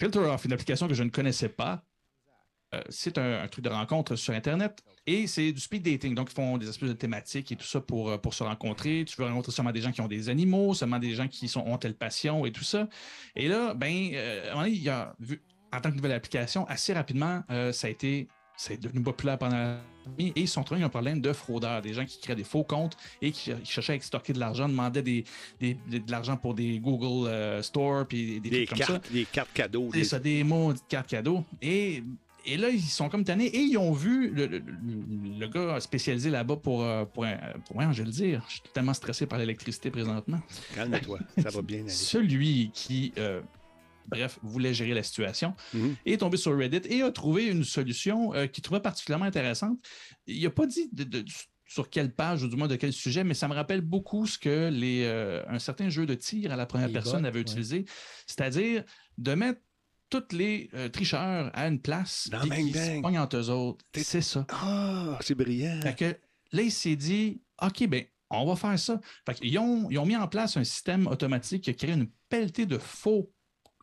Filter 0.00 0.20
Off, 0.20 0.44
une 0.46 0.52
application 0.52 0.88
que 0.88 0.94
je 0.94 1.02
ne 1.02 1.10
connaissais 1.10 1.48
pas. 1.50 1.84
C'est 2.88 3.18
un, 3.18 3.46
truc 3.48 3.64
de 3.64 3.70
rencontre 3.70 4.16
sur 4.16 4.34
Internet. 4.34 4.82
Et 5.06 5.26
c'est 5.26 5.52
du 5.52 5.60
speed 5.60 5.82
dating. 5.82 6.14
Donc, 6.14 6.30
ils 6.30 6.34
font 6.34 6.56
des 6.56 6.68
espèces 6.68 6.88
de 6.88 6.94
thématiques 6.94 7.52
et 7.52 7.56
tout 7.56 7.66
ça 7.66 7.80
pour, 7.80 8.10
euh, 8.10 8.18
pour 8.18 8.32
se 8.32 8.42
rencontrer. 8.42 9.04
Tu 9.06 9.16
veux 9.16 9.26
rencontrer 9.26 9.52
seulement 9.52 9.72
des 9.72 9.82
gens 9.82 9.92
qui 9.92 10.00
ont 10.00 10.08
des 10.08 10.30
animaux, 10.30 10.72
seulement 10.72 10.98
des 10.98 11.14
gens 11.14 11.28
qui 11.28 11.46
sont, 11.46 11.60
ont 11.60 11.76
telle 11.76 11.94
passion 11.94 12.46
et 12.46 12.52
tout 12.52 12.64
ça. 12.64 12.88
Et 13.36 13.48
là, 13.48 13.74
ben, 13.74 14.10
euh, 14.14 14.64
il 14.66 14.82
y 14.82 14.88
a 14.88 15.14
vu, 15.20 15.42
en 15.72 15.80
tant 15.80 15.90
que 15.90 15.96
nouvelle 15.96 16.12
application, 16.12 16.66
assez 16.68 16.94
rapidement, 16.94 17.42
euh, 17.50 17.72
ça 17.72 17.88
a 17.88 17.90
été 17.90 18.28
c'est 18.56 18.80
devenu 18.80 19.02
populaire 19.02 19.36
pendant 19.36 19.56
la 19.56 19.78
et 20.18 20.32
ils 20.36 20.48
sont 20.48 20.62
trouvés 20.62 20.82
un 20.82 20.90
problème 20.90 21.22
de 21.22 21.32
fraudeurs, 21.32 21.80
des 21.80 21.94
gens 21.94 22.04
qui 22.04 22.20
créent 22.20 22.34
des 22.36 22.44
faux 22.44 22.62
comptes 22.62 22.94
et 23.22 23.32
qui, 23.32 23.52
cherchaient 23.64 23.94
à 23.94 23.96
extorquer 23.96 24.34
de 24.34 24.38
l'argent, 24.38 24.68
demandaient 24.68 25.02
des, 25.02 25.24
des, 25.58 25.74
de 25.88 26.10
l'argent 26.10 26.36
pour 26.36 26.52
des 26.52 26.78
Google 26.78 27.62
Store 27.62 28.06
puis 28.06 28.38
des, 28.38 28.50
des, 28.50 28.66
trucs 28.66 28.78
comme 28.78 28.96
ça. 28.96 29.00
Des 29.10 29.24
cartes 29.24 29.52
cadeaux. 29.54 29.88
Des, 29.90 30.04
ça, 30.04 30.18
des 30.18 30.44
mots, 30.44 30.74
des 30.74 30.80
cartes 30.88 31.08
cadeaux. 31.08 31.42
Et 31.62 32.04
et 32.46 32.56
là, 32.56 32.68
ils 32.68 32.80
sont 32.80 33.08
comme 33.08 33.24
tannés 33.24 33.46
et 33.46 33.60
ils 33.60 33.78
ont 33.78 33.92
vu 33.92 34.30
le, 34.30 35.46
gars 35.46 35.80
spécialisé 35.80 36.30
là-bas 36.30 36.56
pour, 36.56 36.82
euh, 36.82 37.04
pour, 37.04 37.26
pour, 37.66 37.92
je 37.92 37.98
vais 37.98 38.04
le 38.04 38.12
dire, 38.12 38.44
je 38.48 38.52
suis 38.54 38.62
tellement 38.72 38.94
stressé 38.94 39.26
par 39.26 39.38
l'électricité 39.38 39.90
présentement. 39.90 40.40
Calme-toi, 40.74 41.18
ça 41.42 41.50
va 41.50 41.62
bien 41.62 41.80
aller. 41.80 41.88
Celui 41.88 42.70
qui, 42.72 43.12
euh, 43.18 43.40
bref, 44.08 44.38
voulait 44.42 44.74
gérer 44.74 44.94
la 44.94 45.02
situation, 45.02 45.54
mhm. 45.72 45.96
est 46.04 46.18
tombé 46.18 46.36
sur 46.36 46.56
Reddit 46.56 46.82
et 46.88 47.02
a 47.02 47.10
trouvé 47.10 47.46
une 47.46 47.64
solution 47.64 48.34
euh, 48.34 48.46
qu'il 48.46 48.62
trouvait 48.62 48.80
particulièrement 48.80 49.26
intéressante. 49.26 49.78
Il 50.26 50.42
n'a 50.42 50.50
pas 50.50 50.66
dit 50.66 50.90
sur 51.66 51.88
quelle 51.88 52.12
page 52.12 52.42
ou 52.42 52.48
du 52.48 52.56
moins 52.56 52.68
de 52.68 52.76
quel 52.76 52.92
sujet, 52.92 53.24
mais 53.24 53.34
ça 53.34 53.48
me 53.48 53.54
rappelle 53.54 53.80
beaucoup 53.80 54.26
ce 54.26 54.38
que 54.38 54.68
les, 54.70 55.06
un 55.48 55.58
certain 55.58 55.88
jeu 55.88 56.04
de 56.04 56.14
tir 56.14 56.52
à 56.52 56.56
la 56.56 56.66
première 56.66 56.92
personne 56.92 57.24
avait 57.24 57.40
utilisé, 57.40 57.86
c'est-à-dire 58.26 58.84
de 59.16 59.34
mettre 59.34 59.60
tous 60.20 60.36
les 60.36 60.68
euh, 60.74 60.88
tricheurs 60.88 61.50
à 61.54 61.66
une 61.66 61.80
place 61.80 62.28
Dans 62.30 62.40
qui 62.40 62.72
se 62.72 63.00
pognent 63.00 63.18
entre 63.18 63.36
eux 63.36 63.50
autres. 63.50 63.84
C'est 63.94 64.20
ça. 64.20 64.46
Ah, 64.50 65.18
c'est 65.20 65.34
brillant. 65.34 65.80
Fait 65.82 65.96
que 65.96 66.16
là, 66.52 66.62
il 66.62 66.72
s'est 66.72 66.96
dit, 66.96 67.42
OK, 67.62 67.86
ben, 67.88 68.04
on 68.30 68.46
va 68.46 68.56
faire 68.56 68.78
ça. 68.78 69.00
Fait 69.26 69.34
qu'ils 69.34 69.58
ont, 69.58 69.90
ils 69.90 69.98
ont 69.98 70.06
mis 70.06 70.16
en 70.16 70.28
place 70.28 70.56
un 70.56 70.64
système 70.64 71.06
automatique 71.06 71.64
qui 71.64 71.70
a 71.70 71.74
créé 71.74 71.92
une 71.92 72.08
pelletée 72.28 72.66
de 72.66 72.78
faux 72.78 73.32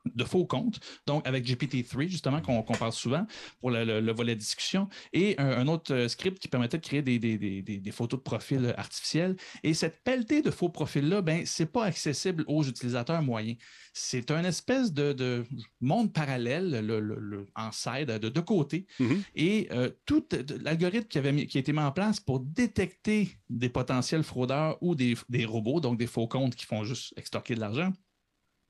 de 0.05 0.23
faux 0.23 0.45
comptes, 0.45 0.79
donc 1.05 1.25
avec 1.27 1.45
GPT-3, 1.45 2.07
justement, 2.07 2.41
qu'on 2.41 2.63
parle 2.63 2.91
souvent 2.91 3.25
pour 3.59 3.71
le, 3.71 4.11
volet 4.11 4.35
discussion, 4.35 4.89
et 5.13 5.35
un, 5.37 5.67
autre 5.67 5.93
euh, 5.93 6.07
script 6.07 6.39
qui 6.39 6.47
permettait 6.47 6.77
de 6.77 6.83
créer 6.83 7.01
des, 7.01 7.91
photos 7.91 8.19
de 8.19 8.23
profil 8.23 8.73
artificiels. 8.77 9.35
Et 9.63 9.73
cette 9.73 10.03
pelletée 10.03 10.41
de 10.41 10.51
faux 10.51 10.69
profils-là, 10.69 11.21
ben, 11.21 11.43
c'est 11.45 11.71
pas 11.71 11.85
accessible 11.85 12.43
aux 12.47 12.63
utilisateurs 12.63 13.21
moyens. 13.21 13.57
C'est 13.93 14.31
un 14.31 14.43
espèce 14.43 14.93
de, 14.93 15.45
monde 15.79 16.13
parallèle, 16.13 16.85
le, 16.85 17.45
en 17.55 17.71
side, 17.71 18.07
de 18.07 18.29
deux 18.29 18.41
côtés. 18.41 18.87
Mm-hmm. 18.99 19.21
Et 19.35 19.67
euh, 19.71 19.89
tout 20.05 20.25
l'algorithme 20.61 21.07
qui, 21.07 21.17
avait 21.17 21.47
qui 21.47 21.57
a 21.57 21.61
été 21.61 21.73
mis 21.73 21.79
en 21.79 21.91
place 21.91 22.19
pour 22.19 22.39
détecter 22.39 23.37
des 23.49 23.69
potentiels 23.69 24.23
fraudeurs 24.23 24.77
ou 24.81 24.95
des, 24.95 25.15
des 25.29 25.45
robots, 25.45 25.79
donc 25.79 25.97
des 25.97 26.07
faux 26.07 26.27
comptes 26.27 26.55
qui 26.55 26.65
font 26.65 26.83
juste 26.83 27.13
extorquer 27.17 27.55
de 27.55 27.59
l'argent, 27.59 27.91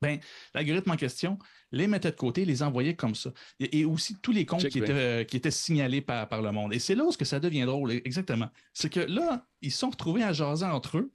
ben, 0.02 0.20
l'algorithme 0.54 0.92
en 0.92 0.96
question 0.96 1.38
les 1.72 1.88
mettait 1.88 2.12
de 2.12 2.16
côté, 2.16 2.44
les 2.44 2.64
envoyait 2.64 2.96
comme 2.96 3.16
ça. 3.16 3.32
Et, 3.60 3.86
aussi 3.86 4.16
tous 4.22 4.32
les 4.32 4.46
comptes 4.46 4.68
qui 4.68 4.80
étaient, 4.80 4.92
euh, 4.92 5.24
qui 5.24 5.38
étaient, 5.38 5.52
signalés 5.52 6.02
par, 6.02 6.28
par, 6.28 6.42
le 6.42 6.52
monde. 6.52 6.74
Et 6.74 6.80
c'est 6.80 6.96
là 6.96 7.06
où 7.06 7.12
ça 7.12 7.40
devient 7.40 7.64
drôle, 7.64 7.92
exactement. 7.92 8.50
C'est 8.74 8.92
que 8.92 9.00
là, 9.00 9.46
ils 9.62 9.72
sont 9.72 9.90
retrouvés 9.90 10.24
à 10.24 10.34
jaser 10.34 10.66
entre 10.66 10.98
eux, 10.98 11.14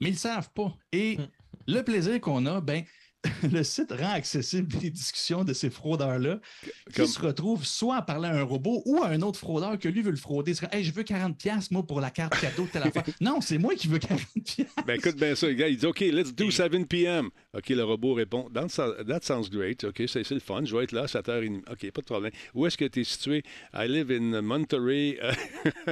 mais 0.00 0.10
ils 0.10 0.14
ne 0.14 0.18
savent 0.18 0.50
pas. 0.52 0.76
Et 0.92 1.16
hmm. 1.16 1.28
le 1.68 1.82
plaisir 1.82 2.20
qu'on 2.20 2.44
a, 2.46 2.60
ben, 2.60 2.84
le 3.52 3.64
site 3.64 3.90
rend 3.90 4.12
accessible 4.12 4.76
les 4.80 4.90
discussions 4.90 5.42
de 5.42 5.52
ces 5.52 5.70
fraudeurs-là 5.70 6.38
qui 6.94 7.06
se 7.06 7.20
retrouvent 7.20 7.64
soit 7.64 7.96
à 7.96 8.02
parler 8.02 8.28
à 8.28 8.36
un 8.36 8.42
robot 8.42 8.82
ou 8.86 9.02
à 9.02 9.08
un 9.08 9.22
autre 9.22 9.38
fraudeur 9.38 9.76
que 9.78 9.88
lui 9.88 10.02
veut 10.02 10.12
le 10.12 10.16
frauder. 10.16 10.52
Hey, 10.70 10.84
je 10.84 10.92
veux 10.92 11.02
40$ 11.02 11.68
moi 11.72 11.84
pour 11.84 12.00
la 12.00 12.10
carte 12.10 12.40
cadeau 12.40 12.64
de 12.66 12.70
telle 12.70 12.84
affaire. 12.84 13.04
non, 13.20 13.40
c'est 13.40 13.58
moi 13.58 13.74
qui 13.74 13.88
veux 13.88 13.98
40$. 13.98 14.66
ben 14.86 14.94
écoute 14.94 15.16
bien 15.16 15.34
ça, 15.34 15.48
le 15.48 15.54
gars, 15.54 15.68
il 15.68 15.76
dit 15.76 15.86
OK, 15.86 16.00
let's 16.00 16.32
do 16.32 16.50
7 16.50 16.86
p.m. 16.88 17.30
OK, 17.54 17.68
le 17.70 17.82
robot 17.82 18.14
répond 18.14 18.48
That 18.50 19.20
sounds 19.22 19.50
great. 19.50 19.82
OK, 19.84 20.02
c'est 20.06 20.30
le 20.30 20.40
fun. 20.40 20.64
Je 20.64 20.76
vais 20.76 20.84
être 20.84 20.92
là 20.92 21.02
à 21.02 21.06
7h30. 21.06 21.62
OK, 21.70 21.90
pas 21.90 22.00
de 22.00 22.06
problème. 22.06 22.32
Où 22.54 22.66
est-ce 22.66 22.78
que 22.78 22.84
tu 22.84 23.00
es 23.00 23.04
situé? 23.04 23.42
I 23.74 23.88
live 23.88 24.10
in 24.12 24.42
Monterey, 24.42 25.18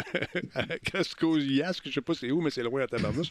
Casco-Yask. 0.85 1.83
Je 1.87 1.93
sais 1.93 2.01
pas 2.01 2.15
c'est 2.15 2.31
où, 2.31 2.41
mais 2.41 2.51
c'est 2.51 2.63
loin 2.63 2.83
à 2.83 2.87
Tabarnouche. 2.87 3.31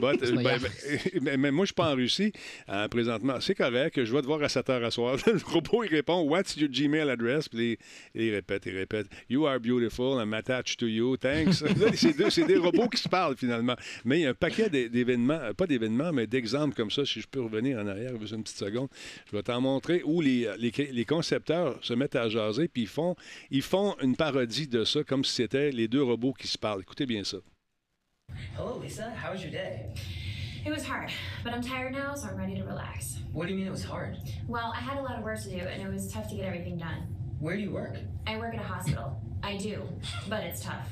Ben, 0.00 0.16
ben, 0.16 1.40
mais 1.40 1.50
moi, 1.50 1.64
je 1.64 1.68
suis 1.68 1.74
pas 1.74 1.92
en 1.92 1.94
Russie 1.94 2.32
euh, 2.68 2.88
présentement 2.88 3.35
c'est 3.40 3.54
correct, 3.54 4.04
je 4.04 4.12
vais 4.12 4.20
te 4.20 4.26
voir 4.26 4.42
à 4.42 4.48
7 4.48 4.66
h 4.68 4.84
à 4.84 4.90
soir. 4.90 5.16
le 5.26 5.38
robot, 5.44 5.84
il 5.84 5.90
répond, 5.90 6.22
What's 6.22 6.56
your 6.56 6.68
Gmail 6.70 7.08
address? 7.10 7.48
Puis 7.48 7.78
il, 8.14 8.34
répète, 8.34 8.66
il 8.66 8.76
répète, 8.76 9.06
You 9.28 9.46
are 9.46 9.58
beautiful, 9.58 10.20
I'm 10.20 10.34
attached 10.34 10.78
to 10.78 10.86
you, 10.86 11.16
thanks. 11.16 11.64
c'est 12.30 12.46
des 12.46 12.56
robots 12.56 12.88
qui 12.88 13.00
se 13.00 13.08
parlent 13.08 13.36
finalement. 13.36 13.76
Mais 14.04 14.20
il 14.20 14.22
y 14.22 14.26
a 14.26 14.30
un 14.30 14.34
paquet 14.34 14.68
d'événements, 14.70 15.34
euh, 15.34 15.52
pas 15.52 15.66
d'événements, 15.66 16.12
mais 16.12 16.26
d'exemples 16.26 16.74
comme 16.74 16.90
ça, 16.90 17.04
si 17.04 17.20
je 17.20 17.28
peux 17.28 17.40
revenir 17.40 17.78
en 17.78 17.86
arrière, 17.86 18.12
une 18.14 18.42
petite 18.42 18.58
seconde. 18.58 18.88
Je 19.30 19.36
vais 19.36 19.42
t'en 19.42 19.60
montrer 19.60 20.02
où 20.04 20.20
les, 20.20 20.48
les, 20.58 21.04
concepteurs 21.04 21.78
se 21.82 21.94
mettent 21.94 22.16
à 22.16 22.28
jaser, 22.28 22.68
puis 22.68 22.82
ils 22.82 22.88
font, 22.88 23.16
ils 23.50 23.62
font 23.62 23.96
une 24.02 24.16
parodie 24.16 24.66
de 24.66 24.84
ça, 24.84 25.04
comme 25.04 25.24
si 25.24 25.34
c'était 25.34 25.70
les 25.70 25.88
deux 25.88 26.02
robots 26.02 26.32
qui 26.32 26.46
se 26.46 26.58
parlent. 26.58 26.82
Écoutez 26.82 27.06
bien 27.06 27.24
ça. 27.24 27.38
Hello, 28.56 28.80
Lisa. 28.82 29.10
How 29.10 29.32
was 29.32 29.42
your 29.42 29.52
day? 29.52 29.86
It 30.66 30.72
was 30.72 30.84
hard, 30.84 31.12
but 31.44 31.52
I'm 31.54 31.62
tired 31.62 31.92
now, 31.92 32.12
so 32.16 32.26
I'm 32.26 32.36
ready 32.36 32.56
to 32.56 32.64
relax. 32.64 33.20
What 33.32 33.46
do 33.46 33.52
you 33.52 33.58
mean 33.58 33.68
it 33.68 33.70
was 33.70 33.84
hard? 33.84 34.16
Well, 34.48 34.72
I 34.76 34.80
had 34.80 34.98
a 34.98 35.00
lot 35.00 35.16
of 35.16 35.22
work 35.22 35.40
to 35.42 35.48
do, 35.48 35.58
and 35.58 35.80
it 35.80 35.88
was 35.88 36.12
tough 36.12 36.28
to 36.30 36.34
get 36.34 36.44
everything 36.44 36.76
done. 36.76 37.06
Where 37.38 37.54
do 37.54 37.62
you 37.62 37.70
work? 37.70 37.94
I 38.26 38.36
work 38.36 38.52
at 38.52 38.60
a 38.60 38.64
hospital. 38.64 39.16
I 39.44 39.58
do, 39.58 39.88
but 40.28 40.42
it's 40.42 40.60
tough. 40.60 40.88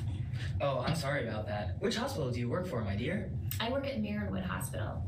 Oh, 0.60 0.84
I'm 0.86 0.94
sorry 0.94 1.26
about 1.26 1.48
that. 1.48 1.74
Which 1.80 1.96
hospital 1.96 2.30
do 2.30 2.38
you 2.38 2.48
work 2.48 2.68
for, 2.68 2.82
my 2.82 2.94
dear? 2.94 3.32
I 3.58 3.68
work 3.68 3.88
at 3.88 4.00
Marinwood 4.00 4.44
Hospital. 4.44 5.02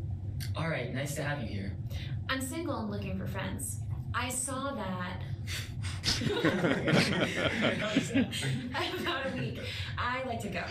All 0.56 0.68
right, 0.68 0.92
nice 0.92 1.14
to 1.14 1.22
have 1.22 1.40
you 1.40 1.46
here. 1.46 1.76
I'm 2.28 2.40
single 2.40 2.76
and 2.80 2.90
looking 2.90 3.16
for 3.16 3.28
friends. 3.28 3.78
I 4.12 4.28
saw 4.30 4.74
that. 4.74 5.22
I'm 8.74 8.96
about 9.00 9.26
a 9.32 9.36
week. 9.38 9.60
I 9.96 10.24
like 10.24 10.40
to 10.40 10.48
go. 10.48 10.64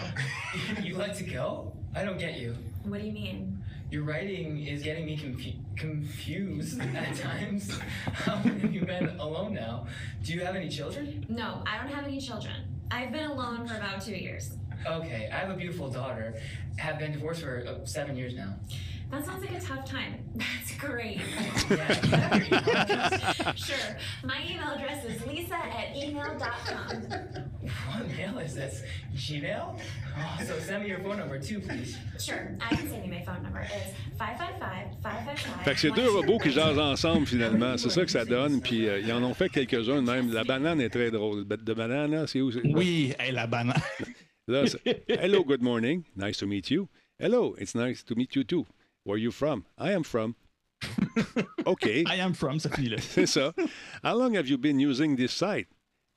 you 0.84 0.96
like 0.96 1.16
to 1.16 1.24
go? 1.24 1.72
I 1.96 2.04
don't 2.04 2.20
get 2.20 2.38
you. 2.38 2.58
What 2.84 3.00
do 3.00 3.08
you 3.08 3.14
mean? 3.14 3.64
Your 3.96 4.04
writing 4.04 4.68
is 4.68 4.84
getting 4.84 5.06
me 5.06 5.16
confu- 5.16 5.54
confused 5.78 6.82
at 6.98 7.16
times. 7.16 7.80
How 8.12 8.34
long 8.36 8.44
um, 8.44 8.60
have 8.60 8.74
you 8.74 8.82
been 8.82 9.08
alone 9.22 9.54
now? 9.54 9.88
Do 10.22 10.34
you 10.34 10.42
have 10.42 10.54
any 10.54 10.68
children? 10.68 11.26
No, 11.30 11.64
I 11.66 11.78
don't 11.78 11.88
have 11.94 12.04
any 12.04 12.20
children. 12.20 12.56
I've 12.92 13.14
been 13.14 13.24
alone 13.24 13.66
for 13.66 13.76
about 13.76 14.02
two 14.02 14.12
years. 14.18 14.58
Okay, 14.88 15.30
I 15.32 15.36
have 15.36 15.50
a 15.50 15.56
beautiful 15.56 15.90
daughter. 15.90 16.36
Have 16.78 17.00
been 17.00 17.12
divorced 17.12 17.42
for 17.42 17.66
uh, 17.68 17.86
seven 17.86 18.16
years 18.16 18.36
now. 18.36 18.54
That 19.12 19.26
sounds 19.26 19.42
like 19.42 19.52
a 19.52 19.62
tough 19.62 19.86
time. 19.86 20.16
That's 20.36 20.76
great. 20.78 21.22
yeah, 21.70 23.54
sure. 23.56 23.98
My 24.24 24.42
email 24.50 24.70
address 24.76 25.06
is 25.06 25.26
lisa 25.28 25.56
at 25.56 25.96
email.com. 25.96 27.02
What 27.88 28.08
mail 28.18 28.40
is 28.40 28.56
this? 28.56 28.82
Gmail? 29.16 29.80
Oh, 30.18 30.44
so 30.44 30.60
send 30.60 30.84
me 30.84 30.90
your 30.90 31.00
phone 31.00 31.18
number 31.18 31.40
too, 31.40 31.60
please. 31.60 31.98
Sure, 32.20 32.58
I 32.60 32.76
can 32.76 32.90
send 32.90 33.06
you 33.06 33.12
my 33.12 33.24
phone 33.24 33.44
number. 33.44 33.62
It's 33.62 33.94
555-555. 34.20 35.64
Fait 35.64 35.74
que 35.74 35.80
c'est 35.80 35.92
deux 35.92 36.10
robots 36.10 36.40
qui 36.40 36.52
jasent 36.52 36.80
ensemble 36.80 37.28
finalement. 37.28 37.78
C'est 37.78 37.90
ça 37.92 38.04
que 38.04 38.12
ça 38.12 38.26
donne. 38.26 38.60
Puis 38.62 38.88
euh, 38.88 39.00
ils 39.00 39.14
en 39.14 39.24
ont 39.24 39.34
fait 39.34 39.50
quelques-uns 39.50 40.02
même. 40.02 40.34
La 40.34 40.44
banane 40.44 40.82
est 40.82 40.90
très 40.90 41.12
drôle. 41.12 41.48
De 41.48 41.74
banane, 41.74 42.26
c'est 42.28 42.42
où? 42.42 42.52
Oui, 42.64 43.14
hey, 43.20 43.32
la 43.32 43.46
banane. 43.48 43.76
Là, 44.48 44.64
Hello, 45.08 45.44
good 45.44 45.64
morning. 45.64 46.06
Nice 46.16 46.38
to 46.38 46.46
meet 46.46 46.70
you. 46.70 46.88
Hello, 47.18 47.56
it's 47.58 47.74
nice 47.74 48.04
to 48.04 48.14
meet 48.14 48.36
you 48.36 48.44
too. 48.44 48.68
Where 49.04 49.16
are 49.16 49.18
you 49.18 49.32
from? 49.32 49.66
I 49.76 49.92
am 49.92 50.04
from. 50.04 50.36
okay. 51.66 52.04
I 52.06 52.18
am 52.18 52.34
from, 52.34 52.60
ça 52.60 52.70
finit 52.70 52.92
là. 52.92 53.00
C'est 53.00 53.26
ça. 53.26 53.54
How 54.04 54.16
long 54.16 54.36
have 54.36 54.48
you 54.48 54.60
been 54.60 54.80
using 54.80 55.16
this 55.16 55.34
site? 55.34 55.68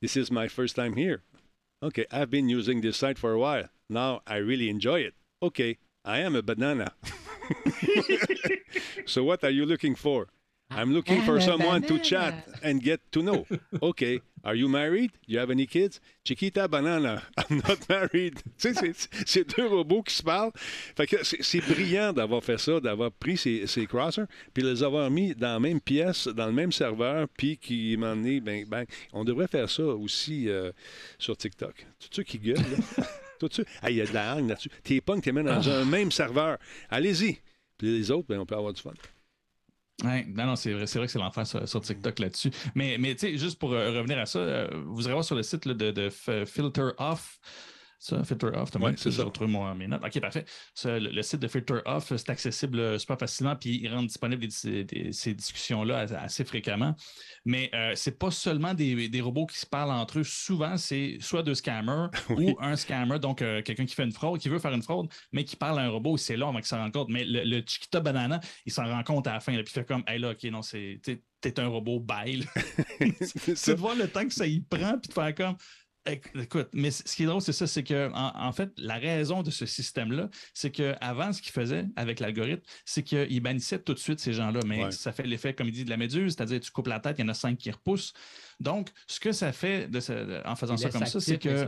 This 0.02 0.14
is 0.14 0.30
my 0.30 0.46
first 0.46 0.76
time 0.76 0.96
here. 0.96 1.22
Okay, 1.82 2.04
I've 2.12 2.28
been 2.28 2.50
using 2.50 2.82
this 2.82 2.98
site 2.98 3.18
for 3.18 3.32
a 3.32 3.38
while. 3.38 3.70
Now 3.88 4.20
I 4.26 4.36
really 4.36 4.68
enjoy 4.68 5.00
it. 5.00 5.14
Okay, 5.42 5.78
I 6.04 6.18
am 6.18 6.36
a 6.36 6.42
banana. 6.42 6.92
so 9.06 9.24
what 9.24 9.42
are 9.42 9.50
you 9.50 9.64
looking 9.64 9.94
for? 9.94 10.28
I'm 10.70 10.92
looking 10.92 11.22
for 11.22 11.40
someone 11.40 11.82
to 11.82 11.98
chat 11.98 12.46
and 12.62 12.82
get 12.82 13.00
to 13.12 13.22
know. 13.22 13.46
Okay. 13.82 14.20
Are 14.44 14.54
you 14.54 14.68
married? 14.68 15.12
Do 15.26 15.32
you 15.32 15.38
have 15.40 15.50
any 15.50 15.66
kids? 15.66 16.00
Chiquita 16.24 16.68
Banana. 16.68 17.22
I'm 17.36 17.60
not 17.66 17.88
married. 17.88 18.42
tu 18.58 18.72
sais, 18.74 19.08
c'est 19.26 19.56
deux 19.56 19.66
robots 19.66 20.02
qui 20.02 20.14
se 20.14 20.22
parlent. 20.22 20.52
Fait 20.96 21.06
que 21.06 21.16
c'est 21.24 21.60
brillant 21.60 22.12
d'avoir 22.12 22.44
fait 22.44 22.58
ça, 22.58 22.80
d'avoir 22.80 23.10
pris 23.10 23.36
ces, 23.36 23.66
ces 23.66 23.86
crossers, 23.86 24.26
puis 24.54 24.62
les 24.62 24.82
avoir 24.82 25.10
mis 25.10 25.34
dans 25.34 25.54
la 25.54 25.60
même 25.60 25.80
pièce, 25.80 26.28
dans 26.28 26.46
le 26.46 26.52
même 26.52 26.72
serveur, 26.72 27.26
puis 27.36 27.56
qui 27.56 27.96
m'en 27.96 28.22
est, 28.24 28.40
ben, 28.40 28.64
ben, 28.66 28.84
on 29.12 29.24
devrait 29.24 29.48
faire 29.48 29.68
ça 29.68 29.84
aussi 29.84 30.48
euh, 30.48 30.70
sur 31.18 31.36
TikTok. 31.36 31.86
Tout 31.98 32.08
ceux 32.10 32.22
qui 32.22 32.38
gueulent, 32.38 32.56
là? 32.56 33.04
Tout 33.40 33.48
ceux. 33.50 33.64
Il 33.88 33.94
y 33.96 34.00
a 34.00 34.06
de 34.06 34.14
la 34.14 34.32
hargne 34.32 34.48
là-dessus. 34.48 34.70
T'es 34.82 35.00
punk, 35.00 35.22
t'es 35.22 35.32
mis 35.32 35.44
dans 35.44 35.68
un 35.68 35.84
même 35.84 36.10
serveur. 36.10 36.58
Allez-y. 36.90 37.38
Puis 37.76 37.98
les 37.98 38.10
autres, 38.10 38.26
ben, 38.28 38.40
on 38.40 38.46
peut 38.46 38.56
avoir 38.56 38.72
du 38.72 38.82
fun. 38.82 38.92
Non, 40.04 40.46
non, 40.46 40.56
c'est 40.56 40.72
vrai, 40.72 40.86
c'est 40.86 40.98
vrai 40.98 41.06
que 41.06 41.12
c'est 41.12 41.18
l'enfer 41.18 41.44
sur, 41.46 41.80
TikTok 41.80 42.20
là-dessus. 42.20 42.50
Mais, 42.76 42.98
mais 42.98 43.14
tu 43.16 43.26
sais, 43.26 43.38
juste 43.38 43.58
pour 43.58 43.72
euh, 43.72 43.90
revenir 43.90 44.18
à 44.18 44.26
ça, 44.26 44.38
euh, 44.38 44.68
vous 44.86 45.02
irez 45.02 45.12
voir 45.12 45.24
sur 45.24 45.34
le 45.34 45.42
site 45.42 45.66
de, 45.66 45.90
de 45.90 46.08
Filter 46.46 46.90
Off. 46.98 47.40
Ça, 48.00 48.22
Filter 48.22 48.50
Off, 48.54 48.72
ouais, 48.76 48.94
c'est 48.96 49.10
ça. 49.10 49.24
retrouvé 49.24 49.50
mon, 49.50 49.74
mes 49.74 49.88
notes. 49.88 50.02
OK, 50.04 50.20
parfait. 50.20 50.44
le, 50.84 51.20
site 51.22 51.40
de 51.40 51.48
Filter 51.48 51.80
Off, 51.84 52.12
c'est 52.16 52.30
accessible 52.30 52.78
euh, 52.78 52.98
super 52.98 53.18
facilement, 53.18 53.56
puis 53.56 53.80
il 53.82 53.92
rend 53.92 54.04
disponible 54.04 54.46
ces 54.50 55.34
discussions-là 55.34 56.06
assez 56.20 56.44
fréquemment. 56.44 56.94
Mais 57.44 57.70
euh, 57.74 57.92
c'est 57.96 58.16
pas 58.16 58.30
seulement 58.30 58.72
des, 58.72 59.08
des, 59.08 59.20
robots 59.20 59.46
qui 59.46 59.58
se 59.58 59.66
parlent 59.66 59.90
entre 59.90 60.20
eux. 60.20 60.24
Souvent, 60.24 60.76
c'est 60.76 61.18
soit 61.20 61.42
deux 61.42 61.56
scammers 61.56 62.06
ou 62.30 62.56
un 62.60 62.76
scammer, 62.76 63.18
donc 63.18 63.42
euh, 63.42 63.62
quelqu'un 63.62 63.84
qui 63.84 63.96
fait 63.96 64.04
une 64.04 64.12
fraude, 64.12 64.38
qui 64.38 64.48
veut 64.48 64.60
faire 64.60 64.72
une 64.72 64.82
fraude, 64.82 65.08
mais 65.32 65.44
qui 65.44 65.56
parle 65.56 65.80
à 65.80 65.82
un 65.82 65.90
robot. 65.90 66.16
C'est 66.16 66.36
là 66.36 66.46
avant 66.46 66.58
qu'il 66.58 66.66
s'en 66.66 66.78
rende 66.78 66.92
compte. 66.92 67.08
Mais 67.08 67.24
le, 67.24 67.62
Chiquita 67.66 67.98
Banana, 67.98 68.38
il 68.64 68.72
s'en 68.72 68.84
rend 68.84 69.02
compte 69.02 69.26
à 69.26 69.32
la 69.34 69.40
fin, 69.40 69.52
puis 69.52 69.62
il 69.62 69.68
fait 69.68 69.84
comme, 69.84 70.04
hey 70.06 70.20
là, 70.20 70.30
OK, 70.30 70.44
non, 70.44 70.62
c'est 70.62 71.00
t'es 71.40 71.60
un 71.60 71.68
robot 71.68 72.00
bail. 72.00 72.46
c'est 73.54 73.68
de 73.74 73.80
voir 73.80 73.94
le 73.96 74.08
temps 74.08 74.24
que 74.24 74.34
ça 74.34 74.46
y 74.46 74.60
prend, 74.60 74.98
puis 74.98 75.08
de 75.08 75.12
faire 75.12 75.34
comme 75.34 75.56
Écoute, 76.06 76.68
mais 76.72 76.90
ce 76.90 77.02
qui 77.14 77.24
est 77.24 77.26
drôle, 77.26 77.42
c'est 77.42 77.52
ça, 77.52 77.66
c'est 77.66 77.82
que 77.82 78.10
en, 78.14 78.52
fait, 78.52 78.70
la 78.78 78.94
raison 78.96 79.42
de 79.42 79.50
ce 79.50 79.66
système-là, 79.66 80.30
c'est 80.54 80.70
qu'avant, 80.70 81.32
ce 81.32 81.42
qu'il 81.42 81.52
faisait 81.52 81.86
avec 81.96 82.20
l'algorithme, 82.20 82.62
c'est 82.84 83.02
qu'il 83.02 83.40
bannissait 83.40 83.78
tout 83.78 83.94
de 83.94 83.98
suite 83.98 84.20
ces 84.20 84.32
gens-là. 84.32 84.60
Mais 84.66 84.90
ça 84.90 85.12
fait 85.12 85.24
l'effet, 85.24 85.54
comme 85.54 85.68
il 85.68 85.72
dit, 85.72 85.84
de 85.84 85.90
la 85.90 85.96
méduse, 85.96 86.34
c'est-à-dire 86.34 86.60
tu 86.60 86.70
coupes 86.70 86.86
la 86.86 87.00
tête, 87.00 87.16
il 87.18 87.22
y 87.22 87.24
en 87.24 87.28
a 87.28 87.34
cinq 87.34 87.58
qui 87.58 87.70
repoussent. 87.70 88.12
Donc, 88.60 88.88
ce 89.06 89.20
que 89.20 89.32
ça 89.32 89.52
fait 89.52 89.88
de 89.88 90.00
en 90.46 90.56
faisant 90.56 90.76
ça 90.76 90.90
comme 90.90 91.06
ça, 91.06 91.20
c'est 91.20 91.38
que. 91.38 91.66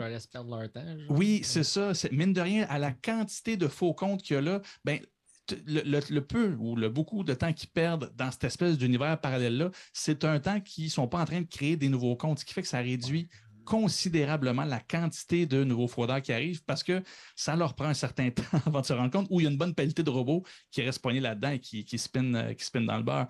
oui, 1.09 1.41
c'est 1.45 1.65
ça. 1.65 1.93
Mine 2.11 2.33
de 2.33 2.41
rien, 2.41 2.67
à 2.69 2.79
la 2.79 2.93
quantité 2.93 3.57
de 3.57 3.69
faux 3.69 3.95
comptes 3.95 4.23
qu'il 4.23 4.37
y 4.37 4.39
a 4.39 4.43
là, 4.43 4.61
ben, 4.85 5.01
le, 5.67 6.21
peu 6.21 6.57
ou 6.59 6.77
le 6.77 6.89
beaucoup 6.89 7.25
de 7.25 7.35
temps 7.35 7.53
qu'ils 7.53 7.71
perdent 7.71 8.13
dans 8.17 8.31
cette 8.31 8.45
espèce 8.45 8.79
d'univers 8.79 9.21
parallèle-là, 9.21 9.71
c'est 9.93 10.25
un 10.25 10.39
temps 10.39 10.61
qu'ils 10.61 10.85
ne 10.85 10.91
sont 10.91 11.09
pas 11.09 11.21
en 11.21 11.25
train 11.25 11.41
de 11.41 11.49
créer 11.49 11.77
des 11.77 11.89
nouveaux 11.89 12.17
comptes, 12.17 12.39
ce 12.39 12.45
qui 12.45 12.55
fait 12.55 12.63
que 12.63 12.69
ça 12.69 12.79
réduit 12.79 13.29
considérablement 13.71 14.65
la 14.65 14.81
quantité 14.81 15.47
de 15.47 15.63
nouveaux 15.63 15.87
fraudeurs 15.87 16.21
qui 16.21 16.33
arrivent 16.33 16.65
parce 16.65 16.83
que 16.83 17.05
ça 17.37 17.55
leur 17.55 17.75
prend 17.75 17.85
un 17.85 17.95
certain 17.95 18.29
temps 18.31 18.43
avant 18.67 18.81
de 18.81 18.87
se 18.87 18.93
rendre 18.93 19.13
compte 19.13 19.29
où 19.31 19.39
il 19.39 19.45
y 19.45 19.47
a 19.47 19.51
une 19.51 19.57
bonne 19.57 19.77
qualité 19.77 20.03
de 20.03 20.11
robots 20.11 20.43
qui 20.73 20.83
restent 20.83 21.01
poignés 21.01 21.21
là-dedans 21.21 21.51
et 21.51 21.61
qui, 21.61 21.85
qui, 21.85 21.97
euh, 22.17 22.53
dans 22.75 22.97
le 22.97 23.03
beurre. 23.05 23.29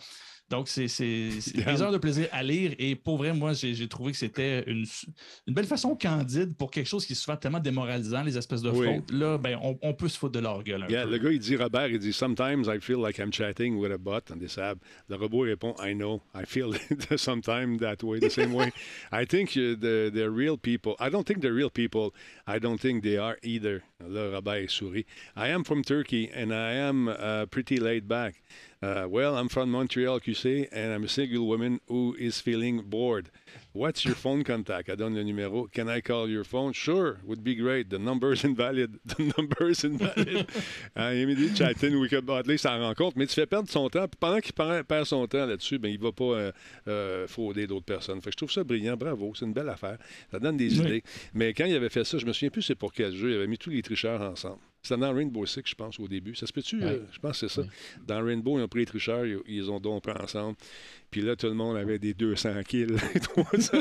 Donc, 0.50 0.68
c'est 0.68 0.86
des 1.54 1.82
heures 1.82 1.92
de 1.92 1.98
plaisir 1.98 2.28
à 2.32 2.42
lire. 2.42 2.74
Et 2.78 2.96
pour 2.96 3.16
vrai, 3.18 3.32
moi, 3.32 3.52
j'ai 3.52 3.88
trouvé 3.88 4.10
que 4.12 4.18
c'était 4.18 4.64
une, 4.66 4.84
une, 5.46 5.54
belle 5.54 5.66
façon 5.66 5.94
candide 5.94 6.56
pour 6.56 6.72
quelque 6.72 6.88
chose 6.88 7.06
qui 7.06 7.12
est 7.12 7.16
souvent 7.16 7.36
tellement 7.36 7.60
démoralisant, 7.60 8.24
les 8.24 8.36
espèces 8.36 8.62
de 8.62 8.72
fraudes. 8.72 9.10
Là, 9.12 9.38
ben, 9.38 9.58
on, 9.62 9.78
on, 9.80 9.94
peut 9.94 10.08
se 10.08 10.18
foutre 10.18 10.32
de 10.32 10.40
leur 10.40 10.62
gueule. 10.64 10.86
Yeah, 10.90 11.04
le 11.06 11.18
gars, 11.18 11.30
il 11.30 11.38
dit, 11.38 11.56
Robert, 11.56 11.88
il 11.88 12.00
dit 12.00 12.12
Sometimes 12.12 12.64
I 12.66 12.80
feel 12.80 12.98
like 13.00 13.18
I'm 13.18 13.32
chatting 13.32 13.76
with 13.76 13.92
a 13.92 13.98
bot 13.98 14.30
on 14.32 14.38
this 14.38 14.58
app. 14.58 14.78
Le 15.08 15.16
robot 15.16 15.42
répond 15.42 15.74
I 15.80 15.94
know. 15.94 16.20
I 16.34 16.44
feel 16.44 16.72
sometimes 17.16 17.78
that 17.78 18.02
way, 18.02 18.18
the 18.18 18.28
same 18.28 18.52
way. 18.52 18.72
I 19.12 19.24
think 19.24 19.50
uh, 19.50 19.76
the, 19.78 20.10
the 20.12 20.28
real 20.28 20.56
people, 20.56 20.96
I 20.98 21.10
don't 21.10 21.26
think 21.26 21.42
the 21.42 21.52
real 21.52 21.70
people, 21.70 22.12
I 22.46 22.58
don't 22.58 22.80
think 22.80 23.04
they 23.04 23.16
are 23.16 23.38
either. 23.42 23.84
Là, 24.08 24.32
Robert 24.32 24.70
sourit. 24.70 25.04
I 25.36 25.48
am 25.48 25.64
from 25.64 25.82
Turkey 25.84 26.30
and 26.32 26.54
I 26.54 26.72
am 26.72 27.08
uh, 27.08 27.46
pretty 27.46 27.76
laid 27.76 28.08
back. 28.08 28.42
Uh, 28.82 29.06
well, 29.08 29.36
I'm 29.36 29.48
from 29.48 29.70
Montreal, 29.70 30.20
QC, 30.20 30.68
and 30.72 30.92
I'm 30.92 31.04
a 31.04 31.08
single 31.08 31.46
woman 31.46 31.80
who 31.86 32.16
is 32.18 32.40
feeling 32.40 32.82
bored. 32.82 33.30
What's 33.72 34.04
your 34.04 34.16
phone 34.16 34.42
contact? 34.42 34.88
I 34.88 34.96
donne 34.96 35.14
le 35.14 35.22
numéro. 35.22 35.68
Can 35.72 35.88
I 35.88 36.00
call 36.00 36.28
your 36.28 36.42
phone? 36.42 36.72
Sure, 36.72 37.18
would 37.24 37.44
be 37.44 37.54
great. 37.54 37.88
The 37.88 38.00
number 38.00 38.32
is 38.32 38.44
invalid. 38.44 38.98
The 39.04 39.32
number 39.36 39.70
is 39.70 39.84
invalid. 39.84 40.48
il 40.96 41.26
me 41.28 41.34
dit 41.36 41.54
chatin 41.56 42.00
we 42.00 42.08
could 42.08 42.28
at 42.30 42.48
least 42.48 42.66
en 42.66 42.80
rencontre, 42.80 43.16
mais 43.16 43.28
tu 43.28 43.34
fais 43.34 43.46
perdre 43.46 43.68
son 43.68 43.88
temps. 43.88 44.08
Puis 44.08 44.18
pendant 44.18 44.40
qu'il 44.40 44.54
perd 44.54 45.04
son 45.04 45.24
temps 45.28 45.46
là-dessus, 45.46 45.78
ben, 45.78 45.88
il 45.88 46.00
ne 46.00 46.02
va 46.02 46.10
pas 46.10 46.24
euh, 46.24 46.52
euh, 46.88 47.26
frauder 47.28 47.68
d'autres 47.68 47.86
personnes. 47.86 48.20
Fait 48.20 48.30
que 48.30 48.32
je 48.32 48.38
trouve 48.38 48.50
ça 48.50 48.64
brillant. 48.64 48.96
Bravo, 48.96 49.32
c'est 49.36 49.44
une 49.44 49.52
belle 49.52 49.68
affaire. 49.68 49.98
Ça 50.32 50.40
donne 50.40 50.56
des 50.56 50.76
idées. 50.78 51.04
Mais 51.32 51.54
quand 51.54 51.66
il 51.66 51.76
avait 51.76 51.90
fait 51.90 52.04
ça, 52.04 52.18
je 52.18 52.26
me 52.26 52.32
souviens 52.32 52.50
plus 52.50 52.62
c'est 52.62 52.74
pour 52.74 52.92
quel 52.92 53.14
jeu. 53.14 53.30
Il 53.30 53.36
avait 53.36 53.46
mis 53.46 53.58
tous 53.58 53.70
les 53.70 53.82
tricheurs 53.82 54.20
ensemble. 54.20 54.58
C'était 54.82 55.00
dans 55.00 55.12
Rainbow 55.12 55.44
Six, 55.44 55.60
je 55.66 55.74
pense, 55.74 56.00
au 56.00 56.08
début. 56.08 56.34
Ça 56.34 56.46
se 56.46 56.52
peut-tu? 56.52 56.82
Euh, 56.82 57.00
je 57.12 57.18
pense 57.18 57.40
que 57.40 57.48
c'est 57.48 57.62
ça. 57.62 57.68
Dans 58.06 58.24
Rainbow, 58.24 58.58
ils 58.58 58.62
ont 58.62 58.68
pris 58.68 58.80
les 58.80 58.86
tricheurs, 58.86 59.26
ils, 59.26 59.40
ils 59.46 59.70
ont 59.70 59.78
dompé 59.78 60.12
ensemble. 60.12 60.56
Puis 61.10 61.20
là, 61.20 61.36
tout 61.36 61.46
le 61.48 61.54
monde 61.54 61.76
avait 61.76 61.98
des 61.98 62.14
200 62.14 62.62
kills, 62.66 62.96
300. 63.22 63.78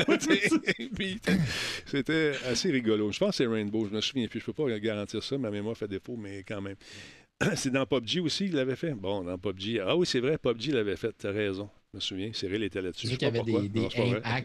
c'était 1.86 2.34
assez 2.46 2.72
rigolo. 2.72 3.12
Je 3.12 3.20
pense 3.20 3.30
que 3.32 3.36
c'est 3.38 3.48
Rainbow, 3.48 3.86
je 3.86 3.96
me 3.96 4.02
souviens 4.02 4.28
plus. 4.28 4.40
Je 4.42 4.46
peux 4.46 4.54
pas 4.54 4.80
garantir 4.80 5.24
ça, 5.24 5.38
ma 5.38 5.50
mémoire 5.52 5.78
fait 5.78 5.88
défaut, 5.88 6.18
mais 6.18 6.44
quand 6.44 6.62
même. 6.62 6.76
C'est 7.56 7.72
dans 7.72 7.86
PUBG 7.86 8.20
aussi 8.20 8.48
qu'il 8.48 8.56
l'avait 8.56 8.76
fait? 8.76 8.94
Bon, 8.94 9.24
dans 9.24 9.38
PUBG. 9.38 9.80
Ah 9.86 9.96
oui, 9.96 10.06
c'est 10.06 10.20
vrai, 10.20 10.38
PUBG 10.38 10.74
l'avait 10.74 10.98
fait, 10.98 11.14
t'as 11.18 11.32
raison. 11.32 11.70
Je 11.94 11.98
me 11.98 12.02
souviens, 12.02 12.34
Cyril 12.34 12.64
était 12.64 12.82
là-dessus. 12.82 13.08
Je 13.08 13.12
sais 13.14 13.18
qu'il 13.18 13.28
y 13.28 13.32
avait 13.32 13.44
des, 13.44 13.70
des 13.70 13.88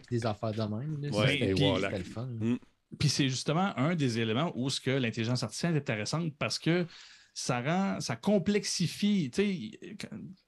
des 0.09 0.25
affaires 0.25 0.53
de 0.53 0.61
même. 0.61 0.97
Oui, 1.01 1.27
c'était 1.27 1.97
le 1.97 2.03
fun. 2.05 2.25
Mm. 2.39 2.55
Puis 2.99 3.09
c'est 3.09 3.29
justement 3.29 3.77
un 3.77 3.95
des 3.95 4.19
éléments 4.19 4.51
où 4.55 4.69
ce 4.69 4.79
que 4.79 4.91
l'intelligence 4.91 5.43
artificielle 5.43 5.75
est 5.75 5.79
intéressante 5.79 6.33
parce 6.37 6.59
que 6.59 6.85
ça 7.33 7.61
rend, 7.61 7.99
ça 7.99 8.15
complexifie. 8.15 9.29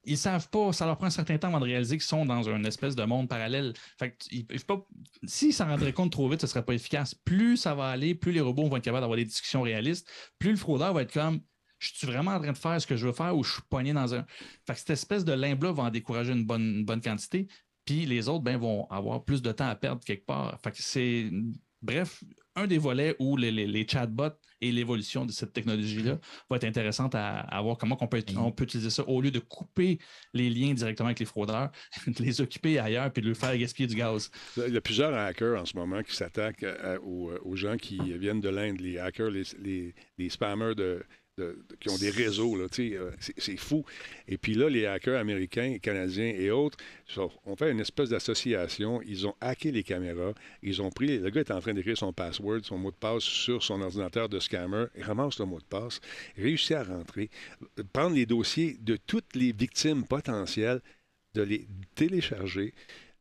Ils 0.05 0.18
savent 0.18 0.49
pas, 0.49 0.72
ça 0.72 0.85
leur 0.85 0.97
prend 0.97 1.07
un 1.07 1.11
certain 1.11 1.38
temps 1.38 1.49
avant 1.49 1.59
de 1.59 1.65
réaliser 1.65 1.97
qu'ils 1.97 2.05
sont 2.05 2.26
dans 2.26 2.49
une 2.49 2.65
espèce 2.65 2.95
de 2.95 3.03
monde 3.03 3.27
parallèle. 3.27 3.73
Fait 3.99 4.11
que, 4.11 4.64
pas, 4.64 4.88
s'ils 5.26 5.53
s'en 5.53 5.68
rendraient 5.68 5.91
compte 5.91 6.14
trop 6.14 6.30
vite, 6.30 6.39
ce 6.39 6.47
serait 6.47 6.64
pas 6.64 6.73
efficace. 6.73 7.14
Plus 7.14 7.57
ça 7.57 7.76
va 7.76 7.89
aller, 7.89 8.15
plus 8.15 8.31
les 8.31 8.39
robots 8.39 8.68
vont 8.69 8.77
être 8.77 8.85
capables 8.85 9.01
d'avoir 9.01 9.18
des 9.18 9.26
discussions 9.26 9.61
réalistes, 9.61 10.09
plus 10.39 10.51
le 10.51 10.55
fraudeur 10.55 10.93
va 10.93 11.01
être 11.01 11.11
comme 11.11 11.41
je 11.80 11.93
suis 11.93 12.07
vraiment 12.07 12.31
en 12.31 12.39
train 12.39 12.53
de 12.53 12.57
faire 12.57 12.81
ce 12.81 12.88
que 12.88 12.95
je 12.95 13.05
veux 13.05 13.14
faire 13.14 13.35
ou 13.35 13.43
je 13.43 13.53
suis 13.53 13.61
poigné 13.69 13.93
dans 13.93 14.15
un. 14.15 14.26
Fait 14.65 14.73
que 14.73 14.80
cette 14.80 14.89
espèce 14.91 15.26
de 15.26 15.34
limbe-là 15.34 15.72
va 15.73 15.84
en 15.84 15.89
décourager 15.89 16.34
une 16.34 16.45
bonne, 16.45 16.85
bonne 16.85 17.01
quantité. 17.01 17.47
Puis 17.85 18.05
les 18.05 18.27
autres 18.30 18.43
ben, 18.43 18.57
vont 18.57 18.88
avoir 18.89 19.23
plus 19.23 19.41
de 19.41 19.51
temps 19.51 19.68
à 19.68 19.76
perdre 19.76 20.03
quelque 20.03 20.26
part. 20.26 20.59
Fait 20.64 20.72
que 20.72 20.77
c'est. 20.81 21.30
Bref, 21.88 22.22
un 22.57 22.68
des 22.68 22.80
volets 22.80 23.15
où 23.18 23.38
les, 23.38 23.49
les, 23.49 23.88
chatbots 23.88 24.35
et 24.59 24.73
l'évolution 24.73 25.26
de 25.26 25.31
cette 25.31 25.53
technologie-là 25.53 26.19
va 26.49 26.57
être 26.57 26.65
intéressante 26.65 27.15
à, 27.15 27.61
voir 27.61 27.77
comment 27.77 27.97
on 28.01 28.07
peut, 28.07 28.22
on 28.35 28.51
peut 28.51 28.65
utiliser 28.65 28.89
ça 28.89 29.07
au 29.07 29.22
lieu 29.22 29.31
de 29.31 29.39
couper 29.39 29.97
les 30.34 30.49
liens 30.49 30.73
directement 30.73 31.07
avec 31.07 31.19
les 31.19 31.26
fraudeurs, 31.26 31.72
de 32.07 32.22
les 32.22 32.41
occuper 32.41 32.77
ailleurs 32.77 33.14
puis 33.14 33.22
de 33.22 33.27
leur 33.27 33.38
faire 33.38 33.57
gaspiller 33.57 33.88
du 33.88 33.95
gaz. 33.95 34.30
Il 34.57 34.73
y 34.73 34.77
a 34.77 34.81
plusieurs 34.81 35.14
hackers 35.14 35.61
en 35.61 35.65
ce 35.65 35.77
moment 35.77 36.03
qui 36.03 36.14
s'attaquent 36.14 36.65
aux, 37.03 37.55
gens 37.55 37.77
qui 37.77 37.97
viennent 38.18 38.41
de 38.41 38.49
l'Inde, 38.49 38.81
les 38.81 38.99
hackers, 38.99 39.30
les, 39.30 39.43
les, 39.59 39.95
les 40.18 40.30
spammers 40.30 40.76
de 40.76 41.05
qui 41.80 41.89
ont 41.89 41.97
des 41.97 42.09
réseaux, 42.09 42.55
là, 42.55 42.65
euh, 42.80 43.11
c'est 43.19 43.57
fou. 43.57 43.85
Et 44.27 44.38
puis 44.38 44.55
là, 44.55 44.69
les 44.69 44.85
hackers 44.85 45.19
américains, 45.19 45.77
canadiens 45.80 46.34
et 46.35 46.49
autres 46.49 46.77
ont 47.45 47.55
fait 47.55 47.72
une 47.72 47.80
espèce 47.80 48.09
d'association. 48.09 49.01
Ils 49.03 49.27
ont 49.27 49.35
hacké 49.39 49.72
les 49.72 49.84
caméras. 49.84 50.34
Ils 50.64 50.81
ont 50.81 50.89
pris. 50.89 51.19
Le 51.19 51.30
gars 51.30 51.41
est 51.41 51.51
en 51.51 51.59
train 51.59 51.73
d'écrire 51.73 51.97
son 51.97 52.11
password, 52.11 52.61
son 52.64 52.77
mot 52.77 52.91
de 52.91 52.95
passe 52.95 53.23
sur 53.23 53.64
son 53.64 53.81
ordinateur 53.81 54.30
de 54.30 54.39
scammer. 54.39 54.85
Il 54.95 55.03
ramasse 55.03 55.39
le 55.39 55.45
mot 55.45 55.59
de 55.59 55.65
passe, 55.65 55.99
réussit 56.35 56.72
à 56.72 56.84
rentrer, 56.84 57.30
prendre 57.93 58.15
les 58.15 58.26
dossiers 58.26 58.77
de 58.81 58.97
toutes 58.97 59.35
les 59.35 59.51
victimes 59.51 60.05
potentielles, 60.05 60.81
de 61.35 61.43
les 61.43 61.68
télécharger 61.93 62.73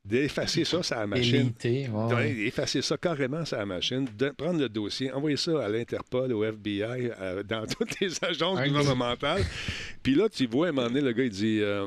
d'effacer 0.06 0.64
ça 0.64 0.82
sur 0.82 0.96
la 0.96 1.06
machine. 1.06 1.52
D'effacer 1.60 2.82
ça 2.82 2.96
carrément 2.96 3.44
sur 3.44 3.58
la 3.58 3.66
machine, 3.66 4.06
de 4.16 4.28
prendre 4.30 4.60
le 4.60 4.68
dossier, 4.68 5.12
envoyer 5.12 5.36
ça 5.36 5.64
à 5.64 5.68
l'Interpol, 5.68 6.32
au 6.32 6.44
FBI, 6.44 7.10
dans 7.48 7.66
toutes 7.78 7.98
les 8.00 8.12
agences 8.24 8.60
gouvernementales. 8.60 9.42
Puis 10.02 10.14
là, 10.14 10.28
tu 10.28 10.46
vois, 10.46 10.66
à 10.66 10.68
un 10.70 10.72
moment 10.72 10.88
donné, 10.88 11.00
le 11.00 11.12
gars, 11.12 11.24
il 11.24 11.30
dit... 11.30 11.60
Euh, 11.60 11.86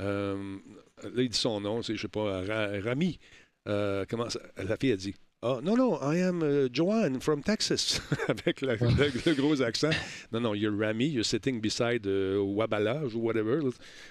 euh, 0.00 0.56
là, 1.02 1.22
il 1.22 1.28
dit 1.28 1.38
son 1.38 1.60
nom, 1.60 1.82
c'est, 1.82 1.96
je 1.96 2.02
sais 2.02 2.08
pas, 2.08 2.42
Rami. 2.82 3.18
Euh, 3.66 4.04
comment 4.08 4.28
ça, 4.28 4.40
la 4.56 4.76
fille 4.76 4.92
a 4.92 4.96
dit 4.96 5.14
ah, 5.46 5.60
non, 5.62 5.76
non, 5.76 5.98
I 6.00 6.22
am 6.22 6.42
uh, 6.42 6.68
Joanne 6.72 7.20
from 7.20 7.42
Texas, 7.42 8.00
avec 8.28 8.62
le, 8.62 9.34
gros 9.34 9.60
accent. 9.60 9.90
Non, 10.32 10.40
non, 10.40 10.54
you're 10.54 10.74
Rami, 10.74 11.04
you're 11.04 11.22
sitting 11.22 11.60
beside 11.60 12.06
uh, 12.06 12.38
Wabalage 12.42 13.14
ou 13.14 13.20
whatever. 13.20 13.60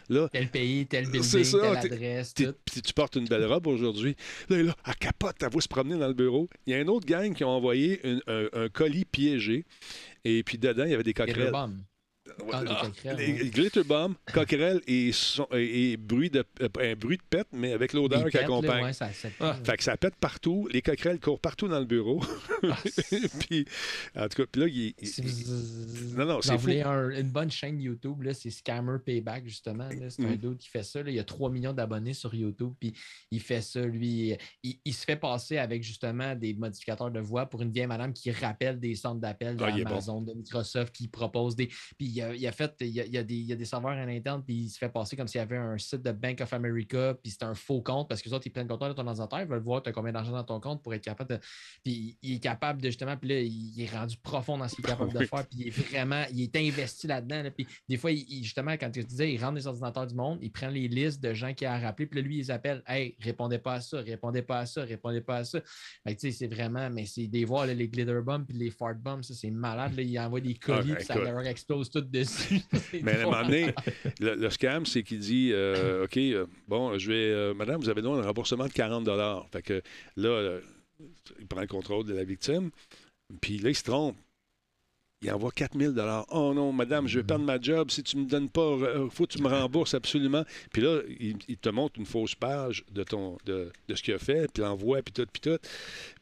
Là, 0.10 0.30
tel 0.30 0.50
pays, 0.50 0.86
tel 0.86 1.10
building, 1.10 1.44
ça, 1.44 1.58
telle 1.82 1.94
adresse, 1.94 2.36
tout. 2.36 2.54
Puis 2.64 2.84
tu 2.84 2.94
portes 2.94 3.16
une 3.16 3.26
belle 3.26 3.46
robe 3.46 3.66
aujourd'hui. 3.66 4.16
Là, 4.48 4.62
là, 4.62 4.76
à 4.84 4.94
capote, 4.94 5.42
va 5.42 5.60
se 5.60 5.68
promener 5.68 5.98
dans 5.98 6.08
le 6.08 6.14
bureau. 6.14 6.48
Il 6.68 6.74
y 6.74 6.76
a 6.76 6.80
un 6.80 6.88
autre 6.88 7.08
gang 7.08 7.34
qui 7.34 7.44
a 7.44 7.48
envoyé 7.48 8.00
un, 8.28 8.48
un, 8.54 8.70
colis 8.70 9.06
piégé. 9.06 9.66
Et 10.24 10.44
puis 10.44 10.60
dedans, 10.60 10.86
il 10.86 10.92
y 10.92 10.94
avait 10.94 11.04
des 11.04 11.16
coquerelles. 11.16 11.52
Ah, 12.52 12.84
les 13.18 13.50
glitter 13.50 13.84
bomb, 13.84 14.16
coquerelle 14.34 14.82
et, 14.88 15.12
et, 15.54 15.98
bruit 15.98 16.30
de, 16.30 16.44
euh, 16.62 16.70
un 16.80 16.96
bruit 16.96 17.18
de 17.18 17.24
pète, 17.30 17.48
mais 17.52 17.74
avec 17.74 17.94
l'odeur 17.94 18.30
qui 18.30 18.38
accompagne. 18.38 18.94
ça, 18.94 19.10
ah. 19.40 19.56
Fait 19.64 19.78
que 19.78 19.84
ça 19.84 19.98
pète 19.98 20.16
partout. 20.16 20.68
Les 20.72 20.82
coquerelles 20.82 21.20
courent 21.20 21.40
partout 21.40 21.68
dans 21.68 21.80
le 21.80 21.86
bureau. 21.86 22.22
Ah, 22.64 22.78
puis, 23.40 23.66
en 24.16 24.28
tout 24.30 24.42
cas, 24.42 24.48
puis 24.52 24.62
là, 24.62 24.68
il. 24.68 24.94
non, 26.18 26.26
non, 26.26 26.42
c'est 26.42 26.56
une 26.56 27.30
bonne 27.30 27.52
chaîne 27.52 27.82
YouTube, 27.82 28.24
c'est 28.34 28.50
Scammer 28.50 28.98
Payback, 29.04 29.46
justement. 29.46 29.90
C'est 30.10 30.24
un 30.24 30.30
mm. 30.30 30.38
dude 30.38 30.58
qui 30.58 30.70
fait 30.70 30.84
ça. 30.84 31.02
Il 31.06 31.14
y 31.14 31.20
a 31.20 31.24
3 31.24 31.50
millions 31.50 31.74
d'abonnés 31.74 32.14
sur 32.14 32.34
YouTube, 32.34 32.74
puis 32.80 32.94
il 33.32 33.42
fait 33.42 33.62
ça, 33.62 33.82
lui. 33.82 34.38
Il, 34.64 34.94
se 34.94 35.04
fait 35.04 35.16
passer 35.16 35.58
avec 35.58 35.84
justement 35.84 36.36
des 36.36 36.54
modificateurs 36.54 37.12
de 37.12 37.20
voix 37.20 37.46
pour 37.48 37.62
une 37.62 37.72
vieille 37.72 37.88
madame 37.88 38.14
qui 38.14 38.32
rappelle 38.32 38.80
des 38.80 38.96
centres 38.96 39.20
d'appel 39.20 39.56
d'Amazon, 39.56 40.22
de 40.22 40.34
Microsoft, 40.34 40.96
qui 40.96 41.08
propose 41.08 41.56
des. 41.56 41.68
Puis 41.98 42.08
il 42.08 42.22
a, 42.22 42.23
fait, 42.52 42.76
il 42.82 42.90
y 42.90 43.18
a, 43.18 43.24
des, 43.24 43.66
serveurs 43.66 43.92
à 43.92 44.06
l'interne, 44.06 44.44
puis 44.44 44.56
il 44.56 44.70
se 44.70 44.78
fait 44.78 44.90
passer 44.90 45.16
comme 45.16 45.28
s'il 45.28 45.40
y 45.40 45.42
avait 45.42 45.58
un 45.58 45.78
site 45.78 46.02
de 46.02 46.12
Bank 46.12 46.42
of 46.42 46.54
America, 46.54 47.16
puis 47.22 47.32
c'est 47.32 47.44
un 47.44 47.54
faux 47.54 47.82
compte 47.82 48.10
parce 48.10 48.22
que 48.22 48.30
les 48.30 48.34
autres, 48.36 48.48
ils 48.48 48.52
prennent 48.52 48.68
contrôle 48.68 48.90
de 48.90 48.94
ton 48.94 49.08
ordinateur, 49.08 49.42
ils 49.42 49.48
veulent 49.48 49.62
voir 49.62 49.82
tu 49.82 49.90
as 49.90 49.94
combien 49.94 50.12
d'argent 50.12 50.32
dans 50.32 50.44
ton 50.44 50.60
compte 50.60 50.84
pour 50.84 50.94
être 50.94 51.04
capable 51.04 51.36
de. 51.36 51.40
Puis 51.84 52.18
il 52.22 52.36
est 52.36 52.40
capable 52.40 52.82
de 52.82 52.88
justement, 52.88 53.18
puis 53.18 53.30
là, 53.30 53.40
il 53.40 53.82
est 53.82 53.90
rendu 53.90 54.18
profond 54.18 54.58
dans 54.58 54.68
ce 54.68 54.76
qu'il 54.76 54.86
est 54.86 54.90
capable 54.90 55.14
de 55.14 55.26
faire, 55.26 55.48
puis 55.48 55.60
il 55.60 55.68
est 55.68 55.72
vraiment, 55.72 56.24
il 56.32 56.44
est 56.44 56.56
investi 56.56 57.08
là-dedans. 57.08 57.44
puis 57.56 57.68
des 57.88 57.98
fois, 57.98 58.12
justement, 58.14 58.72
quand 58.74 58.92
tu 58.92 59.04
disais, 59.04 59.34
il 59.34 59.44
rentre 59.44 59.56
les 59.56 59.68
ordinateurs 59.68 60.08
du 60.08 60.16
monde, 60.16 60.40
il 60.42 60.52
prend 60.52 60.70
les 60.70 60.88
listes 60.88 61.22
de 61.22 61.34
gens 61.34 61.54
qui 61.54 61.66
a 61.66 61.78
rappelé, 61.78 62.08
puis 62.08 62.22
là, 62.22 62.28
lui, 62.28 62.40
il 62.40 62.52
appelle 62.52 62.84
Hey, 62.88 63.16
répondez 63.20 63.60
pas 63.60 63.76
à 63.76 63.82
ça, 63.82 64.00
répondez 64.02 64.42
pas 64.42 64.60
à 64.60 64.66
ça, 64.66 64.84
répondez 64.84 65.22
pas 65.22 65.38
à 65.38 65.44
ça. 65.44 65.60
tu 65.62 66.16
sais, 66.18 66.32
c'est 66.32 66.48
vraiment, 66.48 66.90
mais 66.90 67.06
c'est 67.06 67.28
des 67.28 67.46
voix, 67.46 67.66
les 67.66 67.88
glitter 67.88 68.22
bombs, 68.22 68.46
puis 68.46 68.58
les 68.58 68.72
fart 68.72 68.96
bombs, 68.96 69.24
ça, 69.24 69.34
c'est 69.34 69.52
malade. 69.52 69.96
Là, 69.96 70.02
il 70.04 70.20
envoie 70.20 70.42
des 70.42 70.56
colis, 70.56 70.96
puis 70.96 71.06
ça 71.06 71.16
leur 71.16 71.46
explose 71.46 71.90
tout 71.90 72.02
Mais 73.02 73.14
à 73.14 73.22
un 73.22 73.24
moment 73.24 73.44
donné, 73.44 73.74
le, 74.20 74.50
scam, 74.50 74.86
c'est 74.86 75.04
qu'il 75.04 75.20
dit 75.20 75.50
euh, 75.52 76.06
OK, 76.06 76.18
euh, 76.18 76.46
bon, 76.68 76.98
je 76.98 77.12
vais. 77.12 77.32
Euh, 77.32 77.54
madame, 77.54 77.82
vous 77.82 77.90
avez 77.90 78.02
donné 78.02 78.22
un 78.22 78.28
remboursement 78.28 78.68
de 78.68 78.72
40 78.72 79.10
Fait 79.52 79.62
que 79.62 79.82
là, 80.16 80.60
il 81.40 81.48
prend 81.48 81.62
le 81.62 81.68
contrôle 81.68 82.06
de 82.06 82.14
la 82.14 82.24
victime. 82.24 82.70
Puis 83.42 83.58
là, 83.58 83.70
il 83.70 83.76
se 83.76 83.84
trompe 83.84 84.16
il 85.24 85.32
envoie 85.32 85.52
4000 85.52 85.94
dollars. 85.94 86.26
Oh 86.30 86.54
non, 86.54 86.74
madame, 86.74 87.08
je 87.08 87.20
vais 87.20 87.24
perdre 87.24 87.46
ma 87.46 87.60
job. 87.60 87.90
Si 87.90 88.04
tu 88.04 88.18
me 88.18 88.26
donnes 88.26 88.50
pas, 88.50 88.76
il 88.78 88.84
euh, 88.84 89.10
faut 89.10 89.26
que 89.26 89.34
tu 89.34 89.42
me 89.42 89.48
rembourses 89.48 89.94
absolument. 89.94 90.44
Puis 90.72 90.82
là, 90.82 91.00
il, 91.20 91.58
te 91.58 91.70
montre 91.70 91.98
une 91.98 92.06
fausse 92.06 92.36
page 92.36 92.84
de 92.92 93.04
ton 93.04 93.38
de, 93.46 93.72
ce 93.94 94.02
qu'il 94.02 94.14
a 94.14 94.20
fait, 94.20 94.52
puis 94.52 94.62
l'envoie, 94.62 95.02
puis 95.02 95.14
tout, 95.14 95.26
puis 95.32 95.42
tout. 95.42 95.58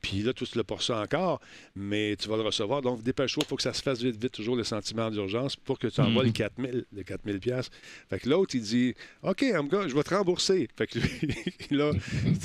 Puis 0.02 0.22
là, 0.22 0.34
tu 0.34 0.46
le 0.56 0.64
pour 0.64 0.84
ça 0.84 1.00
encore, 1.00 1.42
mais 1.76 2.16
tu 2.16 2.30
vas 2.30 2.38
le 2.38 2.44
recevoir. 2.44 2.82
Donc, 2.82 3.02
dépêche-toi, 3.02 3.44
il 3.46 3.50
faut 3.50 3.56
que 3.56 3.64
ça 3.64 3.74
se 3.74 3.82
fasse 3.82 4.02
vite, 4.02 4.22
vite, 4.22 4.34
toujours 4.34 4.56
le 4.56 4.64
sentiment 4.64 5.10
d'urgence 5.10 5.56
pour 5.56 5.80
que 5.80 5.88
tu 5.88 6.00
envoies 6.02 6.24
les 6.24 6.32
4000, 6.32 6.86
les 6.94 7.04
4000 7.04 7.40
pièces. 7.40 7.70
Fait 8.10 8.20
que 8.20 8.30
l'autre, 8.30 8.56
il 8.56 8.62
dit, 8.62 8.94
OK, 9.24 9.42
je 9.42 9.96
vais 9.96 10.04
te 10.04 10.14
rembourser. 10.14 10.68
Fait 10.78 10.88
que 10.88 11.00
lui, 11.00 11.38
là, 11.72 11.92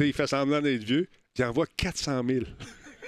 il 0.01 0.13
fait 0.13 0.27
semblant 0.27 0.63
d'être 0.63 0.85
vieux, 0.85 1.09
il 1.37 1.45
envoie 1.45 1.67
400 1.77 2.23
000. 2.27 2.45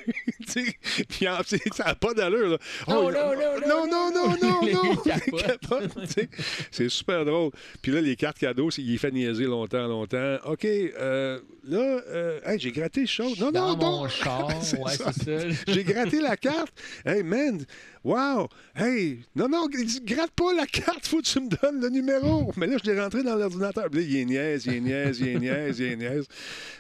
Puis 1.09 1.27
ça 1.73 1.85
n'a 1.85 1.95
pas 1.95 2.15
d'allure. 2.15 2.51
Là. 2.51 2.59
Oh, 2.87 3.11
non, 3.11 3.11
non, 3.11 3.33
non, 3.67 3.87
non, 3.87 4.11
non, 4.11 4.31
non, 4.41 4.97
non, 5.71 5.83
C'est 6.71 6.89
super 6.89 7.25
drôle. 7.25 7.51
Puis 7.83 7.93
là, 7.93 8.01
les 8.01 8.17
cartes 8.17 8.39
cadeaux, 8.39 8.71
il 8.71 8.99
fait 8.99 9.11
niaiser 9.11 9.45
longtemps, 9.45 9.87
longtemps. 9.87 10.37
OK, 10.45 10.65
euh, 10.65 11.41
là, 11.65 12.01
euh, 12.09 12.41
j'ai 12.57 12.73
gratté 12.73 13.03
le 13.03 13.07
show. 13.07 13.29
Non, 13.39 13.51
non, 13.53 13.77
non. 13.77 13.77
mon 13.77 14.09
char, 14.09 14.49
ouais, 14.49 14.55
c'est 14.61 15.13
ça. 15.25 15.57
j'ai 15.67 15.85
gratté 15.85 16.21
la 16.21 16.37
carte. 16.37 16.73
Hey, 17.05 17.23
man, 17.23 17.65
Wow! 18.05 18.49
Hey! 18.75 19.21
Non, 19.35 19.49
non, 19.49 19.67
gratte 19.69 20.31
pas 20.31 20.55
la 20.55 20.67
carte, 20.67 21.07
faut 21.07 21.19
que 21.19 21.27
tu 21.27 21.41
me 21.41 21.49
donnes 21.49 21.81
le 21.81 21.89
numéro. 21.89 22.53
Mais 22.57 22.67
là, 22.67 22.77
je 22.83 22.91
l'ai 22.91 22.99
rentré 22.99 23.23
dans 23.23 23.37
l'ordinateur. 23.37 23.91
Puis 23.91 24.01
là, 24.01 24.07
il 24.09 24.17
est 24.17 24.25
niaise, 24.25 24.67
il 24.67 24.75
est 24.75 24.81
niaise, 24.81 25.21
il 25.21 25.29
est 25.29 25.39
niaise, 25.39 25.79
il 25.81 25.87
est 25.87 25.97
niaise. 25.97 26.27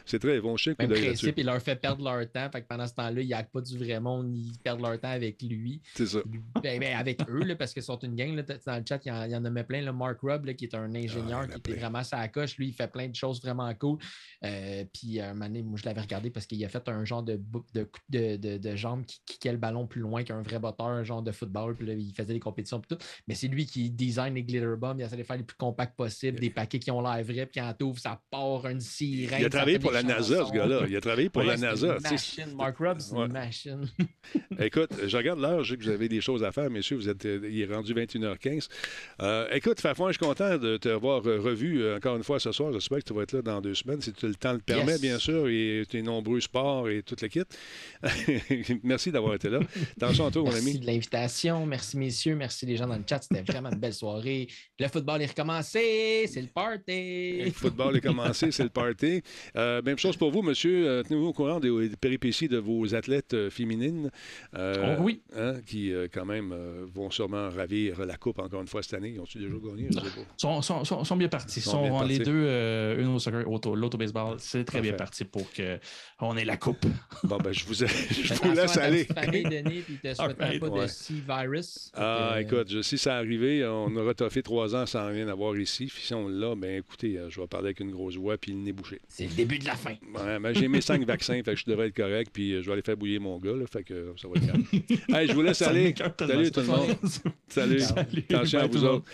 C'est 0.07 0.21
très 0.21 0.41
bon 0.41 0.57
chien. 0.57 0.75
Même 0.79 0.89
principe, 0.89 1.35
il 1.37 1.47
leur 1.47 1.61
fait 1.61 1.77
perdre 1.77 2.05
leur 2.05 2.27
temps. 2.31 2.49
Fait 2.51 2.63
que 2.63 2.67
pendant 2.67 2.87
ce 2.87 2.95
temps-là, 2.95 3.18
il 3.23 3.29
n'y 3.29 3.35
a 3.35 3.43
pas 3.43 3.61
du 3.61 3.79
vrai 3.79 4.01
monde, 4.01 4.35
ils 4.37 4.59
perdent 4.59 4.81
leur 4.81 4.99
temps 5.01 5.11
avec 5.11 5.43
lui. 5.43 5.81
C'est 5.95 6.07
ça. 6.07 6.19
Ben, 6.63 6.79
ben, 6.81 6.97
avec 6.97 7.21
eux, 7.29 7.45
là, 7.45 7.57
parce 7.57 7.73
qu'ils 7.73 7.83
sont 7.83 7.99
une 7.99 8.15
gang. 8.15 8.35
Là, 8.35 8.43
dans 8.43 8.77
le 8.77 8.85
chat, 8.89 9.01
il 9.05 9.09
y, 9.09 9.13
en, 9.13 9.25
il 9.25 9.33
y 9.33 9.37
en 9.37 9.45
a 9.45 9.51
même 9.51 9.65
plein. 9.65 9.83
Là, 9.83 9.93
Mark 9.93 10.19
Rubb, 10.23 10.47
là, 10.47 10.55
qui 10.55 10.65
est 10.65 10.75
un 10.75 10.95
ingénieur 10.95 11.43
ah, 11.45 11.49
qui 11.49 11.59
était 11.59 11.75
vraiment 11.75 12.03
sa 12.05 12.27
coche. 12.29 12.57
Lui, 12.57 12.69
il 12.69 12.73
fait 12.73 12.91
plein 12.91 13.09
de 13.09 13.15
choses 13.15 13.41
vraiment 13.43 13.73
cool. 13.75 13.99
Euh, 14.45 14.85
puis, 14.93 15.21
un 15.21 15.35
moment 15.35 15.49
moi, 15.65 15.79
je 15.79 15.85
l'avais 15.85 16.01
regardé 16.01 16.31
parce 16.31 16.47
qu'il 16.47 16.65
a 16.65 16.69
fait 16.69 16.89
un 16.89 17.05
genre 17.05 17.23
de, 17.23 17.41
de, 17.75 17.89
de, 18.09 18.37
de, 18.37 18.59
de 18.59 18.77
jambe 18.77 19.05
qui 19.05 19.21
kickait 19.27 19.53
le 19.53 19.59
ballon 19.59 19.87
plus 19.87 20.01
loin 20.01 20.23
qu'un 20.23 20.43
vrai 20.43 20.59
botteur, 20.59 20.87
un 20.87 21.05
genre 21.05 21.23
de 21.23 21.33
football, 21.33 21.75
puis 21.75 21.87
là, 21.87 21.95
il 21.95 22.13
faisait 22.13 22.35
des 22.35 22.41
compétitions, 22.41 22.81
puis 22.81 22.97
tout. 22.97 23.05
Mais 23.27 23.35
c'est 23.35 23.49
lui 23.49 23.67
qui 23.67 23.91
design 23.91 24.35
les 24.35 24.43
glitter 24.43 24.75
bombs, 24.77 24.97
il 24.99 25.05
essaie 25.05 25.17
de 25.17 25.23
faire 25.23 25.37
les 25.37 25.43
plus 25.43 25.57
compacts 25.57 25.97
possibles, 25.97 26.39
des 26.39 26.51
paquets 26.51 26.79
qui 26.79 26.91
ont 26.91 27.01
l'air 27.01 27.23
vrais, 27.25 27.47
puis 27.47 27.61
quand 27.61 27.83
ouvre, 27.83 27.99
ça 27.99 28.21
part 28.31 28.67
une 28.67 28.81
sirène. 28.81 29.41
Il 29.41 29.47
a 29.47 29.51
travaillé 29.51 29.79
pour 29.79 29.93
la 29.93 30.03
NASA, 30.03 30.45
ce 30.45 30.53
gars-là. 30.53 30.87
Il 30.89 30.97
a 30.97 31.01
travaillé 31.01 31.29
pour 31.29 31.43
la 31.43 31.57
NASA. 31.57 31.99
Machine. 32.01 32.55
Mark 32.57 32.79
Rubb, 32.79 32.99
c'est 33.09 33.17
une 33.17 33.33
machine. 33.33 33.89
écoute, 34.59 34.91
je 35.07 35.17
regarde 35.17 35.41
l'heure, 35.41 35.65
je 35.65 35.73
sais 35.73 35.79
que 35.79 35.85
vous 35.85 35.91
avez 35.91 36.09
des 36.09 36.21
choses 36.21 36.45
à 36.45 36.53
faire, 36.53 36.71
messieurs. 36.71 36.97
Vous 36.97 37.09
êtes, 37.09 37.25
euh, 37.25 37.49
il 37.51 37.61
est 37.61 37.73
rendu 37.73 37.95
21h15. 37.95 38.69
Euh, 39.23 39.49
écoute, 39.53 39.81
Fafouin, 39.81 40.09
je 40.09 40.19
suis 40.19 40.27
content 40.27 40.57
de 40.59 40.77
te 40.77 40.89
voir 40.89 41.23
revu 41.23 41.83
euh, 41.83 41.97
encore 41.97 42.17
une 42.17 42.25
fois 42.25 42.39
ce 42.41 42.53
soir. 42.53 42.73
J'espère 42.73 42.99
que 42.99 43.05
tu 43.05 43.15
vas 43.15 43.23
être 43.23 43.33
là 43.33 43.43
dans 43.43 43.61
deux 43.61 43.75
semaines, 43.75 44.01
si 44.01 44.13
le 44.23 44.35
temps 44.35 44.53
le 44.53 44.59
permet, 44.59 44.99
bien 44.99 45.19
sûr, 45.19 45.49
et 45.49 45.85
tes 45.89 46.03
nombreux 46.03 46.41
sports 46.41 46.89
et 46.89 47.03
toute 47.03 47.21
l'équipe. 47.23 47.49
Merci 48.83 49.11
d'avoir 49.11 49.35
été 49.35 49.49
là. 49.49 49.61
Attention 49.97 50.27
à 50.27 50.31
toi, 50.31 50.43
mon 50.43 50.51
ami. 50.51 50.65
Merci 50.65 50.79
de 50.79 50.87
l'invitation. 50.87 51.67
Merci, 51.67 51.97
messieurs. 51.97 52.35
Merci 52.35 52.67
les 52.67 52.77
gens 52.77 52.87
dans 52.87 52.97
le 52.97 53.05
chat. 53.09 53.23
C'était 53.23 53.43
vraiment 53.43 53.71
une 53.71 53.79
belle 53.79 53.95
soirée. 53.95 54.49
Le 54.79 54.89
football 54.89 55.23
est 55.23 55.27
recommencé. 55.27 56.27
C'est 56.29 56.43
le 56.43 56.49
party. 56.49 57.45
Le 57.45 57.51
football 57.51 57.97
est 57.97 58.01
commencé. 58.01 58.51
C'est 58.53 58.65
le 58.65 58.71
party. 58.71 59.23
Euh, 59.57 59.83
même 59.83 59.99
chose 59.99 60.17
pour 60.17 60.31
vous, 60.31 60.43
monsieur. 60.43 61.03
Tenez-vous 61.07 61.27
au 61.27 61.33
courant 61.33 61.61
des, 61.61 61.91
péripéties 62.01 62.49
de 62.49 62.59
vos 62.59 62.88
athlètes 62.95 63.35
euh, 63.35 63.51
féminines. 63.51 64.11
Oh, 64.57 64.61
oui. 65.01 65.21
Hein, 65.37 65.55
qui, 65.67 65.93
quand 66.13 66.25
même, 66.25 66.55
vont 66.95 67.11
sûrement 67.11 67.49
ravir 67.51 68.05
la 68.05 68.17
coupe 68.17 68.39
encore 68.39 68.61
une 68.61 68.69
fois 68.69 68.83
cette 68.83 68.95
année. 68.95 69.11
Ils 69.15 69.21
ont-ils 69.21 69.41
déjà 69.41 69.55
gagné? 69.55 69.89
Ils 69.91 70.63
sont, 70.63 70.63
sont, 70.85 71.17
bien 71.17 71.29
partis. 71.29 71.61
Ils 71.61 71.63
sont, 71.63 72.03
les 72.03 72.19
deux, 72.19 72.47
une 72.99 73.09
au 73.09 73.19
soccer, 73.19 73.45
l'autre 73.75 73.99
baseball. 73.99 74.37
C'est 74.39 74.65
très 74.65 74.81
bien 74.81 74.93
parti 74.95 75.25
pour 75.25 75.47
qu'on 75.53 76.37
ait 76.37 76.45
la 76.45 76.57
coupe. 76.57 76.85
Bon, 77.25 77.39
ben, 77.39 77.53
je 77.53 77.65
vous, 77.65 77.75
je 77.75 78.35
vous 78.35 78.53
laisse 78.53 78.77
aller. 78.77 79.05
Famille, 79.05 79.45
Denis, 79.45 79.83
puis 79.83 79.99
te 79.99 80.15
souhaite 80.15 80.37
pas 80.37 80.69
de 80.69 80.87
C-virus. 80.87 81.93
Ah, 81.95 82.35
euh, 82.35 82.39
écoute, 82.41 82.83
si 82.83 82.99
ça 82.99 83.17
arrivait, 83.17 83.65
on 83.67 83.95
aura 83.97 84.15
toffé 84.15 84.43
trois 84.43 84.75
ans 84.75 84.87
sans 84.87 85.09
rien 85.09 85.29
avoir 85.29 85.57
ici. 85.57 85.93
si 85.95 86.15
on 86.15 86.29
l'a, 86.29 86.55
ben 86.55 86.79
écoutez, 86.79 87.19
euh, 87.19 87.31
je 87.31 87.41
vais 87.41 87.47
parler 87.47 87.69
avec 87.69 87.81
une 87.81 87.91
grosse 87.91 88.17
voix, 88.17 88.37
puis 88.37 88.53
le 88.53 88.59
nez 88.59 88.73
bouché. 88.73 89.01
C'est 89.09 89.27
le 89.27 89.35
début 89.35 89.59
de 89.59 89.65
la 89.65 89.75
fin. 89.75 89.95
Ouais, 90.15 90.39
ben, 90.39 90.55
j'ai 90.55 90.69
mes 90.69 90.81
cinq 90.81 91.05
vaccins, 91.05 91.41
fait 91.43 91.55
que 91.55 91.61
je 91.61 91.65
devrais 91.67 91.89
être 91.89 91.97
correct, 91.97 92.31
puis 92.33 92.53
euh, 92.53 92.63
je 92.63 92.67
vais 92.67 92.73
aller 92.73 92.78
faire 92.83 92.97
bouillir 92.97 93.21
mon 93.21 93.39
gars, 93.39 93.53
là, 93.53 93.65
fait 93.71 93.83
que 93.83 94.15
ça 94.21 94.29
va 94.29 94.35
être 94.37 94.47
calme. 94.47 94.65
hey, 95.15 95.29
je 95.29 95.33
vous 95.33 95.43
laisse 95.43 95.63
aller. 95.63 95.95
Salut 96.19 96.51
tout 96.51 96.61
le 96.61 96.67
monde. 96.67 96.97
Salut. 97.49 97.83
Attention 98.31 98.61
à 98.61 98.67
vous 98.67 98.85
autres. 98.85 99.05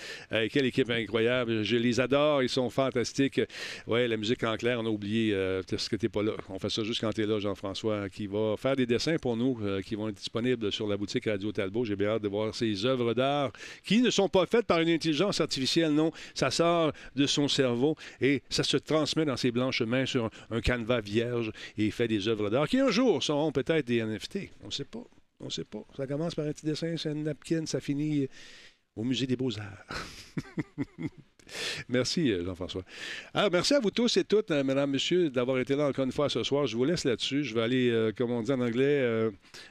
quelle 0.51 0.67
équipe 0.67 0.91
incroyable. 0.91 1.63
Je 1.63 1.77
les 1.77 2.01
adore. 2.01 2.43
Ils 2.43 2.49
sont 2.49 2.71
fantastiques. 2.71 3.41
Ouais, 3.87 4.09
la 4.09 4.17
musique 4.17 4.43
en 4.45 4.57
clair, 4.57 4.79
on 4.81 4.87
a 4.87 4.89
oublié 4.89 5.35
euh, 5.35 5.63
ce 5.77 5.89
que 5.89 5.97
t'es 5.97 6.09
pas 6.09 6.23
là. 6.23 6.33
On 6.49 6.59
fait 6.59 6.71
ça 6.71 6.83
juste 6.85 7.01
quand 7.01 7.13
tu 7.13 7.23
es 7.23 7.27
là, 7.27 7.39
Jean-François, 7.39 8.09
qui 8.09 8.27
va 8.27 8.55
faire 8.57 8.77
des 8.77 8.87
dessins 8.87 9.17
pour 9.17 9.37
nous, 9.37 9.59
euh, 9.63 9.83
qui 9.83 9.95
vont 9.95 10.09
être 10.09 10.17
disponibles 10.17 10.73
sur 10.73 10.87
la 10.87 10.97
boutique 10.97 11.27
Radio 11.27 11.53
Talbot. 11.53 11.85
J'ai 11.85 11.97
bien 11.97 12.09
hâte 12.09 12.23
de 12.23 12.29
voir 12.29 12.55
ces 12.55 12.85
œuvres 12.87 13.15
d'art 13.15 13.53
qui 13.85 14.01
ne 14.01 14.11
sont 14.11 14.29
pas 14.29 14.47
faites 14.47 14.67
par 14.67 14.81
une 14.81 14.89
intelligence 14.89 15.41
artificielle, 15.41 15.93
non. 15.93 16.13
Ça 16.35 16.51
sort 16.51 16.93
de 17.15 17.27
son 17.27 17.49
cerveau 17.49 17.97
et 18.21 18.43
ça 18.49 18.63
se 18.63 18.77
transmet 18.77 19.25
dans 19.25 19.37
ses 19.37 19.51
blanches 19.51 19.83
mains 19.83 20.07
sur 20.07 20.31
un, 20.51 20.61
canevas 20.61 21.01
vierge 21.01 21.51
et 21.77 21.87
il 21.87 21.93
fait 21.93 22.09
des 22.09 22.29
œuvres 22.29 22.51
d'art 22.51 22.69
qui 22.69 22.81
un 22.81 22.91
jour 22.91 23.23
seront 23.23 23.53
peut-être 23.55 23.87
des 23.87 24.05
NFT. 24.05 24.51
On 24.63 24.67
ne 24.67 24.73
sait 24.73 24.85
pas. 24.85 25.05
On 25.41 25.47
ne 25.47 25.51
sait 25.51 25.65
pas. 25.65 25.85
Ça 25.97 26.07
commence 26.07 26.35
par 26.35 26.47
un 26.47 26.53
petit 26.53 26.67
dessin, 26.67 26.97
c'est 26.97 27.13
une 27.13 27.25
napkin, 27.25 27.67
ça 27.67 27.81
finit 27.81 28.29
au 28.97 29.05
Musée 29.05 29.27
des 29.27 29.37
Beaux-Arts. 29.37 29.85
Merci, 31.89 32.33
euh, 32.33 32.45
Jean-François. 32.45 32.83
Alors, 33.35 33.51
merci 33.51 33.75
à 33.75 33.81
vous 33.81 33.91
tous 33.91 34.17
et 34.17 34.25
toutes, 34.25 34.51
euh, 34.51 34.65
mesdames, 34.65 34.91
messieurs, 34.91 35.31
d'avoir 35.31 35.59
été 35.59 35.77
là 35.77 35.89
encore 35.89 36.05
une 36.05 36.13
fois 36.13 36.29
ce 36.29 36.43
soir. 36.43 36.67
Je 36.67 36.77
vous 36.77 36.85
laisse 36.85 37.05
là-dessus. 37.05 37.45
Je 37.45 37.55
vais 37.55 37.63
aller, 37.63 37.91
euh, 37.91 38.13
comme 38.17 38.31
on 38.31 38.43
dit 38.43 38.53
en 38.53 38.61
anglais, 38.61 39.31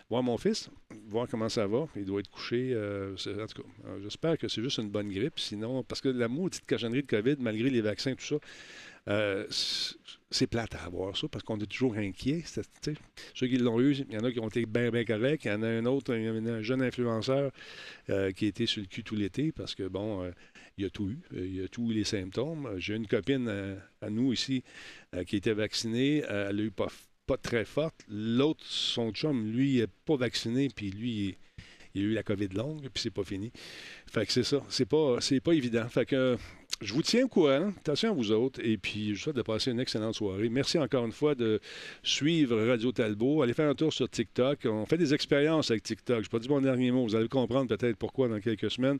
voir 0.09 0.23
mon 0.23 0.37
fils, 0.37 0.69
voir 1.07 1.27
comment 1.27 1.49
ça 1.49 1.67
va. 1.67 1.87
Il 1.95 2.05
doit 2.05 2.19
être 2.19 2.29
couché. 2.29 2.75
en 2.75 3.15
tout 3.15 3.63
cas, 3.63 3.69
j'espère 4.03 4.37
que 4.37 4.47
c'est 4.47 4.61
juste 4.61 4.77
une 4.77 4.89
bonne 4.89 5.09
grippe. 5.09 5.39
Sinon, 5.39 5.83
parce 5.83 6.01
que 6.01 6.09
la 6.09 6.27
maudite 6.27 6.65
cochonnerie 6.65 7.03
de 7.03 7.07
COVID, 7.07 7.37
malgré 7.39 7.69
les 7.69 7.81
vaccins, 7.81 8.13
tout 8.13 8.25
ça, 8.25 8.35
c'est 9.07 10.47
plate 10.47 10.75
à 10.75 10.85
avoir 10.85 11.15
ça 11.15 11.27
parce 11.27 11.43
qu'on 11.43 11.59
est 11.59 11.65
toujours 11.65 11.95
inquiet. 11.95 12.43
Ceux 13.33 13.47
qui 13.47 13.57
l'ont 13.57 13.79
eu, 13.79 13.93
il 13.93 14.13
y 14.13 14.17
en 14.17 14.23
a 14.23 14.31
qui 14.31 14.39
ont 14.39 14.47
été 14.47 14.65
bien, 14.65 14.89
bien 14.89 15.05
corrects. 15.05 15.45
Il 15.45 15.49
y 15.49 15.51
en 15.51 15.61
a 15.61 15.67
un 15.67 15.85
autre, 15.85 16.13
un 16.13 16.61
jeune 16.61 16.81
influenceur 16.81 17.51
qui 18.07 18.11
a 18.13 18.47
été 18.47 18.65
sur 18.65 18.81
le 18.81 18.87
cul 18.87 19.03
tout 19.03 19.15
l'été 19.15 19.51
parce 19.51 19.75
que, 19.75 19.87
bon, 19.87 20.31
il 20.77 20.83
y 20.83 20.87
a 20.87 20.89
tout 20.89 21.09
eu. 21.09 21.19
Euh, 21.35 21.47
il 21.47 21.63
a 21.63 21.67
tous 21.67 21.91
les 21.91 22.03
symptômes. 22.03 22.69
J'ai 22.77 22.95
une 22.95 23.07
copine 23.07 23.47
euh, 23.47 23.75
à, 24.01 24.09
nous 24.09 24.33
ici 24.33 24.63
euh, 25.13 25.23
qui 25.23 25.35
était 25.35 25.53
vaccinée. 25.53 26.23
elle 26.27 26.59
a 26.59 26.63
eu 26.63 26.71
pas, 26.71 26.87
pas 27.25 27.37
très 27.37 27.65
forte. 27.65 28.03
L'autre, 28.09 28.63
son 28.65 29.11
chum, 29.11 29.51
lui, 29.51 29.77
n'est 29.77 29.87
pas 30.05 30.15
vacciné, 30.15 30.69
puis 30.75 30.89
lui, 30.89 31.37
il, 31.93 32.01
a 32.01 32.05
eu 32.05 32.13
la 32.13 32.23
COVID 32.23 32.49
longue, 32.49 32.89
puis 32.93 33.03
c'est 33.03 33.11
pas 33.11 33.23
fini. 33.23 33.51
Fait 34.11 34.25
que 34.25 34.31
c'est 34.31 34.43
ça. 34.43 34.63
C'est 34.69 34.87
pas, 34.87 35.17
c'est 35.21 35.39
pas 35.39 35.53
évident. 35.53 35.87
Fait 35.89 36.05
que 36.05 36.37
je 36.83 36.93
vous 36.93 37.01
tiens 37.01 37.25
au 37.25 37.27
courant. 37.27 37.69
Attention 37.77 38.11
à 38.11 38.13
vous 38.13 38.31
autres. 38.31 38.59
Et 38.63 38.77
puis, 38.77 39.09
je 39.09 39.13
vous 39.13 39.19
souhaite 39.19 39.35
de 39.35 39.41
passer 39.41 39.71
une 39.71 39.79
excellente 39.79 40.15
soirée. 40.15 40.49
Merci 40.49 40.77
encore 40.77 41.05
une 41.05 41.11
fois 41.11 41.33
de 41.33 41.59
suivre 42.03 42.61
Radio 42.67 42.91
Talbot. 42.91 43.41
Allez 43.41 43.53
faire 43.53 43.69
un 43.69 43.75
tour 43.75 43.93
sur 43.93 44.09
TikTok. 44.09 44.59
On 44.65 44.85
fait 44.85 44.97
des 44.97 45.13
expériences 45.13 45.71
avec 45.71 45.83
TikTok. 45.83 46.23
Je 46.23 46.29
pas 46.29 46.39
dit 46.39 46.49
mon 46.49 46.61
dernier 46.61 46.91
mot. 46.91 47.03
Vous 47.03 47.15
allez 47.15 47.29
comprendre 47.29 47.75
peut-être 47.75 47.97
pourquoi 47.97 48.27
dans 48.27 48.39
quelques 48.39 48.69
semaines. 48.69 48.99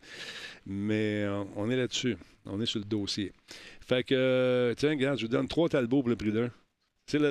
Mais 0.66 1.24
euh, 1.24 1.44
on 1.56 1.70
est 1.70 1.76
là-dessus. 1.76 2.18
On 2.46 2.62
est 2.62 2.66
sur 2.66 2.80
le 2.80 2.86
dossier. 2.86 3.34
Fait 3.82 4.04
que, 4.04 4.16
euh, 4.16 4.74
tiens, 4.76 4.92
regarde, 4.92 5.18
je 5.18 5.26
vous 5.26 5.32
donne 5.32 5.48
trois 5.48 5.70
Talbots 5.70 6.02
pour 6.02 6.10
le 6.10 6.16
prix 6.16 6.32
d'un. 6.32 6.50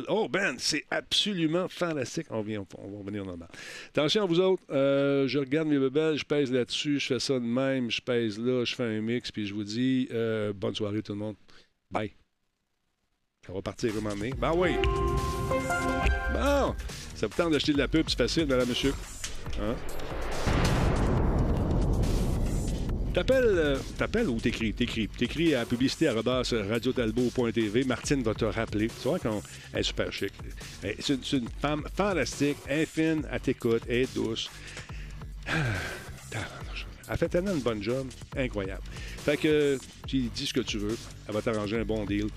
Oh, 0.09 0.29
Ben, 0.29 0.57
c'est 0.59 0.85
absolument 0.91 1.69
fantastique. 1.69 2.27
On, 2.31 2.43
vient, 2.43 2.65
on 2.79 2.89
va 2.89 2.99
revenir 2.99 3.25
normal. 3.25 3.49
Attention 3.89 4.23
à 4.23 4.27
vous 4.27 4.39
autres. 4.39 4.63
Euh, 4.71 5.27
je 5.27 5.39
regarde 5.39 5.69
mes 5.69 5.79
bebelles, 5.79 6.17
je 6.17 6.25
pèse 6.25 6.53
là-dessus, 6.53 7.01
je 7.01 7.07
fais 7.07 7.19
ça 7.21 7.35
de 7.35 7.45
même, 7.45 7.91
je 7.91 8.01
pèse 8.01 8.39
là, 8.39 8.65
je 8.65 8.75
fais 8.75 8.85
un 8.85 9.01
mix, 9.01 9.33
puis 9.33 9.47
je 9.47 9.55
vous 9.55 9.65
dis 9.65 10.09
euh, 10.13 10.53
bonne 10.53 10.75
soirée 10.75 11.03
tout 11.03 11.13
le 11.13 11.19
monde. 11.19 11.37
Bye. 11.91 12.13
Ça 13.47 13.53
va 13.53 13.63
partir 13.63 13.93
comment 13.95 14.15
donné. 14.15 14.33
Ben 14.39 14.53
oui. 14.55 14.71
Bon. 16.33 16.75
Ça 17.15 17.27
vous 17.27 17.35
tente 17.37 17.53
d'acheter 17.53 17.73
de 17.73 17.79
la 17.79 17.89
pub, 17.89 18.05
c'est 18.09 18.19
facile, 18.19 18.47
madame, 18.47 18.69
monsieur. 18.69 18.93
Hein? 19.61 19.75
T'appelles, 23.15 23.45
euh, 23.45 23.77
t'appelles 23.99 24.29
ou 24.29 24.41
t'écris? 24.41 24.73
T'écris. 24.73 25.07
T'écris 25.07 25.55
à 25.55 25.67
publicité 25.67 26.09
radiotalbo.tv. 26.09 27.85
Martine 27.85 28.23
va 28.23 28.33
te 28.33 28.47
rappeler. 28.47 28.89
Tu 28.89 29.09
vois 29.09 29.19
qu'on 29.19 29.43
est 29.75 29.83
super 29.83 30.11
chic. 30.11 30.33
C'est 30.99 31.33
une, 31.33 31.49
femme 31.61 31.85
fantastique, 31.95 32.57
infine, 32.71 33.25
à 33.31 33.39
t'écoute, 33.39 33.83
elle 33.87 33.97
est 33.97 34.15
douce. 34.15 34.51
Elle 37.09 37.19
fait 37.19 37.29
tellement 37.29 37.53
une 37.53 37.61
bonne 37.61 37.83
job. 37.83 38.07
Incroyable. 38.35 38.83
Fait 39.25 39.37
que 39.37 39.79
tu 40.07 40.21
dis 40.35 40.47
ce 40.47 40.55
que 40.55 40.61
tu 40.61 40.79
veux. 40.79 40.97
Elle 41.29 41.35
va 41.35 41.43
t'arranger 41.43 41.81
un 41.81 41.85
bon 41.85 42.07
deal. 42.07 42.29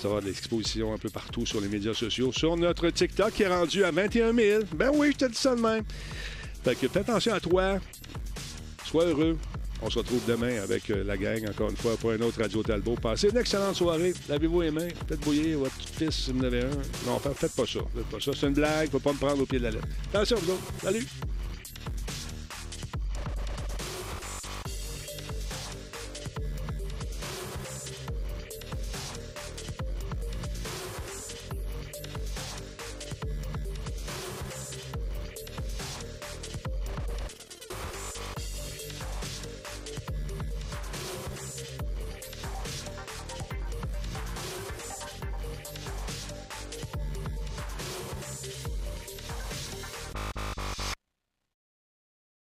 Ça 0.00 0.08
va 0.08 0.20
de 0.20 0.26
l'exposition 0.26 0.94
un 0.94 0.98
peu 0.98 1.10
partout 1.10 1.44
sur 1.44 1.60
les 1.60 1.68
médias 1.68 1.94
sociaux. 1.94 2.30
Sur 2.32 2.56
notre 2.56 2.88
TikTok 2.90 3.32
qui 3.32 3.42
est 3.42 3.48
rendu 3.48 3.82
à 3.82 3.90
21 3.90 4.32
000. 4.32 4.62
Ben 4.74 4.90
oui, 4.94 5.10
je 5.12 5.16
te 5.16 5.24
dis 5.24 5.36
ça 5.36 5.56
de 5.56 5.60
même. 5.60 5.82
Fait 6.62 6.76
que 6.76 6.86
fais 6.86 7.00
attention 7.00 7.34
à 7.34 7.40
toi. 7.40 7.78
Sois 8.84 9.06
heureux. 9.06 9.36
On 9.82 9.88
se 9.88 9.98
retrouve 9.98 10.20
demain 10.26 10.62
avec 10.62 10.90
euh, 10.90 11.02
la 11.04 11.16
gang, 11.16 11.48
encore 11.48 11.70
une 11.70 11.76
fois, 11.76 11.96
pour 11.96 12.10
un 12.10 12.20
autre 12.20 12.40
Radio 12.40 12.62
Talbot. 12.62 12.96
Passez 12.96 13.28
une 13.30 13.36
excellente 13.38 13.76
soirée. 13.76 14.12
Lavez-vous 14.28 14.60
les 14.60 14.70
mains. 14.70 14.88
Faites 15.08 15.20
bouillir 15.20 15.58
votre 15.60 15.74
fils 15.78 16.14
si 16.14 16.32
vous 16.32 16.40
en 16.40 16.44
avez 16.44 16.60
un. 16.60 16.70
Non, 17.06 17.18
faites 17.18 17.54
pas 17.54 17.66
ça. 17.66 17.80
Faites 17.94 18.06
pas 18.10 18.20
ça. 18.20 18.32
C'est 18.38 18.46
une 18.46 18.54
blague. 18.54 18.90
Faut 18.90 18.98
pas 18.98 19.12
me 19.12 19.18
prendre 19.18 19.42
au 19.42 19.46
pied 19.46 19.58
de 19.58 19.64
la 19.64 19.70
lettre. 19.70 19.88
Attention, 20.12 20.36
vous 20.42 20.52
autres. 20.52 20.62
Salut! 20.82 21.06